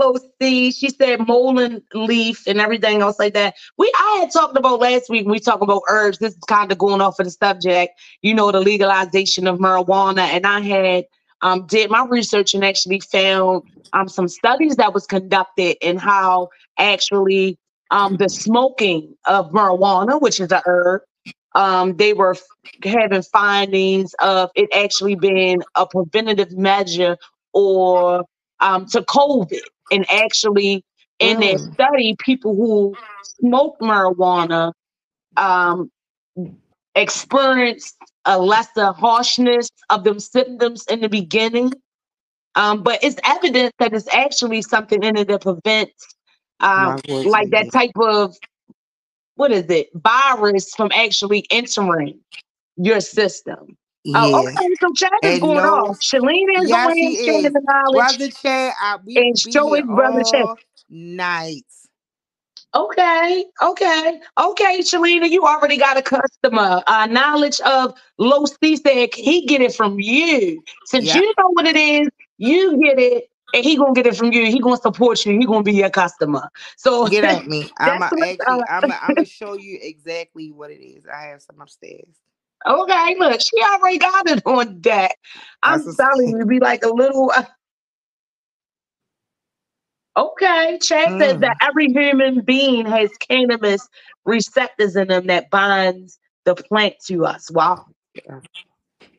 C, 0.42 0.72
she 0.72 0.90
said 0.90 1.22
mullein 1.22 1.82
leaf 1.94 2.44
and 2.48 2.60
everything 2.60 3.02
else 3.02 3.18
like 3.18 3.34
that. 3.34 3.56
We 3.78 3.92
I 3.98 4.20
had 4.22 4.32
talked 4.32 4.58
about 4.58 4.80
last 4.80 5.10
week. 5.10 5.26
We 5.26 5.40
talked 5.40 5.64
about 5.64 5.84
herbs. 5.90 6.20
This 6.20 6.34
is 6.34 6.40
kind 6.48 6.72
of 6.72 6.78
going 6.78 7.02
off 7.02 7.20
of 7.20 7.26
the 7.26 7.32
subject, 7.32 8.00
you 8.22 8.34
know, 8.34 8.52
the 8.52 8.60
legalization 8.60 9.48
of 9.48 9.60
marijuana. 9.60 10.20
And 10.20 10.46
I 10.46 10.60
had 10.62 11.06
um, 11.42 11.66
did 11.68 11.90
my 11.90 12.06
research 12.06 12.54
and 12.54 12.66
actually 12.66 13.00
found 13.00 13.64
um, 13.94 14.10
some 14.10 14.28
studies 14.28 14.76
that 14.76 14.94
was 14.94 15.06
conducted 15.06 15.78
in 15.82 15.98
how 15.98 16.50
actually 16.78 17.58
um, 17.92 18.18
the 18.18 18.30
smoking 18.30 19.16
of 19.26 19.52
marijuana, 19.52 20.20
which 20.20 20.40
is 20.40 20.52
a 20.52 20.62
herb, 20.66 21.02
um, 21.56 21.96
they 21.98 22.14
were 22.14 22.36
having 22.84 23.22
findings 23.22 24.14
of 24.16 24.50
it 24.56 24.70
actually 24.76 25.16
being 25.16 25.62
a 25.76 25.86
preventative 25.86 26.52
measure 26.52 27.18
or 27.58 28.24
um, 28.60 28.86
to 28.86 29.02
COVID. 29.02 29.62
And 29.92 30.06
actually, 30.12 30.84
in 31.20 31.38
mm. 31.38 31.42
their 31.42 31.58
study, 31.58 32.16
people 32.20 32.56
who 32.56 32.96
smoke 33.40 33.78
marijuana 33.82 34.74
um, 35.38 35.90
experienced 36.96 37.96
a 38.26 38.40
lesser 38.40 38.92
harshness 38.92 39.70
of 39.90 40.04
them 40.04 40.20
symptoms 40.20 40.86
in 40.88 41.02
the 41.02 41.10
beginning. 41.10 41.74
Um, 42.56 42.84
but 42.84 43.00
it's 43.04 43.18
evident 43.26 43.74
that 43.80 43.94
it's 43.94 44.14
actually 44.14 44.62
something 44.62 45.02
in 45.02 45.18
it 45.18 45.28
that 45.28 45.42
prevents 45.42 46.16
um, 46.60 47.00
like 47.08 47.50
that 47.52 47.72
type 47.72 47.92
of 48.00 48.36
what 49.36 49.52
is 49.52 49.70
it 49.70 49.90
virus 49.94 50.74
from 50.76 50.92
actually 50.94 51.46
entering 51.52 52.20
your 52.76 53.00
system. 53.00 53.78
Oh, 54.14 54.28
yeah. 54.28 54.38
Oh, 54.38 54.48
okay. 54.48 54.76
So 54.82 54.92
Chad 54.94 55.12
is 55.24 55.34
and 55.34 55.42
going 55.42 55.58
no, 55.58 55.76
off. 55.76 56.00
Shelena 56.00 56.62
is 56.64 56.70
yes, 56.70 56.86
going 56.86 56.98
in, 56.98 57.16
sharing 57.26 57.54
the 57.54 57.62
knowledge. 57.64 58.18
Brother 58.18 58.32
Chad, 58.32 58.74
I, 58.82 58.98
we 59.06 59.18
and 59.18 59.38
showing 59.38 59.86
brother 59.88 60.24
Chad. 60.24 60.46
Nights. 60.90 61.88
Okay, 62.76 63.46
okay, 63.64 64.20
okay, 64.38 64.80
Shelena, 64.80 65.30
you 65.30 65.44
already 65.46 65.78
got 65.78 65.98
a 65.98 66.02
customer. 66.02 66.84
Uh, 66.86 67.08
knowledge 67.08 67.60
of 67.62 67.94
low 68.18 68.46
C 68.46 68.76
said 68.76 69.10
he 69.16 69.46
get 69.46 69.62
it 69.62 69.74
from 69.74 70.00
you. 70.00 70.62
Since 70.86 71.16
you 71.16 71.22
know 71.38 71.50
what 71.54 71.66
it 71.66 71.76
is, 71.76 72.08
you 72.38 72.80
get 72.84 73.00
it, 73.00 73.30
and 73.54 73.64
he 73.64 73.78
gonna 73.78 73.94
get 73.94 74.06
it 74.06 74.16
from 74.16 74.32
you. 74.32 74.46
He 74.46 74.60
gonna 74.60 74.78
support 74.78 75.26
you. 75.26 75.40
He 75.40 75.46
gonna 75.46 75.64
be 75.64 75.74
your 75.74 75.90
customer. 75.90 76.50
So 76.76 77.08
get 77.08 77.24
at 77.24 77.48
me. 77.48 77.70
I'm 77.80 78.00
gonna 78.00 79.00
I'm 79.02 79.16
gonna 79.16 79.26
show 79.26 79.54
you 79.54 79.80
exactly 79.82 80.52
what 80.52 80.70
it 80.70 80.84
is. 80.84 81.06
I 81.12 81.28
have 81.28 81.42
some 81.42 81.60
upstairs. 81.62 82.20
Okay, 82.68 83.16
look, 83.18 83.40
she 83.40 83.62
already 83.62 83.98
got 83.98 84.30
it 84.30 84.44
on 84.46 84.80
deck. 84.82 85.18
I'm 85.64 85.82
telling 85.96 86.38
you, 86.38 86.46
be 86.46 86.60
like 86.60 86.84
a 86.84 86.90
little. 86.90 87.32
Uh... 87.36 87.44
Okay, 90.18 90.78
Chad 90.82 91.10
mm. 91.10 91.20
says 91.20 91.40
that 91.40 91.58
every 91.62 91.88
human 91.88 92.42
being 92.42 92.86
has 92.86 93.10
cannabis 93.20 93.88
receptors 94.26 94.96
in 94.96 95.08
them 95.08 95.28
that 95.28 95.50
binds 95.50 96.20
the 96.46 96.56
plant 96.56 96.96
to 97.06 97.26
us. 97.26 97.50
Wow, 97.52 97.86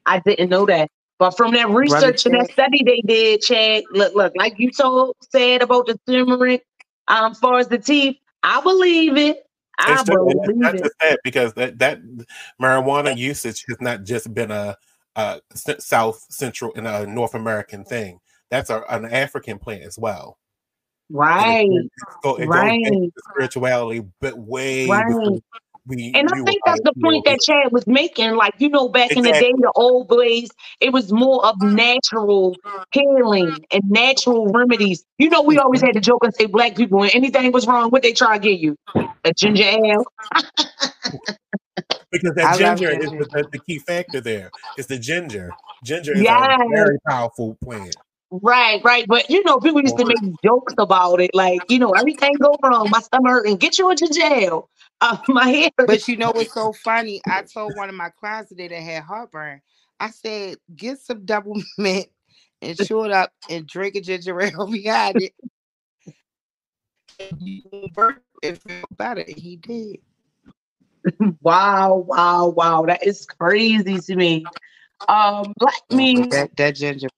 I 0.04 0.20
didn't 0.20 0.50
know 0.50 0.66
that. 0.66 0.90
But 1.18 1.36
from 1.36 1.52
that 1.54 1.68
research 1.70 2.26
and 2.26 2.34
that 2.36 2.50
study 2.52 2.82
they 2.84 3.00
did, 3.04 3.40
Chad, 3.40 3.84
look, 3.90 4.14
look, 4.14 4.32
like 4.36 4.58
you 4.58 4.70
told 4.70 5.16
said 5.20 5.62
about 5.62 5.86
the 5.86 5.98
turmeric, 6.06 6.64
um, 7.08 7.34
far 7.34 7.58
as 7.58 7.66
the 7.66 7.78
teeth, 7.78 8.16
I 8.44 8.60
believe 8.60 9.16
it. 9.16 9.47
I 9.78 10.02
believe 10.02 10.56
not 10.56 10.74
it. 10.74 10.82
just 10.82 10.94
that 11.00 11.20
because 11.22 11.52
that 11.54 11.78
that 11.78 12.00
marijuana 12.60 13.16
usage 13.16 13.64
has 13.68 13.80
not 13.80 14.04
just 14.04 14.32
been 14.34 14.50
a, 14.50 14.76
a 15.16 15.40
South 15.54 16.24
Central 16.30 16.72
and 16.74 16.86
a 16.86 17.06
North 17.06 17.34
American 17.34 17.84
thing. 17.84 18.20
That's 18.50 18.70
a, 18.70 18.82
an 18.88 19.04
African 19.04 19.58
plant 19.58 19.82
as 19.82 19.98
well. 19.98 20.38
Right. 21.10 21.68
It, 21.70 21.90
it, 22.24 22.42
it 22.42 22.48
right. 22.48 23.10
spirituality, 23.30 24.04
but 24.20 24.38
way 24.38 24.86
right. 24.86 25.40
We, 25.88 26.12
and 26.14 26.28
I 26.30 26.42
think 26.42 26.60
that's 26.66 26.82
the 26.82 26.92
point 27.02 27.24
that 27.24 27.40
Chad 27.40 27.72
was 27.72 27.86
making. 27.86 28.36
Like, 28.36 28.54
you 28.58 28.68
know, 28.68 28.90
back 28.90 29.10
exactly. 29.10 29.30
in 29.30 29.34
the 29.34 29.40
day, 29.40 29.52
the 29.56 29.72
old 29.74 30.10
ways, 30.10 30.50
it 30.80 30.92
was 30.92 31.10
more 31.12 31.44
of 31.46 31.56
mm-hmm. 31.56 31.76
natural 31.76 32.56
healing 32.92 33.56
and 33.72 33.82
natural 33.88 34.48
remedies. 34.48 35.04
You 35.16 35.30
know, 35.30 35.40
we 35.40 35.58
always 35.58 35.80
had 35.80 35.94
to 35.94 36.00
joke 36.00 36.24
and 36.24 36.34
say 36.34 36.44
black 36.44 36.76
people 36.76 36.98
when 36.98 37.10
anything 37.10 37.52
was 37.52 37.66
wrong, 37.66 37.88
what 37.88 38.02
they 38.02 38.12
try 38.12 38.36
to 38.36 38.42
get 38.42 38.60
you? 38.60 38.76
A 39.24 39.32
ginger 39.34 39.64
ale. 39.64 40.04
because 42.10 42.34
that 42.34 42.44
I 42.44 42.58
ginger 42.58 42.90
is 42.90 43.10
the, 43.10 43.48
the, 43.50 43.58
key 43.58 43.78
factor 43.78 44.20
there. 44.20 44.50
It's 44.76 44.88
the 44.88 44.98
ginger. 44.98 45.50
Ginger 45.84 46.12
is 46.12 46.22
yes. 46.22 46.60
a 46.60 46.68
very 46.68 46.98
powerful 47.08 47.56
plant. 47.62 47.96
Right, 48.30 48.82
right. 48.84 49.06
But 49.08 49.30
you 49.30 49.42
know, 49.44 49.58
people 49.58 49.80
used 49.80 49.96
to 49.96 50.04
make 50.04 50.18
jokes 50.44 50.74
about 50.76 51.20
it. 51.20 51.30
Like, 51.32 51.60
you 51.68 51.78
know, 51.78 51.92
everything 51.92 52.34
go 52.34 52.56
wrong, 52.62 52.90
my 52.90 53.00
stomach 53.00 53.46
and 53.46 53.58
get 53.58 53.78
you 53.78 53.90
into 53.90 54.06
jail. 54.08 54.68
Uh, 55.00 55.18
my 55.28 55.48
hair. 55.48 55.70
But 55.78 56.08
you 56.08 56.16
know 56.16 56.32
what's 56.32 56.52
so 56.52 56.72
funny? 56.72 57.20
I 57.26 57.42
told 57.42 57.76
one 57.76 57.88
of 57.88 57.94
my 57.94 58.10
clients 58.10 58.50
today 58.50 58.68
that 58.68 58.80
had 58.80 59.02
heartburn. 59.04 59.60
I 60.00 60.10
said, 60.10 60.56
get 60.74 60.98
some 60.98 61.24
double 61.24 61.60
mint 61.78 62.08
and 62.62 62.76
chew 62.76 63.04
it 63.04 63.12
up 63.12 63.32
and 63.50 63.66
drink 63.66 63.94
a 63.94 64.00
ginger 64.00 64.40
ale 64.40 64.66
behind 64.70 65.20
it. 65.20 65.32
it 67.20 68.22
if 68.42 68.64
you 68.64 68.72
feel 68.72 68.84
better. 68.96 69.24
He 69.26 69.56
did. 69.56 69.98
wow, 71.42 71.94
wow, 71.94 72.48
wow. 72.48 72.84
That 72.86 73.06
is 73.06 73.26
crazy 73.26 73.98
to 73.98 74.16
me. 74.16 74.46
Um, 75.08 75.54
black 75.58 75.82
me 75.90 76.26
that, 76.30 76.56
that 76.56 76.74
ginger 76.74 77.08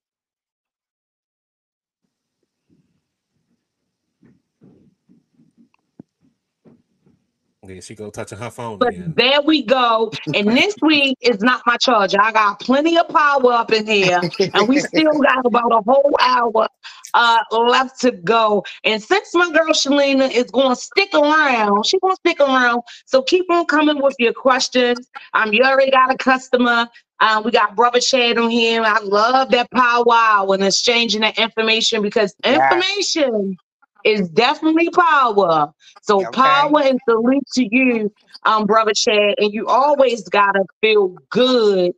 There 7.71 7.81
she 7.81 7.95
go 7.95 8.11
touching 8.11 8.37
her 8.39 8.51
phone 8.51 8.79
but 8.79 8.89
again. 8.89 9.15
There 9.17 9.41
we 9.43 9.63
go. 9.63 10.11
And 10.35 10.49
this 10.49 10.75
week 10.83 11.17
is 11.21 11.41
not 11.41 11.63
my 11.67 11.77
charger. 11.77 12.17
I 12.21 12.33
got 12.33 12.59
plenty 12.59 12.99
of 12.99 13.09
power 13.09 13.53
up 13.53 13.71
in 13.71 13.87
here, 13.87 14.21
and 14.55 14.69
we 14.69 14.81
still 14.81 15.13
got 15.23 15.47
about 15.47 15.71
a 15.71 15.81
whole 15.87 16.13
hour 16.21 16.67
uh, 17.15 17.39
left 17.53 18.01
to 18.01 18.11
go. 18.11 18.65
And 18.83 19.01
since 19.01 19.33
my 19.37 19.53
girl 19.53 19.69
Shelena 19.69 20.33
is 20.33 20.51
going 20.51 20.71
to 20.71 20.75
stick 20.75 21.15
around, 21.15 21.87
she's 21.87 22.01
going 22.01 22.17
to 22.17 22.21
stick 22.27 22.41
around. 22.41 22.83
So 23.07 23.23
keep 23.23 23.49
on 23.49 23.67
coming 23.67 24.03
with 24.03 24.17
your 24.19 24.33
questions. 24.33 25.09
Um, 25.35 25.53
you 25.53 25.63
already 25.63 25.93
got 25.93 26.13
a 26.13 26.17
customer. 26.17 26.89
Um, 27.21 27.45
we 27.45 27.53
got 27.53 27.77
Brother 27.77 28.01
Chad 28.01 28.37
on 28.37 28.51
here. 28.51 28.83
I 28.83 28.99
love 28.99 29.53
that 29.53 29.71
powwow 29.71 30.49
and 30.49 30.65
exchanging 30.65 31.21
that 31.21 31.39
information 31.39 32.03
because 32.03 32.35
information 32.43 33.57
is 34.05 34.29
definitely 34.31 34.91
power. 34.91 35.73
So 36.03 36.27
okay. 36.27 36.41
power 36.41 36.83
and 36.83 36.99
salute 37.09 37.47
to 37.55 37.69
you, 37.71 38.13
um, 38.45 38.67
brother 38.67 38.93
Chad. 38.95 39.35
And 39.39 39.53
you 39.53 39.67
always 39.67 40.29
gotta 40.29 40.65
feel 40.81 41.17
good 41.31 41.93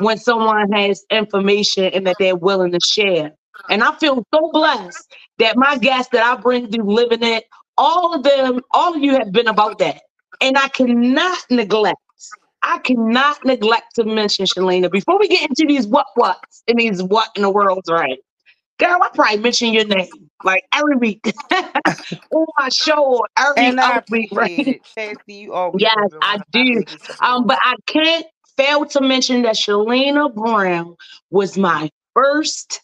when 0.00 0.18
someone 0.18 0.70
has 0.72 1.04
information 1.10 1.84
and 1.84 2.06
that 2.06 2.16
they're 2.18 2.36
willing 2.36 2.72
to 2.72 2.80
share. 2.80 3.32
And 3.70 3.82
I 3.82 3.94
feel 3.96 4.24
so 4.32 4.50
blessed 4.52 5.14
that 5.38 5.56
my 5.56 5.78
guests 5.78 6.10
that 6.12 6.24
I 6.24 6.40
bring 6.40 6.70
to 6.70 6.82
living 6.82 7.22
it, 7.22 7.44
all 7.76 8.14
of 8.14 8.22
them, 8.22 8.60
all 8.72 8.94
of 8.94 9.02
you 9.02 9.14
have 9.14 9.32
been 9.32 9.48
about 9.48 9.78
that. 9.78 10.02
And 10.40 10.56
I 10.56 10.68
cannot 10.68 11.38
neglect, 11.50 11.98
I 12.62 12.78
cannot 12.78 13.44
neglect 13.44 13.96
to 13.96 14.04
mention, 14.04 14.46
Shelena 14.46 14.90
before 14.90 15.18
we 15.18 15.28
get 15.28 15.48
into 15.48 15.64
these 15.66 15.86
what 15.86 16.06
what's 16.14 16.62
and 16.68 16.78
these 16.78 17.02
what 17.02 17.30
in 17.34 17.42
the 17.42 17.50
world's 17.50 17.90
right. 17.90 18.18
Girl, 18.78 18.98
I 19.02 19.08
probably 19.12 19.38
mention 19.38 19.72
your 19.72 19.84
name 19.84 20.08
like 20.44 20.64
every 20.72 20.96
week 20.96 21.32
on 21.52 22.46
my 22.58 22.68
show 22.68 23.24
every 23.36 23.64
and 23.64 23.80
other 23.80 24.04
week, 24.10 24.30
right? 24.32 24.80
you 25.26 25.52
always 25.52 25.82
yes, 25.82 26.08
I 26.22 26.38
do. 26.52 26.84
Um, 27.20 27.46
but 27.46 27.58
I 27.60 27.74
can't 27.86 28.26
fail 28.56 28.86
to 28.86 29.00
mention 29.00 29.42
that 29.42 29.56
Shelena 29.56 30.32
Brown 30.32 30.96
was 31.30 31.58
my 31.58 31.90
first 32.14 32.80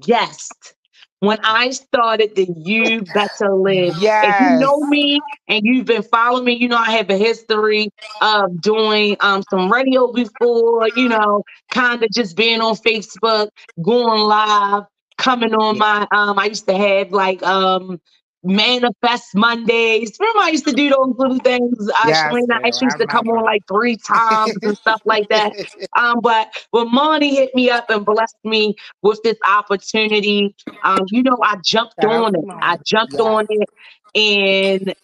guest 0.00 0.74
when 1.20 1.38
I 1.42 1.70
started 1.70 2.34
the 2.34 2.46
You 2.56 3.02
Better 3.14 3.54
Live. 3.54 3.96
Yes. 3.98 4.26
If 4.28 4.50
you 4.50 4.58
know 4.58 4.80
me 4.88 5.20
and 5.48 5.60
you've 5.64 5.86
been 5.86 6.02
following 6.02 6.44
me, 6.44 6.54
you 6.54 6.68
know 6.68 6.76
I 6.76 6.92
have 6.92 7.08
a 7.08 7.16
history 7.16 7.88
of 8.20 8.60
doing 8.60 9.16
um, 9.20 9.42
some 9.48 9.72
radio 9.72 10.12
before, 10.12 10.88
you 10.96 11.08
know, 11.08 11.44
kind 11.70 12.02
of 12.02 12.10
just 12.10 12.36
being 12.36 12.60
on 12.60 12.74
Facebook, 12.74 13.48
going 13.82 14.20
live 14.20 14.84
coming 15.20 15.54
on 15.54 15.78
my 15.78 16.06
um 16.12 16.38
I 16.38 16.46
used 16.46 16.66
to 16.66 16.76
have 16.76 17.12
like 17.12 17.42
um 17.42 18.00
manifest 18.42 19.34
Mondays. 19.34 20.16
Remember, 20.18 20.40
I 20.40 20.48
used 20.48 20.66
to 20.66 20.72
do 20.72 20.88
those 20.88 21.14
little 21.18 21.38
things. 21.38 21.76
Uh, 21.78 22.08
yes, 22.08 22.32
Shelena 22.32 22.60
I 22.64 22.68
used 22.68 22.98
to 22.98 23.06
come 23.06 23.28
on 23.28 23.44
like 23.44 23.62
three 23.68 23.96
times 23.96 24.56
and 24.62 24.76
stuff 24.76 25.02
like 25.04 25.28
that. 25.28 25.52
Um, 25.96 26.20
but 26.22 26.54
when 26.70 26.90
Monty 26.90 27.34
hit 27.34 27.54
me 27.54 27.68
up 27.68 27.90
and 27.90 28.06
blessed 28.06 28.36
me 28.44 28.74
with 29.02 29.20
this 29.22 29.36
opportunity, 29.46 30.54
um, 30.84 31.00
you 31.08 31.22
know, 31.22 31.36
I 31.42 31.56
jumped 31.64 32.02
on 32.04 32.34
it. 32.34 32.44
I 32.62 32.78
jumped 32.86 33.14
yes. 33.14 33.20
on 33.20 33.46
it, 33.50 33.68
and 34.14 34.94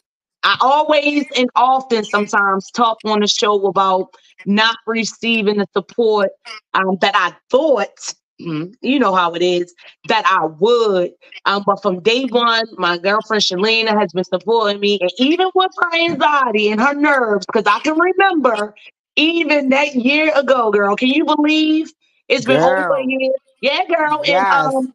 I 0.44 0.56
always 0.60 1.26
and 1.36 1.50
often 1.56 2.04
sometimes 2.04 2.70
talk 2.70 2.98
on 3.04 3.20
the 3.20 3.26
show 3.26 3.66
about 3.66 4.14
not 4.46 4.76
receiving 4.86 5.58
the 5.58 5.66
support 5.72 6.30
um, 6.74 6.98
that 7.00 7.14
I 7.16 7.34
thought 7.50 8.14
Mm-hmm. 8.40 8.72
You 8.82 8.98
know 8.98 9.14
how 9.14 9.32
it 9.34 9.42
is 9.42 9.74
that 10.08 10.24
I 10.26 10.44
would. 10.46 11.12
Um, 11.46 11.62
but 11.66 11.80
from 11.80 12.00
day 12.00 12.26
one, 12.26 12.66
my 12.76 12.98
girlfriend 12.98 13.42
Shelena 13.42 13.98
has 13.98 14.12
been 14.12 14.24
supporting 14.24 14.80
me, 14.80 14.98
and 15.00 15.10
even 15.18 15.48
with 15.54 15.72
her 15.80 15.94
anxiety 15.94 16.70
and 16.70 16.80
her 16.80 16.94
nerves, 16.94 17.46
because 17.46 17.64
I 17.66 17.78
can 17.80 17.98
remember 17.98 18.74
even 19.16 19.70
that 19.70 19.94
year 19.94 20.32
ago, 20.34 20.70
girl. 20.70 20.96
Can 20.96 21.08
you 21.08 21.24
believe 21.24 21.90
it's 22.28 22.44
been 22.44 22.60
girl. 22.60 22.68
over 22.68 22.96
a 22.96 23.04
year? 23.06 23.32
Yeah, 23.62 23.84
girl. 23.86 24.20
Yes. 24.24 24.66
And 24.66 24.76
um, 24.76 24.94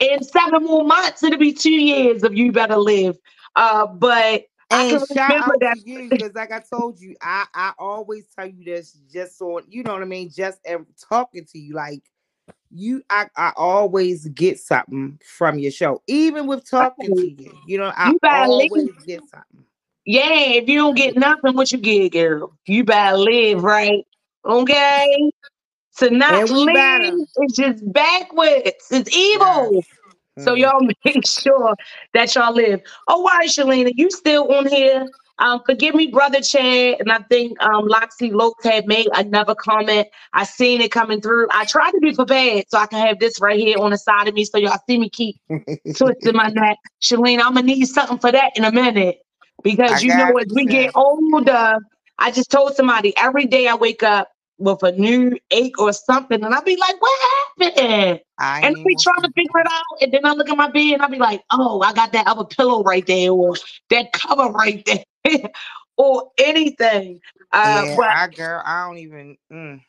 in 0.00 0.22
seven 0.22 0.64
more 0.64 0.84
months, 0.84 1.22
it'll 1.22 1.38
be 1.38 1.52
two 1.52 1.70
years 1.70 2.22
of 2.22 2.34
you 2.34 2.52
better 2.52 2.76
live. 2.76 3.18
Uh, 3.54 3.86
but 3.86 4.44
and 4.70 5.00
shout 5.12 5.32
out 5.32 5.52
that. 5.60 5.78
to 5.78 5.90
you 5.90 6.08
because, 6.10 6.34
like 6.34 6.52
I 6.52 6.60
told 6.60 7.00
you, 7.00 7.16
I 7.20 7.46
I 7.54 7.72
always 7.78 8.26
tell 8.34 8.46
you 8.46 8.64
this 8.64 8.98
just 9.12 9.38
so 9.38 9.60
you 9.68 9.82
know 9.82 9.92
what 9.92 10.02
I 10.02 10.06
mean. 10.06 10.30
Just 10.30 10.66
talking 11.08 11.44
to 11.52 11.58
you, 11.58 11.74
like 11.74 12.02
you 12.70 13.02
I, 13.10 13.26
I 13.36 13.52
always 13.56 14.26
get 14.28 14.58
something 14.58 15.18
from 15.24 15.58
your 15.58 15.72
show, 15.72 16.02
even 16.06 16.46
with 16.46 16.68
talking 16.68 17.14
to 17.14 17.28
you. 17.28 17.52
You 17.66 17.78
know, 17.78 17.92
I 17.96 18.10
you 18.10 18.18
always 18.22 18.70
live. 18.70 19.06
get 19.06 19.20
something. 19.28 19.64
Yeah, 20.04 20.30
if 20.30 20.68
you 20.68 20.78
don't 20.78 20.96
get 20.96 21.16
nothing, 21.16 21.54
what 21.54 21.70
you 21.70 21.78
get, 21.78 22.12
girl? 22.12 22.56
You 22.66 22.84
better 22.84 23.18
live 23.18 23.62
right. 23.62 24.06
Okay. 24.44 25.30
To 25.98 26.10
not 26.10 26.48
live 26.48 27.14
is 27.14 27.56
just 27.56 27.92
backwards. 27.92 28.86
It's 28.90 29.14
evil. 29.14 29.82
So 30.38 30.54
mm. 30.54 30.60
y'all 30.60 30.80
make 31.04 31.26
sure 31.26 31.74
that 32.14 32.34
y'all 32.34 32.54
live. 32.54 32.80
Oh, 33.08 33.20
why, 33.20 33.46
Shelena? 33.46 33.90
You 33.94 34.10
still 34.10 34.52
on 34.54 34.66
here? 34.68 35.06
Um, 35.40 35.60
forgive 35.64 35.94
me, 35.94 36.08
brother 36.08 36.40
Chad, 36.40 36.96
and 37.00 37.12
I 37.12 37.18
think 37.30 37.60
um 37.62 37.88
Loxy 37.88 38.32
Lopes 38.32 38.64
had 38.64 38.86
made 38.86 39.08
another 39.14 39.54
comment. 39.54 40.08
I 40.32 40.44
seen 40.44 40.80
it 40.80 40.90
coming 40.90 41.20
through. 41.20 41.48
I 41.52 41.64
tried 41.64 41.92
to 41.92 42.00
be 42.00 42.14
prepared 42.14 42.64
so 42.68 42.78
I 42.78 42.86
can 42.86 43.06
have 43.06 43.18
this 43.20 43.40
right 43.40 43.58
here 43.58 43.78
on 43.78 43.90
the 43.90 43.98
side 43.98 44.28
of 44.28 44.34
me, 44.34 44.44
so 44.44 44.58
y'all 44.58 44.78
see 44.88 44.98
me 44.98 45.10
keep 45.10 45.36
twisting 45.96 46.34
my 46.34 46.48
neck. 46.48 46.78
Shelena, 47.02 47.42
I'm 47.42 47.54
gonna 47.54 47.62
need 47.62 47.86
something 47.86 48.18
for 48.18 48.32
that 48.32 48.56
in 48.56 48.64
a 48.64 48.72
minute 48.72 49.18
because 49.62 49.92
I 49.92 49.98
you 50.00 50.14
know 50.14 50.36
as 50.38 50.46
we 50.54 50.66
get 50.66 50.90
older, 50.94 51.78
I 52.18 52.30
just 52.32 52.50
told 52.50 52.74
somebody 52.74 53.16
every 53.16 53.46
day 53.46 53.68
I 53.68 53.76
wake 53.76 54.02
up 54.02 54.30
with 54.58 54.82
a 54.82 54.92
new 54.92 55.38
ache 55.52 55.78
or 55.78 55.92
something, 55.92 56.42
and 56.42 56.52
I'll 56.52 56.62
be 56.62 56.76
like, 56.76 57.00
"What 57.00 57.20
happened?" 57.60 58.20
I 58.40 58.60
and 58.62 58.76
be 58.84 58.96
trying 58.96 59.22
to 59.22 59.30
figure 59.36 59.60
it 59.60 59.66
out, 59.70 60.02
and 60.02 60.12
then 60.12 60.24
I 60.24 60.32
look 60.32 60.48
at 60.48 60.56
my 60.56 60.68
bed 60.70 60.94
and 60.94 61.02
I'll 61.02 61.10
be 61.10 61.18
like, 61.18 61.42
"Oh, 61.52 61.80
I 61.80 61.92
got 61.92 62.12
that 62.12 62.26
other 62.26 62.44
pillow 62.44 62.82
right 62.82 63.06
there, 63.06 63.30
or 63.30 63.54
that 63.90 64.12
cover 64.12 64.50
right 64.50 64.84
there, 64.84 65.04
or 65.96 66.30
anything." 66.38 67.20
Uh, 67.52 67.82
yeah, 67.86 67.96
but, 67.96 68.08
I 68.08 68.28
girl, 68.28 68.62
I 68.64 68.86
don't 68.86 68.98
even. 68.98 69.36
Mm. 69.52 69.80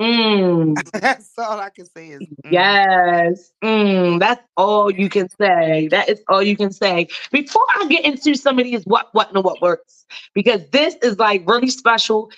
Mm. 0.00 0.74
that's 1.00 1.30
all 1.38 1.60
I 1.60 1.70
can 1.70 1.86
say 1.86 2.08
is 2.08 2.22
mm. 2.22 2.50
yes. 2.50 3.52
Mm, 3.62 4.18
that's 4.18 4.42
all 4.56 4.90
you 4.90 5.08
can 5.08 5.28
say. 5.28 5.88
That 5.88 6.08
is 6.08 6.22
all 6.28 6.42
you 6.42 6.56
can 6.56 6.72
say. 6.72 7.06
Before 7.30 7.64
I 7.76 7.86
get 7.86 8.04
into 8.04 8.34
some 8.34 8.58
of 8.58 8.64
these 8.64 8.84
what 8.84 9.08
what 9.12 9.32
and 9.32 9.44
what 9.44 9.62
works, 9.62 10.04
because 10.34 10.66
this 10.70 10.96
is 11.02 11.18
like 11.18 11.48
really 11.48 11.68
special 11.68 12.30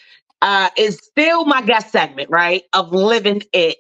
uh, 0.44 0.68
is 0.76 0.98
still 0.98 1.46
my 1.46 1.62
guest 1.62 1.90
segment, 1.90 2.28
right? 2.28 2.64
Of 2.74 2.92
living 2.92 3.42
it, 3.54 3.78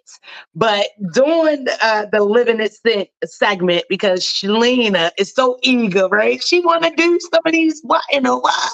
but 0.54 0.86
doing 1.12 1.66
uh, 1.82 2.06
the 2.10 2.24
living 2.24 2.58
it 2.58 3.10
segment 3.26 3.84
because 3.90 4.24
Shelena 4.24 5.10
is 5.18 5.34
so 5.34 5.58
eager, 5.62 6.08
right? 6.08 6.42
She 6.42 6.60
want 6.60 6.82
to 6.84 6.90
do 6.96 7.20
some 7.20 7.42
of 7.44 7.52
these 7.52 7.82
what 7.82 8.02
in 8.10 8.24
a 8.24 8.38
what 8.38 8.72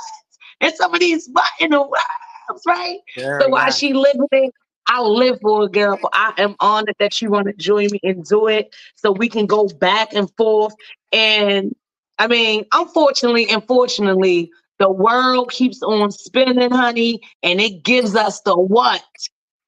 and 0.60 0.72
some 0.76 0.94
of 0.94 1.00
these 1.00 1.28
button 1.28 1.76
wives, 1.76 2.62
right? 2.64 2.98
Girl, 3.18 3.40
so 3.40 3.48
while 3.48 3.64
yeah. 3.64 3.70
she 3.70 3.92
living 3.92 4.28
it, 4.30 4.54
I 4.86 5.00
live 5.02 5.40
for 5.42 5.64
it, 5.64 5.72
girl. 5.72 5.98
But 6.00 6.12
I 6.14 6.32
am 6.38 6.54
honored 6.60 6.94
that 7.00 7.20
you 7.20 7.28
want 7.30 7.48
to 7.48 7.54
join 7.54 7.88
me 7.90 7.98
and 8.04 8.24
do 8.24 8.46
it 8.46 8.72
so 8.94 9.10
we 9.10 9.28
can 9.28 9.46
go 9.46 9.66
back 9.66 10.12
and 10.14 10.30
forth. 10.36 10.74
And 11.12 11.74
I 12.20 12.28
mean, 12.28 12.66
unfortunately, 12.72 13.48
unfortunately, 13.50 14.52
the 14.80 14.90
world 14.90 15.50
keeps 15.50 15.82
on 15.82 16.10
spinning, 16.10 16.70
honey, 16.72 17.20
and 17.42 17.60
it 17.60 17.84
gives 17.84 18.16
us 18.16 18.40
the 18.40 18.56
what 18.56 19.04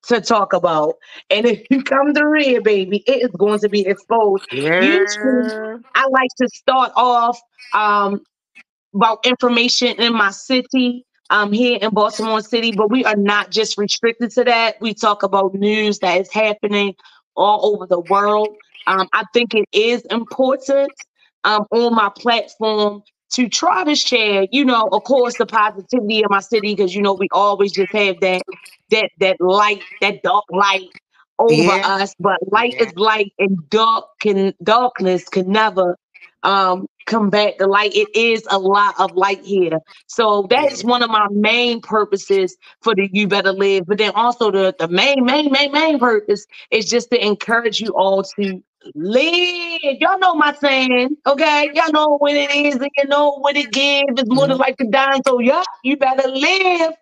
to 0.09 0.21
talk 0.21 0.53
about. 0.55 0.95
And 1.31 1.47
if 1.47 1.65
you 1.71 1.83
come 1.85 2.15
to 2.15 2.27
read, 2.27 2.65
baby, 2.65 3.05
it 3.07 3.23
is 3.23 3.31
going 3.37 3.61
to 3.61 3.69
be 3.69 3.87
exposed. 3.87 4.47
Usually, 4.51 5.51
Girl. 5.51 5.81
I 5.95 6.07
like 6.09 6.31
to 6.39 6.49
start 6.49 6.93
off 6.97 7.39
um, 7.75 8.23
about 8.95 9.25
information 9.25 9.89
in 10.01 10.15
my 10.15 10.31
city 10.31 11.05
um, 11.31 11.53
here 11.53 11.79
in 11.81 11.91
Baltimore 11.91 12.41
City, 12.41 12.73
but 12.73 12.91
we 12.91 13.05
are 13.05 13.17
not 13.17 13.51
just 13.51 13.79
restricted 13.79 14.31
to 14.33 14.45
that. 14.45 14.77
We 14.81 14.95
talk 14.95 15.23
about 15.23 15.55
news 15.55 15.99
that 16.01 16.21
is 16.23 16.33
happening 16.33 16.95
all 17.37 17.75
over 17.75 17.87
the 17.87 18.01
world. 18.01 18.49
Um, 18.87 19.09
I 19.13 19.25
think 19.35 19.55
it 19.55 19.69
is 19.73 20.03
important 20.11 20.93
um, 21.45 21.67
on 21.71 21.95
my 21.95 22.11
platform 22.17 23.03
to 23.35 23.49
try 23.49 23.85
to 23.85 23.95
share, 23.97 24.47
you 24.53 24.64
know, 24.64 24.89
of 24.93 25.05
course, 25.05 25.37
the 25.37 25.47
positivity 25.47 26.24
of 26.24 26.30
my 26.30 26.41
city, 26.41 26.74
because 26.74 26.95
you 26.95 27.03
know 27.03 27.14
we 27.14 27.28
always 27.33 27.72
just 27.72 27.93
have 27.95 28.20
that 28.20 28.43
that 28.91 29.11
that 29.20 29.37
light, 29.41 29.85
that 30.01 30.22
dark 30.22 30.45
light 30.51 30.91
over 31.39 31.72
Yeah. 31.72 31.83
us. 31.83 32.14
But 32.20 32.39
light 32.53 32.74
Yeah. 32.74 32.87
is 32.87 32.95
light, 32.97 33.33
and 33.39 33.68
dark 33.70 34.07
can 34.20 34.55
darkness 34.62 35.28
can 35.28 35.51
never 35.53 35.99
um 36.45 36.87
combat 37.07 37.55
the 37.59 37.66
light. 37.66 37.95
It 37.95 38.09
is 38.16 38.47
a 38.51 38.59
lot 38.59 38.95
of 39.01 39.14
light 39.14 39.45
here. 39.45 39.80
So 40.07 40.47
that 40.51 40.72
is 40.72 40.85
one 40.85 41.03
of 41.03 41.11
my 41.11 41.26
main 41.30 41.80
purposes 41.80 42.57
for 42.83 42.95
the 42.95 43.09
You 43.12 43.28
Better 43.28 43.53
Live. 43.53 43.87
But 43.87 43.99
then 43.99 44.12
also 44.14 44.51
the, 44.51 44.74
the 44.78 44.89
main, 44.89 45.24
main, 45.24 45.51
main, 45.53 45.72
main 45.72 45.99
purpose 45.99 46.47
is 46.70 46.89
just 46.89 47.11
to 47.11 47.24
encourage 47.24 47.80
you 47.80 47.91
all 47.97 48.22
to 48.39 48.62
live. 48.95 49.80
Y'all 50.01 50.18
know 50.18 50.35
my 50.35 50.55
saying, 50.55 51.16
okay? 51.26 51.70
Y'all 51.74 51.93
know 51.93 52.18
what 52.18 52.35
it 52.35 52.51
is 52.55 52.76
and 52.76 52.91
you 52.97 53.07
know 53.07 53.33
what 53.39 53.57
it 53.57 53.72
gives. 53.72 54.20
It's 54.20 54.30
more 54.30 54.49
than 54.49 54.59
like 54.59 54.76
the 54.78 54.87
dime. 54.87 55.22
So 55.26 55.41
yeah, 55.41 55.62
you 55.85 55.97
better 55.97 56.28
live. 56.28 56.93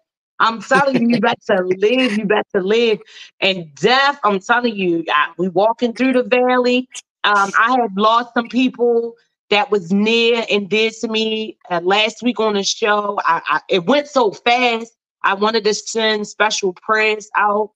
I'm 0.40 0.62
telling 0.62 1.00
you, 1.00 1.08
you 1.08 1.18
better 1.20 1.66
live. 1.66 2.18
You 2.18 2.26
better 2.26 2.62
live. 2.62 2.98
And 3.40 3.74
death, 3.76 4.20
I'm 4.24 4.40
telling 4.40 4.76
you, 4.76 5.04
I, 5.10 5.28
we 5.38 5.48
walking 5.48 5.94
through 5.94 6.14
the 6.14 6.24
valley. 6.24 6.88
Um, 7.24 7.52
I 7.58 7.76
have 7.80 7.90
lost 7.96 8.34
some 8.34 8.48
people 8.48 9.14
that 9.50 9.70
was 9.70 9.92
near 9.92 10.44
and 10.50 10.68
dear 10.70 10.90
to 11.00 11.08
me 11.08 11.58
uh, 11.70 11.80
last 11.82 12.22
week 12.22 12.40
on 12.40 12.54
the 12.54 12.62
show. 12.64 13.18
I, 13.24 13.42
I 13.46 13.60
it 13.68 13.84
went 13.86 14.08
so 14.08 14.32
fast. 14.32 14.92
I 15.24 15.34
wanted 15.34 15.64
to 15.64 15.74
send 15.74 16.26
special 16.28 16.72
prayers 16.74 17.28
out 17.36 17.72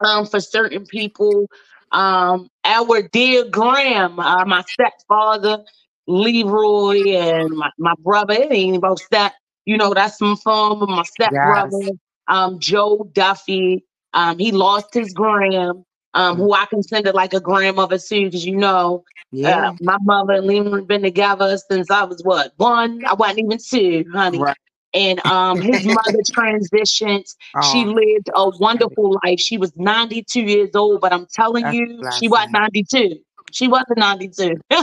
um, 0.00 0.26
for 0.26 0.40
certain 0.40 0.86
people. 0.86 1.46
Um, 1.92 2.48
our 2.64 3.02
dear 3.02 3.44
Graham, 3.50 4.18
uh, 4.18 4.44
my 4.46 4.62
stepfather, 4.62 5.64
Leroy, 6.06 7.10
and 7.16 7.50
my, 7.56 7.70
my 7.78 7.94
brother. 8.00 8.34
It 8.34 8.52
ain't 8.52 8.76
about 8.76 8.98
step. 9.00 9.32
You 9.66 9.76
know, 9.78 9.94
that's 9.94 10.20
my 10.20 10.34
father, 10.42 10.86
my 10.86 11.04
stepbrother, 11.04 11.90
um, 12.28 12.58
Joe 12.60 13.08
Duffy. 13.12 13.84
Um, 14.14 14.38
he 14.38 14.52
lost 14.52 14.94
his 14.94 15.12
Graham, 15.12 15.84
um, 16.14 16.36
who 16.36 16.52
I 16.52 16.66
consider 16.66 17.12
like 17.12 17.34
a 17.34 17.40
grandmother 17.40 17.98
too, 17.98 18.26
because 18.26 18.44
you 18.46 18.56
know, 18.56 19.04
Yeah. 19.32 19.70
uh, 19.70 19.72
my 19.80 19.98
mother 20.02 20.34
and 20.34 20.46
Leroy 20.46 20.76
have 20.78 20.88
been 20.88 21.02
together 21.02 21.56
since 21.70 21.90
I 21.90 22.04
was 22.04 22.22
what 22.24 22.52
one? 22.56 23.02
I 23.06 23.14
wasn't 23.14 23.40
even 23.40 23.58
two, 23.58 24.04
honey. 24.12 24.40
right. 24.40 24.56
And 24.94 25.24
um, 25.26 25.60
his 25.60 25.84
mother 25.86 26.20
transitioned. 26.38 27.34
She 27.60 27.84
Oh, 27.84 27.86
lived 27.86 28.30
a 28.34 28.50
wonderful 28.58 29.18
life. 29.24 29.40
She 29.40 29.58
was 29.58 29.72
92 29.76 30.42
years 30.42 30.70
old, 30.74 31.00
but 31.00 31.12
I'm 31.12 31.26
telling 31.32 31.66
That's 31.66 31.68
you, 31.68 32.06
she 32.10 32.28
wasn't 32.28 32.52
92. 32.52 33.16
She 33.52 33.68
wasn't 33.68 33.98
92. 33.98 34.56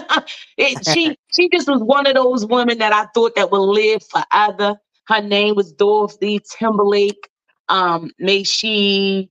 it, 0.57 0.85
she 0.85 1.17
she 1.35 1.49
just 1.49 1.67
was 1.69 1.81
one 1.81 2.07
of 2.07 2.15
those 2.15 2.45
women 2.45 2.79
that 2.79 2.93
I 2.93 3.07
thought 3.13 3.35
that 3.35 3.51
would 3.51 3.59
live 3.61 4.01
forever. 4.07 4.77
Her 5.07 5.21
name 5.21 5.55
was 5.55 5.73
Dorothy 5.73 6.41
Timberlake. 6.59 7.29
Um, 7.69 8.11
may 8.19 8.43
she 8.43 9.29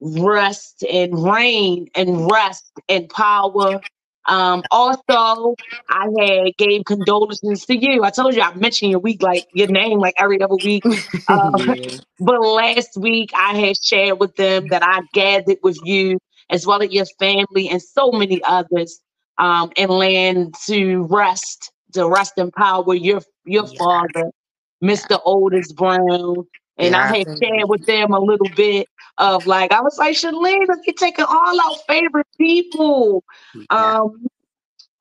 rest 0.00 0.84
and 0.84 1.24
reign 1.24 1.88
and 1.94 2.30
rest 2.30 2.72
and 2.88 3.08
power. 3.08 3.82
Um, 4.28 4.64
also, 4.70 5.56
I 5.90 6.06
had 6.20 6.56
gave 6.58 6.84
condolences 6.86 7.64
to 7.66 7.76
you. 7.76 8.04
I 8.04 8.10
told 8.10 8.34
you 8.36 8.42
I 8.42 8.54
mentioned 8.54 8.90
your 8.92 9.00
week 9.00 9.22
like 9.22 9.46
your 9.52 9.68
name 9.68 9.98
like 10.00 10.14
every 10.18 10.40
other 10.42 10.56
week. 10.56 10.86
Uh, 11.28 11.50
yeah. 11.76 11.98
but 12.20 12.40
last 12.40 12.96
week 12.98 13.30
I 13.34 13.56
had 13.58 13.76
shared 13.82 14.20
with 14.20 14.36
them 14.36 14.68
that 14.68 14.82
I 14.84 15.02
gathered 15.14 15.58
with 15.62 15.78
you 15.84 16.18
as 16.50 16.66
well 16.66 16.82
as 16.82 16.92
your 16.92 17.06
family 17.18 17.68
and 17.70 17.82
so 17.82 18.12
many 18.12 18.42
others 18.44 19.00
um, 19.38 19.72
and 19.76 19.90
land 19.90 20.54
to 20.66 21.06
rest, 21.10 21.72
to 21.94 22.08
rest 22.08 22.34
in 22.38 22.50
power. 22.52 22.94
Your 22.94 23.20
your 23.46 23.66
Yeah. 23.66 23.78
father, 23.78 24.30
Mr. 24.82 25.20
Otis 25.24 25.72
Brown. 25.72 26.44
And 26.78 26.96
I 26.96 27.06
had 27.06 27.26
shared 27.42 27.68
with 27.68 27.84
them 27.86 28.12
a 28.12 28.20
little 28.20 28.50
bit 28.50 28.88
of 29.18 29.46
like, 29.46 29.72
I 29.72 29.80
was 29.80 29.98
like, 29.98 30.16
Shelena, 30.16 30.66
you're 30.84 30.94
taking 30.96 31.24
all 31.28 31.60
our 31.60 31.76
favorite 31.88 32.26
people. 32.38 33.24
Yeah. 33.54 34.00
Um, 34.00 34.26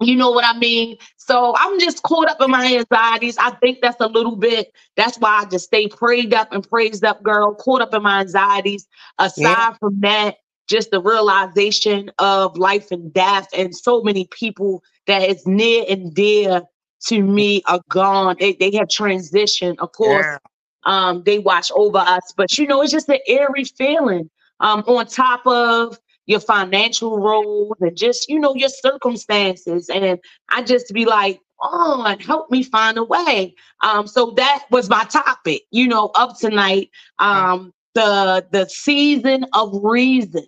you 0.01 0.15
know 0.15 0.29
what 0.31 0.43
I 0.45 0.57
mean? 0.57 0.97
So 1.17 1.55
I'm 1.57 1.79
just 1.79 2.03
caught 2.03 2.29
up 2.29 2.41
in 2.41 2.51
my 2.51 2.65
anxieties. 2.75 3.37
I 3.37 3.51
think 3.51 3.79
that's 3.81 3.99
a 4.01 4.07
little 4.07 4.35
bit, 4.35 4.73
that's 4.97 5.17
why 5.19 5.41
I 5.41 5.45
just 5.45 5.65
stay 5.65 5.87
prayed 5.87 6.33
up 6.33 6.51
and 6.51 6.67
praised 6.67 7.05
up, 7.05 7.23
girl, 7.23 7.55
caught 7.55 7.81
up 7.81 7.93
in 7.93 8.03
my 8.03 8.19
anxieties. 8.19 8.87
Aside 9.19 9.41
Yeah. 9.41 9.73
from 9.79 9.99
that, 10.01 10.35
just 10.67 10.91
the 10.91 10.99
realization 11.01 12.11
of 12.19 12.57
life 12.57 12.91
and 12.91 13.13
death, 13.13 13.47
and 13.55 13.75
so 13.75 14.01
many 14.01 14.27
people 14.31 14.83
that 15.07 15.29
is 15.29 15.45
near 15.45 15.85
and 15.87 16.13
dear 16.13 16.63
to 17.07 17.21
me 17.21 17.61
are 17.67 17.81
gone. 17.89 18.35
They 18.39 18.53
they 18.53 18.71
have 18.71 18.87
transitioned. 18.87 19.75
Of 19.79 19.91
course, 19.91 20.25
Girl. 20.25 20.39
Um, 20.85 21.23
they 21.23 21.39
watch 21.39 21.71
over 21.75 21.97
us. 21.97 22.33
But 22.35 22.57
you 22.57 22.67
know, 22.67 22.81
it's 22.81 22.91
just 22.91 23.09
an 23.09 23.19
eerie 23.27 23.65
feeling. 23.65 24.29
Um, 24.61 24.85
on 24.87 25.05
top 25.07 25.45
of 25.45 25.99
your 26.27 26.39
financial 26.39 27.19
roles 27.19 27.75
and 27.81 27.95
just 27.95 28.29
you 28.29 28.39
know 28.39 28.55
your 28.55 28.69
circumstances, 28.69 29.89
and 29.89 30.19
I 30.49 30.61
just 30.63 30.93
be 30.93 31.05
like, 31.05 31.41
on, 31.59 32.19
help 32.19 32.49
me 32.51 32.63
find 32.63 32.97
a 32.97 33.03
way. 33.03 33.53
Um, 33.83 34.07
so 34.07 34.31
that 34.31 34.65
was 34.71 34.89
my 34.89 35.03
topic, 35.05 35.63
you 35.71 35.87
know, 35.87 36.11
of 36.15 36.37
tonight. 36.39 36.89
Um, 37.19 37.73
the 37.93 38.45
the 38.51 38.67
season 38.69 39.45
of 39.53 39.71
reason, 39.83 40.45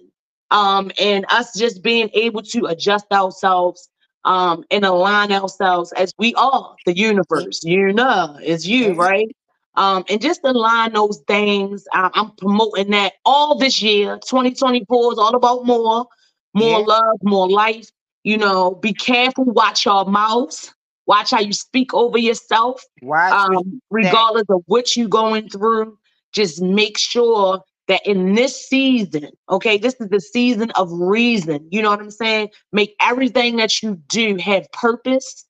um, 0.51 0.91
and 0.99 1.25
us 1.29 1.57
just 1.57 1.81
being 1.83 2.09
able 2.13 2.41
to 2.43 2.65
adjust 2.65 3.05
ourselves 3.11 3.89
um 4.25 4.65
and 4.71 4.83
align 4.83 5.31
ourselves 5.31 5.93
as 5.93 6.11
we 6.17 6.33
are 6.35 6.75
the 6.85 6.95
universe. 6.95 7.63
You 7.63 7.93
know, 7.93 8.37
it's 8.41 8.65
you, 8.65 8.93
right? 8.93 9.29
Um, 9.77 10.05
and 10.09 10.21
just 10.21 10.41
align 10.45 10.93
those 10.93 11.19
things. 11.27 11.85
I- 11.93 12.11
I'm 12.15 12.31
promoting 12.37 12.91
that 12.91 13.15
all 13.25 13.57
this 13.57 13.83
year. 13.83 14.19
2024 14.29 15.13
is 15.13 15.19
all 15.19 15.35
about 15.35 15.65
more, 15.65 16.07
more 16.55 16.81
Yeah. 16.81 16.85
love, 16.87 17.17
more 17.23 17.49
life. 17.49 17.89
You 18.25 18.37
know, 18.37 18.75
be 18.75 18.93
careful, 18.93 19.45
watch 19.45 19.85
your 19.85 20.05
mouths, 20.05 20.73
watch 21.07 21.31
how 21.31 21.41
you 21.41 21.53
speak 21.53 21.93
over 21.95 22.19
yourself. 22.19 22.83
Um, 23.31 23.81
regardless 23.91 24.45
of 24.49 24.63
what 24.67 24.97
you're 24.97 25.09
going 25.09 25.49
through, 25.49 25.97
just 26.33 26.61
make 26.61 26.97
sure 26.99 27.63
that 27.89 28.05
in 28.07 28.35
this 28.35 28.67
season, 28.69 29.29
okay, 29.49 29.77
this 29.79 29.95
is 30.01 30.09
the 30.09 30.21
season 30.21 30.71
of 30.73 30.89
reason. 30.93 31.67
You 31.71 31.83
know 31.83 31.91
what 31.91 32.01
I'm 32.01 32.11
saying? 32.11 32.49
Make 32.73 32.95
everything 33.01 33.57
that 33.57 33.83
you 33.83 33.95
do 34.09 34.37
have 34.37 34.71
purpose. 34.73 35.45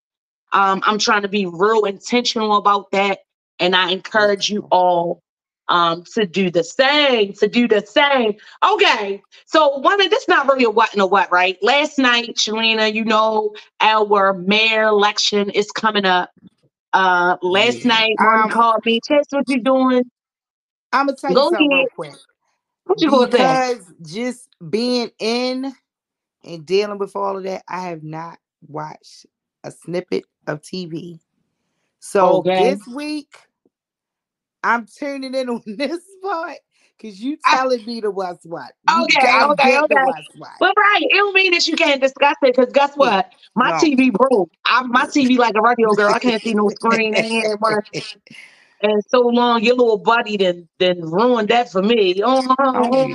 Um, 0.54 0.82
I'm 0.86 1.00
trying 1.00 1.24
to 1.24 1.30
be 1.30 1.48
real 1.48 1.86
intentional 1.86 2.58
about 2.58 2.92
that. 2.94 3.20
And 3.60 3.76
I 3.76 3.92
encourage 3.92 4.50
you 4.50 4.68
all 4.72 5.22
um, 5.70 6.04
to 6.14 6.26
do 6.26 6.50
the 6.50 6.64
same, 6.64 7.34
to 7.34 7.48
do 7.48 7.68
the 7.68 7.82
same. 7.86 8.36
Okay, 8.66 9.22
so 9.46 9.78
one 9.80 10.02
of 10.02 10.10
this 10.10 10.28
not 10.28 10.48
really 10.48 10.64
a 10.64 10.70
what 10.70 10.94
and 10.94 11.02
a 11.02 11.06
what, 11.08 11.32
right? 11.32 11.58
Last 11.62 11.98
night, 12.00 12.36
Shelena, 12.38 12.94
you 12.94 13.04
know, 13.04 13.54
our 13.82 14.34
mayor 14.34 14.84
election 14.84 15.50
is 15.50 15.72
coming 15.72 16.06
up. 16.06 16.30
Uh, 16.94 17.38
last 17.42 17.84
Yeah. 17.84 17.90
night, 17.90 18.16
one 18.20 18.44
Um, 18.44 18.50
called 18.50 18.86
me, 18.86 19.00
Chas, 19.08 19.26
what 19.32 19.48
you 19.50 19.62
doing? 19.62 20.04
I'm 20.94 21.08
gonna 21.08 21.18
tell 21.18 21.32
you 21.32 21.38
something 21.38 21.72
ahead. 21.72 21.72
real 21.72 21.88
quick. 21.96 22.16
What 22.86 23.02
you 23.02 23.10
gonna 23.10 23.32
say? 23.32 23.38
Because 23.38 23.94
just 24.04 24.50
being 24.70 25.12
in 25.20 25.74
and 26.44 26.66
dealing 26.66 26.98
with 26.98 27.16
all 27.16 27.38
of 27.38 27.44
that, 27.44 27.64
I 27.68 27.82
have 27.82 28.04
not 28.04 28.40
watched 28.68 29.26
a 29.64 29.72
snippet 29.72 30.24
of 30.48 30.62
TV. 30.62 31.20
So 32.00 32.40
Okay. 32.40 32.72
this 32.74 32.88
week, 32.88 33.36
I'm 34.64 34.88
tuning 34.88 35.34
in 35.34 35.50
on 35.50 35.62
this 35.66 36.02
part 36.22 36.58
because 36.98 37.22
you 37.22 37.38
I- 37.46 37.58
telling 37.58 37.86
me 37.86 38.02
to 38.02 38.12
watch 38.12 38.40
what. 38.44 38.72
You 38.90 39.04
Okay, 39.06 39.42
okay, 39.44 39.78
okay. 39.80 39.96
But 40.60 40.74
right, 40.78 41.02
it 41.02 41.14
don't 41.14 41.34
mean 41.34 41.52
that 41.52 41.68
you 41.68 41.76
can't 41.76 42.02
discuss 42.02 42.36
it 42.42 42.56
because 42.56 42.72
guess 42.74 42.96
what? 42.96 43.32
My 43.56 43.72
No. 43.72 43.78
TV 43.78 44.12
broke. 44.12 44.52
I, 44.66 44.82
my 44.84 45.06
TV 45.06 45.38
like 45.38 45.56
a 45.56 45.62
radio 45.62 45.94
girl. 45.94 46.10
I 46.14 46.20
can't 46.20 46.42
see 46.42 46.54
no 46.54 46.70
screen. 46.70 47.16
I 47.16 47.20
ain't 47.20 47.46
had 47.48 47.60
one. 47.60 47.82
and 48.82 49.04
so 49.08 49.22
long 49.22 49.64
your 49.64 49.76
little 49.76 49.98
buddy 49.98 50.38
then 50.38 50.68
then 50.80 51.02
ruined 51.02 51.50
that 51.50 51.72
for 51.72 51.82
me. 51.82 52.22
Oh, 52.24 52.42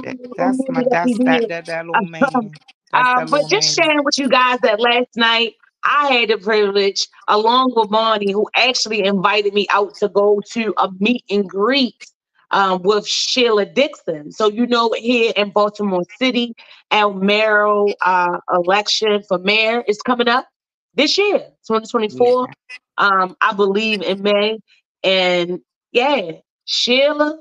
that. 0.03 0.17
That's 0.37 0.59
my 0.69 0.85
that's 0.91 1.19
that 1.19 1.49
that, 1.49 1.67
that 1.67 1.87
little 1.87 2.07
man. 2.07 2.51
Uh, 2.93 3.27
but 3.31 3.49
just 3.49 3.79
man. 3.79 3.87
sharing 3.87 4.05
with 4.05 4.19
you 4.19 4.29
guys 4.29 4.59
that 4.61 4.79
last 4.81 5.17
night 5.17 5.55
I 5.85 6.13
had 6.13 6.31
the 6.31 6.39
privilege, 6.39 7.09
along 7.29 7.73
with 7.75 7.91
Bonnie, 7.91 8.33
who 8.33 8.49
actually 8.55 9.05
invited 9.05 9.53
me 9.55 9.67
out 9.71 9.95
to 9.97 10.09
go 10.09 10.41
to 10.51 10.75
a 10.79 10.91
meet 11.01 11.25
and 11.31 11.49
greet 11.49 12.07
um, 12.53 12.83
with 12.83 13.07
Sheila 13.07 13.67
Dixon. 13.67 14.31
So, 14.31 14.49
you 14.49 14.67
know, 14.67 14.93
here 14.97 15.33
in 15.37 15.51
Baltimore 15.51 16.05
City, 16.19 16.55
our 16.91 17.13
mayoral 17.13 17.95
uh, 18.03 18.39
election 18.53 19.23
for 19.27 19.39
mayor 19.39 19.83
is 19.89 20.01
coming 20.03 20.29
up 20.29 20.47
this 20.95 21.19
year, 21.19 21.39
2024. 21.67 22.47
Yeah. 22.49 22.55
Um, 22.99 23.37
I 23.41 23.55
believe 23.55 24.03
in 24.03 24.23
May. 24.23 24.59
And 25.03 25.61
yeah, 25.93 26.33
Sheila 26.67 27.39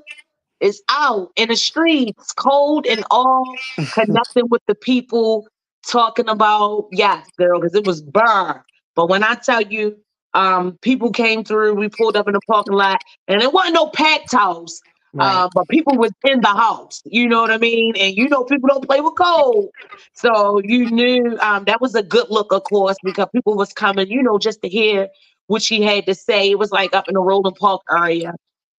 is 0.60 0.82
out 0.88 1.30
in 1.36 1.48
the 1.48 1.56
streets, 1.56 2.32
cold 2.32 2.86
and 2.86 3.04
all, 3.10 3.44
connecting 3.92 4.48
with 4.48 4.62
the 4.66 4.74
people, 4.74 5.46
talking 5.86 6.28
about, 6.28 6.88
yes, 6.92 7.26
girl, 7.36 7.60
because 7.60 7.74
it 7.74 7.86
was 7.86 8.02
burr. 8.02 8.62
But 8.94 9.08
when 9.08 9.22
I 9.24 9.34
tell 9.34 9.62
you, 9.62 9.96
um, 10.34 10.78
people 10.82 11.10
came 11.10 11.44
through, 11.44 11.74
we 11.74 11.88
pulled 11.88 12.16
up 12.16 12.26
in 12.26 12.34
the 12.34 12.40
parking 12.46 12.74
lot, 12.74 13.00
and 13.28 13.42
it 13.42 13.52
wasn't 13.52 13.74
no 13.74 13.88
packed 13.88 14.32
house. 14.32 14.80
Right. 15.14 15.30
Uh, 15.30 15.48
but 15.54 15.68
people 15.68 15.98
was 15.98 16.10
in 16.24 16.40
the 16.40 16.48
house, 16.48 17.02
you 17.04 17.28
know 17.28 17.42
what 17.42 17.50
I 17.50 17.58
mean? 17.58 17.94
And 17.98 18.16
you 18.16 18.30
know, 18.30 18.44
people 18.44 18.68
don't 18.68 18.86
play 18.86 19.02
with 19.02 19.14
cold. 19.14 19.68
So 20.14 20.58
you 20.64 20.90
knew 20.90 21.36
um, 21.40 21.64
that 21.64 21.82
was 21.82 21.94
a 21.94 22.02
good 22.02 22.30
look, 22.30 22.50
of 22.50 22.64
course, 22.64 22.96
because 23.04 23.26
people 23.34 23.54
was 23.54 23.74
coming, 23.74 24.08
you 24.10 24.22
know, 24.22 24.38
just 24.38 24.62
to 24.62 24.70
hear 24.70 25.08
what 25.48 25.60
she 25.60 25.82
had 25.82 26.06
to 26.06 26.14
say. 26.14 26.50
It 26.50 26.58
was 26.58 26.72
like 26.72 26.94
up 26.94 27.08
in 27.08 27.14
the 27.14 27.20
Roland 27.20 27.56
Park 27.56 27.82
area, 27.90 28.34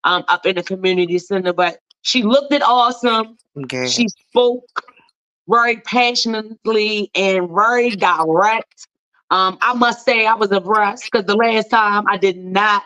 um, 0.04 0.24
up 0.28 0.46
in 0.46 0.56
the 0.56 0.62
community 0.62 1.18
center. 1.18 1.52
But 1.52 1.80
she 2.00 2.22
looked 2.22 2.52
it 2.52 2.62
awesome. 2.62 3.36
Okay. 3.64 3.86
She 3.88 4.08
spoke 4.08 4.64
very 5.48 5.76
passionately 5.78 7.10
and 7.14 7.48
very 7.50 7.90
direct. 7.90 8.88
Um, 9.30 9.58
I 9.62 9.74
must 9.74 10.04
say 10.04 10.26
I 10.26 10.34
was 10.34 10.52
impressed 10.52 11.08
because 11.10 11.26
the 11.26 11.36
last 11.36 11.70
time 11.70 12.04
I 12.08 12.18
did 12.18 12.36
not 12.36 12.82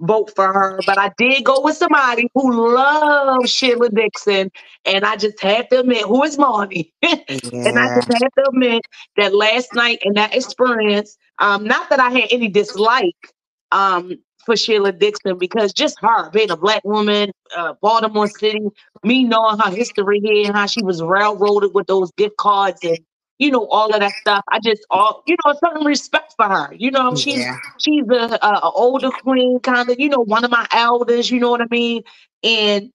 vote 0.00 0.32
for 0.34 0.52
her, 0.52 0.80
but 0.86 0.98
I 0.98 1.12
did 1.18 1.44
go 1.44 1.60
with 1.60 1.76
somebody 1.76 2.30
who 2.34 2.74
loves 2.74 3.50
Sheila 3.50 3.90
Dixon, 3.90 4.50
and 4.86 5.04
I 5.04 5.16
just 5.16 5.38
had 5.40 5.68
to 5.70 5.80
admit 5.80 6.06
who 6.06 6.22
is 6.24 6.38
Marty, 6.38 6.92
yeah. 7.02 7.16
and 7.28 7.78
I 7.78 7.94
just 7.96 8.10
had 8.10 8.28
to 8.38 8.48
admit 8.48 8.82
that 9.18 9.34
last 9.34 9.74
night 9.74 9.98
and 10.02 10.16
that 10.16 10.34
experience, 10.34 11.18
um, 11.38 11.64
not 11.64 11.90
that 11.90 12.00
I 12.00 12.10
had 12.10 12.28
any 12.30 12.48
dislike 12.48 13.34
um, 13.72 14.16
for 14.44 14.56
Sheila 14.56 14.92
Dixon, 14.92 15.38
because 15.38 15.72
just 15.72 15.96
her 16.00 16.30
being 16.30 16.50
a 16.50 16.56
black 16.56 16.84
woman, 16.84 17.30
uh, 17.56 17.74
Baltimore 17.80 18.28
City, 18.28 18.60
me 19.04 19.24
knowing 19.24 19.58
her 19.58 19.70
history 19.70 20.20
here 20.20 20.46
and 20.46 20.56
how 20.56 20.66
she 20.66 20.82
was 20.82 21.02
railroaded 21.02 21.72
with 21.74 21.86
those 21.86 22.10
gift 22.12 22.36
cards 22.36 22.80
and 22.82 22.98
you 23.40 23.50
know, 23.50 23.66
all 23.68 23.92
of 23.92 24.00
that 24.00 24.12
stuff. 24.20 24.44
I 24.50 24.60
just 24.62 24.84
all, 24.90 25.22
you 25.26 25.34
know, 25.44 25.52
a 25.52 25.56
certain 25.56 25.86
respect 25.86 26.34
for 26.36 26.46
her. 26.46 26.74
You 26.74 26.90
know, 26.90 27.16
she's 27.16 27.38
yeah. 27.38 27.56
she's 27.78 28.04
a, 28.10 28.38
a 28.42 28.70
older 28.70 29.10
queen, 29.10 29.58
kind 29.60 29.88
of, 29.88 29.98
you 29.98 30.10
know, 30.10 30.20
one 30.20 30.44
of 30.44 30.50
my 30.50 30.66
elders. 30.72 31.30
You 31.30 31.40
know 31.40 31.50
what 31.50 31.62
I 31.62 31.66
mean? 31.70 32.02
And 32.44 32.92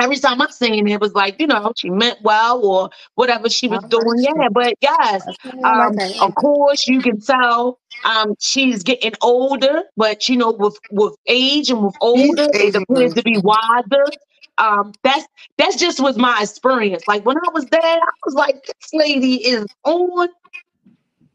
every 0.00 0.16
time 0.16 0.40
I 0.40 0.50
seen 0.50 0.86
it, 0.88 0.92
it 0.92 1.00
was 1.00 1.14
like, 1.14 1.40
you 1.40 1.46
know, 1.46 1.72
she 1.76 1.90
meant 1.90 2.18
well 2.22 2.64
or 2.64 2.90
whatever 3.14 3.48
she 3.48 3.68
was 3.68 3.80
doing. 3.84 4.22
Yeah, 4.22 4.48
but 4.52 4.74
yes, 4.80 5.26
um, 5.64 6.00
of 6.20 6.34
course, 6.34 6.86
you 6.86 7.00
can 7.00 7.20
tell 7.20 7.78
um, 8.04 8.34
she's 8.40 8.82
getting 8.82 9.12
older, 9.22 9.82
but 9.96 10.28
you 10.28 10.36
know, 10.36 10.52
with 10.52 10.78
with 10.90 11.14
age 11.26 11.70
and 11.70 11.82
with 11.84 11.96
older, 12.00 12.48
it 12.54 12.74
appears 12.76 13.14
to 13.14 13.22
be 13.22 13.38
wiser 13.38 14.04
um, 14.58 14.92
that's 15.02 15.26
that's 15.58 15.76
just 15.76 16.00
was 16.00 16.16
my 16.16 16.40
experience. 16.42 17.06
Like 17.08 17.24
when 17.26 17.36
I 17.36 17.50
was 17.52 17.66
there, 17.66 17.80
I 17.82 18.12
was 18.24 18.34
like, 18.34 18.64
this 18.64 18.90
lady 18.92 19.46
is 19.46 19.66
on 19.84 20.28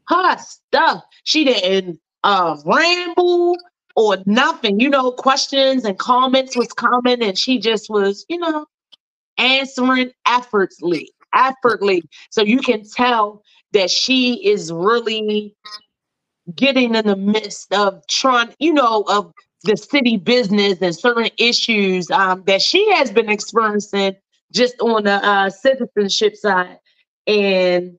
her 0.08 0.38
stuff. 0.38 1.04
She 1.24 1.44
didn't 1.44 2.00
uh, 2.24 2.56
ramble 2.64 3.56
or 3.96 4.18
nothing. 4.26 4.80
You 4.80 4.90
know, 4.90 5.12
questions 5.12 5.84
and 5.84 5.98
comments 5.98 6.56
was 6.56 6.72
coming, 6.72 7.22
and 7.22 7.38
she 7.38 7.58
just 7.58 7.90
was, 7.90 8.24
you 8.28 8.38
know, 8.38 8.66
answering 9.38 10.10
effortlessly, 10.26 11.12
effortlessly. 11.34 12.02
So 12.30 12.42
you 12.42 12.58
can 12.58 12.84
tell 12.84 13.42
that 13.72 13.90
she 13.90 14.46
is 14.46 14.72
really 14.72 15.54
getting 16.54 16.94
in 16.94 17.06
the 17.06 17.16
midst 17.16 17.72
of 17.72 18.06
trying, 18.08 18.54
you 18.58 18.72
know, 18.72 19.04
of 19.08 19.32
the 19.64 19.76
city 19.76 20.16
business 20.16 20.78
and 20.80 20.96
certain 20.96 21.30
issues 21.38 22.10
um, 22.10 22.42
that 22.46 22.62
she 22.62 22.90
has 22.92 23.12
been 23.12 23.28
experiencing 23.28 24.16
just 24.52 24.80
on 24.80 25.04
the 25.04 25.24
uh, 25.24 25.50
citizenship 25.50 26.34
side. 26.36 26.78
And 27.26 27.98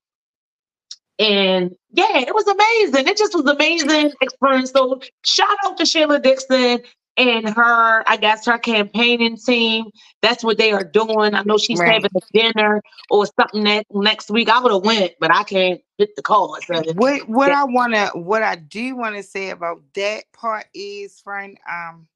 and 1.21 1.75
yeah, 1.91 2.17
it 2.17 2.33
was 2.33 2.47
amazing. 2.47 3.07
It 3.07 3.15
just 3.15 3.35
was 3.35 3.45
amazing 3.45 4.11
experience. 4.21 4.71
So 4.71 4.99
shout 5.23 5.55
out 5.65 5.77
to 5.77 5.85
Sheila 5.85 6.19
Dixon 6.19 6.79
and 7.15 7.47
her, 7.47 8.03
I 8.09 8.17
guess 8.17 8.43
her 8.47 8.57
campaigning 8.57 9.37
team. 9.37 9.85
That's 10.23 10.43
what 10.43 10.57
they 10.57 10.71
are 10.71 10.83
doing. 10.83 11.35
I 11.35 11.43
know 11.43 11.59
she's 11.59 11.79
right. 11.79 11.93
having 11.93 12.09
a 12.15 12.21
dinner 12.33 12.81
or 13.11 13.27
something 13.39 13.65
that 13.65 13.85
next 13.91 14.31
week. 14.31 14.49
I 14.49 14.59
would 14.59 14.71
have 14.71 14.83
went, 14.83 15.13
but 15.19 15.31
I 15.31 15.43
can't 15.43 15.79
hit 15.99 16.15
the 16.15 16.23
call. 16.23 16.57
So 16.65 16.81
what 16.93 17.29
what 17.29 17.49
yeah. 17.49 17.61
I 17.61 17.63
wanna 17.65 18.07
what 18.13 18.41
I 18.41 18.55
do 18.55 18.95
want 18.95 19.15
to 19.15 19.21
say 19.21 19.51
about 19.51 19.83
that 19.93 20.23
part 20.33 20.65
is, 20.73 21.19
friend, 21.19 21.55
um, 21.71 22.07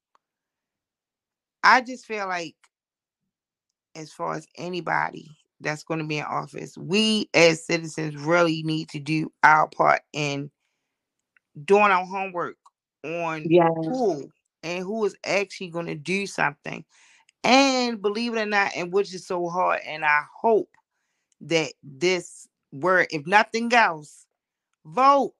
I 1.62 1.80
just 1.80 2.06
feel 2.06 2.26
like 2.26 2.56
as 3.94 4.12
far 4.12 4.34
as 4.34 4.48
anybody 4.56 5.30
that's 5.60 5.84
going 5.84 6.00
to 6.00 6.06
be 6.06 6.18
in 6.18 6.24
office, 6.24 6.76
we 6.76 7.28
as 7.34 7.64
citizens 7.64 8.16
really 8.16 8.62
need 8.62 8.88
to 8.90 8.98
do 8.98 9.32
our 9.42 9.68
part 9.68 10.02
in 10.12 10.50
doing 11.64 11.90
our 11.90 12.04
homework 12.04 12.56
on 13.04 13.44
yes. 13.48 13.68
who 13.74 14.30
and 14.62 14.84
who 14.84 15.04
is 15.04 15.16
actually 15.24 15.68
going 15.68 15.86
to 15.86 15.94
do 15.94 16.26
something. 16.26 16.84
And 17.44 18.02
believe 18.02 18.34
it 18.34 18.40
or 18.40 18.46
not, 18.46 18.72
and 18.74 18.92
which 18.92 19.14
is 19.14 19.26
so 19.26 19.48
hard, 19.48 19.80
and 19.86 20.04
I 20.04 20.22
hope 20.40 20.68
that 21.42 21.72
this 21.82 22.48
word, 22.72 23.06
if 23.10 23.26
nothing 23.26 23.72
else, 23.72 24.26
vote. 24.84 25.34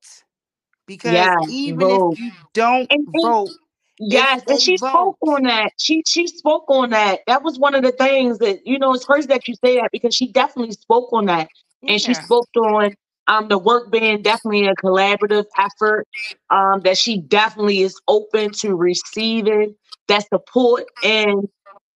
Because 0.87 1.15
yes, 1.15 1.35
even 1.51 1.81
vote. 1.81 2.13
if 2.13 2.21
you 2.21 2.31
don't 2.55 2.87
and, 2.93 3.09
vote, 3.21 3.51
Yes, 3.99 4.43
and 4.47 4.61
she 4.61 4.77
vote. 4.77 4.91
spoke 4.91 5.19
on 5.23 5.45
that. 5.45 5.73
She 5.79 6.03
she 6.07 6.27
spoke 6.27 6.65
on 6.69 6.91
that. 6.91 7.21
That 7.27 7.43
was 7.43 7.59
one 7.59 7.75
of 7.75 7.83
the 7.83 7.93
things 7.93 8.39
that 8.39 8.67
you 8.67 8.79
know. 8.79 8.93
It's 8.93 9.05
crazy 9.05 9.27
that 9.29 9.49
you 9.49 9.55
say 9.65 9.77
that 9.77 9.91
because 9.91 10.15
she 10.15 10.31
definitely 10.31 10.73
spoke 10.73 11.13
on 11.13 11.27
that, 11.27 11.49
yeah. 11.83 11.93
and 11.93 12.01
she 12.01 12.13
spoke 12.13 12.49
on 12.57 12.95
um, 13.29 13.49
the 13.49 13.59
work 13.59 13.91
being 13.91 14.23
definitely 14.23 14.67
a 14.67 14.75
collaborative 14.75 15.47
effort, 15.59 16.07
um, 16.51 16.81
that 16.81 16.97
she 16.97 17.21
definitely 17.21 17.83
is 17.83 17.99
open 18.09 18.51
to 18.53 18.75
receiving 18.75 19.75
that 20.09 20.29
support 20.29 20.85
and, 21.03 21.49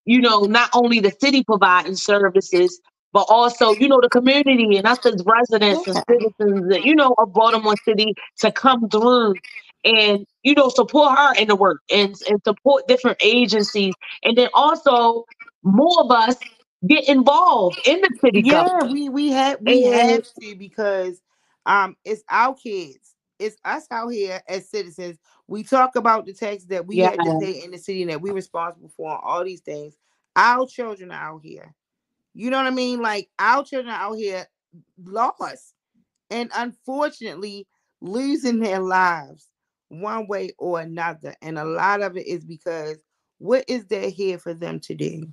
you 0.04 0.20
know, 0.20 0.40
not 0.40 0.70
only 0.74 1.00
the 1.00 1.12
city 1.20 1.44
providing 1.44 1.94
services, 1.94 2.80
but 3.12 3.26
also, 3.28 3.72
you 3.72 3.88
know, 3.88 4.00
the 4.00 4.08
community 4.08 4.76
and 4.76 4.86
us 4.86 5.04
as 5.06 5.22
residents 5.24 5.86
yeah. 5.86 5.94
and 5.94 6.04
citizens, 6.08 6.68
that, 6.68 6.84
you 6.84 6.94
know, 6.94 7.14
of 7.18 7.32
Baltimore 7.32 7.74
City 7.84 8.14
to 8.38 8.50
come 8.50 8.88
through 8.88 9.34
and, 9.84 10.26
you 10.42 10.54
know, 10.54 10.68
support 10.68 11.18
her 11.18 11.34
in 11.34 11.48
the 11.48 11.56
work 11.56 11.80
and, 11.90 12.14
and 12.28 12.40
support 12.44 12.86
different 12.88 13.18
agencies. 13.22 13.94
And 14.22 14.36
then 14.36 14.48
also 14.54 15.24
more 15.62 16.00
of 16.00 16.10
us 16.10 16.36
get 16.86 17.08
involved 17.08 17.80
in 17.86 18.00
the 18.00 18.10
city. 18.20 18.42
Yeah, 18.44 18.64
government. 18.64 18.92
we 18.92 19.08
we 19.08 19.28
have 19.30 19.58
we 19.60 19.84
and, 19.86 20.10
have 20.10 20.34
to 20.40 20.54
because 20.56 21.20
um 21.66 21.96
it's 22.04 22.22
our 22.30 22.54
kids, 22.54 23.14
it's 23.38 23.56
us 23.64 23.86
out 23.90 24.08
here 24.08 24.40
as 24.48 24.68
citizens. 24.68 25.18
We 25.46 25.62
talk 25.62 25.96
about 25.96 26.26
the 26.26 26.32
tax 26.32 26.64
that 26.66 26.86
we 26.86 26.96
yeah. 26.96 27.10
have 27.10 27.18
to 27.18 27.38
pay 27.42 27.62
in 27.64 27.72
the 27.72 27.78
city 27.78 28.02
and 28.02 28.10
that 28.10 28.20
we're 28.20 28.32
responsible 28.32 28.90
for 28.96 29.18
all 29.22 29.44
these 29.44 29.60
things. 29.60 29.96
Our 30.36 30.66
children 30.66 31.10
are 31.10 31.34
out 31.34 31.42
here. 31.42 31.74
You 32.34 32.50
know 32.50 32.58
what 32.58 32.66
I 32.66 32.70
mean? 32.70 33.02
Like 33.02 33.28
our 33.38 33.64
children 33.64 33.92
are 33.92 34.10
out 34.10 34.14
here 34.14 34.46
lost 35.04 35.74
and 36.30 36.50
unfortunately 36.54 37.66
losing 38.00 38.60
their 38.60 38.78
lives 38.78 39.49
one 39.90 40.26
way 40.26 40.52
or 40.58 40.80
another. 40.80 41.34
And 41.42 41.58
a 41.58 41.64
lot 41.64 42.00
of 42.00 42.16
it 42.16 42.26
is 42.26 42.44
because 42.44 42.96
what 43.38 43.64
is 43.68 43.86
there 43.86 44.08
here 44.08 44.38
for 44.38 44.54
them 44.54 44.80
to 44.80 44.94
do? 44.94 45.26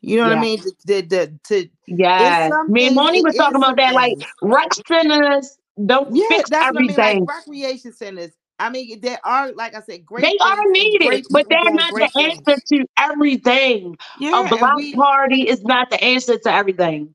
You 0.00 0.18
know 0.18 0.28
yeah. 0.28 0.34
what 0.34 0.38
I 0.38 0.42
mean? 0.42 0.60
The, 0.84 1.00
the, 1.02 1.38
to 1.44 1.68
yeah. 1.86 2.50
Me 2.68 2.88
and 2.88 2.96
Moni 2.96 3.22
was 3.22 3.36
talking 3.36 3.56
about 3.56 3.76
that. 3.76 3.94
Like 3.94 4.18
rec 4.42 4.68
centers 4.86 5.56
don't 5.86 6.14
yeah, 6.14 6.24
fix 6.28 6.50
that's 6.50 6.66
everything. 6.66 7.00
I 7.00 7.14
mean, 7.14 7.24
like 7.24 7.36
recreation 7.36 7.92
centers. 7.92 8.32
I 8.58 8.70
mean, 8.70 9.00
there 9.00 9.18
are, 9.24 9.52
like 9.52 9.74
I 9.74 9.80
said, 9.80 10.06
great. 10.06 10.22
They 10.22 10.36
are 10.40 10.64
needed, 10.66 11.26
but 11.30 11.48
they're 11.48 11.72
not 11.72 11.92
the 11.92 12.08
things. 12.14 12.40
answer 12.46 12.62
to 12.74 12.86
everything. 12.98 13.96
Yeah, 14.20 14.46
a 14.46 14.48
block 14.48 14.76
we, 14.76 14.94
party 14.94 15.48
is 15.48 15.64
not 15.64 15.90
the 15.90 16.02
answer 16.02 16.38
to 16.38 16.52
everything. 16.52 17.14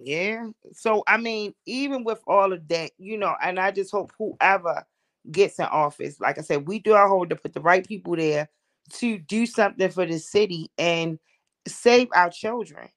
Yeah. 0.00 0.48
So 0.72 1.04
I 1.06 1.18
mean, 1.18 1.54
even 1.66 2.02
with 2.02 2.20
all 2.26 2.52
of 2.52 2.66
that, 2.68 2.90
you 2.98 3.18
know, 3.18 3.34
and 3.42 3.60
I 3.60 3.70
just 3.70 3.92
hope 3.92 4.12
whoever 4.18 4.84
gets 5.30 5.58
in 5.58 5.66
office, 5.66 6.20
like 6.20 6.38
I 6.38 6.42
said, 6.42 6.66
we 6.66 6.78
do 6.78 6.94
our 6.94 7.08
whole 7.08 7.26
to 7.26 7.36
put 7.36 7.54
the 7.54 7.60
right 7.60 7.86
people 7.86 8.16
there 8.16 8.48
to 8.94 9.18
do 9.18 9.46
something 9.46 9.90
for 9.90 10.06
the 10.06 10.18
city 10.18 10.70
and 10.78 11.18
save 11.66 12.08
our 12.14 12.30
children. 12.30 12.88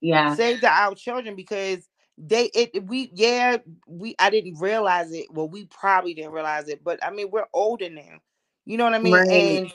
Yeah. 0.00 0.34
Save 0.34 0.60
the, 0.60 0.68
our 0.68 0.94
children 0.94 1.36
because 1.36 1.88
they 2.16 2.46
it 2.46 2.84
we 2.86 3.12
yeah 3.14 3.58
we 3.86 4.16
I 4.18 4.30
didn't 4.30 4.58
realize 4.58 5.12
it. 5.12 5.26
Well, 5.32 5.48
we 5.48 5.66
probably 5.66 6.14
didn't 6.14 6.32
realize 6.32 6.68
it, 6.68 6.82
but 6.82 7.02
I 7.04 7.10
mean 7.10 7.30
we're 7.30 7.46
older 7.52 7.88
now. 7.88 8.18
You 8.64 8.76
know 8.76 8.84
what 8.84 8.94
I 8.94 8.98
mean? 8.98 9.14
Right. 9.14 9.30
And 9.30 9.72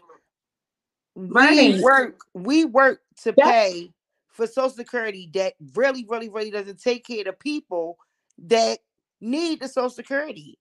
Right. 1.16 1.76
we 1.76 1.82
work 1.82 2.26
we 2.34 2.66
work 2.66 3.02
to 3.22 3.34
pay 3.34 3.92
for 4.30 4.48
social 4.48 4.72
security 4.72 5.30
that 5.34 5.54
really 5.76 6.06
really 6.10 6.30
really 6.30 6.52
doesn't 6.52 6.82
take 6.82 7.06
care 7.06 7.20
of 7.20 7.26
the 7.26 7.34
people 7.34 7.98
that 8.40 8.80
need 9.22 9.62
the 9.62 9.68
social 9.68 9.92
security 9.92 10.58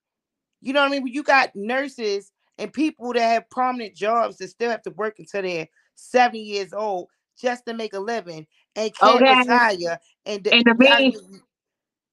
you 0.62 0.72
know 0.74 0.80
what 0.82 0.88
i 0.88 0.90
mean 0.92 1.04
When 1.04 1.14
you 1.14 1.24
got 1.24 1.52
nurses 1.56 2.32
and 2.58 2.72
people 2.72 3.12
that 3.14 3.20
have 3.22 3.50
prominent 3.50 3.96
jobs 3.96 4.38
that 4.38 4.48
still 4.48 4.70
have 4.70 4.82
to 4.84 4.92
work 4.92 5.16
until 5.20 5.42
they're 5.42 5.68
70 5.96 6.40
years 6.40 6.72
old 6.74 7.08
just 7.40 7.66
to 7.66 7.74
make 7.74 7.94
a 7.94 8.00
living 8.00 8.46
and 8.76 8.92
oh, 9.02 9.18
can't 9.18 9.22
Okay. 9.22 9.30
retire 9.30 9.98
and 10.26 10.48
And 10.52 10.64
the 10.66 10.74
I 10.88 11.00
main- 11.00 11.12
mean, 11.12 11.42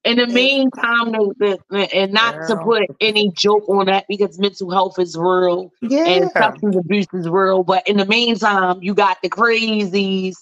In 0.05 0.17
the 0.17 0.27
meantime, 0.27 1.11
the, 1.39 1.59
the, 1.69 1.95
and 1.95 2.13
not 2.13 2.35
to 2.47 2.57
put 2.57 2.83
any 3.01 3.31
joke 3.31 3.69
on 3.69 3.87
that 3.87 4.05
because 4.09 4.39
mental 4.39 4.71
health 4.71 4.97
is 4.99 5.15
real 5.17 5.71
and 6.05 6.29
substance 6.37 6.75
abuse 6.77 7.07
is 7.13 7.29
real. 7.29 7.63
But 7.63 7.87
in 7.87 7.97
the 7.97 8.05
meantime, 8.05 8.79
you 8.81 8.95
got 8.95 9.17
the 9.21 9.29
crazies 9.29 10.35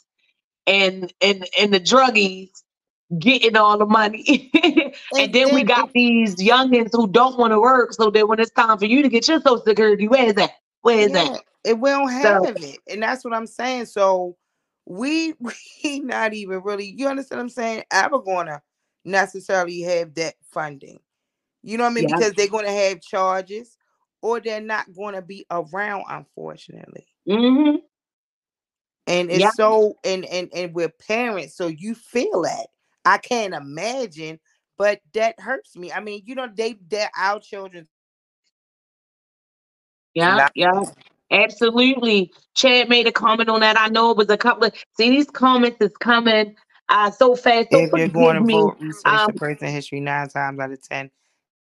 and 0.68 1.12
and 1.22 1.48
and 1.60 1.74
the 1.74 1.80
druggies 1.82 2.52
getting 3.20 3.56
all 3.56 3.78
the 3.78 3.86
money. 3.86 4.52
and 5.18 5.34
then 5.34 5.54
we 5.54 5.64
got 5.64 5.92
these 5.94 6.36
youngins 6.36 6.90
who 6.92 7.08
don't 7.08 7.38
want 7.38 7.52
to 7.52 7.60
work. 7.60 7.94
So 7.94 8.10
then 8.10 8.28
when 8.28 8.40
it's 8.40 8.52
time 8.52 8.78
for 8.78 8.86
you 8.86 9.02
to 9.02 9.10
get 9.10 9.28
your 9.28 9.40
social 9.42 9.64
security, 9.64 10.08
where 10.08 10.26
is 10.28 10.34
that? 10.36 10.52
Where 10.82 11.00
is 11.00 11.12
yeah, 11.14 11.24
that? 11.30 11.42
and 11.66 11.82
we 11.82 11.90
don't 11.90 12.10
So- 12.22 12.44
have 12.44 12.62
it, 12.64 12.80
and 12.90 13.02
that's 13.02 13.24
what 13.24 13.34
I'm 13.34 13.48
saying. 13.48 13.86
So 13.86 14.36
we 14.86 15.34
we 15.84 16.00
not 16.00 16.34
even 16.34 16.62
really, 16.64 16.86
you 16.98 17.08
understand 17.08 17.40
what 17.40 17.44
I'm 17.44 17.50
saying? 17.50 17.84
Ever 17.92 18.20
gonna 18.20 18.62
necessarily 19.06 19.82
have 19.82 20.14
that 20.16 20.36
funding. 20.52 21.00
You 21.64 21.78
know 21.78 21.84
what 21.86 21.92
I 21.92 21.94
mean? 21.94 22.08
Yeah. 22.10 22.16
Because 22.18 22.34
they're 22.34 22.48
gonna 22.48 22.72
have 22.72 23.02
charges, 23.02 23.78
or 24.22 24.40
they're 24.40 24.62
not 24.62 24.86
gonna 24.94 25.22
be 25.22 25.46
around, 25.50 26.04
unfortunately. 26.10 27.08
hmm 27.28 27.76
And 29.08 29.32
it's 29.32 29.42
Yeah. 29.44 29.52
so 29.52 29.98
and 30.04 30.26
and 30.26 30.50
and 30.54 30.74
we're 30.74 30.90
parents, 30.90 31.56
so 31.56 31.68
you 31.68 31.96
feel 31.96 32.42
that. 32.44 32.68
I 33.08 33.18
can't 33.18 33.54
imagine, 33.54 34.38
but 34.78 35.00
that 35.14 35.40
hurts 35.40 35.78
me. 35.78 35.94
I 35.94 36.02
mean, 36.02 36.24
you 36.26 36.36
know, 36.36 36.50
they 36.54 36.76
they're 36.90 37.10
our 37.18 37.40
children. 37.40 37.88
Yeah, 40.14 40.50
yeah. 40.56 40.82
Absolutely. 41.32 42.34
Chad 42.56 42.90
made 42.90 43.08
a 43.08 43.12
comment 43.12 43.50
on 43.50 43.62
that. 43.62 43.80
I 43.80 43.88
know 43.90 44.12
it 44.12 44.18
was 44.18 44.30
a 44.30 44.38
couple 44.38 44.66
of 44.66 44.74
see 44.98 45.10
these 45.10 45.30
comments 45.30 45.78
is 45.80 45.96
coming 45.98 46.56
uh 46.90 47.12
so 47.12 47.36
fast. 47.36 47.68
So 47.72 47.80
If 47.80 47.92
you're 47.94 48.08
going 48.10 48.36
to 48.36 48.42
me. 48.42 48.54
vote, 48.54 48.78
research 48.80 49.04
the 49.04 49.10
um, 49.10 49.34
person 49.36 49.68
history 49.68 50.00
nine 50.02 50.28
times 50.28 50.60
out 50.60 50.72
of 50.72 50.82
ten. 50.88 51.10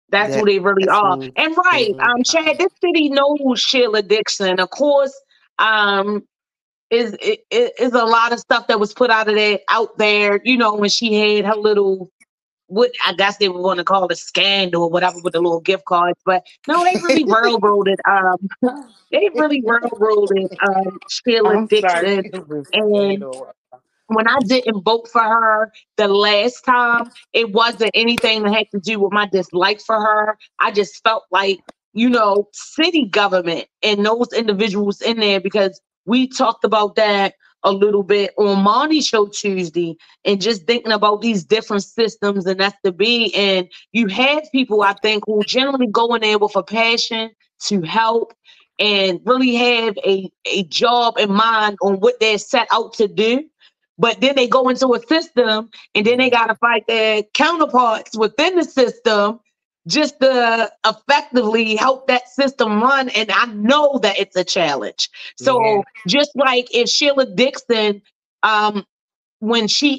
That's 0.09 0.33
That- 0.33 0.39
who 0.39 0.45
they 0.45 0.59
really 0.59 0.87
are. 0.87 1.13
And 1.35 1.55
right, 1.65 1.87
really 1.89 1.99
um. 1.99 2.23
Chad, 2.23 2.57
this 2.57 2.71
city 2.83 3.09
knows 3.09 3.59
Sheila 3.59 4.01
Dixon. 4.01 4.59
Of 4.59 4.69
course, 4.71 5.13
um, 5.59 6.23
is 6.89 7.15
it 7.21 7.41
is 7.51 7.93
a 7.93 8.05
lot 8.05 8.31
of 8.31 8.39
stuff 8.39 8.67
that 8.67 8.79
was 8.79 8.93
put 8.93 9.09
out 9.09 9.27
of 9.27 9.35
there 9.35 9.59
out 9.69 9.97
there. 9.97 10.39
You 10.43 10.57
know, 10.57 10.75
when 10.75 10.89
she 10.89 11.13
had 11.13 11.45
her 11.45 11.55
little, 11.55 12.09
what 12.67 12.91
I 13.05 13.13
guess 13.13 13.37
they 13.37 13.49
were 13.49 13.61
going 13.61 13.77
to 13.77 13.83
call 13.83 14.07
it 14.07 14.17
scandal 14.17 14.83
or 14.83 14.89
whatever 14.89 15.17
with 15.23 15.33
the 15.33 15.41
little 15.41 15.59
gift 15.59 15.85
cards. 15.85 16.19
But 16.25 16.45
no, 16.67 16.83
they 16.83 16.95
really 16.95 17.23
railroaded. 17.27 17.99
Um, 18.09 18.47
they 19.11 19.29
really 19.33 19.61
railroaded 19.65 20.57
um 20.67 20.99
Sheila 21.09 21.57
I'm. 21.57 21.67
Dixon. 21.67 22.31
and- 22.73 23.23
when 24.07 24.27
I 24.27 24.39
didn't 24.39 24.83
vote 24.83 25.09
for 25.11 25.21
her 25.21 25.71
the 25.97 26.07
last 26.07 26.63
time, 26.63 27.11
it 27.33 27.51
wasn't 27.51 27.91
anything 27.93 28.43
that 28.43 28.53
had 28.53 28.71
to 28.71 28.79
do 28.79 28.99
with 28.99 29.11
my 29.11 29.25
dislike 29.27 29.81
for 29.81 29.99
her. 29.99 30.37
I 30.59 30.71
just 30.71 31.03
felt 31.03 31.25
like, 31.29 31.59
you 31.93 32.09
know, 32.09 32.47
city 32.53 33.05
government 33.05 33.67
and 33.83 34.05
those 34.05 34.31
individuals 34.33 35.01
in 35.01 35.19
there 35.19 35.41
because 35.41 35.81
we 36.07 36.27
talked 36.27 36.63
about 36.63 36.95
that 36.95 37.35
a 37.63 37.71
little 37.71 38.03
bit 38.03 38.33
on 38.37 38.63
Monty 38.63 39.01
Show 39.01 39.27
Tuesday 39.27 39.97
and 40.25 40.41
just 40.41 40.65
thinking 40.65 40.91
about 40.91 41.21
these 41.21 41.43
different 41.43 41.83
systems 41.83 42.45
and 42.45 42.59
that's 42.59 42.77
the 42.83 42.91
be. 42.91 43.33
And 43.35 43.67
you 43.91 44.07
have 44.07 44.43
people, 44.51 44.81
I 44.81 44.93
think, 44.93 45.23
who 45.27 45.43
generally 45.43 45.87
go 45.87 46.15
in 46.15 46.21
there 46.21 46.39
with 46.39 46.55
a 46.55 46.63
passion 46.63 47.31
to 47.65 47.81
help 47.81 48.33
and 48.79 49.19
really 49.25 49.55
have 49.55 49.97
a, 50.05 50.31
a 50.45 50.63
job 50.65 51.17
in 51.17 51.31
mind 51.31 51.77
on 51.81 51.95
what 51.95 52.19
they're 52.19 52.37
set 52.37 52.67
out 52.71 52.93
to 52.93 53.07
do 53.07 53.43
but 53.97 54.21
then 54.21 54.35
they 54.35 54.47
go 54.47 54.69
into 54.69 54.93
a 54.93 54.99
system 55.07 55.69
and 55.95 56.05
then 56.05 56.19
they 56.19 56.29
got 56.29 56.47
to 56.47 56.55
fight 56.55 56.85
their 56.87 57.23
counterparts 57.33 58.15
within 58.17 58.55
the 58.55 58.63
system 58.63 59.39
just 59.87 60.19
to 60.21 60.71
effectively 60.87 61.75
help 61.77 62.07
that 62.07 62.29
system 62.29 62.81
run 62.83 63.09
and 63.11 63.31
i 63.31 63.45
know 63.47 63.99
that 64.03 64.19
it's 64.19 64.37
a 64.37 64.45
challenge 64.45 65.09
so 65.37 65.59
Yeah. 65.61 65.83
just 66.07 66.31
like 66.35 66.67
if 66.73 66.89
sheila 66.89 67.25
dixon 67.35 68.01
um 68.43 68.85
when 69.39 69.67
she 69.67 69.95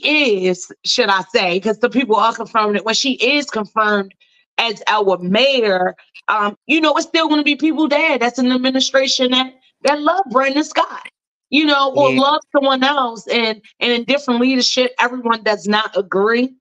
is 0.47 0.73
should 0.87 1.09
i 1.11 1.23
say 1.35 1.55
because 1.59 1.79
the 1.81 1.91
people 1.91 2.17
are 2.17 2.35
confirming 2.35 2.77
it 2.77 2.85
when 2.87 2.95
she 2.97 3.15
is 3.15 3.51
confirmed 3.51 4.15
as 4.59 4.83
our 4.89 5.19
mayor 5.19 5.97
um 6.29 6.57
you 6.67 6.81
know 6.81 6.97
it's 6.97 7.07
still 7.09 7.29
going 7.29 7.41
to 7.41 7.45
be 7.45 7.57
people 7.57 7.89
there 7.89 8.19
that's 8.19 8.39
an 8.39 8.53
administration 8.53 9.33
that 9.33 9.55
that 9.85 10.01
love 10.01 10.23
brandon 10.33 10.65
scott 10.65 11.09
you 11.51 11.65
know, 11.67 11.93
or 11.97 12.11
Yeah. 12.11 12.21
love 12.21 12.41
someone 12.57 12.85
else 12.85 13.27
and 13.29 13.63
and 13.81 13.93
in 13.93 14.05
different 14.05 14.41
leadership, 14.41 14.93
everyone 15.01 15.43
does 15.45 15.69
not 15.69 15.97
agree. 15.97 16.55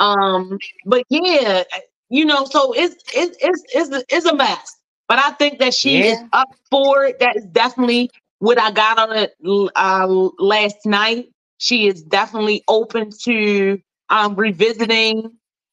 Um, 0.00 0.60
but 0.84 1.04
yeah, 1.10 1.64
you 2.08 2.24
know, 2.24 2.44
so 2.44 2.72
it's 2.72 2.96
it's 3.14 3.36
it's 3.40 3.62
it's 3.74 3.90
a, 3.90 4.04
it's 4.14 4.26
a 4.26 4.34
mess. 4.34 4.76
But 5.08 5.18
I 5.18 5.30
think 5.32 5.58
that 5.58 5.74
she 5.74 6.02
is 6.02 6.18
up 6.32 6.48
for 6.70 7.04
it. 7.04 7.18
That 7.20 7.36
is 7.36 7.44
definitely 7.46 8.10
what 8.38 8.58
I 8.58 8.70
got 8.70 8.98
on 8.98 9.16
it 9.16 9.34
uh, 9.76 10.06
last 10.38 10.86
night. 10.86 11.28
She 11.58 11.86
is 11.86 12.02
definitely 12.02 12.64
open 12.68 13.10
to 13.24 13.78
um, 14.08 14.34
revisiting 14.34 15.30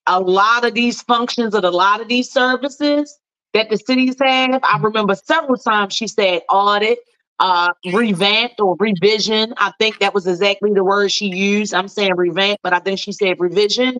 a 0.07 0.19
lot 0.19 0.65
of 0.65 0.73
these 0.73 1.01
functions 1.01 1.53
of 1.53 1.63
a 1.63 1.69
lot 1.69 2.01
of 2.01 2.07
these 2.07 2.31
services 2.31 3.17
that 3.53 3.69
the 3.69 3.77
cities 3.77 4.15
have. 4.21 4.59
I 4.63 4.77
remember 4.81 5.15
several 5.15 5.57
times 5.57 5.93
she 5.93 6.07
said 6.07 6.41
audit, 6.49 6.99
uh, 7.39 7.69
revamped 7.93 8.59
or 8.59 8.75
revision. 8.79 9.53
I 9.57 9.71
think 9.79 9.99
that 9.99 10.13
was 10.13 10.27
exactly 10.27 10.73
the 10.73 10.83
word 10.83 11.11
she 11.11 11.27
used. 11.27 11.73
I'm 11.73 11.87
saying 11.87 12.15
revamp, 12.15 12.59
but 12.63 12.73
I 12.73 12.79
think 12.79 12.99
she 12.99 13.11
said 13.11 13.39
revision. 13.39 13.97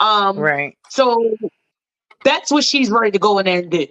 Um, 0.00 0.38
Right. 0.38 0.76
So 0.90 1.36
that's 2.24 2.50
what 2.50 2.64
she's 2.64 2.90
ready 2.90 3.12
to 3.12 3.18
go 3.18 3.38
in 3.38 3.46
there 3.46 3.60
and 3.60 3.70
do. 3.70 3.86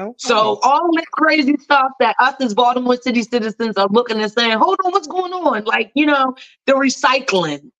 Okay. 0.00 0.14
So 0.18 0.60
all 0.62 0.90
that 0.94 1.06
crazy 1.12 1.56
stuff 1.58 1.92
that 2.00 2.16
us 2.20 2.34
as 2.40 2.54
Baltimore 2.54 2.96
City 2.96 3.22
citizens 3.22 3.76
are 3.76 3.88
looking 3.90 4.20
and 4.20 4.30
saying, 4.32 4.58
hold 4.58 4.78
on, 4.84 4.92
what's 4.92 5.08
going 5.08 5.32
on? 5.32 5.64
Like, 5.64 5.92
you 5.94 6.06
know, 6.06 6.36
the 6.66 6.74
recycling 6.74 7.70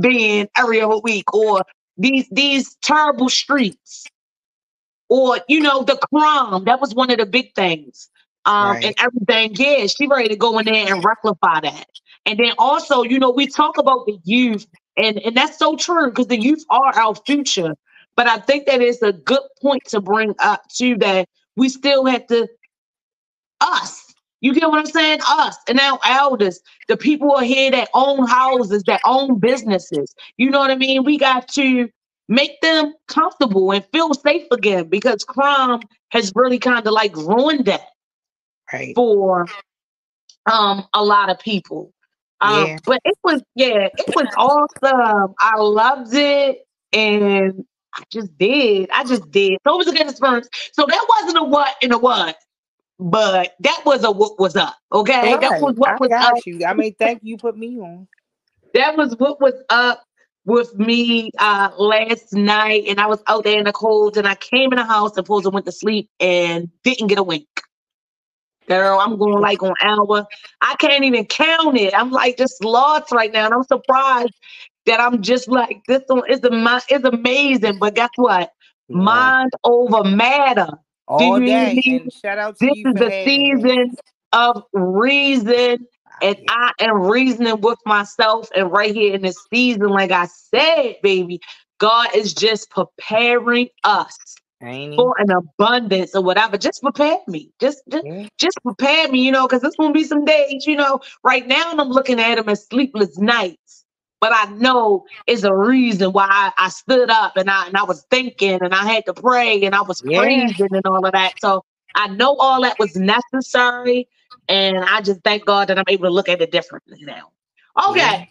being 0.00 0.48
every 0.56 0.80
other 0.80 0.98
week 0.98 1.32
or 1.34 1.62
these 1.98 2.28
these 2.30 2.76
terrible 2.82 3.28
streets 3.28 4.06
or 5.08 5.38
you 5.48 5.60
know 5.60 5.82
the 5.82 5.96
crime 6.14 6.64
that 6.64 6.80
was 6.80 6.94
one 6.94 7.10
of 7.10 7.18
the 7.18 7.26
big 7.26 7.54
things 7.54 8.08
um 8.46 8.76
Right. 8.76 8.84
and 8.84 8.94
everything 8.98 9.54
yeah 9.56 9.86
she 9.86 10.06
ready 10.06 10.28
to 10.28 10.36
go 10.36 10.58
in 10.58 10.66
there 10.66 10.94
and 10.94 11.04
rectify 11.04 11.60
that 11.60 11.86
and 12.26 12.38
then 12.38 12.52
also 12.58 13.02
you 13.02 13.18
know 13.18 13.30
we 13.30 13.46
talk 13.46 13.78
about 13.78 14.06
the 14.06 14.18
youth 14.24 14.66
and 14.96 15.18
and 15.18 15.36
that's 15.36 15.58
so 15.58 15.76
true 15.76 16.10
because 16.10 16.28
the 16.28 16.40
youth 16.40 16.64
are 16.70 16.96
our 16.96 17.14
future 17.26 17.74
but 18.16 18.26
i 18.26 18.38
think 18.38 18.66
that 18.66 18.80
is 18.80 19.02
a 19.02 19.12
good 19.12 19.42
point 19.60 19.82
to 19.86 20.00
bring 20.00 20.34
up 20.40 20.62
too 20.68 20.96
that 20.96 21.28
we 21.56 21.68
still 21.68 22.04
have 22.06 22.26
to 22.26 22.48
us 23.60 24.12
you 24.40 24.54
get 24.54 24.68
what 24.68 24.78
i'm 24.78 24.86
saying 24.86 25.20
us 25.26 25.56
and 25.68 25.78
our 25.80 25.98
elders 26.06 26.60
the 26.88 26.96
people 26.96 27.32
are 27.34 27.44
here 27.44 27.70
that 27.70 27.88
own 27.94 28.26
houses 28.26 28.82
that 28.84 29.00
own 29.04 29.38
businesses 29.38 30.14
you 30.36 30.50
know 30.50 30.58
what 30.58 30.70
i 30.70 30.76
mean 30.76 31.04
we 31.04 31.18
got 31.18 31.48
to 31.48 31.88
make 32.30 32.60
them 32.60 32.94
comfortable 33.08 33.72
and 33.72 33.84
feel 33.92 34.14
safe 34.14 34.46
again 34.52 34.88
because 34.88 35.24
crime 35.24 35.80
has 36.10 36.32
really 36.36 36.60
kind 36.60 36.86
of 36.86 36.92
like 36.92 37.14
ruined 37.16 37.64
that 37.66 37.88
right. 38.72 38.94
for 38.94 39.46
um 40.50 40.84
a 40.94 41.04
lot 41.04 41.28
of 41.28 41.38
people. 41.40 41.92
Um 42.40 42.66
Yeah. 42.68 42.78
but 42.86 43.00
it 43.04 43.18
was 43.24 43.42
yeah, 43.56 43.88
it 43.92 44.14
was 44.14 44.28
awesome. 44.38 45.34
I 45.40 45.56
loved 45.58 46.14
it 46.14 46.64
and 46.92 47.64
I 47.94 48.02
just 48.10 48.36
did. 48.38 48.90
I 48.92 49.04
just 49.04 49.30
did. 49.30 49.58
So 49.66 49.74
it 49.74 49.78
was 49.78 49.88
a 49.88 49.92
good 49.92 50.08
experience. 50.08 50.48
So 50.72 50.86
that 50.86 51.06
wasn't 51.08 51.38
a 51.38 51.44
what 51.44 51.74
and 51.82 51.92
a 51.92 51.98
what, 51.98 52.36
but 52.98 53.54
that 53.60 53.82
was 53.84 54.04
a 54.04 54.10
what 54.10 54.38
was 54.38 54.56
up. 54.56 54.76
Okay. 54.92 55.36
That 55.36 55.60
was 55.60 55.74
what 55.76 55.90
I 55.90 55.96
was 55.98 56.10
up. 56.12 56.34
you. 56.46 56.64
I 56.64 56.74
mean, 56.74 56.94
thank 56.98 57.20
you. 57.22 57.36
Put 57.36 57.56
me 57.56 57.78
on. 57.80 58.06
That 58.74 58.96
was 58.96 59.16
what 59.18 59.40
was 59.40 59.54
up 59.70 60.04
with 60.44 60.74
me 60.78 61.30
uh 61.38 61.70
last 61.78 62.32
night. 62.32 62.84
And 62.88 63.00
I 63.00 63.06
was 63.06 63.22
out 63.26 63.44
there 63.44 63.58
in 63.58 63.64
the 63.64 63.72
cold 63.72 64.16
and 64.16 64.26
I 64.26 64.36
came 64.36 64.72
in 64.72 64.76
the 64.78 64.84
house 64.84 65.16
and 65.16 65.26
supposed 65.26 65.52
went 65.52 65.66
to 65.66 65.72
sleep 65.72 66.08
and 66.20 66.70
didn't 66.84 67.08
get 67.08 67.18
a 67.18 67.22
wink. 67.22 67.46
girl. 68.68 68.98
I'm 69.00 69.18
going 69.18 69.40
like 69.40 69.62
on 69.62 69.74
hour. 69.82 70.26
I 70.60 70.76
can't 70.76 71.04
even 71.04 71.26
count 71.26 71.76
it. 71.76 71.92
I'm 71.96 72.10
like 72.10 72.38
just 72.38 72.62
lost 72.64 73.12
right 73.12 73.32
now, 73.32 73.46
and 73.46 73.54
I'm 73.54 73.64
surprised 73.64 74.34
that 74.86 75.00
I'm 75.00 75.22
just 75.22 75.48
like 75.48 75.82
this 75.88 76.02
one 76.06 76.28
is 76.30 76.40
a 76.42 76.82
is 76.90 77.04
amazing. 77.04 77.78
But 77.78 77.94
guess 77.94 78.10
what? 78.16 78.52
Yeah. 78.88 78.96
Mind 78.96 79.50
over 79.64 80.04
matter. 80.04 80.68
All 81.06 81.40
day. 81.40 81.82
And 81.86 82.12
shout 82.12 82.38
out 82.38 82.58
to 82.58 82.66
this 82.66 82.76
you. 82.76 82.88
Is 82.88 82.94
the 82.94 83.24
season 83.24 83.94
of 84.32 84.62
reason 84.72 85.86
ah, 86.22 86.26
and 86.26 86.36
I 86.48 86.72
am 86.80 87.02
reasoning 87.02 87.60
with 87.60 87.78
myself. 87.86 88.48
And 88.54 88.70
right 88.70 88.94
here 88.94 89.14
in 89.14 89.22
this 89.22 89.36
season, 89.52 89.88
like 89.88 90.10
I 90.10 90.26
said, 90.26 90.96
baby, 91.02 91.40
God 91.78 92.08
is 92.14 92.34
just 92.34 92.70
preparing 92.70 93.68
us 93.84 94.16
for 94.60 95.14
an 95.18 95.30
abundance 95.30 96.14
or 96.14 96.22
whatever. 96.22 96.58
Just 96.58 96.82
prepare 96.82 97.18
me. 97.26 97.50
Just 97.60 97.82
just, 97.88 98.04
yeah. 98.04 98.28
just 98.38 98.58
prepare 98.62 99.08
me, 99.08 99.24
you 99.24 99.32
know, 99.32 99.46
because 99.46 99.62
there's 99.62 99.76
gonna 99.76 99.92
be 99.92 100.04
some 100.04 100.24
days, 100.24 100.66
you 100.66 100.76
know. 100.76 101.00
Right 101.24 101.46
now, 101.46 101.70
and 101.70 101.80
I'm 101.80 101.88
looking 101.88 102.20
at 102.20 102.34
them 102.34 102.48
as 102.48 102.66
sleepless 102.66 103.18
nights. 103.18 103.79
But 104.20 104.32
I 104.34 104.52
know 104.52 105.06
is 105.26 105.44
a 105.44 105.54
reason 105.54 106.12
why 106.12 106.26
I, 106.28 106.52
I, 106.58 106.68
stood 106.68 107.08
up 107.10 107.36
and 107.36 107.48
I 107.48 107.66
and 107.66 107.76
I 107.76 107.84
was 107.84 108.04
thinking 108.10 108.58
and 108.62 108.74
I 108.74 108.84
had 108.84 109.06
to 109.06 109.14
pray 109.14 109.62
and 109.64 109.74
I 109.74 109.80
was 109.80 110.02
yeah. 110.04 110.18
praising 110.18 110.68
and 110.72 110.84
all 110.84 111.04
of 111.04 111.12
that. 111.12 111.40
So 111.40 111.64
I 111.94 112.08
know 112.08 112.36
all 112.36 112.62
that 112.62 112.78
was 112.78 112.96
necessary. 112.96 114.08
And 114.48 114.78
I 114.78 115.00
just 115.00 115.22
thank 115.22 115.46
God 115.46 115.68
that 115.68 115.78
I'm 115.78 115.84
able 115.88 116.04
to 116.04 116.10
look 116.10 116.28
at 116.28 116.42
it 116.42 116.50
differently 116.50 116.98
now. 117.02 117.30
Okay. 117.88 117.98
Yeah. 117.98 118.24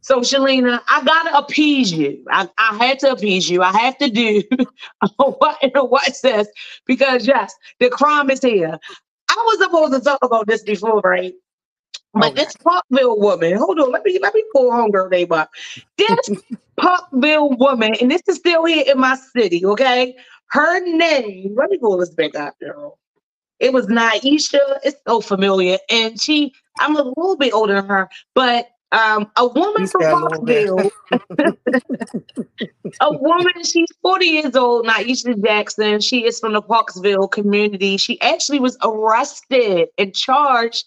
So, 0.00 0.20
Shelena, 0.20 0.80
I 0.88 1.02
gotta 1.04 1.36
appease 1.36 1.92
you. 1.92 2.24
I, 2.30 2.48
I 2.58 2.76
had 2.76 3.00
to 3.00 3.10
appease 3.10 3.50
you. 3.50 3.62
I 3.62 3.72
have 3.72 3.98
to 3.98 4.08
do 4.08 4.42
what 5.16 5.58
what 5.74 6.14
says 6.14 6.48
because 6.86 7.26
yes, 7.26 7.52
the 7.80 7.90
crime 7.90 8.30
is 8.30 8.40
here. 8.40 8.78
I 9.28 9.34
was 9.34 9.58
supposed 9.58 9.92
to 9.94 10.00
talk 10.00 10.20
about 10.22 10.46
this 10.46 10.62
before, 10.62 11.00
right? 11.00 11.34
But 12.14 12.32
okay. 12.32 12.44
this 12.44 12.56
Parkville 12.56 13.18
woman, 13.18 13.56
hold 13.56 13.78
on, 13.78 13.92
let 13.92 14.04
me 14.04 14.18
let 14.22 14.34
me 14.34 14.42
pull 14.52 14.70
homegirl 14.70 15.10
name 15.10 15.32
up. 15.32 15.50
This 15.98 16.30
Parkville 16.76 17.50
woman, 17.58 17.94
and 18.00 18.10
this 18.10 18.22
is 18.26 18.36
still 18.36 18.64
here 18.64 18.84
in 18.86 18.98
my 18.98 19.16
city, 19.16 19.64
okay? 19.66 20.16
Her 20.48 20.80
name, 20.80 21.54
let 21.56 21.70
me 21.70 21.78
pull 21.78 21.98
this 21.98 22.10
back 22.10 22.34
up, 22.34 22.58
girl. 22.60 22.98
It 23.58 23.72
was 23.72 23.86
Neisha. 23.86 24.60
It's 24.84 25.00
so 25.06 25.20
familiar. 25.20 25.78
And 25.90 26.20
she, 26.20 26.52
I'm 26.78 26.96
a 26.96 27.02
little 27.02 27.36
bit 27.36 27.52
older 27.52 27.74
than 27.74 27.86
her, 27.86 28.08
but 28.34 28.68
um, 28.92 29.30
a 29.36 29.46
woman 29.46 29.86
from 29.86 30.02
Parkville, 30.02 30.90
a 33.00 33.12
woman, 33.18 33.64
she's 33.64 33.88
40 34.00 34.26
years 34.26 34.56
old, 34.56 34.86
Neisha 34.86 35.42
Jackson. 35.44 36.00
She 36.00 36.24
is 36.24 36.38
from 36.38 36.52
the 36.52 36.62
Parksville 36.62 37.30
community. 37.30 37.96
She 37.96 38.20
actually 38.20 38.60
was 38.60 38.78
arrested 38.84 39.88
and 39.98 40.14
charged 40.14 40.84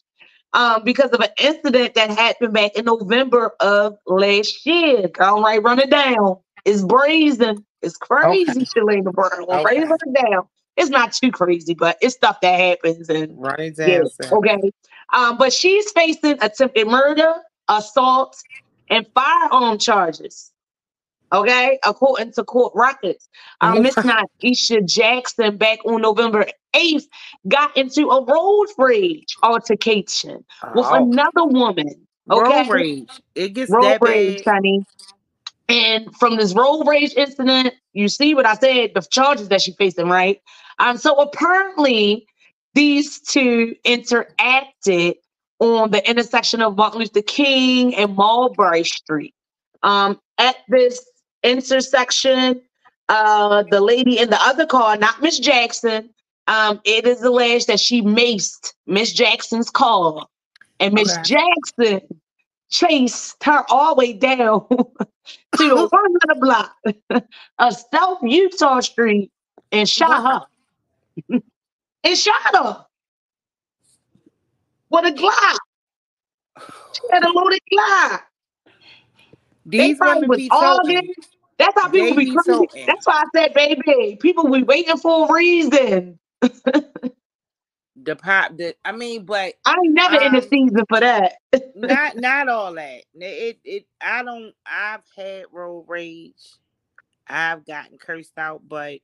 um, 0.53 0.83
because 0.83 1.11
of 1.11 1.19
an 1.19 1.29
incident 1.41 1.93
that 1.95 2.09
happened 2.09 2.53
back 2.53 2.75
in 2.75 2.85
November 2.85 3.51
of 3.59 3.97
last 4.07 4.65
year. 4.65 5.09
All 5.19 5.41
right, 5.41 5.61
run 5.61 5.79
it 5.79 5.89
down. 5.89 6.37
It's 6.65 6.81
brazen. 6.83 7.65
It's 7.81 7.95
crazy, 7.95 8.51
okay. 8.51 8.61
Shelena 8.61 9.13
Brown. 9.13 9.43
Okay. 9.43 9.63
Right, 9.63 9.87
run 9.87 9.97
it 10.05 10.29
down. 10.29 10.47
It's 10.75 10.89
not 10.89 11.13
too 11.13 11.31
crazy, 11.31 11.73
but 11.73 11.97
it's 12.01 12.15
stuff 12.15 12.39
that 12.41 12.59
happens. 12.59 13.09
And 13.09 13.39
right, 13.39 13.73
yeah, 13.77 14.03
okay. 14.31 14.71
Um, 15.13 15.37
but 15.37 15.51
she's 15.51 15.91
facing 15.91 16.37
attempted 16.41 16.87
murder, 16.87 17.35
assault, 17.67 18.37
and 18.89 19.05
firearm 19.13 19.77
charges. 19.77 20.51
Okay, 21.31 21.77
according 21.83 22.31
to 22.33 22.43
court 22.43 22.73
records. 22.75 23.29
Um, 23.61 23.83
Miss 23.83 23.93
Neisha 23.95 24.83
Jackson 24.83 25.57
back 25.57 25.79
on 25.85 26.01
November 26.01 26.47
8th 26.73 27.07
got 27.47 27.75
into 27.75 28.09
a 28.09 28.23
road 28.23 28.67
rage 28.77 29.35
altercation 29.43 30.43
oh. 30.63 30.71
with 30.75 30.87
another 30.91 31.45
woman. 31.45 32.07
Okay. 32.31 32.57
Road 32.61 32.69
rage. 32.69 33.21
It 33.35 33.49
gets 33.49 33.71
road 33.71 33.83
that 33.83 34.01
rage, 34.01 34.43
bad. 34.45 34.55
honey. 34.55 34.85
And 35.67 36.15
from 36.15 36.37
this 36.37 36.53
road 36.53 36.83
rage 36.87 37.13
incident, 37.15 37.73
you 37.93 38.07
see 38.07 38.33
what 38.33 38.45
I 38.45 38.55
said, 38.55 38.91
the 38.95 39.01
charges 39.01 39.49
that 39.49 39.61
she's 39.61 39.75
facing, 39.75 40.07
right? 40.07 40.41
Um, 40.79 40.97
so 40.97 41.15
apparently, 41.15 42.25
these 42.73 43.19
two 43.19 43.75
interacted 43.85 45.15
on 45.59 45.91
the 45.91 46.07
intersection 46.09 46.61
of 46.61 46.75
Martin 46.75 46.99
Luther 46.99 47.21
King 47.21 47.93
and 47.95 48.15
Mulberry 48.15 48.83
Street. 48.83 49.35
Um, 49.83 50.19
at 50.37 50.57
this 50.69 51.05
intersection, 51.43 52.61
uh, 53.09 53.63
the 53.69 53.81
lady 53.81 54.19
in 54.19 54.29
the 54.29 54.41
other 54.41 54.65
car, 54.65 54.97
not 54.97 55.21
Miss 55.21 55.39
Jackson, 55.39 56.09
um, 56.49 56.81
it 56.83 57.05
is 57.05 57.21
alleged 57.21 57.67
that 57.67 57.79
she 57.79 58.01
maced 58.01 58.73
Miss 58.87 59.13
Jackson's 59.13 59.69
car, 59.69 60.25
and 60.79 60.95
Miss 60.95 61.13
okay. 61.13 61.21
Jackson 61.21 62.01
chased 62.69 63.43
her 63.43 63.63
all 63.69 63.93
the 63.93 63.99
way 63.99 64.13
down 64.13 64.65
to 64.69 64.77
the 65.57 65.75
100 65.91 66.39
block 66.41 66.75
of 67.59 67.77
South 67.93 68.17
Utah 68.23 68.79
Street 68.79 69.31
and 69.71 69.87
shot 69.87 70.47
her 71.29 71.39
and 72.03 72.17
shot 72.17 72.55
her 72.55 72.85
with 74.89 75.05
a 75.05 75.11
Glock. 75.11 75.57
She 76.93 77.01
had 77.11 77.23
a 77.25 77.29
loaded 77.29 77.59
Glock. 77.71 78.21
These 79.67 79.99
women 79.99 80.31
be 80.31 80.49
arguing. 80.51 81.13
That's 81.59 81.79
how 81.79 81.89
people 81.89 82.15
be 82.15 82.33
crazy. 82.33 82.67
Be 82.73 82.85
That's 82.87 83.05
why 83.05 83.21
I 83.21 83.25
said, 83.35 83.53
baby, 83.53 84.17
people 84.19 84.49
be 84.49 84.63
waiting 84.63 84.97
for 84.97 85.29
a 85.29 85.33
reason. 85.33 86.17
the 88.03 88.15
pop 88.15 88.55
the 88.57 88.75
I 88.85 88.91
mean, 88.91 89.25
but 89.25 89.53
I 89.65 89.75
ain't 89.83 89.93
never 89.93 90.17
um, 90.17 90.23
in 90.23 90.31
the 90.33 90.41
um, 90.41 90.49
season 90.49 90.85
for 90.87 90.99
that. 90.99 91.33
not 91.75 92.15
not 92.17 92.49
all 92.49 92.73
that. 92.73 93.03
It 93.15 93.59
it 93.63 93.85
I 94.01 94.23
don't 94.23 94.53
I've 94.65 95.03
had 95.15 95.45
road 95.51 95.85
rage. 95.87 96.57
I've 97.27 97.65
gotten 97.65 97.97
cursed 97.97 98.37
out, 98.37 98.61
but 98.67 98.99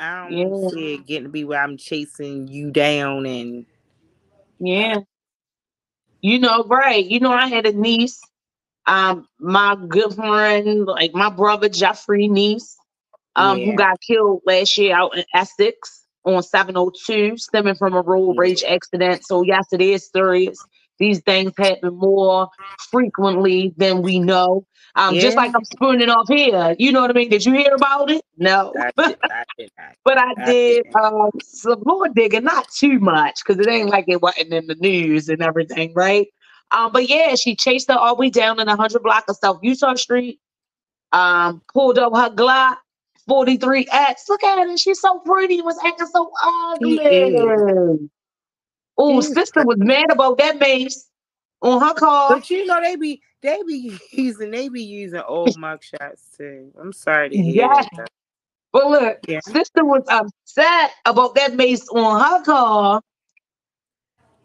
I 0.00 0.28
don't 0.28 0.32
yeah. 0.32 0.68
see 0.70 0.94
it 0.94 1.06
getting 1.06 1.24
to 1.24 1.28
be 1.28 1.44
where 1.44 1.62
I'm 1.62 1.76
chasing 1.76 2.48
you 2.48 2.70
down 2.70 3.26
and 3.26 3.66
yeah. 4.58 4.98
You 6.20 6.38
know, 6.40 6.64
right. 6.64 7.04
You 7.04 7.20
know, 7.20 7.32
I 7.32 7.46
had 7.46 7.66
a 7.66 7.72
niece, 7.72 8.20
um, 8.86 9.28
my 9.38 9.76
good 9.88 10.14
friend, 10.14 10.86
like 10.86 11.14
my 11.14 11.30
brother 11.30 11.68
Jeffrey 11.68 12.26
niece, 12.26 12.77
um, 13.36 13.58
yeah. 13.58 13.66
who 13.66 13.74
got 13.74 14.00
killed 14.00 14.42
last 14.46 14.76
year 14.78 14.96
out 14.96 15.16
in 15.16 15.24
Essex 15.34 16.04
on 16.24 16.42
702, 16.42 17.36
stemming 17.36 17.74
from 17.74 17.94
a 17.94 18.02
road 18.02 18.36
rage 18.36 18.64
accident. 18.64 19.24
So 19.24 19.42
yes, 19.42 19.66
it 19.72 19.80
is 19.80 20.10
serious. 20.10 20.58
These 20.98 21.20
things 21.20 21.52
happen 21.56 21.94
more 21.94 22.48
frequently 22.90 23.72
than 23.76 24.02
we 24.02 24.18
know. 24.18 24.66
Um, 24.96 25.14
yeah. 25.14 25.20
just 25.20 25.36
like 25.36 25.54
I'm 25.54 25.64
spooning 25.64 26.10
off 26.10 26.26
here. 26.28 26.74
You 26.78 26.90
know 26.90 27.00
what 27.00 27.10
I 27.10 27.12
mean? 27.12 27.28
Did 27.28 27.46
you 27.46 27.52
hear 27.52 27.72
about 27.72 28.10
it? 28.10 28.24
No. 28.36 28.72
I 28.76 28.90
did, 29.08 29.18
I 29.22 29.44
did, 29.56 29.70
I 29.78 29.82
but 30.04 30.18
I, 30.18 30.44
did 30.44 30.86
um, 31.00 31.30
some 31.40 31.82
more 31.84 32.08
digging, 32.08 32.44
not 32.44 32.68
too 32.68 32.98
much, 32.98 33.40
because 33.44 33.64
it 33.64 33.70
ain't 33.70 33.90
like 33.90 34.06
it 34.08 34.20
wasn't 34.20 34.52
in 34.52 34.66
the 34.66 34.74
news 34.74 35.28
and 35.28 35.40
everything, 35.40 35.92
right? 35.94 36.26
Um, 36.70 36.90
but 36.92 37.08
yeah, 37.08 37.34
she 37.36 37.54
chased 37.54 37.88
her 37.88 37.96
all 37.96 38.16
the 38.16 38.20
way 38.20 38.30
down 38.30 38.60
in 38.60 38.68
a 38.68 38.72
100 38.72 39.02
block 39.02 39.24
of 39.28 39.36
South 39.36 39.60
Utah 39.62 39.94
Street, 39.94 40.40
um, 41.12 41.62
pulled 41.72 41.98
up 41.98 42.14
her 42.14 42.30
Glock, 42.34 42.76
43X. 43.28 44.28
Look 44.28 44.44
at 44.44 44.58
her. 44.58 44.76
She's 44.76 45.00
so 45.00 45.18
pretty. 45.20 45.60
Was 45.62 45.78
acting 45.84 46.06
so 46.08 46.30
ugly. 46.42 48.08
Oh, 48.96 49.20
sister 49.20 49.64
was 49.64 49.78
mad 49.78 50.10
about 50.10 50.38
that 50.38 50.58
mace 50.58 51.08
on 51.62 51.80
her 51.80 51.94
car. 51.94 52.30
But 52.30 52.50
you 52.50 52.66
know, 52.66 52.80
they 52.80 52.96
be 52.96 53.22
they 53.42 53.62
be 53.66 53.96
using 54.10 54.50
they 54.50 54.68
be 54.68 54.82
using 54.82 55.20
old 55.20 55.56
mugshots 55.56 56.36
too. 56.36 56.72
I'm 56.80 56.92
sorry 56.92 57.30
to 57.30 57.36
hear 57.36 57.66
yeah. 57.66 57.82
that. 57.96 58.08
But 58.72 58.86
look, 58.88 59.18
yeah. 59.28 59.40
sister 59.40 59.84
was 59.84 60.02
upset 60.08 60.90
about 61.04 61.34
that 61.36 61.54
mace 61.54 61.88
on 61.88 62.20
her 62.20 62.44
car. 62.44 63.00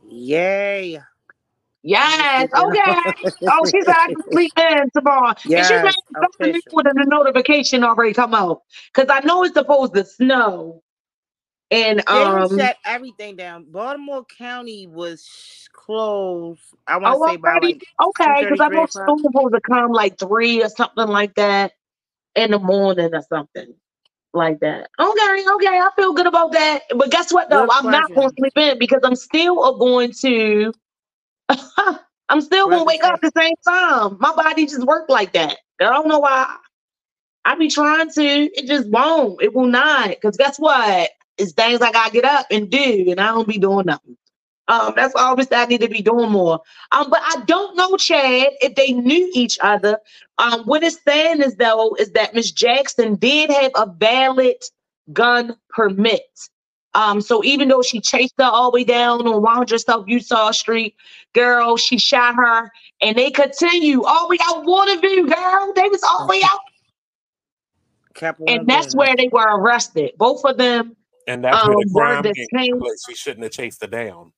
Yay. 0.08 1.00
Yes. 1.84 2.50
Okay. 2.56 3.14
oh, 3.50 3.66
she's 3.70 3.88
out 3.88 4.10
complete 4.10 4.54
in 4.58 4.90
tomorrow. 4.96 5.34
Yes, 5.46 5.70
and 5.70 5.90
she's 5.90 5.96
something 6.22 6.62
with 6.72 6.86
the 6.86 7.06
notification 7.08 7.84
already 7.84 8.14
come 8.14 8.34
out. 8.34 8.62
Because 8.94 9.10
I 9.10 9.26
know 9.26 9.44
it's 9.44 9.54
supposed 9.54 9.94
to 9.96 10.06
snow. 10.06 10.82
And 11.72 12.08
um 12.08 12.48
they 12.56 12.64
shut 12.64 12.78
everything 12.86 13.36
down. 13.36 13.66
Baltimore 13.70 14.26
County 14.38 14.88
was 14.88 15.68
closed. 15.74 16.62
I 16.88 16.98
want 16.98 17.16
to 17.16 17.24
oh, 17.24 17.28
say 17.28 17.38
by 17.38 17.58
like 17.62 17.84
okay, 18.02 18.44
because 18.44 18.60
I 18.62 18.70
know 18.70 18.86
school 18.86 19.20
supposed 19.20 19.54
to 19.54 19.62
come 19.62 19.92
like 19.92 20.18
three 20.20 20.64
or 20.64 20.70
something 20.70 21.08
like 21.08 21.34
that 21.36 21.74
in 22.36 22.52
the 22.52 22.60
morning 22.60 23.14
or 23.14 23.24
something 23.28 23.74
like 24.34 24.60
that. 24.62 24.90
Okay, 25.00 25.46
okay, 25.54 25.80
I 25.80 25.90
feel 25.96 26.14
good 26.14 26.28
about 26.28 26.52
that. 26.54 26.84
But 26.96 27.12
guess 27.12 27.34
what 27.34 27.50
though? 27.50 27.66
Good 27.66 27.70
I'm 27.72 27.90
not 27.92 28.14
going 28.14 28.30
to 28.30 28.36
sleep 28.38 28.58
in 28.58 28.80
because 28.80 29.02
I'm 29.04 29.16
still 29.16 29.78
going 29.78 30.12
to. 30.22 30.74
I'm 32.30 32.41
still 32.41 32.70
gonna 32.70 32.84
wake 32.84 33.04
up 33.04 33.22
the 33.22 33.32
same 33.36 33.56
time. 33.68 34.18
My 34.20 34.34
body 34.36 34.66
just 34.66 34.86
worked 34.86 35.10
like 35.10 35.34
that. 35.34 35.58
I 35.82 35.86
don't 35.86 36.08
know 36.08 36.20
why. 36.20 36.58
I 37.46 37.56
be 37.56 37.70
trying 37.70 38.10
to. 38.12 38.22
It 38.22 38.68
just 38.68 38.89
won't. 38.89 39.41
It 39.41 39.54
will 39.54 39.68
not. 39.68 40.10
Because 40.10 40.38
guess 40.38 40.58
what? 40.58 41.12
it's 41.38 41.54
things 41.54 41.82
I 41.82 41.91
gotta 41.91 42.12
get 42.12 42.26
up 42.26 42.48
and 42.52 42.70
do, 42.70 43.06
and 43.10 43.20
I 43.20 43.28
don't 43.28 43.48
be 43.48 43.58
doing 43.58 43.86
nothing. 43.86 44.18
Um, 44.68 44.94
that's 44.96 45.14
obviously 45.16 45.58
I 45.58 45.66
need 45.66 45.82
to 45.82 45.89
be 45.89 46.02
doing 46.02 46.32
more. 46.32 46.62
Um, 46.91 47.10
but 47.10 47.20
I 47.22 47.41
don't 47.46 47.76
know, 47.76 47.98
Chad, 47.98 48.48
if 48.62 48.76
they 48.76 48.94
knew 48.94 49.30
each 49.34 49.60
other. 49.62 49.98
Um, 50.38 50.62
what 50.64 50.84
it's 50.84 51.04
saying 51.04 51.41
is 51.41 51.56
though 51.56 51.96
is 52.00 52.12
that 52.12 52.34
Miss 52.34 52.52
Jackson 52.52 53.16
did 53.16 53.50
have 53.50 53.72
a 53.76 53.88
valid 53.88 54.56
gun 55.12 55.58
permit. 55.70 56.22
Um, 56.96 57.22
so 57.22 57.44
even 57.44 57.68
though 57.70 57.82
she 57.82 58.00
chased 58.00 58.36
her 58.38 58.46
all 58.46 58.72
the 58.72 58.76
way 58.76 58.84
down 58.84 59.26
on 59.28 59.41
100 59.41 59.80
South 59.80 60.06
Utah 60.08 60.52
Street, 60.52 60.96
girl, 61.34 61.78
she 61.78 61.98
shot 61.98 62.36
her, 62.36 62.72
and 63.02 63.18
they 63.18 63.32
continue 63.32 64.04
all 64.04 64.28
the 64.28 64.32
way 64.32 64.38
out 64.48 64.66
Waterview, 64.66 65.28
girl. 65.34 65.74
They 65.76 65.89
was 65.89 66.04
all 66.04 66.28
the 66.28 66.32
way 66.32 66.41
out, 66.44 66.60
Capital 68.14 68.48
and 68.48 68.68
that's 68.68 68.88
Business. 68.88 68.96
where 68.96 69.16
they 69.16 69.30
were 69.32 69.58
arrested. 69.58 70.12
Both 70.18 70.46
of 70.46 70.58
them. 70.58 70.96
And 71.28 71.44
that's 71.44 71.64
Um, 71.64 71.74
where 71.91 72.22
the 72.22 72.34
crime 72.34 72.48
came 72.56 72.80
place. 72.80 73.04
She 73.08 73.16
shouldn't 73.16 73.44
have 73.44 73.54
chased 73.54 73.82
her 73.82 73.88
down. 73.88 74.34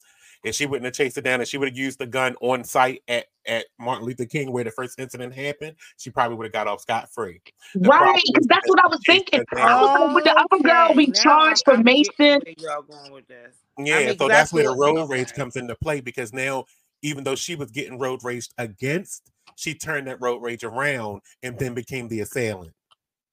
If 0.45 0.53
she 0.55 0.67
wouldn't 0.67 0.85
have 0.85 0.93
chased 0.93 1.17
it 1.17 1.23
down 1.23 1.39
and 1.41 1.47
she 1.47 1.57
would 1.57 1.67
have 1.69 1.77
used 1.77 1.97
the 1.97 2.05
gun 2.05 2.35
on 2.39 2.63
site 2.63 3.01
at, 3.07 3.25
at 3.47 3.65
Martin 3.79 4.05
Luther 4.05 4.25
King 4.25 4.51
where 4.51 4.63
the 4.63 4.69
first 4.69 4.99
incident 4.99 5.33
happened, 5.33 5.75
she 5.97 6.11
probably 6.11 6.37
would 6.37 6.45
have 6.45 6.53
got 6.53 6.67
off 6.67 6.81
scot 6.81 7.09
free. 7.11 7.41
Right, 7.75 8.21
because 8.31 8.45
that's 8.47 8.69
what 8.69 8.83
I 8.85 8.87
was 8.87 8.99
thinking. 9.07 9.43
I 9.57 9.81
was 9.81 9.99
like, 9.99 10.13
would 10.13 10.23
the 10.23 10.35
other 10.39 10.63
girl 10.63 10.95
be 10.95 11.07
now 11.07 11.13
charged 11.13 11.63
I'm- 11.67 11.75
for 11.75 11.79
I'm 11.79 11.83
Mason? 11.83 12.39
going 12.87 13.11
with 13.11 13.27
this. 13.27 13.55
Yeah, 13.79 13.95
I 13.95 13.99
mean, 14.05 14.09
so 14.09 14.15
'cause 14.19 14.27
that's 14.29 14.53
where 14.53 14.63
the 14.63 14.75
road 14.75 15.09
rage 15.09 15.33
comes 15.33 15.55
into 15.55 15.75
play 15.75 15.99
because 15.99 16.31
now, 16.31 16.65
even 17.01 17.23
though 17.23 17.35
she 17.35 17.55
was 17.55 17.71
getting 17.71 17.97
road 17.97 18.23
raged 18.23 18.53
against, 18.57 19.31
she 19.55 19.73
turned 19.73 20.07
that 20.07 20.21
road 20.21 20.41
rage 20.43 20.63
around 20.63 21.21
and 21.43 21.57
then 21.57 21.73
became 21.73 22.07
the 22.07 22.19
assailant. 22.21 22.73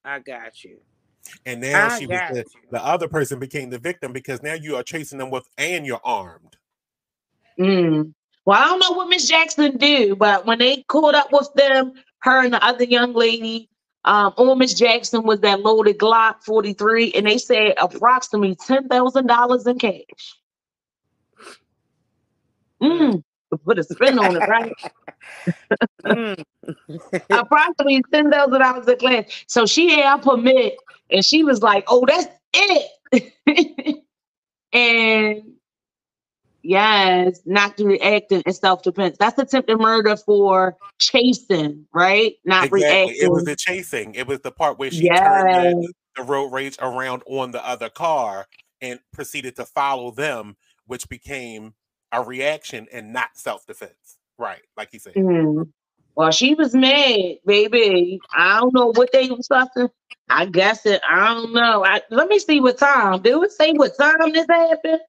I 0.04 0.18
got 0.18 0.64
you. 0.64 0.78
And 1.46 1.60
now 1.60 1.88
I 1.88 1.98
she 1.98 2.06
was 2.06 2.18
the, 2.30 2.44
the 2.70 2.84
other 2.84 3.06
person 3.06 3.38
became 3.38 3.70
the 3.70 3.78
victim 3.78 4.12
because 4.12 4.42
now 4.42 4.54
you 4.54 4.76
are 4.76 4.82
chasing 4.82 5.18
them 5.18 5.30
with 5.30 5.46
and 5.58 5.86
you're 5.86 6.00
armed. 6.02 6.56
Mm. 7.58 8.14
Well, 8.44 8.60
I 8.60 8.66
don't 8.66 8.80
know 8.80 8.92
what 8.92 9.08
Miss 9.08 9.28
Jackson 9.28 9.76
do, 9.76 10.16
but 10.16 10.46
when 10.46 10.58
they 10.58 10.82
caught 10.88 11.14
up 11.14 11.28
with 11.32 11.50
them, 11.54 11.92
her 12.22 12.44
and 12.44 12.52
the 12.52 12.64
other 12.64 12.84
young 12.84 13.12
lady, 13.14 13.68
um, 14.04 14.34
on 14.36 14.58
Miss 14.58 14.74
Jackson 14.74 15.22
was 15.22 15.40
that 15.40 15.60
loaded 15.60 15.98
Glock 15.98 16.42
43, 16.44 17.12
and 17.12 17.26
they 17.26 17.38
said 17.38 17.74
approximately 17.80 18.56
ten 18.56 18.88
thousand 18.88 19.26
dollars 19.28 19.66
in 19.66 19.78
cash. 19.78 20.36
Mm. 22.82 23.22
Put 23.64 23.78
a 23.78 23.84
spin 23.84 24.18
on 24.18 24.36
it, 24.36 24.48
right? 24.48 24.72
Mm. 26.04 26.42
approximately 27.30 28.02
ten 28.12 28.30
thousand 28.30 28.60
dollars 28.60 28.88
in 28.88 28.96
cash. 28.98 29.44
So 29.48 29.66
she 29.66 29.90
had 29.90 30.16
her 30.18 30.22
permit, 30.22 30.76
and 31.10 31.24
she 31.24 31.44
was 31.44 31.62
like, 31.62 31.84
"Oh, 31.88 32.04
that's 32.06 32.26
it." 32.54 34.04
and 34.72 35.42
yes, 36.62 37.40
not 37.44 37.76
to 37.76 37.84
reacting 37.84 38.42
in 38.46 38.52
self 38.52 38.82
defense. 38.82 39.16
That's 39.18 39.38
attempted 39.38 39.78
murder 39.78 40.16
for 40.16 40.76
chasing, 40.98 41.86
right? 41.92 42.34
Not 42.44 42.66
Exactly. 42.66 42.82
reacting. 42.82 43.16
It 43.20 43.30
was 43.30 43.44
the 43.44 43.56
chasing. 43.56 44.14
It 44.14 44.26
was 44.26 44.40
the 44.40 44.52
part 44.52 44.78
where 44.78 44.90
she 44.90 45.08
turned 45.08 45.50
yes. 45.50 45.74
the, 45.74 45.92
the 46.16 46.22
road 46.22 46.52
rage 46.52 46.76
around 46.80 47.22
on 47.26 47.50
the 47.50 47.66
other 47.66 47.88
car 47.88 48.46
and 48.80 49.00
proceeded 49.12 49.56
to 49.56 49.64
follow 49.64 50.10
them, 50.10 50.56
which 50.86 51.08
became 51.08 51.74
a 52.12 52.22
reaction 52.22 52.86
and 52.92 53.12
not 53.12 53.30
self 53.34 53.66
defense. 53.66 54.18
Right, 54.38 54.62
like 54.76 54.90
he 54.90 54.98
said. 54.98 55.14
Mhm. 55.14 55.70
Well, 56.14 56.30
she 56.30 56.54
was 56.54 56.74
mad, 56.74 57.38
baby. 57.46 58.20
I 58.34 58.60
don't 58.60 58.74
know 58.74 58.92
what 58.94 59.10
they 59.12 59.30
was 59.30 59.46
something. 59.46 59.88
I 60.28 60.46
guess 60.46 60.84
it. 60.84 61.00
I 61.08 61.32
don't 61.34 61.52
know. 61.54 61.84
I, 61.84 62.02
let 62.10 62.28
me 62.28 62.38
see 62.38 62.60
what 62.60 62.78
time. 62.78 63.22
Do 63.22 63.42
it 63.42 63.52
say 63.52 63.72
what 63.72 63.96
time 63.98 64.32
this 64.32 64.46
happened? 64.48 65.00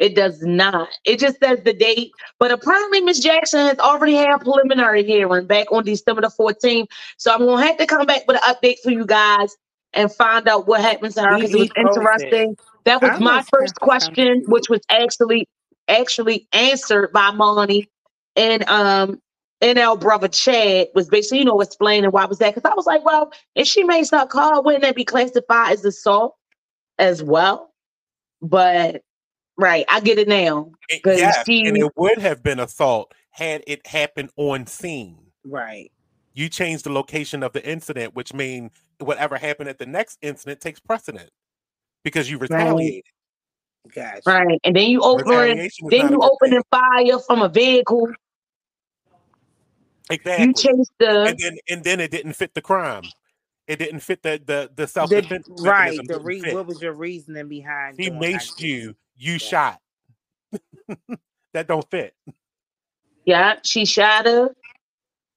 It 0.00 0.16
does 0.16 0.42
not. 0.42 0.88
It 1.04 1.20
just 1.20 1.38
says 1.40 1.60
the 1.62 1.74
date. 1.74 2.12
But 2.40 2.50
apparently, 2.50 3.02
Miss 3.02 3.20
Jackson 3.20 3.60
has 3.66 3.78
already 3.78 4.14
had 4.14 4.30
a 4.32 4.38
preliminary 4.38 5.04
hearing 5.04 5.46
back 5.46 5.70
on 5.70 5.84
December 5.84 6.22
the 6.22 6.30
14th. 6.30 6.86
So 7.18 7.32
I'm 7.32 7.40
gonna 7.40 7.64
have 7.66 7.76
to 7.76 7.86
come 7.86 8.06
back 8.06 8.26
with 8.26 8.40
an 8.42 8.54
update 8.54 8.78
for 8.82 8.90
you 8.90 9.04
guys 9.04 9.54
and 9.92 10.12
find 10.12 10.48
out 10.48 10.66
what 10.66 10.80
happens 10.80 11.14
to 11.16 11.22
her 11.22 11.36
because 11.36 11.54
it 11.54 11.58
was 11.58 11.70
interesting. 11.76 12.56
That 12.86 13.02
was 13.02 13.20
my 13.20 13.44
first 13.52 13.76
question, 13.80 14.42
which 14.46 14.70
was 14.70 14.80
actually 14.90 15.46
actually 15.86 16.48
answered 16.52 17.12
by 17.12 17.30
Monty 17.32 17.90
and 18.36 18.66
um 18.70 19.20
and 19.60 19.78
our 19.78 19.98
brother 19.98 20.28
Chad 20.28 20.88
was 20.94 21.08
basically, 21.08 21.40
you 21.40 21.44
know, 21.44 21.60
explaining 21.60 22.10
why 22.10 22.24
was 22.24 22.38
that. 22.38 22.54
Because 22.54 22.70
I 22.70 22.74
was 22.74 22.86
like, 22.86 23.04
well, 23.04 23.30
if 23.54 23.66
she 23.66 23.84
makes 23.84 24.10
her 24.10 24.24
call, 24.26 24.62
wouldn't 24.62 24.82
that 24.82 24.96
be 24.96 25.04
classified 25.04 25.72
as 25.72 25.84
assault 25.84 26.36
as 26.98 27.22
well? 27.22 27.70
But 28.40 29.02
right, 29.60 29.84
I 29.88 30.00
get 30.00 30.18
it 30.18 30.28
now. 30.28 30.70
Eh, 30.90 30.98
it- 31.04 31.46
she- 31.46 31.66
and 31.66 31.76
it 31.76 31.92
would 31.96 32.18
have 32.18 32.42
been 32.42 32.58
assault 32.60 33.12
had 33.30 33.62
it 33.66 33.86
happened 33.86 34.30
on 34.36 34.66
scene. 34.66 35.18
Right. 35.44 35.90
You 36.34 36.48
change 36.48 36.82
the 36.82 36.90
location 36.92 37.42
of 37.42 37.52
the 37.52 37.64
incident, 37.68 38.14
which 38.14 38.32
means 38.34 38.72
whatever 38.98 39.36
happened 39.36 39.68
at 39.68 39.78
the 39.78 39.86
next 39.86 40.18
incident 40.22 40.60
takes 40.60 40.80
precedent 40.80 41.30
because 42.04 42.30
you 42.30 42.38
retaliated. 42.38 43.04
Gotcha. 43.94 44.22
Right. 44.26 44.60
And 44.64 44.76
then 44.76 44.90
you 44.90 45.00
open 45.00 45.26
Retaliation 45.28 45.88
then 45.90 46.10
you 46.12 46.20
open 46.22 46.54
and 46.54 46.64
fire 46.70 47.18
from 47.26 47.42
a 47.42 47.48
vehicle. 47.48 48.10
Exactly. 50.10 50.46
You 50.46 50.52
chase 50.54 50.90
the 50.98 51.22
and 51.24 51.38
then 51.38 51.58
and 51.68 51.84
then 51.84 52.00
it 52.00 52.10
didn't 52.10 52.32
fit 52.34 52.52
the 52.54 52.60
crime. 52.62 53.04
It 53.68 53.78
didn't 53.78 54.00
fit 54.00 54.22
the 54.22 54.40
the, 54.44 54.70
the 54.74 54.86
self 54.86 55.10
The- 55.10 55.22
defense. 55.22 55.48
right. 55.60 55.98
The 56.06 56.18
re- 56.20 56.52
what 56.52 56.66
was 56.66 56.82
your 56.82 56.92
reasoning 56.94 57.48
behind 57.48 57.96
he 57.98 58.10
maced 58.10 58.56
that? 58.56 58.62
you, 58.62 58.94
you 59.20 59.34
Yeah. 59.34 59.38
shot. 59.38 59.80
that 61.52 61.68
don't 61.68 61.88
fit. 61.90 62.14
Yeah, 63.26 63.56
she 63.64 63.84
shot 63.84 64.26
her. 64.26 64.54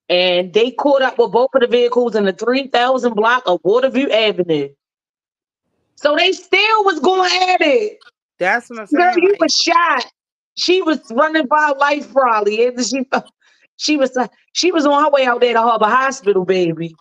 And 0.09 0.53
they 0.53 0.71
caught 0.71 1.01
up 1.01 1.17
with 1.17 1.31
both 1.31 1.49
of 1.53 1.61
the 1.61 1.67
vehicles 1.67 2.15
in 2.15 2.25
the 2.25 2.33
3000 2.33 3.13
block 3.13 3.43
of 3.45 3.61
Waterview 3.63 4.09
Avenue. 4.09 4.69
So 5.95 6.15
they 6.15 6.31
still 6.31 6.83
was 6.83 6.99
going 6.99 7.31
at 7.49 7.61
it. 7.61 7.99
That's 8.39 8.69
what 8.69 8.79
I'm 8.79 8.85
Girl, 8.87 9.13
you 9.17 9.35
was 9.39 9.53
shot. 9.53 10.05
She 10.55 10.81
was 10.81 10.99
running 11.11 11.47
for 11.47 11.57
her 11.57 11.75
life 11.75 12.11
probably. 12.11 12.65
And 12.65 12.85
she 12.85 13.07
she 13.77 13.97
was 13.97 14.15
uh, 14.15 14.27
she 14.53 14.71
was 14.71 14.85
on 14.85 15.03
her 15.03 15.09
way 15.09 15.25
out 15.25 15.41
there 15.41 15.53
to 15.53 15.61
Harbor 15.61 15.85
Hospital, 15.85 16.45
baby. 16.45 16.95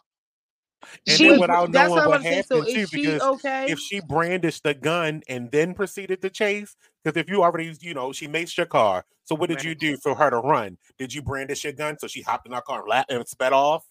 And 1.06 1.16
She- 1.16 1.28
then 1.28 1.40
without 1.40 1.72
that's 1.72 1.88
knowing 1.88 2.00
what 2.00 2.08
what 2.08 2.26
I'm. 2.26 2.42
So 2.44 2.56
happened 2.60 2.74
too, 2.74 2.86
she 2.86 3.02
because 3.02 3.22
okay? 3.22 3.66
if 3.68 3.78
she 3.78 4.00
brandished 4.00 4.62
the 4.64 4.74
gun 4.74 5.22
and 5.28 5.50
then 5.50 5.74
proceeded 5.74 6.20
to 6.22 6.30
chase, 6.30 6.76
because 7.02 7.16
if 7.16 7.28
you 7.28 7.42
already, 7.42 7.72
you 7.80 7.94
know, 7.94 8.12
she 8.12 8.26
maced 8.28 8.56
your 8.56 8.66
car. 8.66 9.04
So 9.24 9.34
what 9.34 9.48
did 9.48 9.62
you 9.62 9.74
do 9.74 9.96
for 9.98 10.14
her 10.14 10.30
to 10.30 10.38
run? 10.38 10.78
Did 10.98 11.14
you 11.14 11.22
brandish 11.22 11.64
your 11.64 11.72
gun 11.72 11.98
so 11.98 12.06
she 12.08 12.22
hopped 12.22 12.46
in 12.46 12.52
our 12.52 12.62
car 12.62 12.80
and, 12.80 12.88
la- 12.88 13.04
and 13.08 13.26
sped 13.28 13.52
off? 13.52 13.86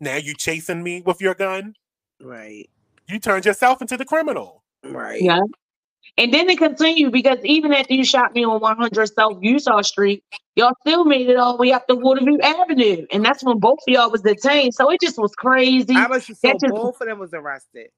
Now 0.00 0.16
you 0.16 0.34
chasing 0.34 0.82
me 0.82 1.02
with 1.04 1.20
your 1.20 1.34
gun? 1.34 1.74
right. 2.20 2.68
You 3.06 3.18
turned 3.18 3.44
yourself 3.44 3.82
into 3.82 3.98
the 3.98 4.04
criminal. 4.06 4.64
Right. 4.82 5.20
Yeah. 5.20 5.40
And 6.16 6.32
then 6.32 6.48
it 6.48 6.58
continued 6.58 7.12
because 7.12 7.38
even 7.44 7.72
after 7.72 7.92
you 7.92 8.04
shot 8.04 8.34
me 8.34 8.44
on 8.44 8.60
100 8.60 9.06
South 9.08 9.38
Utah 9.42 9.82
Street, 9.82 10.24
y'all 10.56 10.74
still 10.80 11.04
made 11.04 11.28
it 11.28 11.36
all 11.36 11.56
the 11.56 11.60
way 11.60 11.72
up 11.72 11.86
to 11.88 11.94
Waterview 11.96 12.40
Avenue. 12.42 13.06
And 13.12 13.24
that's 13.24 13.42
when 13.42 13.58
both 13.58 13.78
of 13.86 13.92
y'all 13.92 14.10
was 14.10 14.22
detained. 14.22 14.74
So 14.74 14.90
it 14.90 15.00
just 15.00 15.18
was 15.18 15.34
crazy. 15.34 15.94
I 15.96 16.06
was 16.06 16.26
so 16.26 16.32
That 16.42 16.60
just- 16.60 16.74
both 16.74 17.00
of 17.00 17.06
them 17.06 17.18
was 17.18 17.34
arrested. 17.34 17.88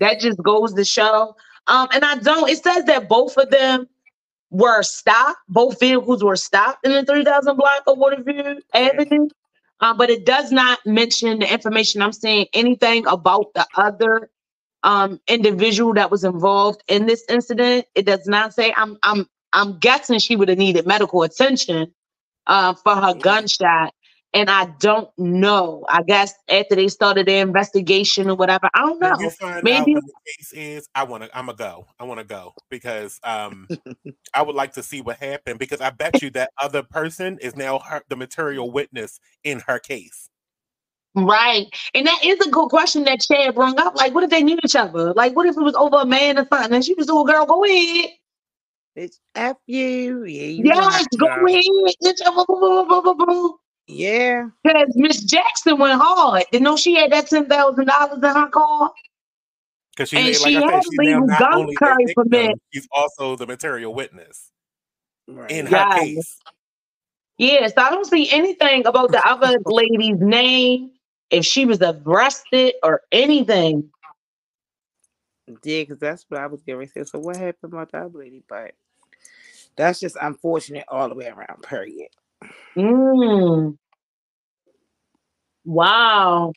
that 0.00 0.20
just 0.20 0.42
goes 0.42 0.72
to 0.74 0.84
show. 0.84 1.36
Um, 1.66 1.88
and 1.92 2.04
I 2.04 2.16
don't, 2.16 2.48
it 2.48 2.62
says 2.62 2.84
that 2.84 3.08
both 3.08 3.36
of 3.36 3.50
them 3.50 3.86
were 4.50 4.82
stopped, 4.82 5.38
both 5.48 5.78
vehicles 5.78 6.24
were 6.24 6.36
stopped 6.36 6.84
in 6.86 6.92
the 6.92 7.04
3000 7.04 7.56
block 7.56 7.82
of 7.86 7.98
Waterview 7.98 8.60
Avenue. 8.74 9.28
Um, 9.80 9.96
but 9.96 10.10
it 10.10 10.26
does 10.26 10.52
not 10.52 10.78
mention 10.84 11.38
the 11.38 11.52
information 11.52 12.02
I'm 12.02 12.12
saying 12.12 12.46
anything 12.52 13.06
about 13.06 13.52
the 13.54 13.66
other 13.76 14.30
um 14.82 15.20
individual 15.28 15.92
that 15.94 16.10
was 16.10 16.24
involved 16.24 16.82
in 16.88 17.04
this 17.06 17.22
incident. 17.28 17.84
It 17.94 18.06
does 18.06 18.26
not 18.26 18.54
say 18.54 18.72
I'm 18.76 18.96
I'm 19.02 19.28
I'm 19.52 19.78
guessing 19.78 20.18
she 20.18 20.36
would 20.36 20.48
have 20.48 20.58
needed 20.58 20.86
medical 20.86 21.22
attention 21.22 21.92
uh, 22.46 22.74
for 22.74 22.94
her 22.94 23.14
gunshot. 23.14 23.94
And 24.32 24.48
I 24.48 24.66
don't 24.78 25.10
know. 25.18 25.84
I 25.88 26.04
guess 26.04 26.32
after 26.48 26.76
they 26.76 26.86
started 26.86 27.26
their 27.26 27.42
investigation 27.42 28.30
or 28.30 28.36
whatever, 28.36 28.70
I 28.74 28.80
don't 28.80 29.00
know. 29.00 29.10
When 29.10 29.20
you 29.20 29.30
find 29.30 29.56
out 29.56 29.64
Maybe 29.64 29.94
the 29.94 30.12
case 30.38 30.52
is, 30.52 30.88
I 30.94 31.02
want 31.02 31.24
to. 31.24 31.36
I'm 31.36 31.46
gonna 31.46 31.58
go. 31.58 31.86
I 31.98 32.04
want 32.04 32.20
to 32.20 32.24
go 32.24 32.52
because 32.70 33.18
um, 33.24 33.66
I 34.34 34.42
would 34.42 34.54
like 34.54 34.74
to 34.74 34.84
see 34.84 35.00
what 35.00 35.16
happened 35.16 35.58
because 35.58 35.80
I 35.80 35.90
bet 35.90 36.22
you 36.22 36.30
that 36.30 36.52
other 36.62 36.84
person 36.84 37.38
is 37.40 37.56
now 37.56 37.80
her, 37.80 38.02
the 38.08 38.14
material 38.14 38.70
witness 38.70 39.18
in 39.42 39.60
her 39.66 39.80
case. 39.80 40.28
Right. 41.16 41.66
And 41.92 42.06
that 42.06 42.20
is 42.24 42.38
a 42.38 42.50
good 42.50 42.68
question 42.68 43.02
that 43.04 43.20
Chad 43.20 43.56
brought 43.56 43.78
up. 43.78 43.96
Like, 43.96 44.14
what 44.14 44.22
if 44.22 44.30
they 44.30 44.44
knew 44.44 44.58
each 44.64 44.76
other? 44.76 45.12
Like, 45.12 45.34
what 45.34 45.46
if 45.46 45.56
it 45.56 45.62
was 45.62 45.74
over 45.74 45.96
a 45.96 46.06
man 46.06 46.38
or 46.38 46.46
something? 46.46 46.72
And 46.72 46.84
she 46.84 46.94
was 46.94 47.08
oh 47.10 47.24
girl, 47.24 47.46
go 47.46 47.64
ahead. 47.64 48.10
It's 48.96 49.20
F 49.34 49.56
you. 49.66 50.24
Yeah. 50.24 50.42
You 50.46 50.62
Yes, 50.64 51.06
go 51.18 51.26
ahead. 51.26 51.62
It's 52.00 52.20
a 52.20 52.30
boo, 52.32 52.44
boo, 52.48 52.86
boo, 52.88 53.02
boo, 53.02 53.26
boo. 53.26 53.58
Yeah. 53.86 54.48
Because 54.64 54.92
Miss 54.96 55.22
Jackson 55.22 55.78
went 55.78 56.00
hard. 56.00 56.44
Didn't 56.52 56.64
know 56.64 56.76
she 56.76 56.96
had 56.96 57.12
that 57.12 57.28
ten 57.28 57.46
thousand 57.46 57.86
dollars 57.86 58.18
in 58.22 58.22
her 58.22 58.48
car. 58.48 58.90
Because 59.96 60.08
she, 60.10 60.16
And 60.16 60.26
like 60.26 60.36
she 60.36 60.56
I 60.56 60.60
said, 60.60 60.70
had 60.70 60.82
she's 60.84 60.92
now 60.98 61.04
legal 61.04 61.26
not 61.26 61.38
gun 61.40 61.54
only 61.54 61.76
carry 61.76 62.04
victim, 62.06 62.24
permit. 62.30 62.60
she's 62.72 62.88
also 62.92 63.36
the 63.36 63.46
material 63.46 63.92
witness 63.94 64.50
Right. 65.28 65.50
in 65.50 65.66
her 65.66 65.98
case. 65.98 66.38
Yes, 67.38 67.72
I 67.76 67.90
don't 67.90 68.06
see 68.06 68.30
anything 68.30 68.86
about 68.86 69.12
the 69.12 69.26
other 69.26 69.58
lady's 69.66 70.18
name, 70.20 70.90
if 71.30 71.44
she 71.46 71.64
was 71.64 71.80
arrested 71.80 72.74
or 72.82 73.02
anything. 73.12 73.90
Yeah, 75.64 75.82
because 75.82 75.98
that's 75.98 76.24
what 76.28 76.40
I 76.40 76.46
was 76.46 76.62
getting 76.62 76.78
ready 76.78 76.90
to 76.94 77.04
say. 77.04 77.10
So 77.10 77.18
what 77.18 77.36
happened 77.36 77.72
about 77.72 77.94
other 77.94 78.18
lady? 78.18 78.42
But 78.48 78.72
that's 79.76 80.00
just 80.00 80.16
unfortunate 80.20 80.84
all 80.88 81.08
the 81.08 81.14
way 81.14 81.26
around, 81.28 81.62
period. 81.62 82.08
Mm. 82.76 83.76
Wow. 85.64 86.52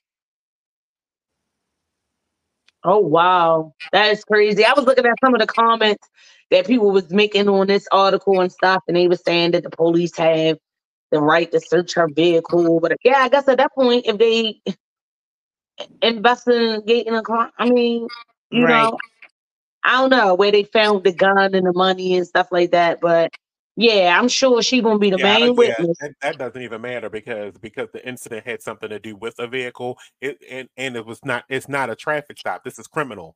Oh 2.83 2.99
wow, 2.99 3.73
that 3.93 4.11
is 4.11 4.25
crazy. 4.25 4.65
I 4.65 4.73
was 4.73 4.85
looking 4.85 5.05
at 5.05 5.15
some 5.23 5.33
of 5.33 5.39
the 5.39 5.47
comments 5.47 6.05
that 6.51 6.67
people 6.67 6.91
was 6.91 7.09
making 7.11 7.47
on 7.47 7.67
this 7.67 7.87
article 7.93 8.41
and 8.41 8.51
stuff, 8.51 8.83
and 8.87 8.97
they 8.97 9.07
were 9.07 9.15
saying 9.15 9.51
that 9.51 9.63
the 9.63 9.69
police 9.69 10.17
have 10.17 10.57
the 11.11 11.21
right 11.21 11.49
to 11.53 11.61
search 11.61 11.93
her 11.95 12.09
vehicle. 12.13 12.81
But 12.81 12.97
yeah, 13.05 13.19
I 13.19 13.29
guess 13.29 13.47
at 13.47 13.59
that 13.59 13.73
point, 13.73 14.05
if 14.05 14.17
they 14.17 14.61
investigating 16.01 17.15
a 17.15 17.21
crime, 17.21 17.51
I 17.57 17.69
mean, 17.69 18.07
you 18.53 18.65
Right. 18.65 18.83
know, 18.83 18.97
I 19.83 19.99
don't 20.01 20.09
know 20.11 20.35
where 20.35 20.51
they 20.51 20.63
found 20.63 21.03
the 21.03 21.11
gun 21.11 21.53
and 21.55 21.65
the 21.65 21.73
money 21.73 22.15
and 22.17 22.25
stuff 22.27 22.47
like 22.51 22.71
that. 22.71 23.01
But 23.01 23.31
yeah, 23.75 24.17
I'm 24.19 24.27
sure 24.29 24.61
she 24.61 24.81
gonna 24.81 24.99
be 24.99 25.09
the 25.09 25.17
Yeah, 25.17 25.23
main 25.39 25.55
don't- 25.55 25.65
yeah, 25.67 25.75
witness. 25.79 25.97
that, 25.99 26.11
that 26.21 26.37
doesn't 26.37 26.61
even 26.61 26.81
matter 26.81 27.09
because 27.09 27.57
because 27.57 27.89
the 27.91 28.07
incident 28.07 28.45
had 28.45 28.61
something 28.61 28.89
to 28.89 28.99
do 28.99 29.15
with 29.15 29.35
a 29.39 29.47
vehicle. 29.47 29.97
It 30.21 30.37
and, 30.49 30.69
and 30.77 30.95
it 30.95 31.05
was 31.05 31.19
not. 31.25 31.43
It's 31.49 31.67
not 31.67 31.89
a 31.89 31.95
traffic 31.95 32.37
stop. 32.37 32.63
This 32.63 32.77
is 32.79 32.87
criminal. 32.87 33.35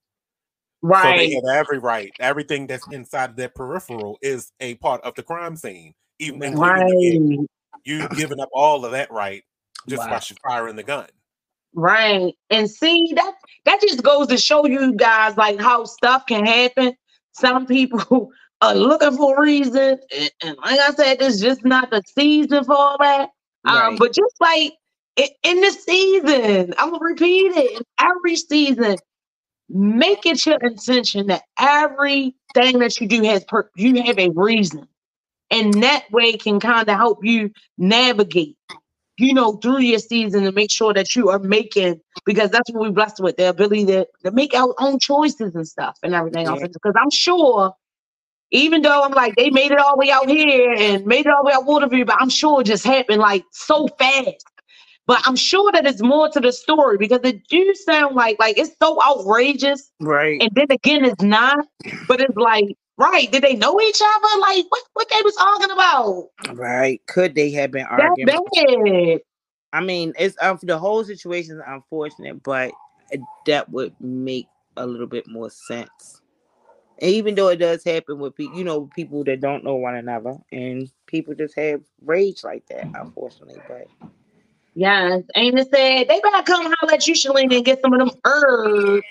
So 0.83 0.89
Right. 0.89 1.17
they 1.17 1.33
have 1.33 1.43
every 1.65 1.79
right. 1.79 2.11
Everything 2.19 2.67
that's 2.67 2.87
inside 2.91 3.31
of 3.31 3.35
their 3.35 3.49
peripheral 3.49 4.19
is 4.21 4.51
a 4.59 4.75
part 4.75 5.01
of 5.01 5.15
the 5.15 5.23
crime 5.23 5.55
scene, 5.55 5.95
even 6.19 6.43
including 6.43 6.87
the 6.87 6.95
vehicle. 6.99 7.37
Right. 7.39 7.47
you 7.83 8.07
giving 8.09 8.39
up 8.39 8.49
all 8.53 8.85
of 8.85 8.91
that 8.91 9.11
right 9.11 9.43
just 9.87 10.03
by 10.03 10.11
Wow. 10.11 10.19
sh- 10.19 10.33
firing 10.47 10.75
the 10.75 10.83
gun. 10.83 11.07
Right. 11.77 12.35
And 12.51 12.71
see 12.71 13.13
that 13.17 13.33
that 13.65 13.81
just 13.81 14.03
goes 14.03 14.29
to 14.29 14.37
show 14.39 14.67
you 14.67 14.95
guys 14.95 15.37
like 15.37 15.61
how 15.61 15.85
stuff 15.85 16.27
can 16.27 16.45
happen. 16.45 16.95
Some 17.33 17.67
people 17.67 18.31
are 18.61 18.75
looking 18.75 19.17
for 19.17 19.39
a 19.39 19.43
reason. 19.43 19.99
And, 20.17 20.31
and 20.43 20.57
like 20.59 20.79
I 20.81 20.91
said, 20.93 21.19
it's 21.21 21.41
just 21.41 21.65
not 21.65 21.91
the 21.91 22.03
season 22.17 22.65
for 22.65 22.75
all 22.75 22.97
that. 22.99 23.31
Um, 23.67 23.97
but 23.97 24.13
just 24.15 24.35
like 24.41 24.73
i- 25.19 25.31
in 25.43 25.61
the 25.61 25.71
season, 25.71 26.75
I'm 26.79 26.91
gonna 26.91 27.05
repeat 27.05 27.53
it. 27.57 27.77
In 27.79 27.83
every 27.99 28.37
season, 28.37 28.97
make 29.69 30.25
it 30.25 30.45
your 30.45 30.59
intention 30.59 31.27
that 31.27 31.43
everything 31.59 32.79
that 32.79 32.99
you 33.01 33.07
do 33.07 33.23
has 33.23 33.45
per- 33.45 33.71
you 33.77 34.03
have 34.03 34.19
a 34.19 34.31
reason, 34.31 34.87
and 35.51 35.83
that 35.83 36.05
way 36.11 36.33
can 36.37 36.59
kind 36.59 36.89
of 36.89 36.97
help 36.97 37.25
you 37.25 37.51
navigate 37.77 38.57
you 39.17 39.33
know, 39.33 39.53
through 39.53 39.79
your 39.79 39.99
season 39.99 40.43
to 40.43 40.51
make 40.51 40.71
sure 40.71 40.93
that 40.93 41.15
you 41.15 41.29
are 41.29 41.39
making 41.39 41.99
because 42.25 42.49
that's 42.51 42.69
what 42.71 42.81
we're 42.81 42.91
blessed 42.91 43.19
with 43.19 43.37
the 43.37 43.49
ability 43.49 43.85
to, 43.87 44.07
to 44.23 44.31
make 44.31 44.53
our 44.53 44.73
own 44.79 44.99
choices 44.99 45.55
and 45.55 45.67
stuff 45.67 45.97
and 46.03 46.13
everything 46.13 46.45
else. 46.45 46.59
Yeah. 46.61 46.67
Because 46.67 46.93
I'm 47.01 47.09
sure, 47.09 47.73
even 48.51 48.81
though 48.83 49.03
I'm 49.03 49.11
like 49.11 49.35
they 49.35 49.49
made 49.49 49.71
it 49.71 49.79
all 49.79 49.95
the 49.95 49.99
way 50.05 50.11
out 50.11 50.29
here 50.29 50.73
and 50.77 51.05
made 51.05 51.25
it 51.25 51.31
all 51.31 51.43
the 51.43 51.47
way 51.47 51.53
out 51.53 51.65
Waterview, 51.65 52.05
but 52.05 52.17
I'm 52.19 52.29
sure 52.29 52.61
it 52.61 52.65
just 52.65 52.85
happened 52.85 53.19
like 53.21 53.43
so 53.51 53.87
fast. 53.99 54.45
But 55.07 55.21
I'm 55.25 55.37
sure 55.37 55.71
that 55.71 55.85
it's 55.85 56.01
more 56.03 56.27
to 56.29 56.39
the 56.41 56.51
story 56.51 56.97
because 56.97 57.21
it 57.23 57.47
do 57.47 57.73
sound 57.75 58.15
like 58.15 58.37
like 58.39 58.57
it's 58.57 58.75
so 58.81 58.99
outrageous, 59.05 59.89
Right. 60.01 60.41
and 60.41 60.51
then 60.53 60.67
again 60.69 61.05
it's 61.05 61.23
not. 61.23 61.65
But 62.09 62.19
it's 62.21 62.35
like, 62.35 62.65
right? 62.97 63.31
Did 63.31 63.43
they 63.43 63.55
know 63.55 63.79
each 63.79 64.01
other? 64.01 64.41
Like 64.41 64.65
what? 64.69 64.83
What 64.93 65.09
they 65.09 65.21
was 65.23 65.35
talking 65.35 65.71
about? 65.71 66.29
right. 66.53 67.05
Could 67.07 67.35
they 67.35 67.51
have 67.51 67.71
been 67.71 67.85
arguing? 67.85 68.27
bad. 68.27 69.21
I 69.73 69.81
mean, 69.81 70.13
it's 70.17 70.35
um, 70.41 70.59
the 70.63 70.77
whole 70.77 71.03
situation 71.03 71.57
is 71.57 71.63
unfortunate, 71.65 72.41
but 72.43 72.71
that 73.45 73.69
would 73.69 73.93
make 73.99 74.47
a 74.75 74.85
little 74.85 75.07
bit 75.07 75.27
more 75.27 75.49
sense. 75.49 76.21
And 76.99 77.11
even 77.11 77.35
though 77.35 77.49
it 77.49 77.57
does 77.57 77.83
happen 77.83 78.17
with 78.17 78.35
people, 78.35 78.57
you 78.57 78.63
know, 78.63 78.89
people 78.95 79.23
that 79.25 79.39
don't 79.39 79.63
know 79.63 79.75
one 79.75 79.95
another, 79.95 80.37
and 80.51 80.89
people 81.05 81.35
just 81.35 81.55
have 81.55 81.81
rage 82.03 82.43
like 82.43 82.65
that, 82.67 82.89
unfortunately. 82.95 83.61
But 83.67 84.09
Yes, 84.77 85.23
it 85.33 85.67
said 85.73 86.07
they 86.07 86.19
better 86.21 86.43
come 86.43 86.71
holler 86.71 86.93
at 86.93 87.07
you, 87.07 87.15
Shalene, 87.15 87.55
and 87.55 87.65
get 87.65 87.81
some 87.81 87.93
of 87.93 87.99
them 87.99 88.11
herbs. 88.25 89.03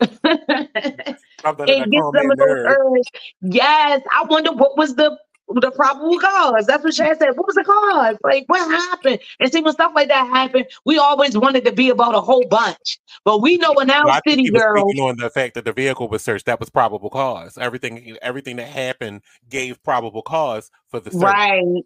Something 1.42 1.70
that 1.70 1.82
and 1.82 1.90
get 1.90 2.04
calm 2.04 2.14
some 2.14 2.28
their 2.28 2.30
of 2.30 2.38
those 2.38 2.58
nerves. 2.62 3.08
Yes, 3.42 4.02
I 4.12 4.24
wonder 4.24 4.52
what 4.52 4.76
was 4.76 4.94
the 4.94 5.18
the 5.56 5.70
probable 5.72 6.18
cause. 6.18 6.66
That's 6.66 6.84
what 6.84 6.94
Chad 6.94 7.18
said. 7.18 7.30
What 7.36 7.46
was 7.46 7.56
the 7.56 7.64
cause? 7.64 8.16
Like 8.22 8.44
what 8.46 8.70
happened? 8.70 9.18
And 9.40 9.52
see, 9.52 9.60
when 9.60 9.72
stuff 9.72 9.92
like 9.94 10.08
that 10.08 10.28
happened, 10.28 10.66
we 10.84 10.98
always 10.98 11.36
wanted 11.36 11.64
to 11.64 11.72
be 11.72 11.90
about 11.90 12.14
a 12.14 12.20
whole 12.20 12.44
bunch. 12.48 13.00
But 13.24 13.42
we 13.42 13.56
know 13.56 13.74
in 13.74 13.90
our 13.90 14.04
Well, 14.04 14.20
city, 14.26 14.48
girls, 14.50 14.98
on 14.98 15.16
the 15.16 15.30
fact 15.30 15.54
that 15.54 15.64
the 15.64 15.72
vehicle 15.72 16.08
was 16.08 16.22
searched. 16.22 16.46
That 16.46 16.60
was 16.60 16.70
probable 16.70 17.10
cause. 17.10 17.58
Everything, 17.58 18.16
everything 18.22 18.56
that 18.56 18.68
happened 18.68 19.22
gave 19.48 19.82
probable 19.82 20.22
cause 20.22 20.70
for 20.88 21.00
the 21.00 21.10
search. 21.10 21.22
Right. 21.22 21.84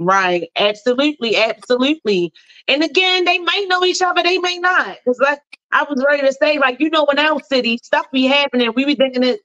Right. 0.00 0.50
Absolutely. 0.56 1.36
Absolutely. 1.38 2.32
And 2.68 2.84
again, 2.84 3.26
they 3.26 3.38
may 3.38 3.66
know 3.66 3.84
each 3.84 4.02
other, 4.02 4.22
they 4.24 4.38
may 4.38 4.58
not. 4.58 4.98
Because 5.04 5.20
like 5.20 5.40
I 5.72 5.84
was 5.84 6.04
ready 6.08 6.26
to 6.28 6.34
say, 6.34 6.58
like, 6.60 6.80
you 6.80 6.90
know, 6.90 7.06
in 7.06 7.20
our 7.20 7.40
city, 7.44 7.80
stuff 7.84 8.06
be 8.12 8.26
happening. 8.26 8.72
We 8.76 8.86
be 8.86 8.96
thinking 8.96 9.22
that 9.22 9.40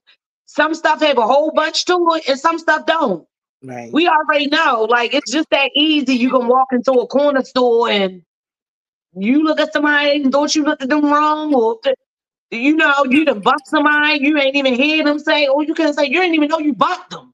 some 0.47 0.75
stuff 0.75 1.01
have 1.01 1.19
a 1.19 1.27
whole 1.27 1.53
bunch 1.53 1.85
to 1.87 2.07
it 2.15 2.29
and 2.29 2.39
some 2.39 2.59
stuff 2.59 2.87
don't. 2.87 3.27
right, 3.63 3.91
We 3.93 4.07
already 4.09 4.47
know. 4.47 4.87
Like 4.89 5.13
it's 5.15 5.31
just 5.31 5.49
that 5.51 5.71
easy. 5.75 6.15
You 6.15 6.31
can 6.31 6.47
walk 6.47 6.69
into 6.73 6.93
a 6.93 7.07
corner 7.07 7.43
store 7.45 7.89
and 7.91 8.23
you 9.17 9.43
look 9.43 9.59
at 9.61 9.73
somebody 9.73 10.23
and 10.23 10.31
don't 10.33 10.55
you 10.55 10.63
looked 10.65 10.83
at 10.83 10.89
them 10.89 11.05
wrong, 11.05 11.55
or 11.55 11.79
you 12.51 12.75
know, 12.77 13.05
you 13.09 13.25
done 13.25 13.41
bumped 13.41 13.67
somebody, 13.69 14.19
you 14.21 14.37
ain't 14.39 14.57
even 14.57 14.75
hear 14.75 15.05
them 15.05 15.19
say, 15.19 15.47
or 15.47 15.63
you 15.65 15.75
can 15.75 15.93
say 15.93 16.05
you 16.05 16.21
didn't 16.21 16.35
even 16.35 16.49
know 16.49 16.59
you 16.59 16.73
bumped 16.73 17.11
them. 17.11 17.33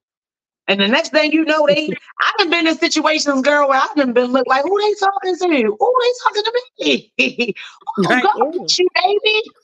And 0.72 0.80
the 0.80 0.88
next 0.88 1.10
thing 1.10 1.32
you 1.32 1.44
know, 1.44 1.66
they 1.66 1.90
I've 2.38 2.50
been 2.50 2.66
in 2.66 2.78
situations, 2.78 3.42
girl, 3.42 3.68
where 3.68 3.78
I've 3.78 3.94
been 3.94 4.14
look 4.14 4.46
like 4.46 4.62
who 4.62 4.80
they 4.80 4.94
talking 4.94 5.36
to? 5.36 5.76
Who 5.78 5.94
they 6.00 6.12
talking 6.24 6.42
to 6.44 6.62
me? 6.80 7.54
oh, 7.98 8.02
Right, 8.08 8.22
God, 8.22 8.70
you 8.78 8.88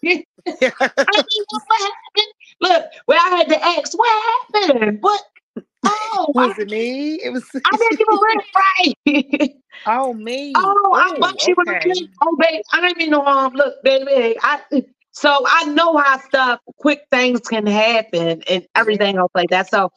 baby. 0.03 0.27
I 0.47 1.17
mean, 1.17 1.45
what 1.49 1.81
happened? 1.81 2.33
Look, 2.61 2.85
where 3.07 3.19
I 3.19 3.37
had 3.37 3.49
to 3.49 3.65
ask, 3.65 3.97
what 3.97 4.39
happened? 4.53 4.99
What? 5.01 5.23
Oh, 5.87 6.33
I, 6.37 6.49
was 6.49 6.59
it 6.59 6.69
me? 6.69 7.15
It 7.23 7.31
was. 7.31 7.49
I 7.55 7.77
didn't 7.79 8.01
even 8.01 8.19
read 8.23 9.41
right. 9.41 9.51
oh 9.87 10.13
me. 10.13 10.53
oh, 10.55 10.93
I 10.95 11.15
Ooh, 11.17 11.21
bumped 11.21 11.47
you 11.47 11.55
with 11.57 11.69
a 11.71 11.79
kid. 11.79 12.09
Oh, 12.21 12.37
babe, 12.39 12.61
I 12.73 12.83
didn't 12.83 12.99
mean 12.99 13.11
no 13.11 13.23
harm. 13.23 13.55
Look, 13.55 13.83
baby, 13.83 14.37
I. 14.43 14.61
So 15.13 15.45
I 15.49 15.65
know 15.65 15.97
how 15.97 16.19
stuff, 16.19 16.61
quick 16.77 17.01
things 17.11 17.41
can 17.41 17.67
happen 17.67 18.41
and 18.49 18.65
everything 18.77 19.17
else 19.17 19.33
like 19.35 19.51
that. 19.51 19.69
So 19.69 19.91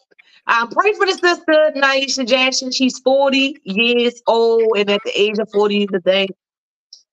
um, 0.48 0.70
pray 0.70 0.94
for 0.94 1.06
the 1.06 1.14
sister, 1.14 1.72
Neisha 1.76 2.28
Jackson. 2.28 2.72
She's 2.72 3.00
40 3.00 3.58
years 3.64 4.22
old, 4.28 4.78
and 4.78 4.90
at 4.90 5.02
the 5.04 5.12
age 5.20 5.38
of 5.40 5.50
40, 5.52 5.88
the 5.88 6.00
thing 6.00 6.30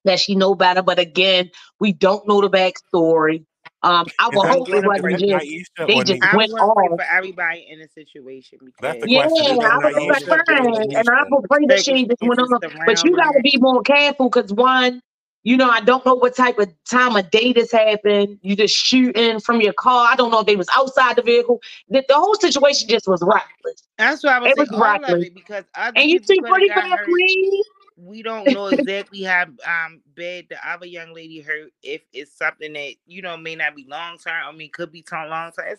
that 0.04 0.18
she 0.18 0.34
know 0.34 0.54
better. 0.54 0.82
But 0.82 0.98
again, 0.98 1.50
we 1.80 1.92
don't 1.92 2.26
know 2.26 2.40
the 2.40 2.50
backstory. 2.50 3.44
Um, 3.82 4.06
I 4.18 4.28
Is 4.28 4.34
will 4.34 4.42
hope 4.42 4.68
it 4.68 4.84
wasn't 4.84 5.06
affect 5.06 5.20
just 5.20 5.46
Neisha 5.46 5.86
they 5.86 6.00
just 6.02 6.20
Nisha? 6.20 6.28
I 6.28 6.36
went 6.36 6.50
want 6.52 6.92
off. 6.92 6.98
for 6.98 7.04
everybody 7.16 7.66
in 7.70 7.78
the 7.78 7.88
situation 7.88 8.58
That's 8.80 8.98
because 8.98 9.02
the 9.02 9.08
Yeah, 9.08 9.28
question. 9.28 9.52
Is 9.52 9.58
I 9.60 9.78
was 9.78 9.94
Neisha 9.94 10.28
like, 10.28 10.46
fine, 10.46 10.96
and 10.96 11.08
I 11.08 11.22
will 11.30 11.42
pray 11.42 11.66
that 11.68 11.84
she 11.84 11.92
ain't 11.92 12.08
just 12.10 12.22
went 12.22 12.40
on. 12.40 12.60
But 12.86 13.04
you 13.04 13.14
got 13.14 13.32
to 13.32 13.40
be 13.42 13.56
more 13.60 13.82
careful 13.82 14.30
because 14.30 14.52
one, 14.52 15.00
you 15.44 15.56
know, 15.56 15.68
I 15.70 15.80
don't 15.80 16.04
know 16.04 16.14
what 16.14 16.36
type 16.36 16.58
of 16.58 16.68
time 16.90 17.16
of 17.16 17.30
day 17.30 17.52
this 17.52 17.72
happened. 17.72 18.38
You 18.42 18.56
just 18.56 18.74
shooting 18.74 19.40
from 19.40 19.60
your 19.60 19.72
car. 19.72 20.08
I 20.10 20.16
don't 20.16 20.30
know 20.30 20.40
if 20.40 20.46
they 20.46 20.56
was 20.56 20.68
outside 20.76 21.16
the 21.16 21.22
vehicle. 21.22 21.60
The, 21.88 22.04
the 22.08 22.14
whole 22.14 22.34
situation 22.34 22.88
just 22.88 23.06
was 23.06 23.22
reckless. 23.22 23.88
That's 23.96 24.22
what 24.22 24.32
I 24.32 24.40
was 24.40 24.52
It 24.52 24.58
was 24.58 24.70
reckless. 24.76 25.26
it 25.26 25.34
because 25.34 25.64
And 25.94 26.10
you 26.10 26.18
see 26.24 26.40
pretty 26.40 26.68
bad. 26.68 26.98
Queen. 27.04 27.62
We 27.96 28.22
don't 28.22 28.52
know 28.52 28.68
exactly 28.68 29.22
how 29.22 29.44
um 29.66 30.02
bad 30.14 30.46
the 30.50 30.56
other 30.66 30.86
young 30.86 31.12
lady 31.14 31.40
hurt. 31.40 31.72
If 31.82 32.02
it's 32.12 32.36
something 32.36 32.72
that 32.74 32.94
you 33.06 33.22
know 33.22 33.36
may 33.36 33.54
not 33.56 33.74
be 33.74 33.86
long 33.88 34.18
term. 34.18 34.42
I 34.46 34.52
mean, 34.52 34.70
could 34.72 34.92
be 34.92 35.04
long 35.12 35.28
long 35.30 35.52
term. 35.52 35.76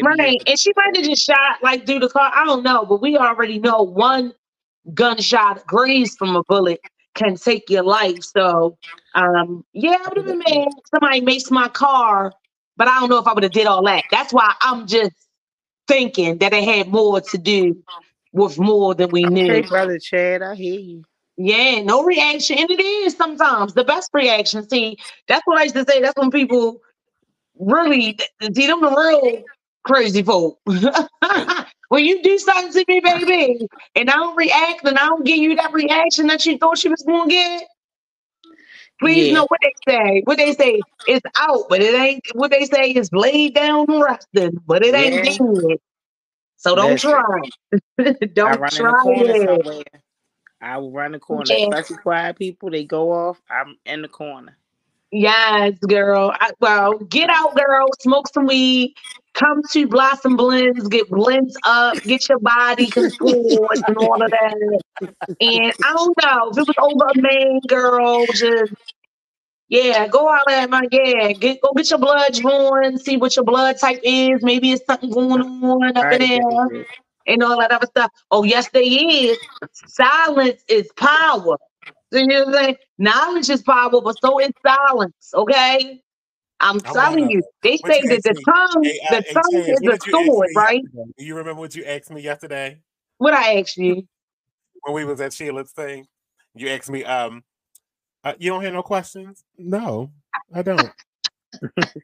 Right. 0.00 0.42
And 0.46 0.58
she 0.58 0.72
might 0.76 0.96
have 0.96 1.04
just 1.04 1.24
shot 1.24 1.62
like 1.62 1.86
through 1.86 2.00
the 2.00 2.08
car. 2.08 2.30
I 2.34 2.44
don't 2.44 2.62
know, 2.62 2.84
but 2.84 3.00
we 3.00 3.16
already 3.16 3.58
know 3.58 3.82
one 3.82 4.32
gunshot 4.94 5.66
grazed 5.66 6.18
from 6.18 6.36
a 6.36 6.42
bullet 6.44 6.80
can 7.14 7.36
take 7.36 7.68
your 7.70 7.82
life. 7.84 8.22
So 8.22 8.78
um 9.14 9.64
yeah, 9.72 9.96
I 10.04 10.08
would 10.08 10.16
have 10.18 10.26
been 10.26 10.38
mad. 10.38 10.68
Somebody 10.90 11.20
makes 11.20 11.50
my 11.50 11.68
car, 11.68 12.32
but 12.76 12.88
I 12.88 13.00
don't 13.00 13.10
know 13.10 13.18
if 13.18 13.26
I 13.26 13.32
would 13.34 13.42
have 13.42 13.52
did 13.52 13.66
all 13.66 13.84
that. 13.84 14.04
That's 14.10 14.32
why 14.32 14.54
I'm 14.62 14.86
just 14.86 15.12
thinking 15.88 16.38
that 16.38 16.52
it 16.52 16.64
had 16.64 16.88
more 16.88 17.20
to 17.20 17.38
do 17.38 17.76
with 18.32 18.58
more 18.58 18.94
than 18.94 19.10
we 19.10 19.24
Okay, 19.24 19.60
knew. 19.60 19.62
brother 19.62 19.98
Chad, 19.98 20.42
I 20.42 20.54
hear 20.54 20.80
you. 20.80 21.04
Yeah, 21.36 21.82
no 21.82 22.04
reaction. 22.04 22.58
And 22.58 22.70
it 22.70 22.80
is 22.80 23.16
sometimes 23.16 23.74
the 23.74 23.84
best 23.84 24.10
reaction. 24.12 24.68
See, 24.68 24.98
that's 25.28 25.42
what 25.46 25.58
I 25.58 25.64
used 25.64 25.74
to 25.74 25.84
say. 25.88 26.00
That's 26.00 26.16
when 26.16 26.30
people 26.30 26.80
really 27.58 28.18
see 28.54 28.66
them 28.66 28.80
the 28.80 28.90
real 28.90 29.44
crazy 29.84 30.22
folk. 30.22 30.58
when 31.92 32.06
you 32.06 32.22
do 32.22 32.38
something 32.38 32.72
to 32.72 32.84
me, 32.88 33.00
baby, 33.00 33.68
and 33.96 34.08
I 34.10 34.14
don't 34.14 34.36
react 34.36 34.82
and 34.86 34.98
I 34.98 35.06
don't 35.08 35.26
give 35.26 35.36
you 35.36 35.56
that 35.56 35.74
reaction 35.74 36.28
that 36.28 36.46
you 36.46 36.56
thought 36.56 36.78
she 36.78 36.88
was 36.88 37.02
gonna 37.06 37.28
get, 37.30 37.64
please 39.00 39.28
Yeah. 39.28 39.32
know 39.32 39.46
what 39.48 39.60
they 39.62 39.74
say. 39.92 40.22
What 40.24 40.38
they 40.38 40.54
say 40.54 40.84
is 41.06 41.20
out, 41.38 41.64
but 41.68 41.82
it 41.82 41.94
ain't 41.94 42.24
what 42.34 42.50
they 42.50 42.64
say 42.64 42.92
is 42.92 43.10
laid 43.12 43.54
down 43.54 43.86
and 43.90 44.02
resting, 44.02 44.52
but 44.66 44.84
it 44.84 44.94
ain't 44.94 45.22
Yeah. 45.22 45.24
dead. 45.24 45.78
So 46.56 46.76
don't 46.76 46.98
Listen. 46.98 46.98
try. 46.98 47.22
Don't 48.34 48.58
run 48.58 48.76
in 48.76 48.86
the 48.86 48.94
try 48.94 49.02
it. 49.06 49.88
I 50.62 50.78
will 50.78 50.92
run 50.92 51.12
the 51.12 51.20
corner, 51.20 51.54
Yeah. 51.54 51.56
especially 51.56 51.98
quiet 51.98 52.38
people. 52.38 52.70
They 52.70 52.84
go 52.84 53.12
off. 53.12 53.42
I'm 53.50 53.78
in 53.86 54.02
the 54.02 54.08
corner. 54.08 54.56
Yes, 55.12 55.78
girl. 55.88 56.34
I, 56.40 56.52
well, 56.60 56.98
get 56.98 57.30
out, 57.30 57.56
girl. 57.56 57.88
Smoke 58.00 58.28
some 58.32 58.46
weed. 58.46 58.94
Come 59.34 59.62
to 59.72 59.86
Blossom 59.86 60.36
Blends. 60.36 60.88
Get 60.88 61.10
blends 61.10 61.56
up. 61.64 62.02
Get 62.02 62.28
your 62.28 62.40
body 62.40 62.88
controlled 62.88 63.70
and 63.88 63.98
all 63.98 64.22
of 64.22 64.30
that. 64.30 64.80
And 65.40 65.74
I 65.84 65.92
don't 65.94 66.16
know 66.22 66.50
if 66.50 66.58
it 66.58 66.68
was 66.68 66.76
over 66.78 67.10
a 67.14 67.22
man, 67.22 67.60
girl. 67.68 68.26
Just 68.26 68.74
yeah, 69.68 70.08
go 70.08 70.28
out 70.30 70.42
there, 70.48 70.68
my 70.68 70.82
yeah. 70.92 71.32
Get 71.32 71.62
go 71.62 71.72
get 71.74 71.90
your 71.90 71.98
blood 71.98 72.34
drawn. 72.34 72.98
See 72.98 73.16
what 73.18 73.36
your 73.36 73.44
blood 73.44 73.78
type 73.78 74.00
is. 74.02 74.42
Maybe 74.42 74.72
it's 74.72 74.84
something 74.86 75.10
going 75.10 75.42
on 75.42 75.96
up 75.96 76.12
in 76.12 76.20
there 76.20 76.84
and 77.26 77.42
all 77.42 77.58
that 77.60 77.72
other 77.72 77.86
stuff. 77.86 78.10
Oh, 78.30 78.44
yes, 78.44 78.68
there 78.70 78.82
is. 78.84 79.38
Silence 79.72 80.62
is 80.68 80.90
power. 80.96 81.56
You 82.12 82.26
know 82.26 82.44
what 82.44 82.48
I'm 82.48 82.64
saying? 82.64 82.76
Knowledge 82.98 83.50
is 83.50 83.62
power, 83.62 84.00
but 84.00 84.16
so 84.20 84.38
is 84.38 84.50
silence. 84.64 85.30
Okay. 85.34 86.02
I'm 86.60 86.80
I 86.84 86.92
telling 86.92 87.30
you, 87.30 87.42
they 87.62 87.76
say 87.78 88.02
that 88.02 88.22
the 88.22 88.34
me? 88.34 88.44
tongue, 88.44 88.84
Hey, 88.84 89.00
the 89.10 89.24
tongue 89.32 89.64
is 89.66 89.80
a 89.88 90.10
sword, 90.10 90.48
right? 90.54 90.82
yesterday? 90.84 91.12
You 91.18 91.36
remember 91.36 91.60
what 91.60 91.74
you 91.74 91.84
asked 91.84 92.10
me 92.10 92.20
yesterday 92.20 92.78
What 93.18 93.34
I 93.34 93.58
asked 93.58 93.76
you? 93.78 94.06
when 94.82 94.94
we 94.94 95.04
was 95.04 95.20
at 95.20 95.32
Sheila's 95.32 95.72
thing? 95.72 96.06
You 96.54 96.68
asked 96.68 96.90
me, 96.90 97.02
um, 97.04 97.42
uh, 98.22 98.34
you 98.38 98.50
don't 98.50 98.62
have 98.62 98.74
no 98.74 98.82
questions? 98.82 99.42
No, 99.58 100.12
I 100.54 100.62
don't. 100.62 100.92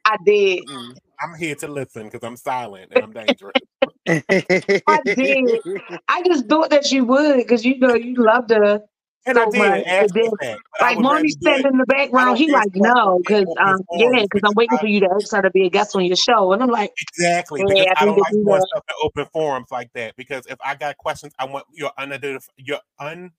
I 0.04 0.16
did. 0.24 0.64
Mm. 0.68 0.96
I'm 1.20 1.34
here 1.38 1.54
to 1.56 1.68
listen 1.68 2.04
because 2.04 2.22
I'm 2.22 2.36
silent 2.36 2.92
and 2.92 3.02
I'm 3.02 3.12
dangerous. 3.12 3.54
I 4.08 5.00
did. 5.14 5.60
I 6.08 6.22
just 6.24 6.48
thought 6.48 6.70
that 6.70 6.90
you 6.90 7.04
would 7.04 7.36
because 7.36 7.64
you 7.64 7.78
know 7.78 7.94
you 7.94 8.14
love 8.16 8.46
to 8.48 8.82
And 9.28 9.38
so 9.38 9.40
I 9.40 9.46
did 9.46 9.58
much. 9.58 9.84
ask 9.86 9.98
And 10.00 10.14
then, 10.14 10.30
that. 10.40 10.60
like 10.80 10.98
would 10.98 11.08
rather 11.08 11.26
Mommy's 11.26 11.36
standing 11.40 11.72
in 11.72 11.78
the 11.78 11.86
background. 11.86 12.36
don't 12.36 12.38
He 12.38 12.50
like 12.50 12.70
no, 12.74 13.18
because 13.18 13.48
um 13.60 13.82
yeah, 13.92 14.08
because 14.22 14.42
I'm 14.44 14.54
waiting 14.56 14.78
for 14.78 14.86
you 14.88 15.00
to 15.00 15.10
ask 15.14 15.32
her 15.32 15.42
to 15.42 15.50
be 15.50 15.66
a 15.66 15.70
guest 15.70 15.96
on 15.96 16.04
your 16.06 16.16
show, 16.16 16.52
and 16.52 16.62
I'm 16.62 16.70
like, 16.70 16.92
Exactly, 17.00 17.64
Yeah, 17.66 17.66
because 17.66 17.86
I 17.96 18.04
I 18.04 18.06
don't 18.06 18.18
like 18.18 18.34
to 18.34 18.44
doing 18.44 18.60
stuff 18.62 18.84
in 18.88 18.94
open 19.02 19.26
forums 19.32 19.68
like 19.72 19.90
that. 19.94 20.16
Because 20.16 20.46
if 20.46 20.58
I 20.64 20.76
got 20.76 20.96
questions, 20.98 21.34
I 21.38 21.46
want 21.46 21.66
your 21.72 21.92
unidentified, 21.98 22.54
your 22.58 22.80
un. 23.00 23.32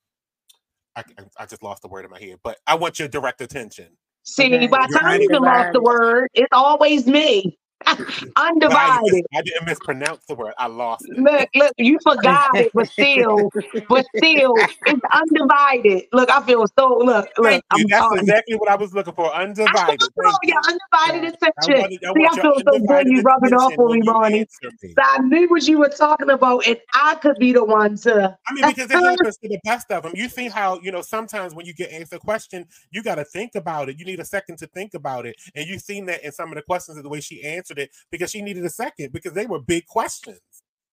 I, 0.96 1.04
I 1.40 1.48
just 1.48 1.64
lost 1.64 1.84
the 1.84 1.90
word 1.90 2.06
in 2.06 2.12
my 2.12 2.20
head, 2.20 2.40
but 2.44 2.60
I 2.68 2.76
want 2.76 3.00
your 3.00 3.10
direct 3.10 3.42
attention. 3.42 3.98
see, 4.24 4.50
Okay. 4.56 4.68
by 4.68 4.88
the 4.92 5.00
time 5.00 5.22
you 5.22 5.30
done 5.30 5.44
lost 5.46 5.72
the 5.74 5.82
word, 5.82 6.30
it's 6.36 6.50
always 6.54 7.08
me, 7.08 7.59
But 7.90 8.10
I, 8.36 8.50
undivided. 8.50 9.26
I 9.34 9.42
didn't 9.42 9.66
mispronounce 9.66 10.26
the 10.28 10.36
word. 10.36 10.54
I 10.58 10.68
lost 10.68 11.06
it. 11.08 11.18
Look, 11.18 11.50
look, 11.56 11.74
you 11.78 11.98
forgot 12.04 12.56
it, 12.56 12.72
but 12.74 12.88
still, 12.90 13.50
but 13.88 14.06
still, 14.16 14.54
it's 14.86 15.02
undivided. 15.14 16.04
Look, 16.14 16.30
I 16.30 16.42
feel 16.44 16.66
so. 16.78 16.98
Look, 16.98 17.30
look, 17.38 17.54
you. 17.54 17.62
I'm 17.72 17.84
That's 17.90 18.22
exactly 18.22 18.56
what 18.56 18.70
I 18.70 18.76
was 18.76 18.94
looking 18.94 19.14
for. 19.14 19.34
Undivided. 19.34 20.02
Oh, 20.24 20.38
yeah, 20.44 20.56
undivided 20.68 21.38
I 21.42 21.48
attention. 21.48 21.82
wanted, 21.82 22.04
I 22.06 22.14
See, 22.14 22.40
I 22.40 22.42
feel 22.42 22.56
so 22.58 22.80
good 22.86 23.08
you 23.08 23.22
rubbing 23.22 23.54
off 23.54 23.74
on 23.78 23.86
me, 23.86 23.86
when 23.86 24.04
you 24.04 24.14
Bonnie. 24.14 24.40
answer 24.42 24.72
me. 24.82 24.94
So 24.94 25.02
I 25.02 25.20
knew 25.20 25.48
what 25.48 25.68
you 25.68 25.80
were 25.80 25.90
talking 25.90 26.30
about, 26.30 26.68
and 26.68 26.78
I 26.94 27.16
could 27.16 27.38
be 27.38 27.54
the 27.54 27.64
one 27.64 27.96
to. 27.98 28.38
I 28.48 28.54
mean, 28.54 28.66
because 28.68 28.92
it 28.92 28.96
happens 28.96 29.38
to 29.38 29.48
the 29.48 29.60
best 29.64 29.92
of 29.92 30.04
them. 30.04 30.14
You 30.16 30.30
see 30.30 30.50
how, 30.50 30.80
you 30.82 30.92
know, 30.92 31.02
sometimes 31.02 31.54
when 31.54 31.66
you 31.66 31.74
get 31.74 31.92
asked 31.94 32.14
a 32.14 32.20
question, 32.20 32.66
you 32.92 33.04
got 33.04 33.16
to 33.16 33.26
think 33.26 33.56
about 33.56 33.90
it. 33.90 33.98
You 34.00 34.06
need 34.06 34.20
a 34.20 34.26
second 34.26 34.58
to 34.60 34.68
think 34.68 34.94
about 34.94 35.26
it. 35.26 35.36
And 35.56 35.68
you've 35.68 35.82
seen 35.82 36.06
that 36.06 36.24
in 36.24 36.32
some 36.32 36.50
of 36.50 36.56
the 36.56 36.62
questions 36.62 36.98
of 36.98 37.04
the 37.04 37.10
way 37.10 37.22
she 37.22 37.44
answered 37.44 37.69
it 37.78 37.92
because 38.12 38.32
she 38.32 38.42
needed 38.42 38.66
a 38.66 38.70
second 38.70 39.12
because 39.14 39.34
they 39.34 39.46
were 39.46 39.60
big 39.60 39.86
questions. 39.86 40.40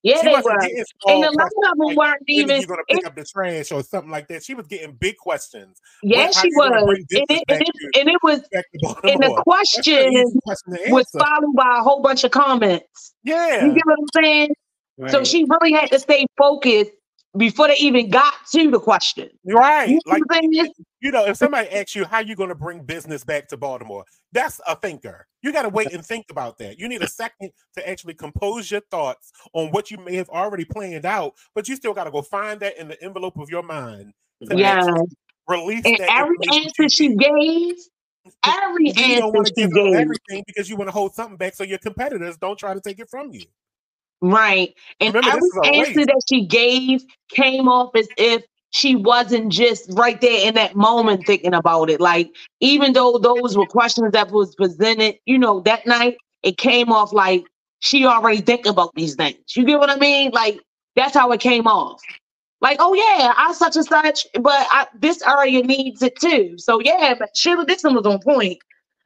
Yeah, 0.02 0.20
she 0.20 0.28
they 0.28 0.34
were. 0.34 0.60
And 1.08 1.24
a 1.24 1.30
lot 1.32 1.46
of 1.46 1.78
them 1.78 1.78
like, 1.78 1.96
weren't 1.96 2.22
even. 2.28 2.60
You're 2.60 2.68
going 2.68 2.80
to 2.86 2.94
it- 2.94 2.96
pick 2.98 3.06
up 3.06 3.16
the 3.16 3.24
trash 3.24 3.72
or 3.72 3.82
something 3.82 4.10
like 4.10 4.28
that? 4.28 4.44
She 4.44 4.54
was 4.54 4.66
getting 4.68 4.92
big 4.94 5.16
questions. 5.16 5.80
yeah, 6.02 6.30
she 6.30 6.48
was. 6.54 6.70
And 7.10 7.28
it, 7.28 7.44
and, 7.48 7.60
it, 7.62 7.98
and 7.98 8.08
it 8.08 8.18
was. 8.22 8.40
And 8.52 8.62
the 8.72 8.78
Baltimore. 8.82 9.18
That's 9.18 9.36
an 9.36 9.42
question 9.42 10.30
question 10.44 10.92
was 10.92 11.06
followed 11.18 11.54
by 11.56 11.78
a 11.78 11.82
whole 11.82 12.02
bunch 12.02 12.22
of 12.22 12.30
comments. 12.30 13.14
Yeah. 13.24 13.64
You 13.64 13.74
get 13.74 13.82
what 13.84 13.98
I'm 13.98 14.22
saying? 14.24 14.50
So 15.08 15.24
she 15.24 15.44
really 15.48 15.72
had 15.72 15.90
to 15.90 15.98
stay 15.98 16.24
focused 16.38 16.92
before 17.36 17.68
they 17.68 17.76
even 17.76 18.08
got 18.08 18.34
to 18.52 18.70
the 18.70 18.78
question. 18.78 19.28
Right. 19.44 19.88
You 19.88 19.96
know 20.06 20.12
Like, 20.12 20.22
what 20.26 20.38
I'm 20.44 20.52
saying? 20.52 20.72
You 21.06 21.12
know, 21.12 21.24
if 21.24 21.36
somebody 21.36 21.68
asks 21.70 21.94
you 21.94 22.04
how 22.04 22.18
you're 22.18 22.34
going 22.34 22.48
to 22.48 22.56
bring 22.56 22.82
business 22.82 23.22
back 23.22 23.46
to 23.46 23.56
Baltimore, 23.56 24.04
that's 24.32 24.60
a 24.66 24.74
thinker. 24.74 25.24
You 25.40 25.52
got 25.52 25.62
to 25.62 25.68
wait 25.68 25.92
and 25.92 26.04
think 26.04 26.26
about 26.32 26.58
that. 26.58 26.80
You 26.80 26.88
need 26.88 27.00
a 27.00 27.06
second 27.06 27.52
to 27.76 27.88
actually 27.88 28.14
compose 28.14 28.72
your 28.72 28.80
thoughts 28.90 29.30
on 29.52 29.70
what 29.70 29.88
you 29.88 29.98
may 29.98 30.16
have 30.16 30.28
already 30.30 30.64
planned 30.64 31.06
out, 31.06 31.34
but 31.54 31.68
you 31.68 31.76
still 31.76 31.94
got 31.94 32.04
to 32.04 32.10
go 32.10 32.22
find 32.22 32.58
that 32.58 32.76
in 32.76 32.88
the 32.88 33.00
envelope 33.04 33.38
of 33.38 33.48
your 33.48 33.62
mind 33.62 34.14
Yeah. 34.40 34.84
release 35.46 35.84
And 35.84 36.00
every 36.08 36.38
answer 36.52 36.88
she 36.88 37.14
gave, 37.14 37.76
every 38.44 38.88
you 38.88 39.14
don't 39.14 39.32
answer 39.32 39.32
want 39.32 39.46
to 39.46 39.52
she 39.56 39.68
give 39.68 39.70
gave, 39.70 39.94
everything 39.94 40.42
because 40.44 40.68
you 40.68 40.74
want 40.74 40.88
to 40.88 40.92
hold 40.92 41.14
something 41.14 41.36
back 41.36 41.54
so 41.54 41.62
your 41.62 41.78
competitors 41.78 42.36
don't 42.36 42.58
try 42.58 42.74
to 42.74 42.80
take 42.80 42.98
it 42.98 43.08
from 43.08 43.32
you. 43.32 43.44
right? 44.22 44.74
And 45.00 45.14
Remember, 45.14 45.30
every 45.30 45.50
answer 45.64 46.00
race. 46.00 46.06
that 46.06 46.22
she 46.28 46.46
gave 46.46 47.04
came 47.30 47.68
off 47.68 47.94
as 47.94 48.08
if 48.16 48.42
she 48.76 48.94
wasn't 48.94 49.50
just 49.50 49.90
right 49.94 50.20
there 50.20 50.46
in 50.46 50.54
that 50.54 50.76
moment 50.76 51.24
thinking 51.26 51.54
about 51.54 51.88
it. 51.88 51.98
Like, 51.98 52.28
even 52.60 52.92
though 52.92 53.16
those 53.16 53.56
were 53.56 53.64
questions 53.64 54.12
that 54.12 54.30
was 54.30 54.54
presented, 54.54 55.14
you 55.24 55.38
know, 55.38 55.60
that 55.60 55.86
night, 55.86 56.18
it 56.42 56.58
came 56.58 56.92
off 56.92 57.10
like 57.10 57.46
she 57.80 58.04
already 58.04 58.42
think 58.42 58.66
about 58.66 58.94
these 58.94 59.14
things. 59.14 59.38
You 59.56 59.64
get 59.64 59.80
what 59.80 59.88
I 59.88 59.96
mean? 59.96 60.30
Like, 60.34 60.60
that's 60.94 61.14
how 61.14 61.32
it 61.32 61.40
came 61.40 61.66
off. 61.66 62.02
Like, 62.60 62.76
oh 62.78 62.92
yeah, 62.92 63.32
I 63.34 63.54
such 63.54 63.76
and 63.76 63.86
such, 63.86 64.26
but 64.42 64.66
I, 64.70 64.86
this 64.98 65.22
area 65.22 65.62
needs 65.62 66.02
it 66.02 66.20
too. 66.20 66.56
So 66.58 66.78
yeah, 66.78 67.14
but 67.18 67.34
Sheila 67.34 67.64
Dixon 67.64 67.94
was 67.94 68.04
on 68.04 68.18
point. 68.18 68.58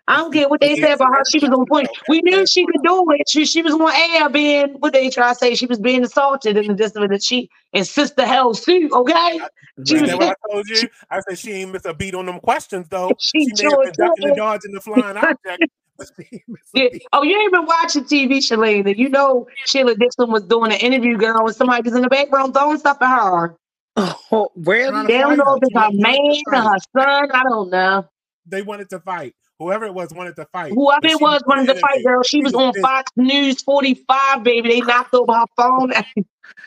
I 0.09 0.17
don't 0.17 0.33
care 0.33 0.49
what 0.49 0.61
they 0.61 0.77
said 0.77 0.95
about 0.95 1.13
her; 1.15 1.23
she 1.31 1.39
was 1.39 1.51
on 1.51 1.67
point. 1.67 1.89
We 2.09 2.21
knew 2.23 2.45
she 2.47 2.65
could 2.67 2.83
do 2.83 3.05
it. 3.11 3.29
She 3.29 3.45
she 3.45 3.63
was 3.63 3.75
on 3.75 3.93
air 3.93 4.29
being 4.29 4.75
what 4.81 4.93
they 4.93 5.11
try 5.11 5.31
to 5.31 5.35
say. 5.35 5.55
She 5.55 5.67
was 5.67 5.79
being 5.79 6.03
assaulted 6.05 6.57
in 6.57 6.67
the 6.67 6.75
distance 6.75 7.09
that 7.11 7.23
she 7.23 7.49
and 7.73 7.87
Sister 7.87 8.27
Hell 8.27 8.55
suit. 8.55 8.93
Okay, 8.93 9.41
She 9.87 9.97
Is 9.97 10.03
was 10.03 10.15
what 10.15 10.29
I 10.29 10.35
told 10.51 10.69
you? 10.69 10.89
I 11.11 11.21
said 11.21 11.39
she 11.39 11.53
ain't 11.53 11.73
miss 11.73 11.85
a 11.85 11.95
beat 11.95 12.15
on 12.15 12.27
them 12.27 12.41
questions 12.41 12.89
though. 12.89 13.13
She 13.21 13.45
She, 13.45 13.53
may 13.57 13.71
have 13.71 13.81
been 13.83 13.93
ducking 13.93 14.25
and 14.25 14.35
did. 14.35 14.37
dodging 14.37 14.73
the 14.73 14.81
flying 14.81 15.17
object. 15.17 15.67
but 15.99 16.09
she 16.17 16.29
ain't 16.33 16.43
miss 16.49 16.71
a 16.75 16.79
Yeah. 16.79 16.99
Oh, 17.13 17.23
you 17.23 17.39
ain't 17.39 17.53
been 17.53 17.67
watching 17.67 18.05
TV, 18.05 18.39
Shalene. 18.39 18.97
You 18.97 19.09
know 19.09 19.47
Sheila 19.67 19.95
Dixon 19.95 20.31
was 20.31 20.43
doing 20.45 20.73
an 20.73 20.79
interview, 20.79 21.17
girl, 21.17 21.47
and 21.47 21.55
somebody 21.55 21.83
was 21.83 21.95
in 21.95 22.03
the 22.03 22.09
background 22.09 22.55
throwing 22.55 22.79
stuff 22.79 22.99
at 23.01 23.23
her. 23.23 23.57
Oh, 23.97 24.51
really? 24.57 25.07
They 25.07 25.19
don't 25.19 25.37
know 25.37 25.57
if 25.57 25.63
it's 25.63 25.75
her 25.75 25.91
man 25.93 26.43
or 26.53 26.61
her 26.61 26.79
son. 26.97 27.31
I 27.33 27.43
don't 27.43 27.71
know. 27.71 28.07
They 28.47 28.63
wanted 28.63 28.89
to 28.91 29.01
fight. 29.01 29.35
Whoever 29.61 29.85
it 29.85 29.95
was 29.95 30.13
wanted 30.13 30.35
to 30.37 30.47
fight. 30.47 30.73
Whoever 30.73 31.07
it 31.07 31.19
she 31.19 31.25
was 31.25 31.43
wanted 31.47 31.67
to 31.69 31.79
fight, 31.81 32.03
girl. 32.03 32.23
She 32.23 32.43
was 32.43 32.55
on 32.55 32.73
pissed. 32.73 32.83
Fox 32.85 33.11
News 33.17 33.63
45, 33.63 34.43
baby. 34.43 34.69
They 34.71 34.81
knocked 34.81 35.15
over 35.15 35.33
her 35.33 35.47
phone. 35.57 35.93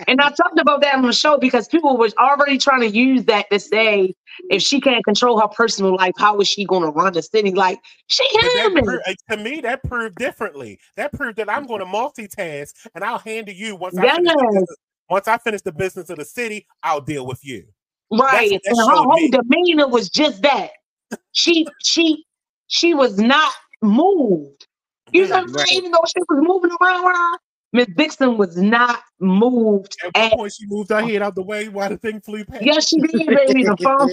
And 0.09 0.21
I 0.21 0.29
talked 0.29 0.59
about 0.61 0.83
that 0.83 0.95
on 0.95 1.03
the 1.03 1.13
show 1.13 1.37
because 1.37 1.67
people 1.67 1.97
was 1.97 2.15
already 2.15 2.59
trying 2.59 2.81
to 2.83 2.89
use 2.89 3.25
that 3.25 3.47
to 3.51 3.59
say 3.59 4.15
if 4.51 4.63
she 4.63 4.81
can't 4.81 5.05
control 5.05 5.41
her 5.41 5.49
personal 5.49 5.97
life, 5.97 6.13
how 6.17 6.39
is 6.41 6.47
she 6.47 6.65
going 6.65 6.83
to 6.83 6.91
run 6.91 7.13
the 7.15 7.23
city? 7.23 7.51
Like 7.51 7.81
she 8.07 8.25
human. 8.31 8.85
pro- 8.85 8.99
uh, 9.07 9.15
to 9.31 9.37
me, 9.37 9.61
that 9.63 9.83
proved 9.83 10.17
differently. 10.17 10.79
That 10.97 11.13
proved 11.13 11.39
that 11.39 11.51
I'm 11.51 11.67
going 11.67 11.81
to 11.81 11.87
multitask, 11.87 12.73
and 12.95 13.03
I'll 13.03 13.19
handle 13.19 13.55
you 13.55 13.75
once 13.75 13.99
I 13.99 14.03
finish 14.15 14.33
Yes. 14.33 14.37
business. 14.53 14.77
Once 15.11 15.29
I 15.29 15.39
finish 15.39 15.63
the 15.63 15.73
business 15.73 16.09
of 16.11 16.19
the 16.19 16.25
city, 16.25 16.67
I'll 16.83 17.01
deal 17.01 17.27
with 17.27 17.45
you. 17.45 17.65
Right. 18.11 18.51
what 18.53 18.63
that 18.65 18.71
And 18.71 18.79
her 18.79 18.87
whole 18.87 19.29
me. 19.29 19.31
demeanor 19.31 19.89
was 19.89 20.09
just 20.11 20.43
that. 20.43 20.71
She 21.33 21.67
she 21.85 22.25
she 22.69 22.95
was 22.95 23.19
not 23.19 23.53
moved. 23.83 24.67
You 25.13 25.29
know 25.29 25.37
what 25.37 25.55
Right. 25.55 25.69
saying? 25.69 25.79
Even 25.79 25.91
though 25.93 26.05
she 26.07 26.21
was 26.29 26.45
moving 26.47 26.71
around 26.81 27.05
her, 27.05 27.39
Miss 27.73 27.87
Dixon 27.97 28.37
was 28.39 28.57
not 28.57 29.03
moved. 29.21 29.97
At 30.05 30.15
one 30.17 30.25
at 30.25 30.33
point, 30.33 30.53
she 30.55 30.67
moved 30.67 30.91
her 30.91 31.03
head 31.03 31.23
out 31.23 31.35
the 31.35 31.43
way 31.43 31.69
while 31.69 31.89
the 31.89 31.99
thing 31.99 32.21
flew 32.21 32.45
past. 32.45 32.63
Yes, 32.65 32.89
she 32.89 33.01
did, 33.01 33.27
baby. 33.27 33.65
The 33.65 33.77
phone. 33.83 34.11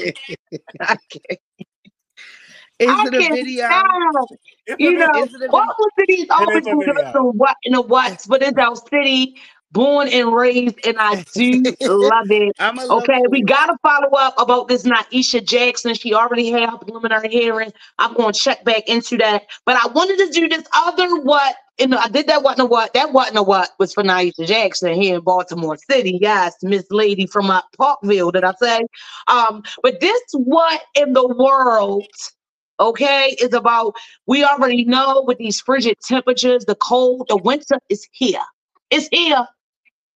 I 0.82 0.98
can't, 1.10 1.40
Is 2.80 2.90
I 2.90 3.06
it 3.06 3.14
a 3.14 3.18
can't 3.22 3.32
video? 3.32 3.65
stop. 3.65 4.30
You 4.78 4.98
know, 4.98 5.07
Is 5.14 5.34
it 5.34 5.41
a 5.44 5.49
Baltimore 5.49 5.91
City 5.99 6.14
is 6.24 6.30
always 6.30 6.65
a 6.68 6.72
going 6.72 6.80
to 6.80 6.86
give 6.86 6.98
us 6.98 7.15
what 7.34 7.56
in 7.64 7.74
the 7.74 7.82
what's, 7.82 8.26
but 8.28 8.41
it's 8.41 8.57
our 8.57 8.76
city. 8.76 9.36
Born 9.74 10.08
and 10.08 10.34
raised, 10.34 10.80
and 10.86 10.98
I 11.00 11.24
do 11.34 11.64
love 11.82 12.32
it. 12.32 12.56
Okay, 12.91 13.22
we 13.30 13.41
gotta 13.41 13.76
follow 13.82 14.10
up 14.18 14.36
about 14.38 14.68
this 14.68 14.84
Neisha 14.84 15.44
Jackson. 15.44 15.94
She 15.95 16.14
already 16.14 16.52
had 16.52 16.70
her 16.70 16.78
preliminary 16.78 17.30
hearing. 17.30 17.74
I'm 17.98 18.14
going 18.14 18.34
to 18.34 18.40
check 18.40 18.64
back 18.64 18.88
into 18.88 19.18
that, 19.18 19.44
but 19.66 19.76
I 19.76 19.88
wanted 19.88 20.18
to 20.20 20.32
do 20.32 20.48
this 20.48 20.64
other 20.74 21.20
what. 21.22 21.56
And 21.80 21.95
I 21.95 22.08
did 22.08 22.28
that 22.28 22.44
wasn't 22.44 22.62
a 22.62 22.66
what 22.66 22.94
that 22.94 23.14
wasn't 23.14 23.40
a 23.40 23.44
what 23.44 23.72
was 23.80 23.94
for 23.94 24.04
Neisha 24.04 24.45
Jackson 24.45 24.94
here 24.94 25.16
in 25.16 25.22
Baltimore 25.22 25.78
City. 25.90 26.20
Yes, 26.22 26.54
Miss 26.62 26.86
Lady 26.91 27.26
from 27.26 27.50
uh, 27.50 27.62
Parkville, 27.78 28.32
did 28.32 28.44
I 28.44 28.54
say? 28.62 28.86
Um, 29.28 29.64
but 29.82 30.00
this 30.00 30.22
what 30.34 30.82
in 30.95 31.14
the 31.14 31.28
world 31.28 32.08
okay, 32.80 33.36
is 33.40 33.54
about 33.54 33.95
we 34.28 34.44
already 34.44 34.86
know 34.86 35.24
with 35.26 35.38
these 35.38 35.62
frigid 35.62 35.98
temperatures, 36.02 36.66
the 36.66 36.76
cold, 36.76 37.26
the 37.30 37.38
winter 37.38 37.80
is 37.90 38.08
here. 38.12 38.41
It's 38.90 39.08
here. 39.12 39.48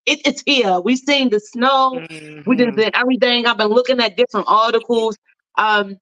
It, 0.08 0.22
it's 0.26 0.42
here. 0.46 0.80
We've 0.80 0.98
seen 0.98 1.30
the 1.30 1.40
snow. 1.40 2.00
Mm-hmm. 2.00 2.50
We 2.50 2.56
did 2.56 2.80
everything. 2.96 3.46
I've 3.46 3.58
been 3.58 3.68
looking 3.68 4.00
at 4.00 4.18
different 4.18 4.48
articles. 4.50 5.18
Um, 5.58 5.98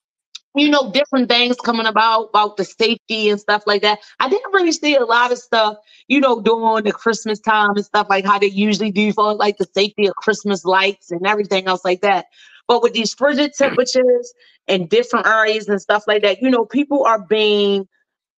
you 0.55 0.69
know, 0.69 0.91
different 0.91 1.27
things 1.27 1.57
coming 1.57 1.85
about 1.85 2.29
about 2.29 2.55
the 2.55 2.63
safety 2.63 3.29
and 3.29 3.39
stuff 3.39 3.63
like 3.65 3.81
that. 3.81 3.99
I 4.19 4.29
didn't 4.29 4.53
really 4.53 4.71
see 4.71 4.95
a 4.95 5.03
lot 5.03 5.31
of 5.31 5.37
stuff, 5.37 5.77
you 6.07 6.21
know, 6.21 6.39
during 6.39 6.85
the 6.85 6.93
Christmas 6.93 7.39
time 7.39 7.71
and 7.75 7.85
stuff 7.85 8.07
like 8.09 8.25
how 8.25 8.39
they 8.39 8.47
usually 8.47 8.91
do 8.91 9.11
for 9.11 9.33
like 9.33 9.57
the 9.57 9.67
safety 9.73 10.07
of 10.07 10.15
Christmas 10.15 10.63
lights 10.63 11.11
and 11.11 11.27
everything 11.27 11.67
else 11.67 11.83
like 11.83 12.01
that. 12.01 12.27
But 12.67 12.81
with 12.81 12.93
these 12.93 13.13
frigid 13.13 13.53
temperatures 13.53 14.33
and 14.67 14.89
different 14.89 15.27
areas 15.27 15.67
and 15.67 15.81
stuff 15.81 16.05
like 16.07 16.21
that, 16.21 16.41
you 16.41 16.49
know, 16.49 16.65
people 16.65 17.03
are 17.05 17.19
being 17.19 17.87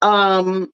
um 0.02 0.72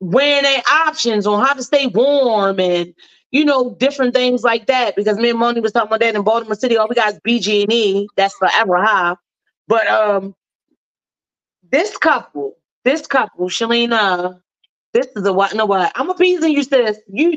weighing 0.00 0.42
their 0.42 0.62
options 0.70 1.26
on 1.26 1.44
how 1.44 1.54
to 1.54 1.62
stay 1.62 1.86
warm 1.86 2.60
and 2.60 2.94
you 3.30 3.44
know 3.44 3.74
different 3.74 4.14
things 4.14 4.42
like 4.42 4.66
that. 4.66 4.96
Because 4.96 5.18
me 5.18 5.30
and 5.30 5.38
Moni 5.38 5.60
was 5.60 5.72
talking 5.72 5.88
about 5.88 6.00
that 6.00 6.14
in 6.14 6.22
Baltimore 6.22 6.54
City. 6.54 6.76
All 6.76 6.88
we 6.88 6.94
got 6.94 7.14
is 7.14 7.20
BG&E. 7.20 8.08
That's 8.16 8.34
forever 8.36 8.82
high. 8.82 9.16
But 9.66 9.86
um, 9.86 10.34
this 11.70 11.96
couple, 11.96 12.56
this 12.84 13.06
couple, 13.06 13.48
Shelena, 13.48 14.40
this 14.94 15.06
is 15.14 15.26
a 15.26 15.32
what? 15.32 15.54
No 15.54 15.66
what? 15.66 15.92
I'm 15.94 16.10
appeasing 16.10 16.52
you, 16.52 16.62
sis. 16.62 16.98
You 17.08 17.36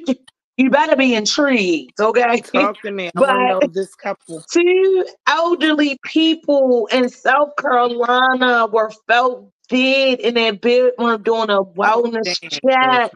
you 0.58 0.70
better 0.70 0.96
be 0.96 1.16
intrigued, 1.16 2.00
okay? 2.00 2.42
Talk 2.42 2.82
to 2.82 2.92
me. 2.92 3.10
I 3.18 3.48
know 3.48 3.62
this 3.72 3.96
couple. 3.96 4.44
Two 4.52 5.06
elderly 5.28 5.98
people 6.06 6.88
in 6.92 7.10
South 7.10 7.56
Carolina 7.58 8.68
were 8.68 8.92
felt 9.08 9.52
dead 9.70 10.20
in 10.20 10.36
their 10.36 10.54
bedroom 10.54 11.24
doing 11.24 11.50
a 11.50 11.64
wellness 11.64 12.38
oh, 12.44 12.70
check. 12.70 13.12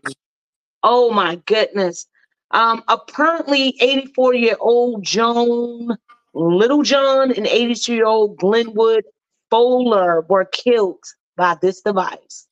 Oh 0.81 1.11
my 1.11 1.35
goodness. 1.45 2.07
Um, 2.55 2.83
apparently, 2.87 3.75
84 3.81 4.33
year 4.33 4.55
old 4.61 5.03
Joan 5.03 5.97
Littlejohn 6.33 7.33
and 7.33 7.45
82 7.45 7.93
year 7.93 8.05
old 8.05 8.37
Glenwood 8.37 9.03
Fowler 9.51 10.21
were 10.29 10.45
killed 10.45 11.03
by 11.35 11.57
this 11.61 11.81
device, 11.81 12.47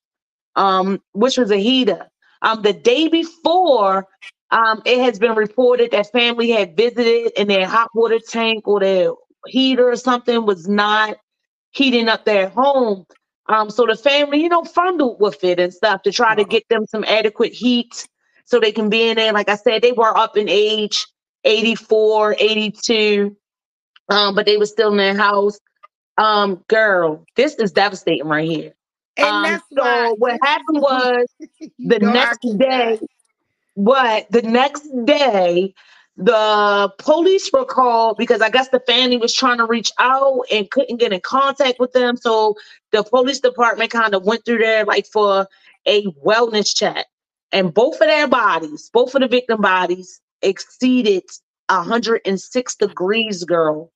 um, 0.58 1.02
which 1.14 1.38
was 1.38 1.52
a 1.52 1.58
heater. 1.58 2.06
Um, 2.42 2.62
the 2.64 2.74
day 2.74 3.08
before, 3.08 4.06
um, 4.52 4.82
it 4.86 5.00
has 5.00 5.20
been 5.20 5.36
reported 5.36 5.92
that 5.92 6.12
family 6.12 6.52
had 6.52 6.76
visited 6.76 7.32
and 7.38 7.50
their 7.50 7.66
hot 7.66 7.90
water 7.96 8.20
tank 8.20 8.68
or 8.68 8.82
their 8.82 9.14
heater 9.48 9.90
or 9.90 9.96
something 9.96 10.46
was 10.46 10.68
not 10.68 11.16
heating 11.72 12.10
up 12.10 12.26
their 12.26 12.50
home. 12.50 13.06
Um, 13.48 13.70
so 13.70 13.86
the 13.86 13.96
family, 13.96 14.42
you 14.42 14.50
know, 14.50 14.66
fondled 14.66 15.22
with 15.22 15.46
it 15.46 15.62
and 15.62 15.74
stuff 15.74 16.02
to 16.02 16.12
try 16.12 16.36
to 16.36 16.44
get 16.44 16.68
them 16.68 16.86
some 16.88 17.06
adequate 17.06 17.54
heat 17.54 18.06
so 18.46 18.60
they 18.60 18.72
can 18.72 18.90
be 18.90 19.10
in 19.10 19.16
there. 19.16 19.34
Like 19.34 19.50
I 19.50 19.56
said, 19.56 19.82
they 19.82 19.92
were 19.92 20.16
up 20.18 20.38
in 20.38 20.50
age 20.50 21.06
84, 21.44 22.36
82, 22.40 23.36
um, 24.10 24.36
but 24.36 24.46
they 24.46 24.58
were 24.58 24.66
still 24.66 24.92
in 24.92 24.98
their 24.98 25.16
house. 25.16 25.60
Um, 26.18 26.64
girl, 26.68 27.26
this 27.36 27.56
is 27.56 27.72
devastating 27.72 28.28
right 28.28 28.48
here. 28.48 28.74
And 29.18 29.28
um, 29.28 29.62
so 29.78 30.16
what 30.18 30.40
happened 30.42 30.82
was 30.82 31.28
the 31.80 32.00
next 32.00 32.46
day, 32.58 33.00
what 33.76 34.30
the 34.32 34.42
next 34.42 34.88
day, 35.06 35.74
the 36.16 36.94
police 37.00 37.52
were 37.52 37.66
called 37.66 38.18
because 38.18 38.42
I 38.42 38.50
guess 38.50 38.70
the 38.70 38.80
family 38.82 39.18
was 39.18 39.34
trying 39.34 39.58
to 39.58 39.66
reach 39.66 39.92
out 39.98 40.44
and 40.52 40.70
couldn't 40.70 40.98
get 40.98 41.12
in 41.12 41.22
contact 41.22 41.80
with 41.80 41.92
them. 41.94 42.18
So 42.18 42.56
the 42.92 43.04
police 43.04 43.40
department 43.40 43.90
kind 43.92 44.14
of 44.14 44.24
went 44.24 44.46
through 44.46 44.60
there 44.60 44.86
like 44.86 45.08
for 45.08 45.48
a 45.88 46.06
wellness 46.24 46.76
check. 46.76 47.08
And 47.54 47.74
both 47.74 47.96
of 48.02 48.08
their 48.08 48.28
bodies, 48.28 48.90
both 48.94 49.16
of 49.16 49.22
the 49.22 49.28
victim 49.30 49.62
bodies, 49.62 50.20
exceeded 50.42 51.24
106 51.70 52.76
degrees, 52.76 53.44
girl. 53.46 53.92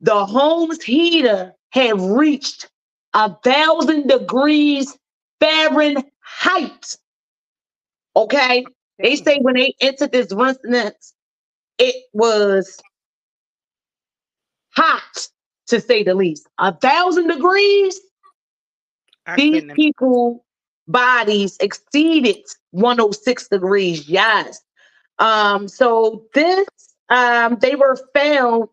The 0.00 0.24
home's 0.26 0.82
heater 0.82 1.54
had 1.70 2.00
reached 2.00 2.70
a 3.14 3.34
thousand 3.44 4.08
degrees 4.08 4.96
Fahrenheit. 5.40 6.96
Okay. 8.16 8.64
They 9.00 9.16
say 9.16 9.38
when 9.40 9.56
they 9.56 9.74
entered 9.80 10.12
this 10.12 10.32
residence, 10.32 11.14
it 11.78 11.96
was 12.12 12.80
hot 14.76 15.28
to 15.68 15.80
say 15.80 16.04
the 16.04 16.14
least. 16.14 16.48
A 16.58 16.74
thousand 16.74 17.28
degrees. 17.28 18.00
I 19.26 19.36
These 19.36 19.64
people 19.74 20.44
bodies 20.88 21.56
exceeded 21.60 22.44
106 22.72 23.48
degrees. 23.48 24.08
Yes. 24.08 24.60
Um, 25.18 25.68
so 25.68 26.24
this 26.34 26.66
um 27.10 27.58
they 27.60 27.74
were 27.74 27.96
found 28.14 28.68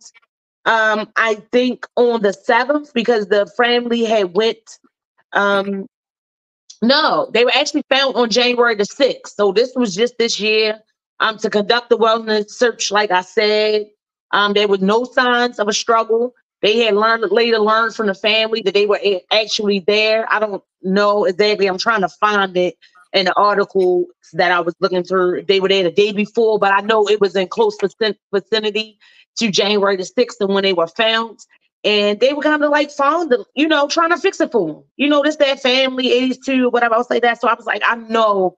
um 0.66 1.12
I 1.16 1.36
think 1.52 1.88
on 1.96 2.22
the 2.22 2.34
seventh 2.34 2.94
because 2.94 3.28
the 3.28 3.46
family 3.58 4.06
had 4.06 4.36
went 4.36 4.80
um 5.34 5.88
no, 6.82 7.30
they 7.34 7.46
were 7.46 7.56
actually 7.56 7.84
found 7.90 8.16
on 8.16 8.30
January 8.30 8.76
the 8.76 8.84
6th. 8.84 9.30
So 9.36 9.52
this 9.52 9.74
was 9.76 9.96
just 9.96 10.18
this 10.18 10.40
year 10.40 10.80
um, 11.20 11.38
to 11.40 11.50
conduct 11.50 11.90
the 11.90 11.98
wellness 11.98 12.52
search, 12.52 12.92
like 12.92 13.12
I 13.12 13.22
said. 13.22 13.88
Um, 14.32 14.54
there 14.54 14.68
was 14.68 14.82
no 14.82 15.04
signs 15.06 15.60
of 15.60 15.68
a 15.68 15.74
struggle. 15.74 16.34
They 16.62 16.80
had 16.80 16.96
learned 16.96 17.32
later 17.32 17.60
learned 17.60 17.96
from 17.96 18.08
the 18.08 18.16
family 18.16 18.62
that 18.64 18.74
they 18.74 18.86
were 18.86 19.00
actually 19.32 19.80
there. 19.80 20.26
I 20.32 20.40
don't 20.40 20.64
know 20.82 21.26
exactly. 21.26 21.68
I'm 21.68 21.78
trying 21.78 22.02
to 22.02 22.10
find 22.10 22.56
it 22.58 22.76
in 23.14 23.26
the 23.26 23.34
article 23.36 24.06
that 24.34 24.52
I 24.52 24.60
was 24.60 24.76
looking 24.80 25.04
through. 25.04 25.44
They 25.44 25.60
were 25.60 25.70
there 25.70 25.84
the 25.84 25.92
day 25.92 26.12
before, 26.12 26.60
but 26.60 26.74
I 26.74 26.82
know 26.82 27.08
it 27.08 27.22
was 27.22 27.36
in 27.36 27.48
close 27.48 27.78
vicinity 28.34 28.98
to 29.38 29.52
January 29.52 29.98
the 29.98 30.04
6th 30.04 30.36
and 30.40 30.54
when 30.54 30.64
they 30.64 30.74
were 30.74 30.88
found 30.88 31.40
and 31.86 32.20
they 32.20 32.34
were 32.34 32.42
kind 32.42 32.64
of 32.64 32.72
like 32.72 32.90
found, 32.92 33.34
you 33.56 33.68
know, 33.68 33.88
trying 33.88 34.10
to 34.10 34.18
fix 34.18 34.42
it 34.42 34.52
for 34.52 34.68
them. 34.68 34.84
You 34.98 35.08
know, 35.08 35.22
this 35.24 35.36
that 35.38 35.62
family, 35.62 36.12
82, 36.12 36.70
whatever. 36.70 36.96
I'll 36.96 37.04
say 37.04 37.20
that. 37.20 37.40
So 37.40 37.48
I 37.48 37.54
was 37.54 37.68
like, 37.68 37.84
I 37.86 37.96
know 37.96 38.58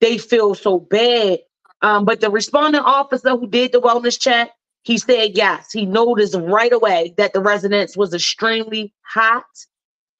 they 0.00 0.18
feel 0.18 0.54
so 0.54 0.78
bad. 0.80 1.40
Um, 1.82 2.04
but 2.04 2.20
the 2.20 2.30
responding 2.30 2.80
officer 2.82 3.30
who 3.30 3.46
did 3.46 3.72
the 3.72 3.80
wellness 3.80 4.18
check, 4.20 4.50
he 4.88 4.96
said 4.96 5.36
yes. 5.36 5.70
He 5.70 5.84
noticed 5.84 6.34
right 6.34 6.72
away 6.72 7.12
that 7.18 7.34
the 7.34 7.40
residence 7.40 7.94
was 7.94 8.14
extremely 8.14 8.94
hot. 9.02 9.44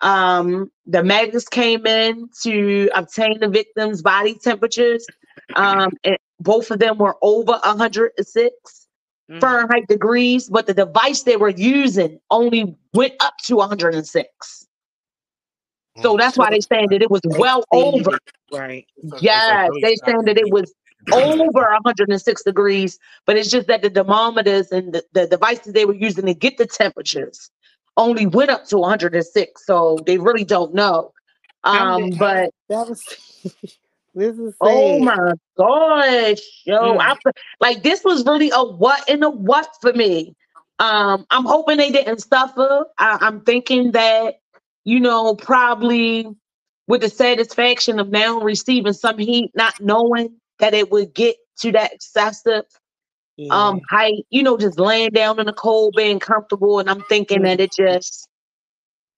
Um, 0.03 0.71
the 0.85 1.03
medics 1.03 1.49
came 1.49 1.87
in 1.87 2.29
to 2.43 2.91
obtain 2.95 3.41
the 3.41 3.49
victim's 3.49 4.03
body 4.03 4.35
temperatures. 4.35 5.07
Um, 5.57 5.93
and 6.05 6.19
both 6.39 6.71
of 6.71 6.81
them 6.81 6.99
were 6.99 7.17
over 7.23 7.53
106 7.53 8.89
mm. 9.31 9.41
Fahrenheit 9.41 9.89
degrees, 9.89 10.51
but 10.51 10.67
the 10.67 10.75
device 10.75 11.23
they 11.23 11.37
were 11.37 11.49
using 11.49 12.21
only 12.31 12.77
went 12.93 13.15
up 13.21 13.39
to 13.47 13.57
106. 13.57 14.67
So 16.03 16.15
mm. 16.15 16.19
that's 16.19 16.37
why 16.37 16.51
they 16.51 16.61
saying 16.61 16.89
that 16.91 17.01
it 17.01 17.11
was 17.11 17.23
well 17.25 17.65
over. 17.73 18.19
Right. 18.53 18.87
Yes, 19.19 19.71
they 19.81 19.97
saying 20.05 20.25
that 20.27 20.37
it 20.37 20.53
was 20.53 20.75
over 21.13 21.61
106 21.61 22.43
degrees, 22.43 22.99
but 23.27 23.37
it's 23.37 23.51
just 23.51 23.67
that 23.69 23.83
the 23.83 23.91
thermometers 23.91 24.71
and 24.71 24.93
the, 24.93 25.05
the 25.13 25.27
devices 25.27 25.73
they 25.73 25.85
were 25.85 25.95
using 25.95 26.27
to 26.27 26.35
get 26.35 26.57
the 26.59 26.67
temperatures 26.67 27.51
only 27.97 28.27
went 28.27 28.51
up 28.51 28.67
to 28.67 28.79
106. 28.79 29.67
So 29.67 29.99
they 30.07 30.19
really 30.19 30.45
don't 30.45 30.75
know. 30.75 31.13
Um, 31.65 32.11
but 32.11 32.51
that 32.69 32.89
was 32.89 33.03
This 34.19 34.37
is 34.37 34.55
oh 34.61 34.99
my 34.99 35.33
gosh, 35.57 36.41
yo! 36.65 36.97
Mm. 36.97 37.01
I, 37.01 37.17
like 37.61 37.85
this 37.85 38.03
was 38.03 38.27
really 38.27 38.51
a 38.53 38.65
what 38.65 39.09
in 39.09 39.23
a 39.23 39.31
what 39.31 39.77
for 39.81 39.93
me. 39.93 40.35
Um, 40.81 41.25
I'm 41.31 41.45
hoping 41.45 41.77
they 41.77 41.93
didn't 41.93 42.19
suffer. 42.19 42.87
I, 42.99 43.19
I'm 43.21 43.43
thinking 43.43 43.93
that 43.93 44.41
you 44.83 44.99
know 44.99 45.37
probably 45.37 46.27
with 46.89 47.03
the 47.03 47.09
satisfaction 47.09 48.01
of 48.01 48.09
now 48.09 48.41
receiving 48.41 48.93
some 48.93 49.19
heat, 49.19 49.53
not 49.55 49.81
knowing 49.81 50.35
that 50.59 50.75
it 50.75 50.91
would 50.91 51.15
get 51.15 51.37
to 51.61 51.73
that 51.73 51.93
excessive 51.93 52.65
yeah. 53.37 53.53
um 53.53 53.81
height, 53.89 54.25
you 54.31 54.43
know, 54.43 54.57
just 54.57 54.79
laying 54.79 55.11
down 55.11 55.39
in 55.39 55.47
the 55.47 55.53
cold, 55.53 55.95
being 55.97 56.19
comfortable, 56.19 56.79
and 56.79 56.91
I'm 56.91 57.03
thinking 57.03 57.43
that 57.43 57.61
it 57.61 57.73
just, 57.73 58.29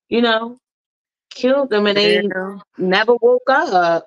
you 0.08 0.20
know, 0.20 0.58
killed 1.30 1.70
them 1.70 1.86
and 1.86 1.96
they 1.96 2.28
never 2.78 3.14
woke 3.20 3.48
up. 3.48 4.06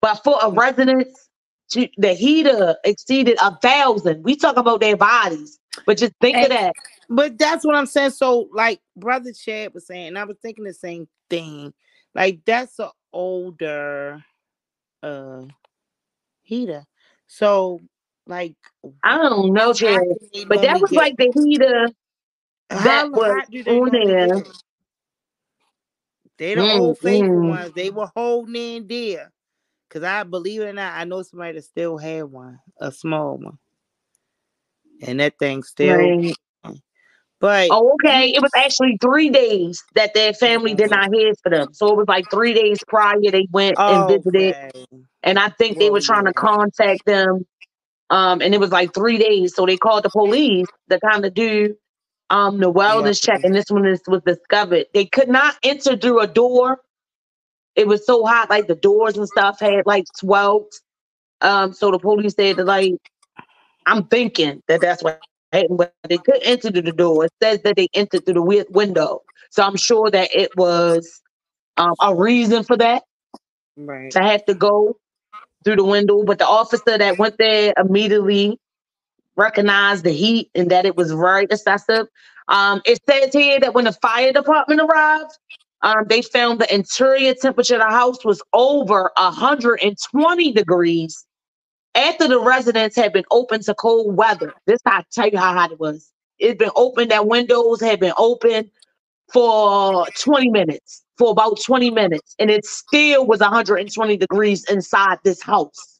But 0.00 0.16
for 0.24 0.38
a 0.42 0.50
residence 0.50 1.28
to, 1.70 1.88
the 1.96 2.14
heater 2.14 2.76
exceeded 2.84 3.38
a 3.42 3.56
thousand. 3.56 4.22
We 4.24 4.36
talk 4.36 4.56
about 4.56 4.80
their 4.80 4.96
bodies, 4.96 5.58
but 5.84 5.98
just 5.98 6.12
think 6.20 6.36
And- 6.36 6.44
of 6.44 6.50
that. 6.50 6.72
But 7.08 7.38
that's 7.38 7.64
what 7.64 7.76
I'm 7.76 7.86
saying. 7.86 8.10
So, 8.10 8.48
like 8.52 8.80
brother 8.96 9.32
Chad 9.32 9.72
was 9.72 9.86
saying, 9.86 10.08
and 10.08 10.18
I 10.18 10.24
was 10.24 10.36
thinking 10.42 10.64
the 10.64 10.74
same 10.74 11.06
thing. 11.30 11.72
Like 12.16 12.40
that's 12.44 12.78
an 12.80 12.88
older 13.12 14.24
uh 15.04 15.42
heater. 16.46 16.84
So, 17.26 17.80
like 18.26 18.54
I 19.02 19.16
don't 19.18 19.52
know, 19.52 19.72
how 19.72 19.72
Chad, 19.74 20.02
do 20.02 20.28
they 20.32 20.44
but 20.44 20.62
that 20.62 20.80
was 20.80 20.90
get- 20.90 20.96
like 20.96 21.16
the 21.16 21.32
heater. 21.34 21.88
that 22.70 23.10
was 23.10 23.20
hot 23.26 23.50
do 23.50 23.62
they 23.62 23.78
on 23.78 23.90
there. 23.90 24.42
They 26.38 26.54
the 26.54 26.62
Mm, 26.62 26.78
old 26.78 26.98
faithful 26.98 27.34
mm. 27.34 27.48
ones. 27.48 27.72
They 27.74 27.90
were 27.90 28.10
holding 28.14 28.56
in 28.56 28.86
there. 28.86 29.32
Cause 29.88 30.02
I 30.02 30.24
believe 30.24 30.60
it 30.62 30.66
or 30.66 30.72
not, 30.72 30.94
I 30.94 31.04
know 31.04 31.22
somebody 31.22 31.54
that 31.54 31.62
still 31.64 31.96
had 31.96 32.24
one, 32.24 32.58
a 32.80 32.90
small 32.90 33.38
one. 33.38 33.58
And 35.02 35.20
that 35.20 35.38
thing 35.38 35.62
still 35.62 35.96
Right. 35.96 36.36
But 37.40 37.70
Oh, 37.70 37.94
okay. 37.94 38.30
It 38.30 38.42
was 38.42 38.50
actually 38.56 38.98
three 39.00 39.30
days 39.30 39.82
that 39.94 40.14
their 40.14 40.32
family 40.32 40.74
did 40.74 40.90
not 40.90 41.12
hear 41.12 41.32
for 41.42 41.50
them. 41.50 41.72
So 41.72 41.88
it 41.88 41.96
was 41.96 42.08
like 42.08 42.30
three 42.30 42.54
days 42.54 42.80
prior 42.88 43.16
they 43.30 43.46
went 43.50 43.78
and 43.86 44.06
visited. 44.06 44.56
okay. 44.56 44.70
And 45.22 45.38
I 45.38 45.48
think 45.50 45.78
they 45.78 45.90
were 45.90 46.00
trying 46.00 46.26
to 46.26 46.32
contact 46.34 47.04
them. 47.06 47.44
Um, 48.10 48.40
and 48.42 48.54
it 48.54 48.60
was 48.60 48.70
like 48.72 48.94
three 48.94 49.18
days. 49.18 49.54
So 49.54 49.66
they 49.66 49.76
called 49.76 50.04
the 50.04 50.10
police 50.10 50.68
to 50.90 51.00
kind 51.00 51.24
of 51.24 51.34
do 51.34 51.76
um 52.30 52.58
the 52.60 52.72
wellness 52.72 53.22
check. 53.22 53.40
And 53.44 53.54
this 53.54 53.66
one 53.70 53.86
is, 53.86 54.00
was 54.06 54.22
discovered. 54.24 54.86
They 54.94 55.06
could 55.06 55.28
not 55.28 55.56
enter 55.62 55.96
through 55.96 56.20
a 56.20 56.26
door. 56.26 56.80
It 57.74 57.86
was 57.86 58.06
so 58.06 58.24
hot, 58.24 58.50
like 58.50 58.68
the 58.68 58.74
doors 58.76 59.16
and 59.16 59.28
stuff 59.28 59.60
had 59.60 59.86
like 59.86 60.04
swelled. 60.16 60.72
Um, 61.40 61.72
so 61.72 61.90
the 61.90 61.98
police 61.98 62.34
said 62.34 62.56
that 62.56 62.66
like 62.66 62.94
I'm 63.86 64.06
thinking 64.06 64.62
that 64.68 64.80
that's 64.80 65.02
what 65.02 65.20
happened, 65.52 65.78
but 65.78 65.94
they 66.08 66.18
couldn't 66.18 66.44
enter 66.44 66.70
through 66.70 66.82
the 66.82 66.92
door. 66.92 67.26
It 67.26 67.32
says 67.42 67.62
that 67.64 67.76
they 67.76 67.88
entered 67.94 68.24
through 68.26 68.34
the 68.34 68.40
wi- 68.40 68.66
window. 68.70 69.22
So 69.50 69.62
I'm 69.64 69.76
sure 69.76 70.10
that 70.10 70.30
it 70.34 70.56
was 70.56 71.22
um, 71.78 71.94
a 72.02 72.14
reason 72.14 72.64
for 72.64 72.76
that 72.78 73.04
Right. 73.76 74.12
to 74.12 74.20
have 74.22 74.44
to 74.46 74.54
go 74.54 74.96
through 75.64 75.76
the 75.76 75.84
window. 75.84 76.24
But 76.24 76.38
the 76.38 76.46
officer 76.48 76.98
that 76.98 77.18
went 77.18 77.36
there 77.38 77.74
immediately 77.78 78.58
recognized 79.36 80.04
the 80.04 80.12
heat 80.12 80.50
and 80.54 80.70
that 80.70 80.86
it 80.86 80.96
was 80.96 81.12
very 81.12 81.44
excessive. 81.44 82.06
Um, 82.48 82.82
it 82.86 83.00
says 83.08 83.32
here 83.34 83.60
that 83.60 83.74
when 83.74 83.86
the 83.86 83.92
fire 83.92 84.32
department 84.32 84.82
arrived, 84.82 85.32
um, 85.82 86.04
they 86.08 86.22
found 86.22 86.60
the 86.60 86.74
interior 86.74 87.34
temperature 87.34 87.76
of 87.76 87.80
the 87.82 87.86
house 87.90 88.24
was 88.24 88.42
over 88.54 89.12
120 89.16 90.52
degrees 90.52 91.26
after 91.96 92.28
the 92.28 92.40
residence 92.40 92.94
had 92.94 93.12
been 93.12 93.24
open 93.30 93.62
to 93.62 93.74
cold 93.74 94.16
weather. 94.16 94.52
This 94.66 94.80
I 94.86 95.02
tell 95.10 95.28
you 95.28 95.38
how 95.38 95.54
hot 95.54 95.72
it 95.72 95.80
was. 95.80 96.12
It's 96.38 96.58
been 96.58 96.70
open, 96.76 97.08
that 97.08 97.26
windows 97.26 97.80
had 97.80 97.98
been 98.00 98.12
open 98.18 98.70
for 99.32 100.06
20 100.20 100.50
minutes, 100.50 101.04
for 101.16 101.30
about 101.30 101.58
20 101.60 101.90
minutes, 101.90 102.34
and 102.38 102.50
it 102.50 102.64
still 102.66 103.26
was 103.26 103.40
120 103.40 104.16
degrees 104.18 104.64
inside 104.70 105.18
this 105.24 105.42
house. 105.42 105.98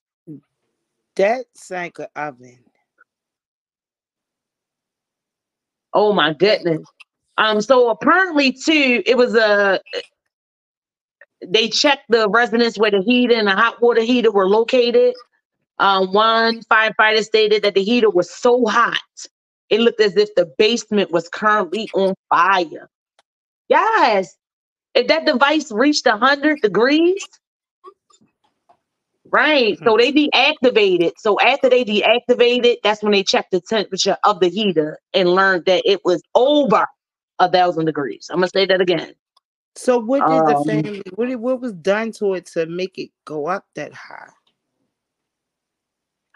That's 1.17 1.71
like 1.71 1.99
an 1.99 2.07
oven. 2.15 2.59
Oh 5.95 6.13
my 6.13 6.35
goodness. 6.35 6.83
Um, 7.39 7.63
so 7.63 7.89
apparently 7.89 8.53
too, 8.53 9.03
it 9.07 9.17
was 9.17 9.35
a 9.35 9.81
they 11.47 11.69
checked 11.69 12.05
the 12.09 12.29
residence 12.29 12.79
where 12.79 12.91
the 12.91 13.03
heater 13.03 13.35
and 13.35 13.47
the 13.47 13.53
hot 13.53 13.81
water 13.81 14.03
heater 14.03 14.31
were 14.31 14.49
located. 14.49 15.15
Um, 15.79 16.13
one 16.13 16.61
firefighter 16.63 17.23
stated 17.25 17.63
that 17.63 17.75
the 17.75 17.83
heater 17.83 18.11
was 18.11 18.31
so 18.31 18.65
hot, 18.67 19.01
it 19.71 19.81
looked 19.81 20.01
as 20.01 20.17
if 20.17 20.35
the 20.35 20.47
basement 20.59 21.11
was 21.11 21.29
currently 21.29 21.89
on 21.95 22.15
fire. 22.31 22.89
Yes, 23.69 24.37
if 24.95 25.09
that 25.09 25.27
device 25.27 25.71
reached 25.73 26.07
100 26.07 26.61
degrees, 26.63 27.27
right? 29.31 29.79
So 29.85 29.97
they 29.97 30.13
deactivated. 30.13 31.13
So 31.19 31.39
after 31.41 31.69
they 31.69 31.85
deactivated, 31.85 32.77
that's 32.83 33.03
when 33.03 33.13
they 33.13 33.23
checked 33.23 33.51
the 33.53 33.61
temperature 33.61 34.17
of 34.25 34.41
the 34.41 34.49
heater 34.49 34.99
and 35.15 35.31
learned 35.31 35.67
that 35.67 35.83
it 35.85 36.01
was 36.05 36.23
over 36.35 36.87
a 37.39 37.51
thousand 37.51 37.87
degrees. 37.87 38.29
I'm 38.31 38.39
gonna 38.39 38.49
say 38.49 38.67
that 38.67 38.81
again. 38.81 39.15
So 39.77 39.99
what 39.99 40.27
did 40.27 40.47
the 40.47 40.57
Um, 40.57 40.65
family 40.67 41.03
what 41.17 41.35
what 41.41 41.61
was 41.61 41.73
done 41.75 42.13
to 42.13 42.35
it 42.35 42.47
to 42.55 42.67
make 42.67 42.99
it 42.99 43.11
go 43.25 43.47
up 43.47 43.67
that 43.75 43.93
high? 43.95 44.31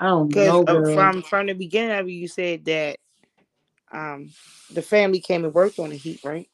I 0.01 0.07
don't 0.09 0.33
Because 0.33 0.61
know. 0.61 0.65
uh, 0.67 0.83
girl. 0.83 0.85
from 0.85 1.23
from 1.23 1.49
the 1.49 1.55
beginning 1.55 1.99
of 1.99 2.09
it, 2.09 2.13
you 2.13 2.29
said 2.29 2.67
that 2.67 2.99
um 3.93 4.31
the 4.71 4.83
family 4.83 5.21
came 5.21 5.45
and 5.45 5.55
worked 5.55 5.79
on 5.81 5.91
the 5.91 5.97
heat, 5.97 6.21
right? 6.25 6.49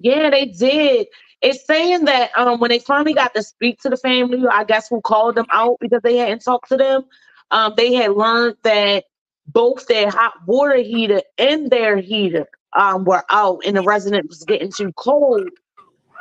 Yeah, 0.00 0.30
they 0.30 0.46
did. 0.46 1.08
It's 1.42 1.66
saying 1.66 2.06
that 2.06 2.30
um 2.36 2.60
when 2.60 2.70
they 2.70 2.80
finally 2.80 3.14
got 3.14 3.34
to 3.34 3.42
speak 3.42 3.80
to 3.82 3.90
the 3.90 3.96
family, 3.96 4.44
I 4.50 4.64
guess 4.64 4.88
who 4.88 5.00
called 5.02 5.36
them 5.36 5.46
out 5.52 5.76
because 5.80 6.02
they 6.02 6.16
hadn't 6.18 6.44
talked 6.44 6.70
to 6.70 6.76
them, 6.78 7.04
um, 7.52 7.74
they 7.76 7.94
had 7.94 8.12
learned 8.12 8.56
that 8.64 9.04
both 9.46 9.86
their 9.88 10.10
hot 10.10 10.34
water 10.46 10.76
heater 10.78 11.22
and 11.38 11.70
their 11.70 11.98
heater 11.98 12.46
um 12.76 13.04
were 13.04 13.24
out 13.30 13.60
and 13.66 13.76
the 13.76 13.82
resident 13.82 14.28
was 14.28 14.44
getting 14.44 14.72
too 14.72 14.92
cold. 14.96 15.50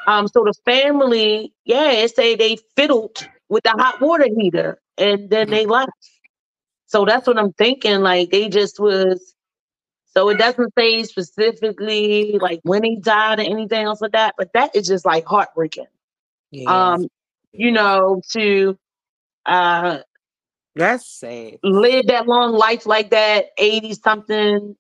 Um, 0.07 0.27
so 0.27 0.43
the 0.45 0.53
family, 0.65 1.53
yeah, 1.65 1.91
it 1.91 2.15
say 2.15 2.35
they 2.35 2.57
fiddled 2.75 3.17
with 3.49 3.63
the 3.63 3.71
hot 3.71 4.01
water 4.01 4.27
heater 4.37 4.79
and 4.97 5.29
then 5.29 5.49
they 5.51 5.65
left. 5.65 5.91
So 6.95 7.03
that's 7.03 7.27
what 7.27 7.37
I'm 7.37 7.51
thinking. 7.51 7.99
Like 7.99 8.31
they 8.31 8.47
just 8.47 8.79
was 8.79 9.35
so 10.05 10.29
it 10.29 10.37
doesn't 10.37 10.71
say 10.79 11.03
specifically 11.03 12.39
like 12.39 12.61
when 12.63 12.85
he 12.85 13.01
died 13.01 13.39
or 13.39 13.41
anything 13.41 13.83
else 13.83 13.99
like 13.99 14.13
that, 14.13 14.35
but 14.37 14.53
that 14.53 14.73
is 14.73 14.87
just 14.87 15.05
like 15.05 15.25
heartbreaking. 15.25 15.87
Yeah. 16.51 16.93
Um, 16.93 17.07
you 17.51 17.73
know, 17.73 18.21
to 18.31 18.77
uh 19.45 19.99
that's 20.73 21.05
sad. 21.19 21.57
live 21.63 22.07
that 22.07 22.27
long 22.29 22.53
life 22.53 22.85
like 22.85 23.09
that, 23.09 23.47
80 23.57 23.93
something 23.95 24.77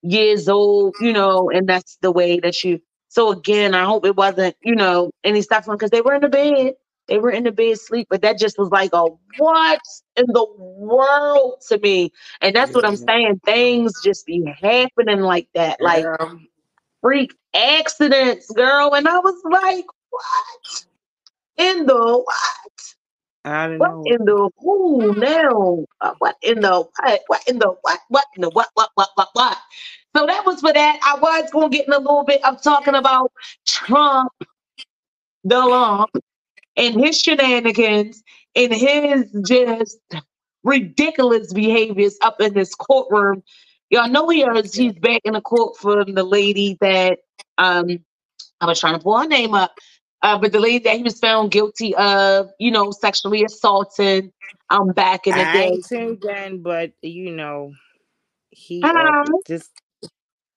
years 0.00 0.48
old, 0.48 0.94
you 1.02 1.12
know, 1.12 1.50
and 1.50 1.68
that's 1.68 1.98
the 2.00 2.12
way 2.12 2.40
that 2.40 2.64
you 2.64 2.80
so 3.08 3.30
again, 3.30 3.74
I 3.74 3.84
hope 3.84 4.06
it 4.06 4.16
wasn't, 4.16 4.56
you 4.62 4.74
know, 4.74 5.10
any 5.22 5.42
stuff 5.42 5.66
because 5.66 5.90
they 5.90 6.00
were 6.00 6.14
in 6.14 6.22
the 6.22 6.30
bed. 6.30 6.76
They 7.08 7.18
were 7.18 7.30
in 7.30 7.44
the 7.44 7.52
bed 7.52 7.78
sleep, 7.80 8.08
but 8.10 8.22
that 8.22 8.38
just 8.38 8.58
was 8.58 8.70
like 8.70 8.90
a 8.94 9.06
what 9.38 9.80
in 10.16 10.26
the 10.28 10.46
world 10.58 11.62
to 11.68 11.78
me. 11.78 12.12
And 12.40 12.56
that's 12.56 12.74
what 12.74 12.86
I'm 12.86 12.96
saying. 12.96 13.40
Things 13.44 14.00
just 14.02 14.26
be 14.26 14.44
happening 14.62 15.20
like 15.20 15.48
that. 15.54 15.80
Like 15.82 16.08
freak 17.02 17.34
accidents, 17.54 18.50
girl. 18.52 18.94
And 18.94 19.08
I 19.08 19.18
was 19.18 19.40
like, 19.50 19.86
what? 20.10 20.86
In 21.66 21.86
the 21.86 21.94
what? 22.18 22.94
I 23.44 23.68
don't 23.68 23.78
What 23.78 23.90
know. 23.90 24.06
in 24.06 24.24
the 24.24 24.50
who 24.58 25.14
now? 25.16 25.86
Uh, 26.00 26.14
what 26.18 26.36
in 26.42 26.60
the 26.60 26.84
what? 27.00 27.20
What 27.28 27.42
in 27.48 27.58
the 27.58 27.68
what? 27.82 28.00
What 28.08 28.26
in 28.36 28.42
the 28.42 28.50
what? 28.50 28.68
What? 28.74 28.90
What? 28.94 29.10
What? 29.16 29.28
What? 29.34 29.58
So 30.16 30.26
that 30.26 30.46
was 30.46 30.60
for 30.60 30.72
that. 30.72 31.00
I 31.04 31.18
was 31.20 31.50
going 31.52 31.70
to 31.70 31.76
get 31.76 31.86
in 31.88 31.92
a 31.94 31.98
little 31.98 32.24
bit 32.24 32.44
of 32.44 32.62
talking 32.62 32.94
about 32.96 33.32
Trump, 33.66 34.32
the 35.44 35.58
law, 35.58 36.06
and 36.76 36.94
his 36.94 37.20
shenanigans 37.20 38.22
and 38.54 38.72
his 38.72 39.30
just 39.46 39.98
ridiculous 40.62 41.52
behaviors 41.52 42.16
up 42.22 42.40
in 42.40 42.54
this 42.54 42.74
courtroom. 42.74 43.42
Y'all 43.90 44.08
know 44.08 44.28
he 44.28 44.42
is, 44.42 44.74
he's 44.74 44.94
back 44.94 45.20
in 45.24 45.34
the 45.34 45.40
court 45.40 45.76
for 45.76 46.04
the 46.04 46.24
lady 46.24 46.76
that 46.80 47.18
um 47.58 47.98
I 48.60 48.66
was 48.66 48.80
trying 48.80 48.94
to 48.94 49.00
pull 49.02 49.18
her 49.18 49.26
name 49.28 49.54
up. 49.54 49.78
Uh, 50.22 50.38
but 50.38 50.52
the 50.52 50.60
lady 50.60 50.78
that 50.84 50.96
he 50.96 51.02
was 51.02 51.18
found 51.18 51.50
guilty 51.50 51.94
of, 51.96 52.50
you 52.58 52.70
know, 52.70 52.90
sexually 52.90 53.44
assaulting 53.44 54.32
um 54.70 54.88
back 54.88 55.26
in 55.26 55.34
the 55.34 55.42
I 55.42 55.52
day. 55.52 55.70
ain't 55.72 55.86
tuned 55.86 56.24
in, 56.24 56.62
but 56.62 56.92
you 57.02 57.30
know, 57.32 57.74
he 58.50 58.82
uh, 58.82 59.24
just. 59.46 59.70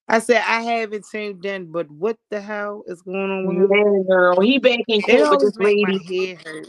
I 0.07 0.19
said 0.19 0.41
I 0.47 0.61
haven't 0.61 1.05
tuned 1.11 1.45
in, 1.45 1.71
but 1.71 1.89
what 1.91 2.17
the 2.29 2.39
hell 2.39 2.83
is 2.87 3.01
going 3.01 3.17
on 3.29 3.45
with 3.45 3.71
him? 3.71 4.03
Girl. 4.07 4.39
He 4.39 4.57
back 4.57 4.79
in 4.87 5.01
It 5.07 5.19
court 5.19 5.31
with 5.31 5.39
this 5.41 5.59
lady. 5.59 5.83
my 5.83 5.91
head 5.93 6.37
hurt. 6.45 6.67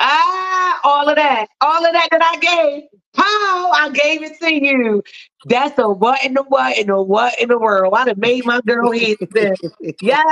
Ah, 0.00 0.80
all 0.82 1.08
of 1.08 1.14
that, 1.16 1.46
all 1.60 1.84
of 1.86 1.92
that 1.92 2.08
that 2.10 2.22
I 2.22 2.36
gave. 2.38 2.82
Pow, 3.14 3.70
I 3.74 3.90
gave 3.92 4.22
it 4.22 4.38
to 4.40 4.54
you. 4.54 5.02
That's 5.46 5.78
a 5.78 5.88
what 5.88 6.24
in 6.24 6.34
the 6.34 6.42
what 6.44 6.78
in 6.78 6.86
the 6.86 7.02
what 7.02 7.38
in 7.40 7.48
the 7.48 7.58
world. 7.58 7.94
I'd 7.94 8.08
have 8.08 8.18
made 8.18 8.46
my 8.46 8.60
girl 8.66 8.92
head 8.92 9.16
spin. 9.28 9.54
Yes, 10.00 10.24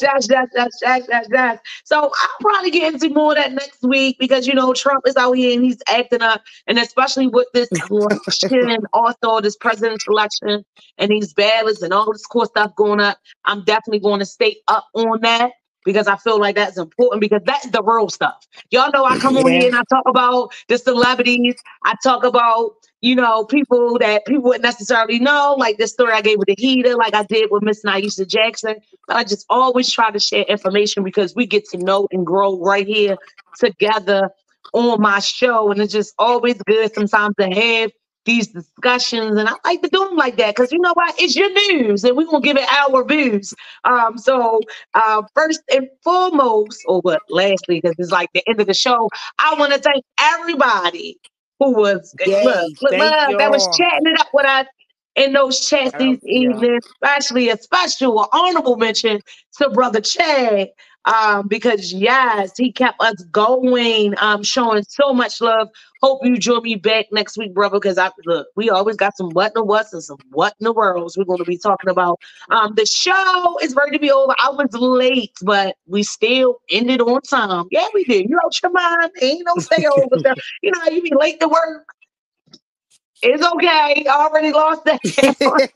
yes, 0.00 0.26
yes, 0.30 0.48
yes, 0.54 0.78
yes, 0.82 1.06
yes, 1.08 1.26
yes. 1.30 1.58
So 1.84 2.00
I'll 2.00 2.38
probably 2.40 2.70
get 2.70 2.94
into 2.94 3.10
more 3.10 3.32
of 3.32 3.36
that 3.36 3.52
next 3.52 3.82
week 3.82 4.16
because 4.18 4.46
you 4.46 4.54
know 4.54 4.72
Trump 4.72 5.06
is 5.06 5.16
out 5.16 5.32
here 5.32 5.54
and 5.54 5.64
he's 5.64 5.78
acting 5.88 6.22
up, 6.22 6.42
and 6.66 6.78
especially 6.78 7.26
with 7.28 7.46
this 7.54 7.68
election, 7.90 8.78
also 8.92 9.40
this 9.40 9.56
presidential 9.56 10.14
election 10.14 10.64
and 10.98 11.10
these 11.10 11.32
ballots 11.34 11.82
and 11.82 11.92
all 11.92 12.10
this 12.12 12.26
cool 12.26 12.46
stuff 12.46 12.74
going 12.76 13.00
up. 13.00 13.18
I'm 13.44 13.62
definitely 13.64 14.00
going 14.00 14.20
to 14.20 14.26
stay 14.26 14.56
up 14.68 14.86
on 14.94 15.20
that. 15.20 15.52
Because 15.86 16.06
I 16.08 16.16
feel 16.16 16.38
like 16.38 16.56
that's 16.56 16.76
important 16.76 17.22
because 17.22 17.40
that's 17.46 17.68
the 17.70 17.82
real 17.82 18.10
stuff. 18.10 18.46
Y'all 18.70 18.90
know 18.92 19.04
I 19.04 19.18
come 19.18 19.36
on 19.38 19.50
here 19.50 19.68
and 19.68 19.76
I 19.76 19.84
talk 19.88 20.04
about 20.06 20.52
the 20.68 20.76
celebrities. 20.76 21.54
I 21.84 21.94
talk 22.02 22.24
about, 22.24 22.72
you 23.00 23.14
know, 23.14 23.44
people 23.44 23.96
that 24.00 24.26
people 24.26 24.42
wouldn't 24.42 24.64
necessarily 24.64 25.20
know, 25.20 25.54
like 25.56 25.78
the 25.78 25.86
story 25.86 26.12
I 26.12 26.20
gave 26.20 26.38
with 26.38 26.48
the 26.48 26.56
heater, 26.58 26.96
like 26.96 27.14
I 27.14 27.22
did 27.22 27.50
with 27.50 27.62
Miss 27.62 27.84
Neisha 27.84 28.26
Jackson. 28.26 28.76
But 29.06 29.16
I 29.16 29.24
just 29.24 29.46
always 29.48 29.90
try 29.90 30.10
to 30.10 30.18
share 30.18 30.44
information 30.44 31.04
because 31.04 31.34
we 31.34 31.46
get 31.46 31.66
to 31.70 31.78
know 31.78 32.08
and 32.10 32.26
grow 32.26 32.58
right 32.58 32.86
here 32.86 33.16
together 33.56 34.28
on 34.72 35.00
my 35.00 35.20
show. 35.20 35.70
And 35.70 35.80
it's 35.80 35.92
just 35.92 36.14
always 36.18 36.56
good 36.66 36.92
sometimes 36.94 37.36
to 37.38 37.48
have 37.48 37.92
these 38.26 38.48
discussions. 38.48 39.38
And 39.38 39.48
I 39.48 39.54
like 39.64 39.82
to 39.82 39.88
do 39.88 40.04
them 40.04 40.16
like 40.16 40.36
that 40.36 40.54
because 40.54 40.70
you 40.72 40.78
know 40.78 40.92
what? 40.94 41.14
It's 41.18 41.34
your 41.34 41.50
news 41.52 42.04
and 42.04 42.16
we're 42.16 42.26
going 42.26 42.42
to 42.42 42.46
give 42.46 42.56
it 42.58 42.68
our 42.70 43.04
views. 43.04 43.54
Um, 43.84 44.18
so, 44.18 44.60
uh, 44.94 45.22
first 45.34 45.62
and 45.72 45.88
foremost, 46.04 46.82
or 46.86 47.00
what, 47.00 47.22
lastly, 47.30 47.80
because 47.80 47.94
it's 47.98 48.10
like 48.10 48.28
the 48.34 48.42
end 48.48 48.60
of 48.60 48.66
the 48.66 48.74
show, 48.74 49.08
I 49.38 49.54
want 49.58 49.72
to 49.72 49.78
thank 49.78 50.04
everybody 50.20 51.18
who 51.58 51.72
was, 51.72 52.14
Yay, 52.26 52.44
look, 52.44 52.72
look, 52.82 52.90
thank 52.90 53.38
that 53.38 53.50
was 53.50 53.66
chatting 53.76 54.06
it 54.06 54.20
up 54.20 54.28
with 54.34 54.46
us. 54.46 54.66
In 55.14 55.32
those 55.32 55.66
chats 55.66 55.94
these 55.98 56.22
evenings, 56.24 56.84
especially 56.92 57.48
a 57.48 57.56
special 57.56 58.28
honorable 58.34 58.76
mention 58.76 59.18
to 59.56 59.70
Brother 59.70 60.02
Chad 60.02 60.68
um, 61.06 61.46
because 61.48 61.92
yes, 61.92 62.52
he 62.56 62.72
kept 62.72 63.00
us 63.00 63.22
going, 63.30 64.14
um, 64.18 64.42
showing 64.42 64.84
so 64.88 65.12
much 65.12 65.40
love. 65.40 65.68
Hope 66.02 66.24
you 66.24 66.36
join 66.36 66.62
me 66.62 66.74
back 66.74 67.06
next 67.10 67.38
week, 67.38 67.54
brother. 67.54 67.78
Because 67.78 67.96
I 67.96 68.10
look, 68.26 68.48
we 68.56 68.68
always 68.70 68.96
got 68.96 69.16
some 69.16 69.30
what 69.30 69.48
in 69.48 69.52
the 69.54 69.64
what's 69.64 69.92
and 69.92 70.02
some 70.02 70.18
what 70.30 70.54
in 70.60 70.64
the 70.64 70.72
worlds 70.72 71.16
we're 71.16 71.24
going 71.24 71.38
to 71.38 71.44
be 71.44 71.58
talking 71.58 71.90
about. 71.90 72.20
Um, 72.50 72.74
the 72.74 72.84
show 72.86 73.56
is 73.62 73.74
ready 73.74 73.92
to 73.92 73.98
be 73.98 74.10
over. 74.10 74.34
I 74.42 74.50
was 74.50 74.72
late, 74.72 75.32
but 75.42 75.76
we 75.86 76.02
still 76.02 76.58
ended 76.70 77.00
on 77.00 77.22
time. 77.22 77.66
Yeah, 77.70 77.86
we 77.94 78.04
did. 78.04 78.28
You 78.28 78.38
out 78.44 78.60
your 78.62 78.72
mind? 78.72 79.10
Ain't 79.22 79.46
no 79.46 79.54
stay 79.58 79.86
over 79.86 80.16
there. 80.22 80.34
You 80.62 80.72
know, 80.72 80.90
you 80.90 81.02
be 81.02 81.12
late 81.14 81.38
to 81.40 81.48
work. 81.48 81.95
It's 83.28 83.44
okay. 83.44 84.04
I 84.08 84.12
already 84.12 84.52
lost 84.52 84.84
that. 84.84 85.00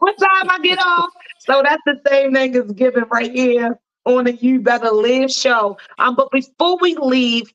what 0.00 0.18
time 0.18 0.50
I 0.50 0.58
get 0.60 0.80
off? 0.80 1.10
So 1.38 1.62
that's 1.62 1.82
the 1.86 2.00
same 2.08 2.34
thing 2.34 2.56
as 2.56 2.72
giving 2.72 3.04
right 3.12 3.30
here 3.30 3.78
on 4.04 4.24
the 4.24 4.34
You 4.34 4.60
Better 4.60 4.90
Live 4.90 5.30
show. 5.30 5.78
Um, 5.98 6.16
but 6.16 6.32
before 6.32 6.78
we 6.80 6.96
leave, 6.96 7.52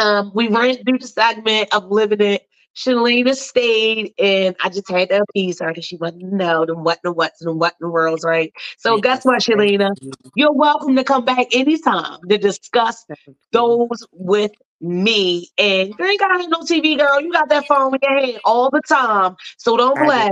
um, 0.00 0.32
we 0.34 0.48
ran 0.48 0.82
through 0.82 0.98
the 1.00 1.06
segment 1.06 1.68
of 1.74 1.90
living 1.90 2.22
it. 2.22 2.48
Shelena 2.74 3.34
stayed, 3.34 4.14
and 4.18 4.56
I 4.64 4.70
just 4.70 4.88
had 4.88 5.10
to 5.10 5.20
appease 5.28 5.60
her 5.60 5.68
because 5.68 5.84
she 5.84 5.96
wanted 5.96 6.20
to 6.20 6.34
know 6.34 6.64
the 6.64 6.74
what 6.74 7.00
and 7.04 7.14
what's 7.14 7.42
and 7.42 7.60
what 7.60 7.74
in 7.78 7.86
the 7.86 7.90
world's 7.90 8.24
right. 8.24 8.50
So 8.78 8.98
guess 8.98 9.26
what, 9.26 9.42
Shelena? 9.42 9.90
you. 10.00 10.12
You're 10.36 10.54
welcome 10.54 10.96
to 10.96 11.04
come 11.04 11.26
back 11.26 11.48
anytime 11.54 12.18
to 12.30 12.38
discuss 12.38 13.04
those 13.52 14.06
with 14.12 14.52
me. 14.82 15.48
And 15.58 15.94
you 15.98 16.04
ain't 16.04 16.20
gotta 16.20 16.48
no 16.48 16.60
TV, 16.60 16.98
girl. 16.98 17.20
You 17.20 17.32
got 17.32 17.48
that 17.50 17.66
phone 17.68 17.94
in 17.94 18.00
your 18.02 18.20
hand 18.20 18.40
all 18.44 18.70
the 18.70 18.82
time. 18.82 19.36
So 19.58 19.76
don't 19.76 19.98
play. 19.98 20.28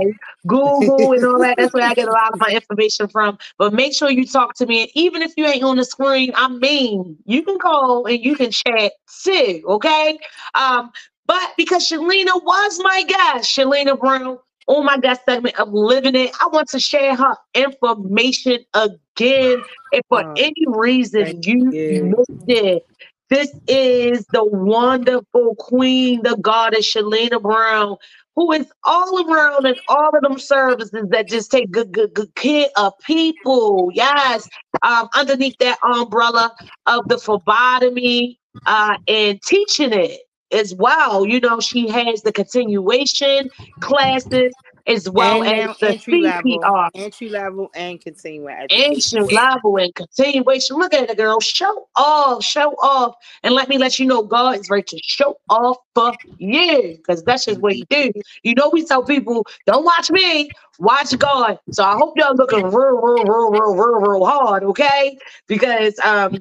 Google 0.47 1.13
and 1.13 1.23
all 1.25 1.39
that. 1.39 1.55
That's 1.57 1.73
where 1.73 1.85
I 1.85 1.93
get 1.93 2.07
a 2.07 2.11
lot 2.11 2.33
of 2.33 2.39
my 2.39 2.49
information 2.49 3.07
from. 3.07 3.37
But 3.57 3.73
make 3.73 3.93
sure 3.93 4.09
you 4.09 4.25
talk 4.25 4.55
to 4.55 4.65
me. 4.65 4.81
And 4.83 4.91
even 4.95 5.21
if 5.21 5.33
you 5.37 5.45
ain't 5.45 5.63
on 5.63 5.77
the 5.77 5.85
screen, 5.85 6.31
I 6.35 6.47
mean, 6.49 7.17
you 7.25 7.43
can 7.43 7.57
call 7.59 8.05
and 8.05 8.23
you 8.23 8.35
can 8.35 8.51
chat 8.51 8.93
too. 9.23 9.61
Okay. 9.67 10.17
Um, 10.55 10.91
but 11.25 11.51
because 11.57 11.87
Shelena 11.87 12.43
was 12.43 12.79
my 12.83 13.03
guest, 13.07 13.55
Shelena 13.55 13.99
Brown, 13.99 14.37
on 14.67 14.85
my 14.85 14.97
guest 14.97 15.21
segment 15.25 15.59
of 15.59 15.69
Living 15.71 16.15
It, 16.15 16.31
I 16.41 16.47
want 16.47 16.69
to 16.69 16.79
share 16.79 17.15
her 17.15 17.35
information 17.53 18.59
again. 18.73 19.63
If 19.91 20.05
for 20.09 20.23
Oh, 20.23 20.35
any 20.35 20.65
reason 20.67 21.41
you 21.43 21.73
you. 21.73 22.01
missed 22.01 22.29
it, 22.47 22.83
this 23.31 23.51
is 23.69 24.25
the 24.33 24.45
wonderful 24.45 25.55
queen, 25.59 26.21
the 26.23 26.37
goddess 26.41 26.93
Shelena 26.93 27.41
Brown, 27.41 27.97
who 28.35 28.53
is 28.53 28.67
all 28.85 29.33
around 29.33 29.67
in 29.67 29.75
all 29.89 30.11
of 30.15 30.23
them 30.23 30.39
services 30.39 30.91
that 31.11 31.29
just 31.29 31.51
take 31.51 31.71
good, 31.71 31.93
good, 31.93 32.13
good 32.13 32.35
care 32.35 32.67
of 32.77 32.93
people. 33.05 33.91
Yes, 33.93 34.49
um, 34.83 35.09
underneath 35.15 35.57
that 35.61 35.79
umbrella 35.83 36.53
of 36.87 37.07
the 37.09 37.19
phlebotomy 37.19 38.39
uh, 38.67 38.97
and 39.07 39.41
teaching 39.43 39.93
it 39.93 40.21
as 40.53 40.75
well. 40.75 41.25
You 41.25 41.39
know, 41.41 41.61
she 41.61 41.89
has 41.89 42.23
the 42.23 42.33
continuation 42.33 43.49
classes 43.81 44.53
as 44.87 45.09
well 45.09 45.43
and 45.43 45.69
as 45.69 45.77
the 45.79 45.93
entry 45.93 46.17
level, 46.17 46.71
CPR 46.71 46.89
entry 46.95 47.29
level, 47.29 47.69
and 47.75 48.01
continuing 48.01 48.69
entry 48.69 49.27
level 49.31 49.77
and 49.77 49.93
continuation. 49.95 50.77
Look 50.77 50.93
at 50.93 51.09
the 51.09 51.15
girl. 51.15 51.39
Show 51.41 51.87
off, 51.95 52.43
show 52.43 52.71
off. 52.81 53.15
And 53.43 53.55
let 53.55 53.69
me 53.69 53.77
let 53.79 53.99
you 53.99 54.07
know 54.07 54.23
God 54.23 54.59
is 54.59 54.69
ready 54.69 54.83
to 54.89 54.99
show 55.03 55.37
off 55.49 55.77
for 55.95 56.13
you. 56.37 56.97
Because 56.97 57.23
that's 57.23 57.45
just 57.45 57.61
what 57.61 57.73
he 57.73 57.85
do. 57.89 58.11
You 58.43 58.55
know, 58.55 58.69
we 58.73 58.85
tell 58.85 59.03
people, 59.03 59.45
don't 59.67 59.85
watch 59.85 60.11
me, 60.11 60.49
watch 60.79 61.17
God. 61.19 61.59
So 61.71 61.83
I 61.83 61.93
hope 61.95 62.15
y'all 62.17 62.35
looking 62.35 62.63
real, 62.65 63.01
real, 63.01 63.25
real, 63.25 63.51
real, 63.51 63.75
real, 63.75 64.01
real 64.01 64.25
hard, 64.25 64.63
okay? 64.65 65.17
Because 65.47 65.99
um 66.03 66.39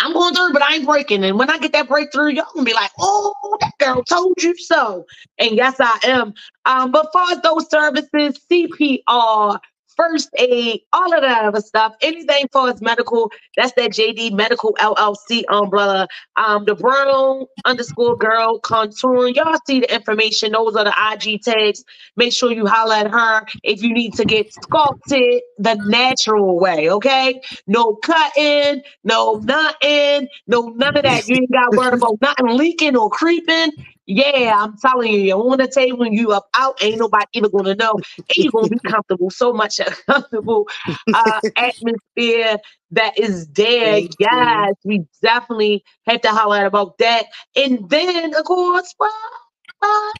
I'm 0.00 0.12
going 0.12 0.34
through, 0.34 0.52
but 0.52 0.62
I 0.62 0.74
ain't 0.74 0.86
breaking. 0.86 1.24
And 1.24 1.38
when 1.38 1.50
I 1.50 1.58
get 1.58 1.72
that 1.72 1.88
breakthrough, 1.88 2.32
y'all 2.32 2.46
gonna 2.54 2.64
be 2.64 2.74
like, 2.74 2.90
oh, 2.98 3.56
that 3.60 3.72
girl 3.78 4.02
told 4.02 4.42
you 4.42 4.56
so. 4.56 5.04
And 5.38 5.52
yes, 5.52 5.76
I 5.78 5.98
am. 6.04 6.34
Um, 6.66 6.90
but 6.90 7.08
for 7.12 7.40
those 7.42 7.70
services, 7.70 8.40
CPR, 8.50 9.58
first 9.96 10.30
aid, 10.36 10.80
all 10.92 11.14
of 11.14 11.22
that 11.22 11.44
other 11.44 11.60
stuff, 11.60 11.94
anything 12.02 12.46
for 12.52 12.68
us 12.68 12.80
medical, 12.80 13.30
that's 13.56 13.72
that 13.72 13.90
JD 13.92 14.32
Medical 14.32 14.74
LLC 14.80 15.44
umbrella. 15.48 16.08
Um, 16.36 16.64
the 16.64 16.74
brown 16.74 17.46
underscore 17.64 18.16
girl 18.16 18.60
contouring. 18.60 19.36
Y'all 19.36 19.56
see 19.66 19.80
the 19.80 19.94
information. 19.94 20.52
Those 20.52 20.76
are 20.76 20.84
the 20.84 20.94
IG 21.12 21.42
tags. 21.42 21.84
Make 22.16 22.32
sure 22.32 22.52
you 22.52 22.66
holler 22.66 22.94
at 22.94 23.10
her 23.10 23.46
if 23.62 23.82
you 23.82 23.92
need 23.92 24.14
to 24.14 24.24
get 24.24 24.52
sculpted 24.52 25.42
the 25.58 25.74
natural 25.86 26.58
way, 26.58 26.90
okay? 26.90 27.40
No 27.66 27.96
cutting, 27.96 28.82
no 29.04 29.34
nothing, 29.44 30.28
no 30.46 30.68
none 30.70 30.96
of 30.96 31.02
that. 31.04 31.28
You 31.28 31.36
ain't 31.36 31.52
got 31.52 31.74
worry 31.76 31.94
about 31.94 32.18
nothing 32.20 32.56
leaking 32.56 32.96
or 32.96 33.10
creeping. 33.10 33.72
Yeah, 34.06 34.54
I'm 34.56 34.76
telling 34.78 35.12
you, 35.12 35.20
you 35.20 35.38
want 35.38 35.60
to 35.62 35.68
tell 35.68 35.86
you 35.86 35.96
when 35.96 36.12
you 36.12 36.32
up 36.32 36.48
out, 36.54 36.82
ain't 36.82 36.98
nobody 36.98 37.24
even 37.34 37.50
gonna 37.50 37.74
know, 37.74 37.92
and 38.18 38.36
you're 38.36 38.52
gonna 38.52 38.68
be 38.68 38.78
comfortable, 38.86 39.30
so 39.30 39.52
much 39.52 39.80
a 39.80 39.84
comfortable 40.10 40.66
uh, 41.12 41.40
atmosphere 41.56 42.58
that 42.90 43.18
is 43.18 43.48
there. 43.48 44.02
Thank 44.02 44.10
you. 44.20 44.74
we 44.84 45.04
definitely 45.22 45.84
have 46.06 46.20
to 46.22 46.28
highlight 46.28 46.66
about 46.66 46.98
that. 46.98 47.26
And 47.56 47.88
then, 47.88 48.34
of 48.34 48.44
course, 48.44 48.94
well, 48.98 49.10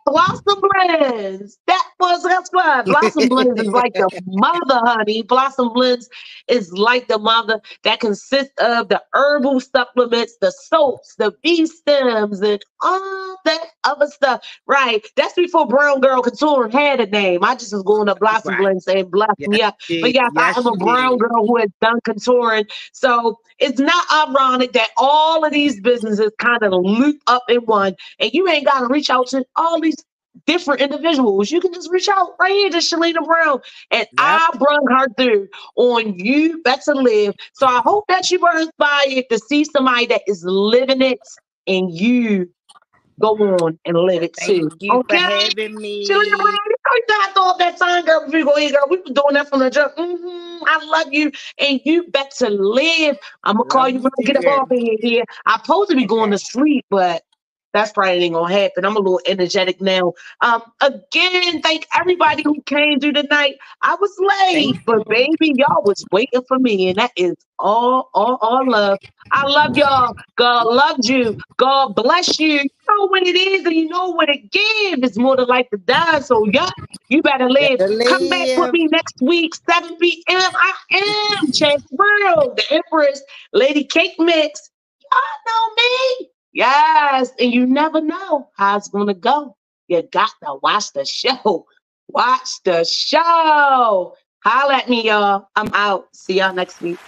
Blossom 0.07 0.61
Blends. 0.63 1.59
That 1.67 1.85
was 2.01 2.25
that's 2.25 2.51
what 2.53 2.87
Blossom 2.87 3.29
Blends 3.29 3.61
is 3.61 3.73
like 3.75 3.95
the 3.99 4.11
mother, 4.27 4.81
honey. 4.85 5.23
Blossom 5.23 5.73
Blends 5.75 6.09
is 6.49 6.73
like 6.73 7.09
the 7.09 7.19
mother 7.19 7.61
that 7.85 8.01
consists 8.01 8.53
of 8.61 8.89
the 8.89 9.03
herbal 9.15 9.61
supplements, 9.61 10.37
the 10.41 10.53
soaps, 10.53 11.15
the 11.19 11.33
V 11.43 11.67
steams, 11.67 12.43
and 12.43 12.63
all 12.83 13.39
that 13.47 13.67
other 13.85 14.09
stuff. 14.09 14.43
Right. 14.67 15.07
That's 15.17 15.35
before 15.35 15.69
Brown 15.69 16.01
Girl 16.01 16.23
Couture 16.23 16.69
had 16.71 17.01
a 17.01 17.07
name. 17.07 17.45
I 17.45 17.55
just 17.57 17.73
was 17.73 17.83
going 17.85 18.09
to 18.09 18.17
Blossom 18.17 18.57
Right. 18.57 18.57
Blends 18.57 18.85
saying 18.87 19.11
bless 19.11 19.37
Yes, 19.39 19.49
me 19.49 19.63
up. 19.63 19.79
But 20.01 20.13
did. 20.13 20.15
yes, 20.15 20.31
I 20.37 20.53
am 20.57 20.67
a 20.67 20.77
brown 20.77 21.17
did. 21.17 21.19
girl 21.19 21.47
who 21.47 21.59
has 21.59 21.71
done 21.81 22.01
contouring. 22.09 22.67
So 22.93 23.39
it's 23.59 23.81
not 23.81 24.07
ironic 24.31 24.73
that 24.75 24.91
all 24.99 25.45
of 25.45 25.53
these 25.53 25.81
businesses 25.81 26.33
kind 26.39 26.63
of 26.63 26.73
loop 26.75 27.19
up 27.29 27.45
in 27.49 27.59
one, 27.63 27.97
and 28.21 28.33
you 28.35 28.49
ain't 28.49 28.67
got 28.67 28.81
to 28.81 28.89
reach 28.89 29.11
out 29.11 29.29
to 29.29 29.45
all 29.57 29.81
these 29.81 29.97
different 30.47 30.81
individuals. 30.81 31.51
You 31.51 31.61
can 31.61 31.73
just 31.73 31.91
reach 31.91 32.09
out 32.09 32.33
right 32.41 32.53
here 32.53 32.71
to 32.71 32.79
Shelena 32.79 33.25
Brown, 33.25 33.61
and 33.91 34.07
I 34.19 34.51
brung 34.59 34.87
her 34.91 35.07
through 35.17 35.49
on 35.77 36.19
You 36.19 36.63
Better 36.63 36.95
Live. 36.95 37.35
So 37.55 37.67
I 37.67 37.81
hope 37.81 38.05
that 38.09 38.31
you 38.31 38.41
were 38.41 38.59
inspired 38.59 39.25
to 39.31 39.39
see 39.39 39.65
somebody 39.65 40.07
that 40.07 40.23
is 40.27 40.45
living 40.45 41.03
it, 41.03 41.21
and 41.67 41.91
you 41.93 42.51
go 43.21 43.31
on 43.37 43.79
and 43.85 43.97
live 43.97 44.23
it 44.23 44.37
too. 44.37 44.71
Thank 44.71 44.83
you 44.83 45.01
okay? 45.01 45.19
having 45.19 45.81
me. 45.81 46.05
Shelena 46.09 46.39
Brown, 46.39 46.55
you 46.67 46.77
know 46.85 46.95
you 46.95 47.03
gotta 47.09 47.33
throw 47.35 47.51
up 47.51 47.59
that 47.59 47.79
sign, 47.79 48.05
girl. 48.05 48.29
Before 48.31 48.59
you 48.61 48.71
go 48.73 48.79
girl, 48.79 48.87
we 48.91 48.97
been 48.99 49.15
doing 49.15 49.35
that 49.35 49.49
from 49.49 49.61
the 49.61 49.71
jump. 49.71 49.93
hmm 49.97 50.59
I 50.67 50.85
love 50.85 51.13
you, 51.13 51.31
and 51.59 51.81
you 51.85 52.05
better 52.11 52.51
live. 52.51 53.17
I'm 53.45 53.57
gonna 53.57 53.65
call 53.65 53.89
Love 53.89 53.89
you 53.89 54.01
you 54.01 54.01
when 54.01 54.13
I 54.19 54.23
get 54.25 54.37
up 54.37 54.47
off 54.47 54.71
of 54.71 54.79
here. 54.79 54.97
here. 55.01 55.25
I'm 55.47 55.61
supposed 55.61 55.91
to 55.91 55.97
be 55.97 56.05
going 56.07 56.31
to 56.31 56.39
sleep, 56.39 56.85
but 56.91 57.23
That's 57.75 57.93
probably 57.93 58.25
ain't 58.25 58.35
gonna 58.35 58.55
happen. 58.55 58.87
I'm 58.87 58.97
a 58.97 59.01
little 59.01 59.21
energetic 59.27 59.83
now. 59.83 60.15
Um, 60.43 60.63
again, 60.83 61.63
thank 61.63 61.87
everybody 62.01 62.45
who 62.45 62.63
came 62.65 63.01
through 63.01 63.15
tonight. 63.15 63.57
I 63.83 63.97
was 63.97 64.13
late, 64.55 64.79
but 64.87 65.09
baby, 65.09 65.55
y'all 65.57 65.85
was 65.85 66.05
waiting 66.13 66.43
for 66.49 66.59
me, 66.61 66.91
and 66.91 66.99
that 66.99 67.13
is 67.17 67.35
all, 67.61 68.11
all, 68.15 68.39
all 68.43 68.71
love. 68.71 68.99
I 69.33 69.47
love 69.47 69.77
y'all. 69.77 70.15
God 70.39 70.67
loves 70.69 71.09
you. 71.11 71.37
God 71.59 71.97
bless 71.97 72.41
you. 72.41 72.61
You 72.63 72.71
know 72.99 73.09
what 73.09 73.27
it 73.27 73.37
is, 73.37 73.67
and 73.67 73.75
you 73.75 73.89
know 73.89 74.11
what 74.11 74.31
it 74.31 74.53
gives. 74.53 75.03
It's 75.09 75.19
more 75.19 75.37
than 75.37 75.49
like 75.49 75.71
to 75.71 75.79
die. 75.79 76.21
So 76.21 76.47
y'all, 76.53 76.71
you 77.09 77.23
better 77.23 77.51
live. 77.51 77.81
Better 77.81 77.95
Come 78.07 78.29
back 78.29 78.51
with 78.57 78.73
me 78.73 78.89
next 78.93 79.17
week, 79.23 79.55
7 79.71 79.97
p.m. 79.99 80.53
I 80.55 80.73
am 80.93 81.53
Chas 81.53 81.83
Real, 81.93 82.55
the 82.57 82.65
Empress, 82.73 83.23
Lady 83.55 83.85
Cake 83.85 84.15
Mix. 84.19 84.71
Y'all 85.13 85.21
know 85.47 85.75
me. 85.77 86.31
Yes, 86.55 87.33
and 87.41 87.53
you 87.53 87.67
never 87.67 88.01
know 88.01 88.49
how 88.57 88.77
it's 88.79 88.89
gonna 88.89 89.15
go. 89.15 89.57
You 89.89 90.03
got 90.03 90.31
to 90.45 90.59
watch 90.63 90.93
the 90.95 91.05
show. 91.05 91.67
Watch 92.09 92.63
the 92.65 92.85
show. 92.85 94.15
Holla 94.45 94.75
at 94.75 94.89
me, 94.89 95.07
y'all. 95.07 95.49
I'm 95.57 95.71
out. 95.75 96.09
See 96.15 96.39
y'all 96.39 96.55
next 96.55 96.81
week. 96.81 96.99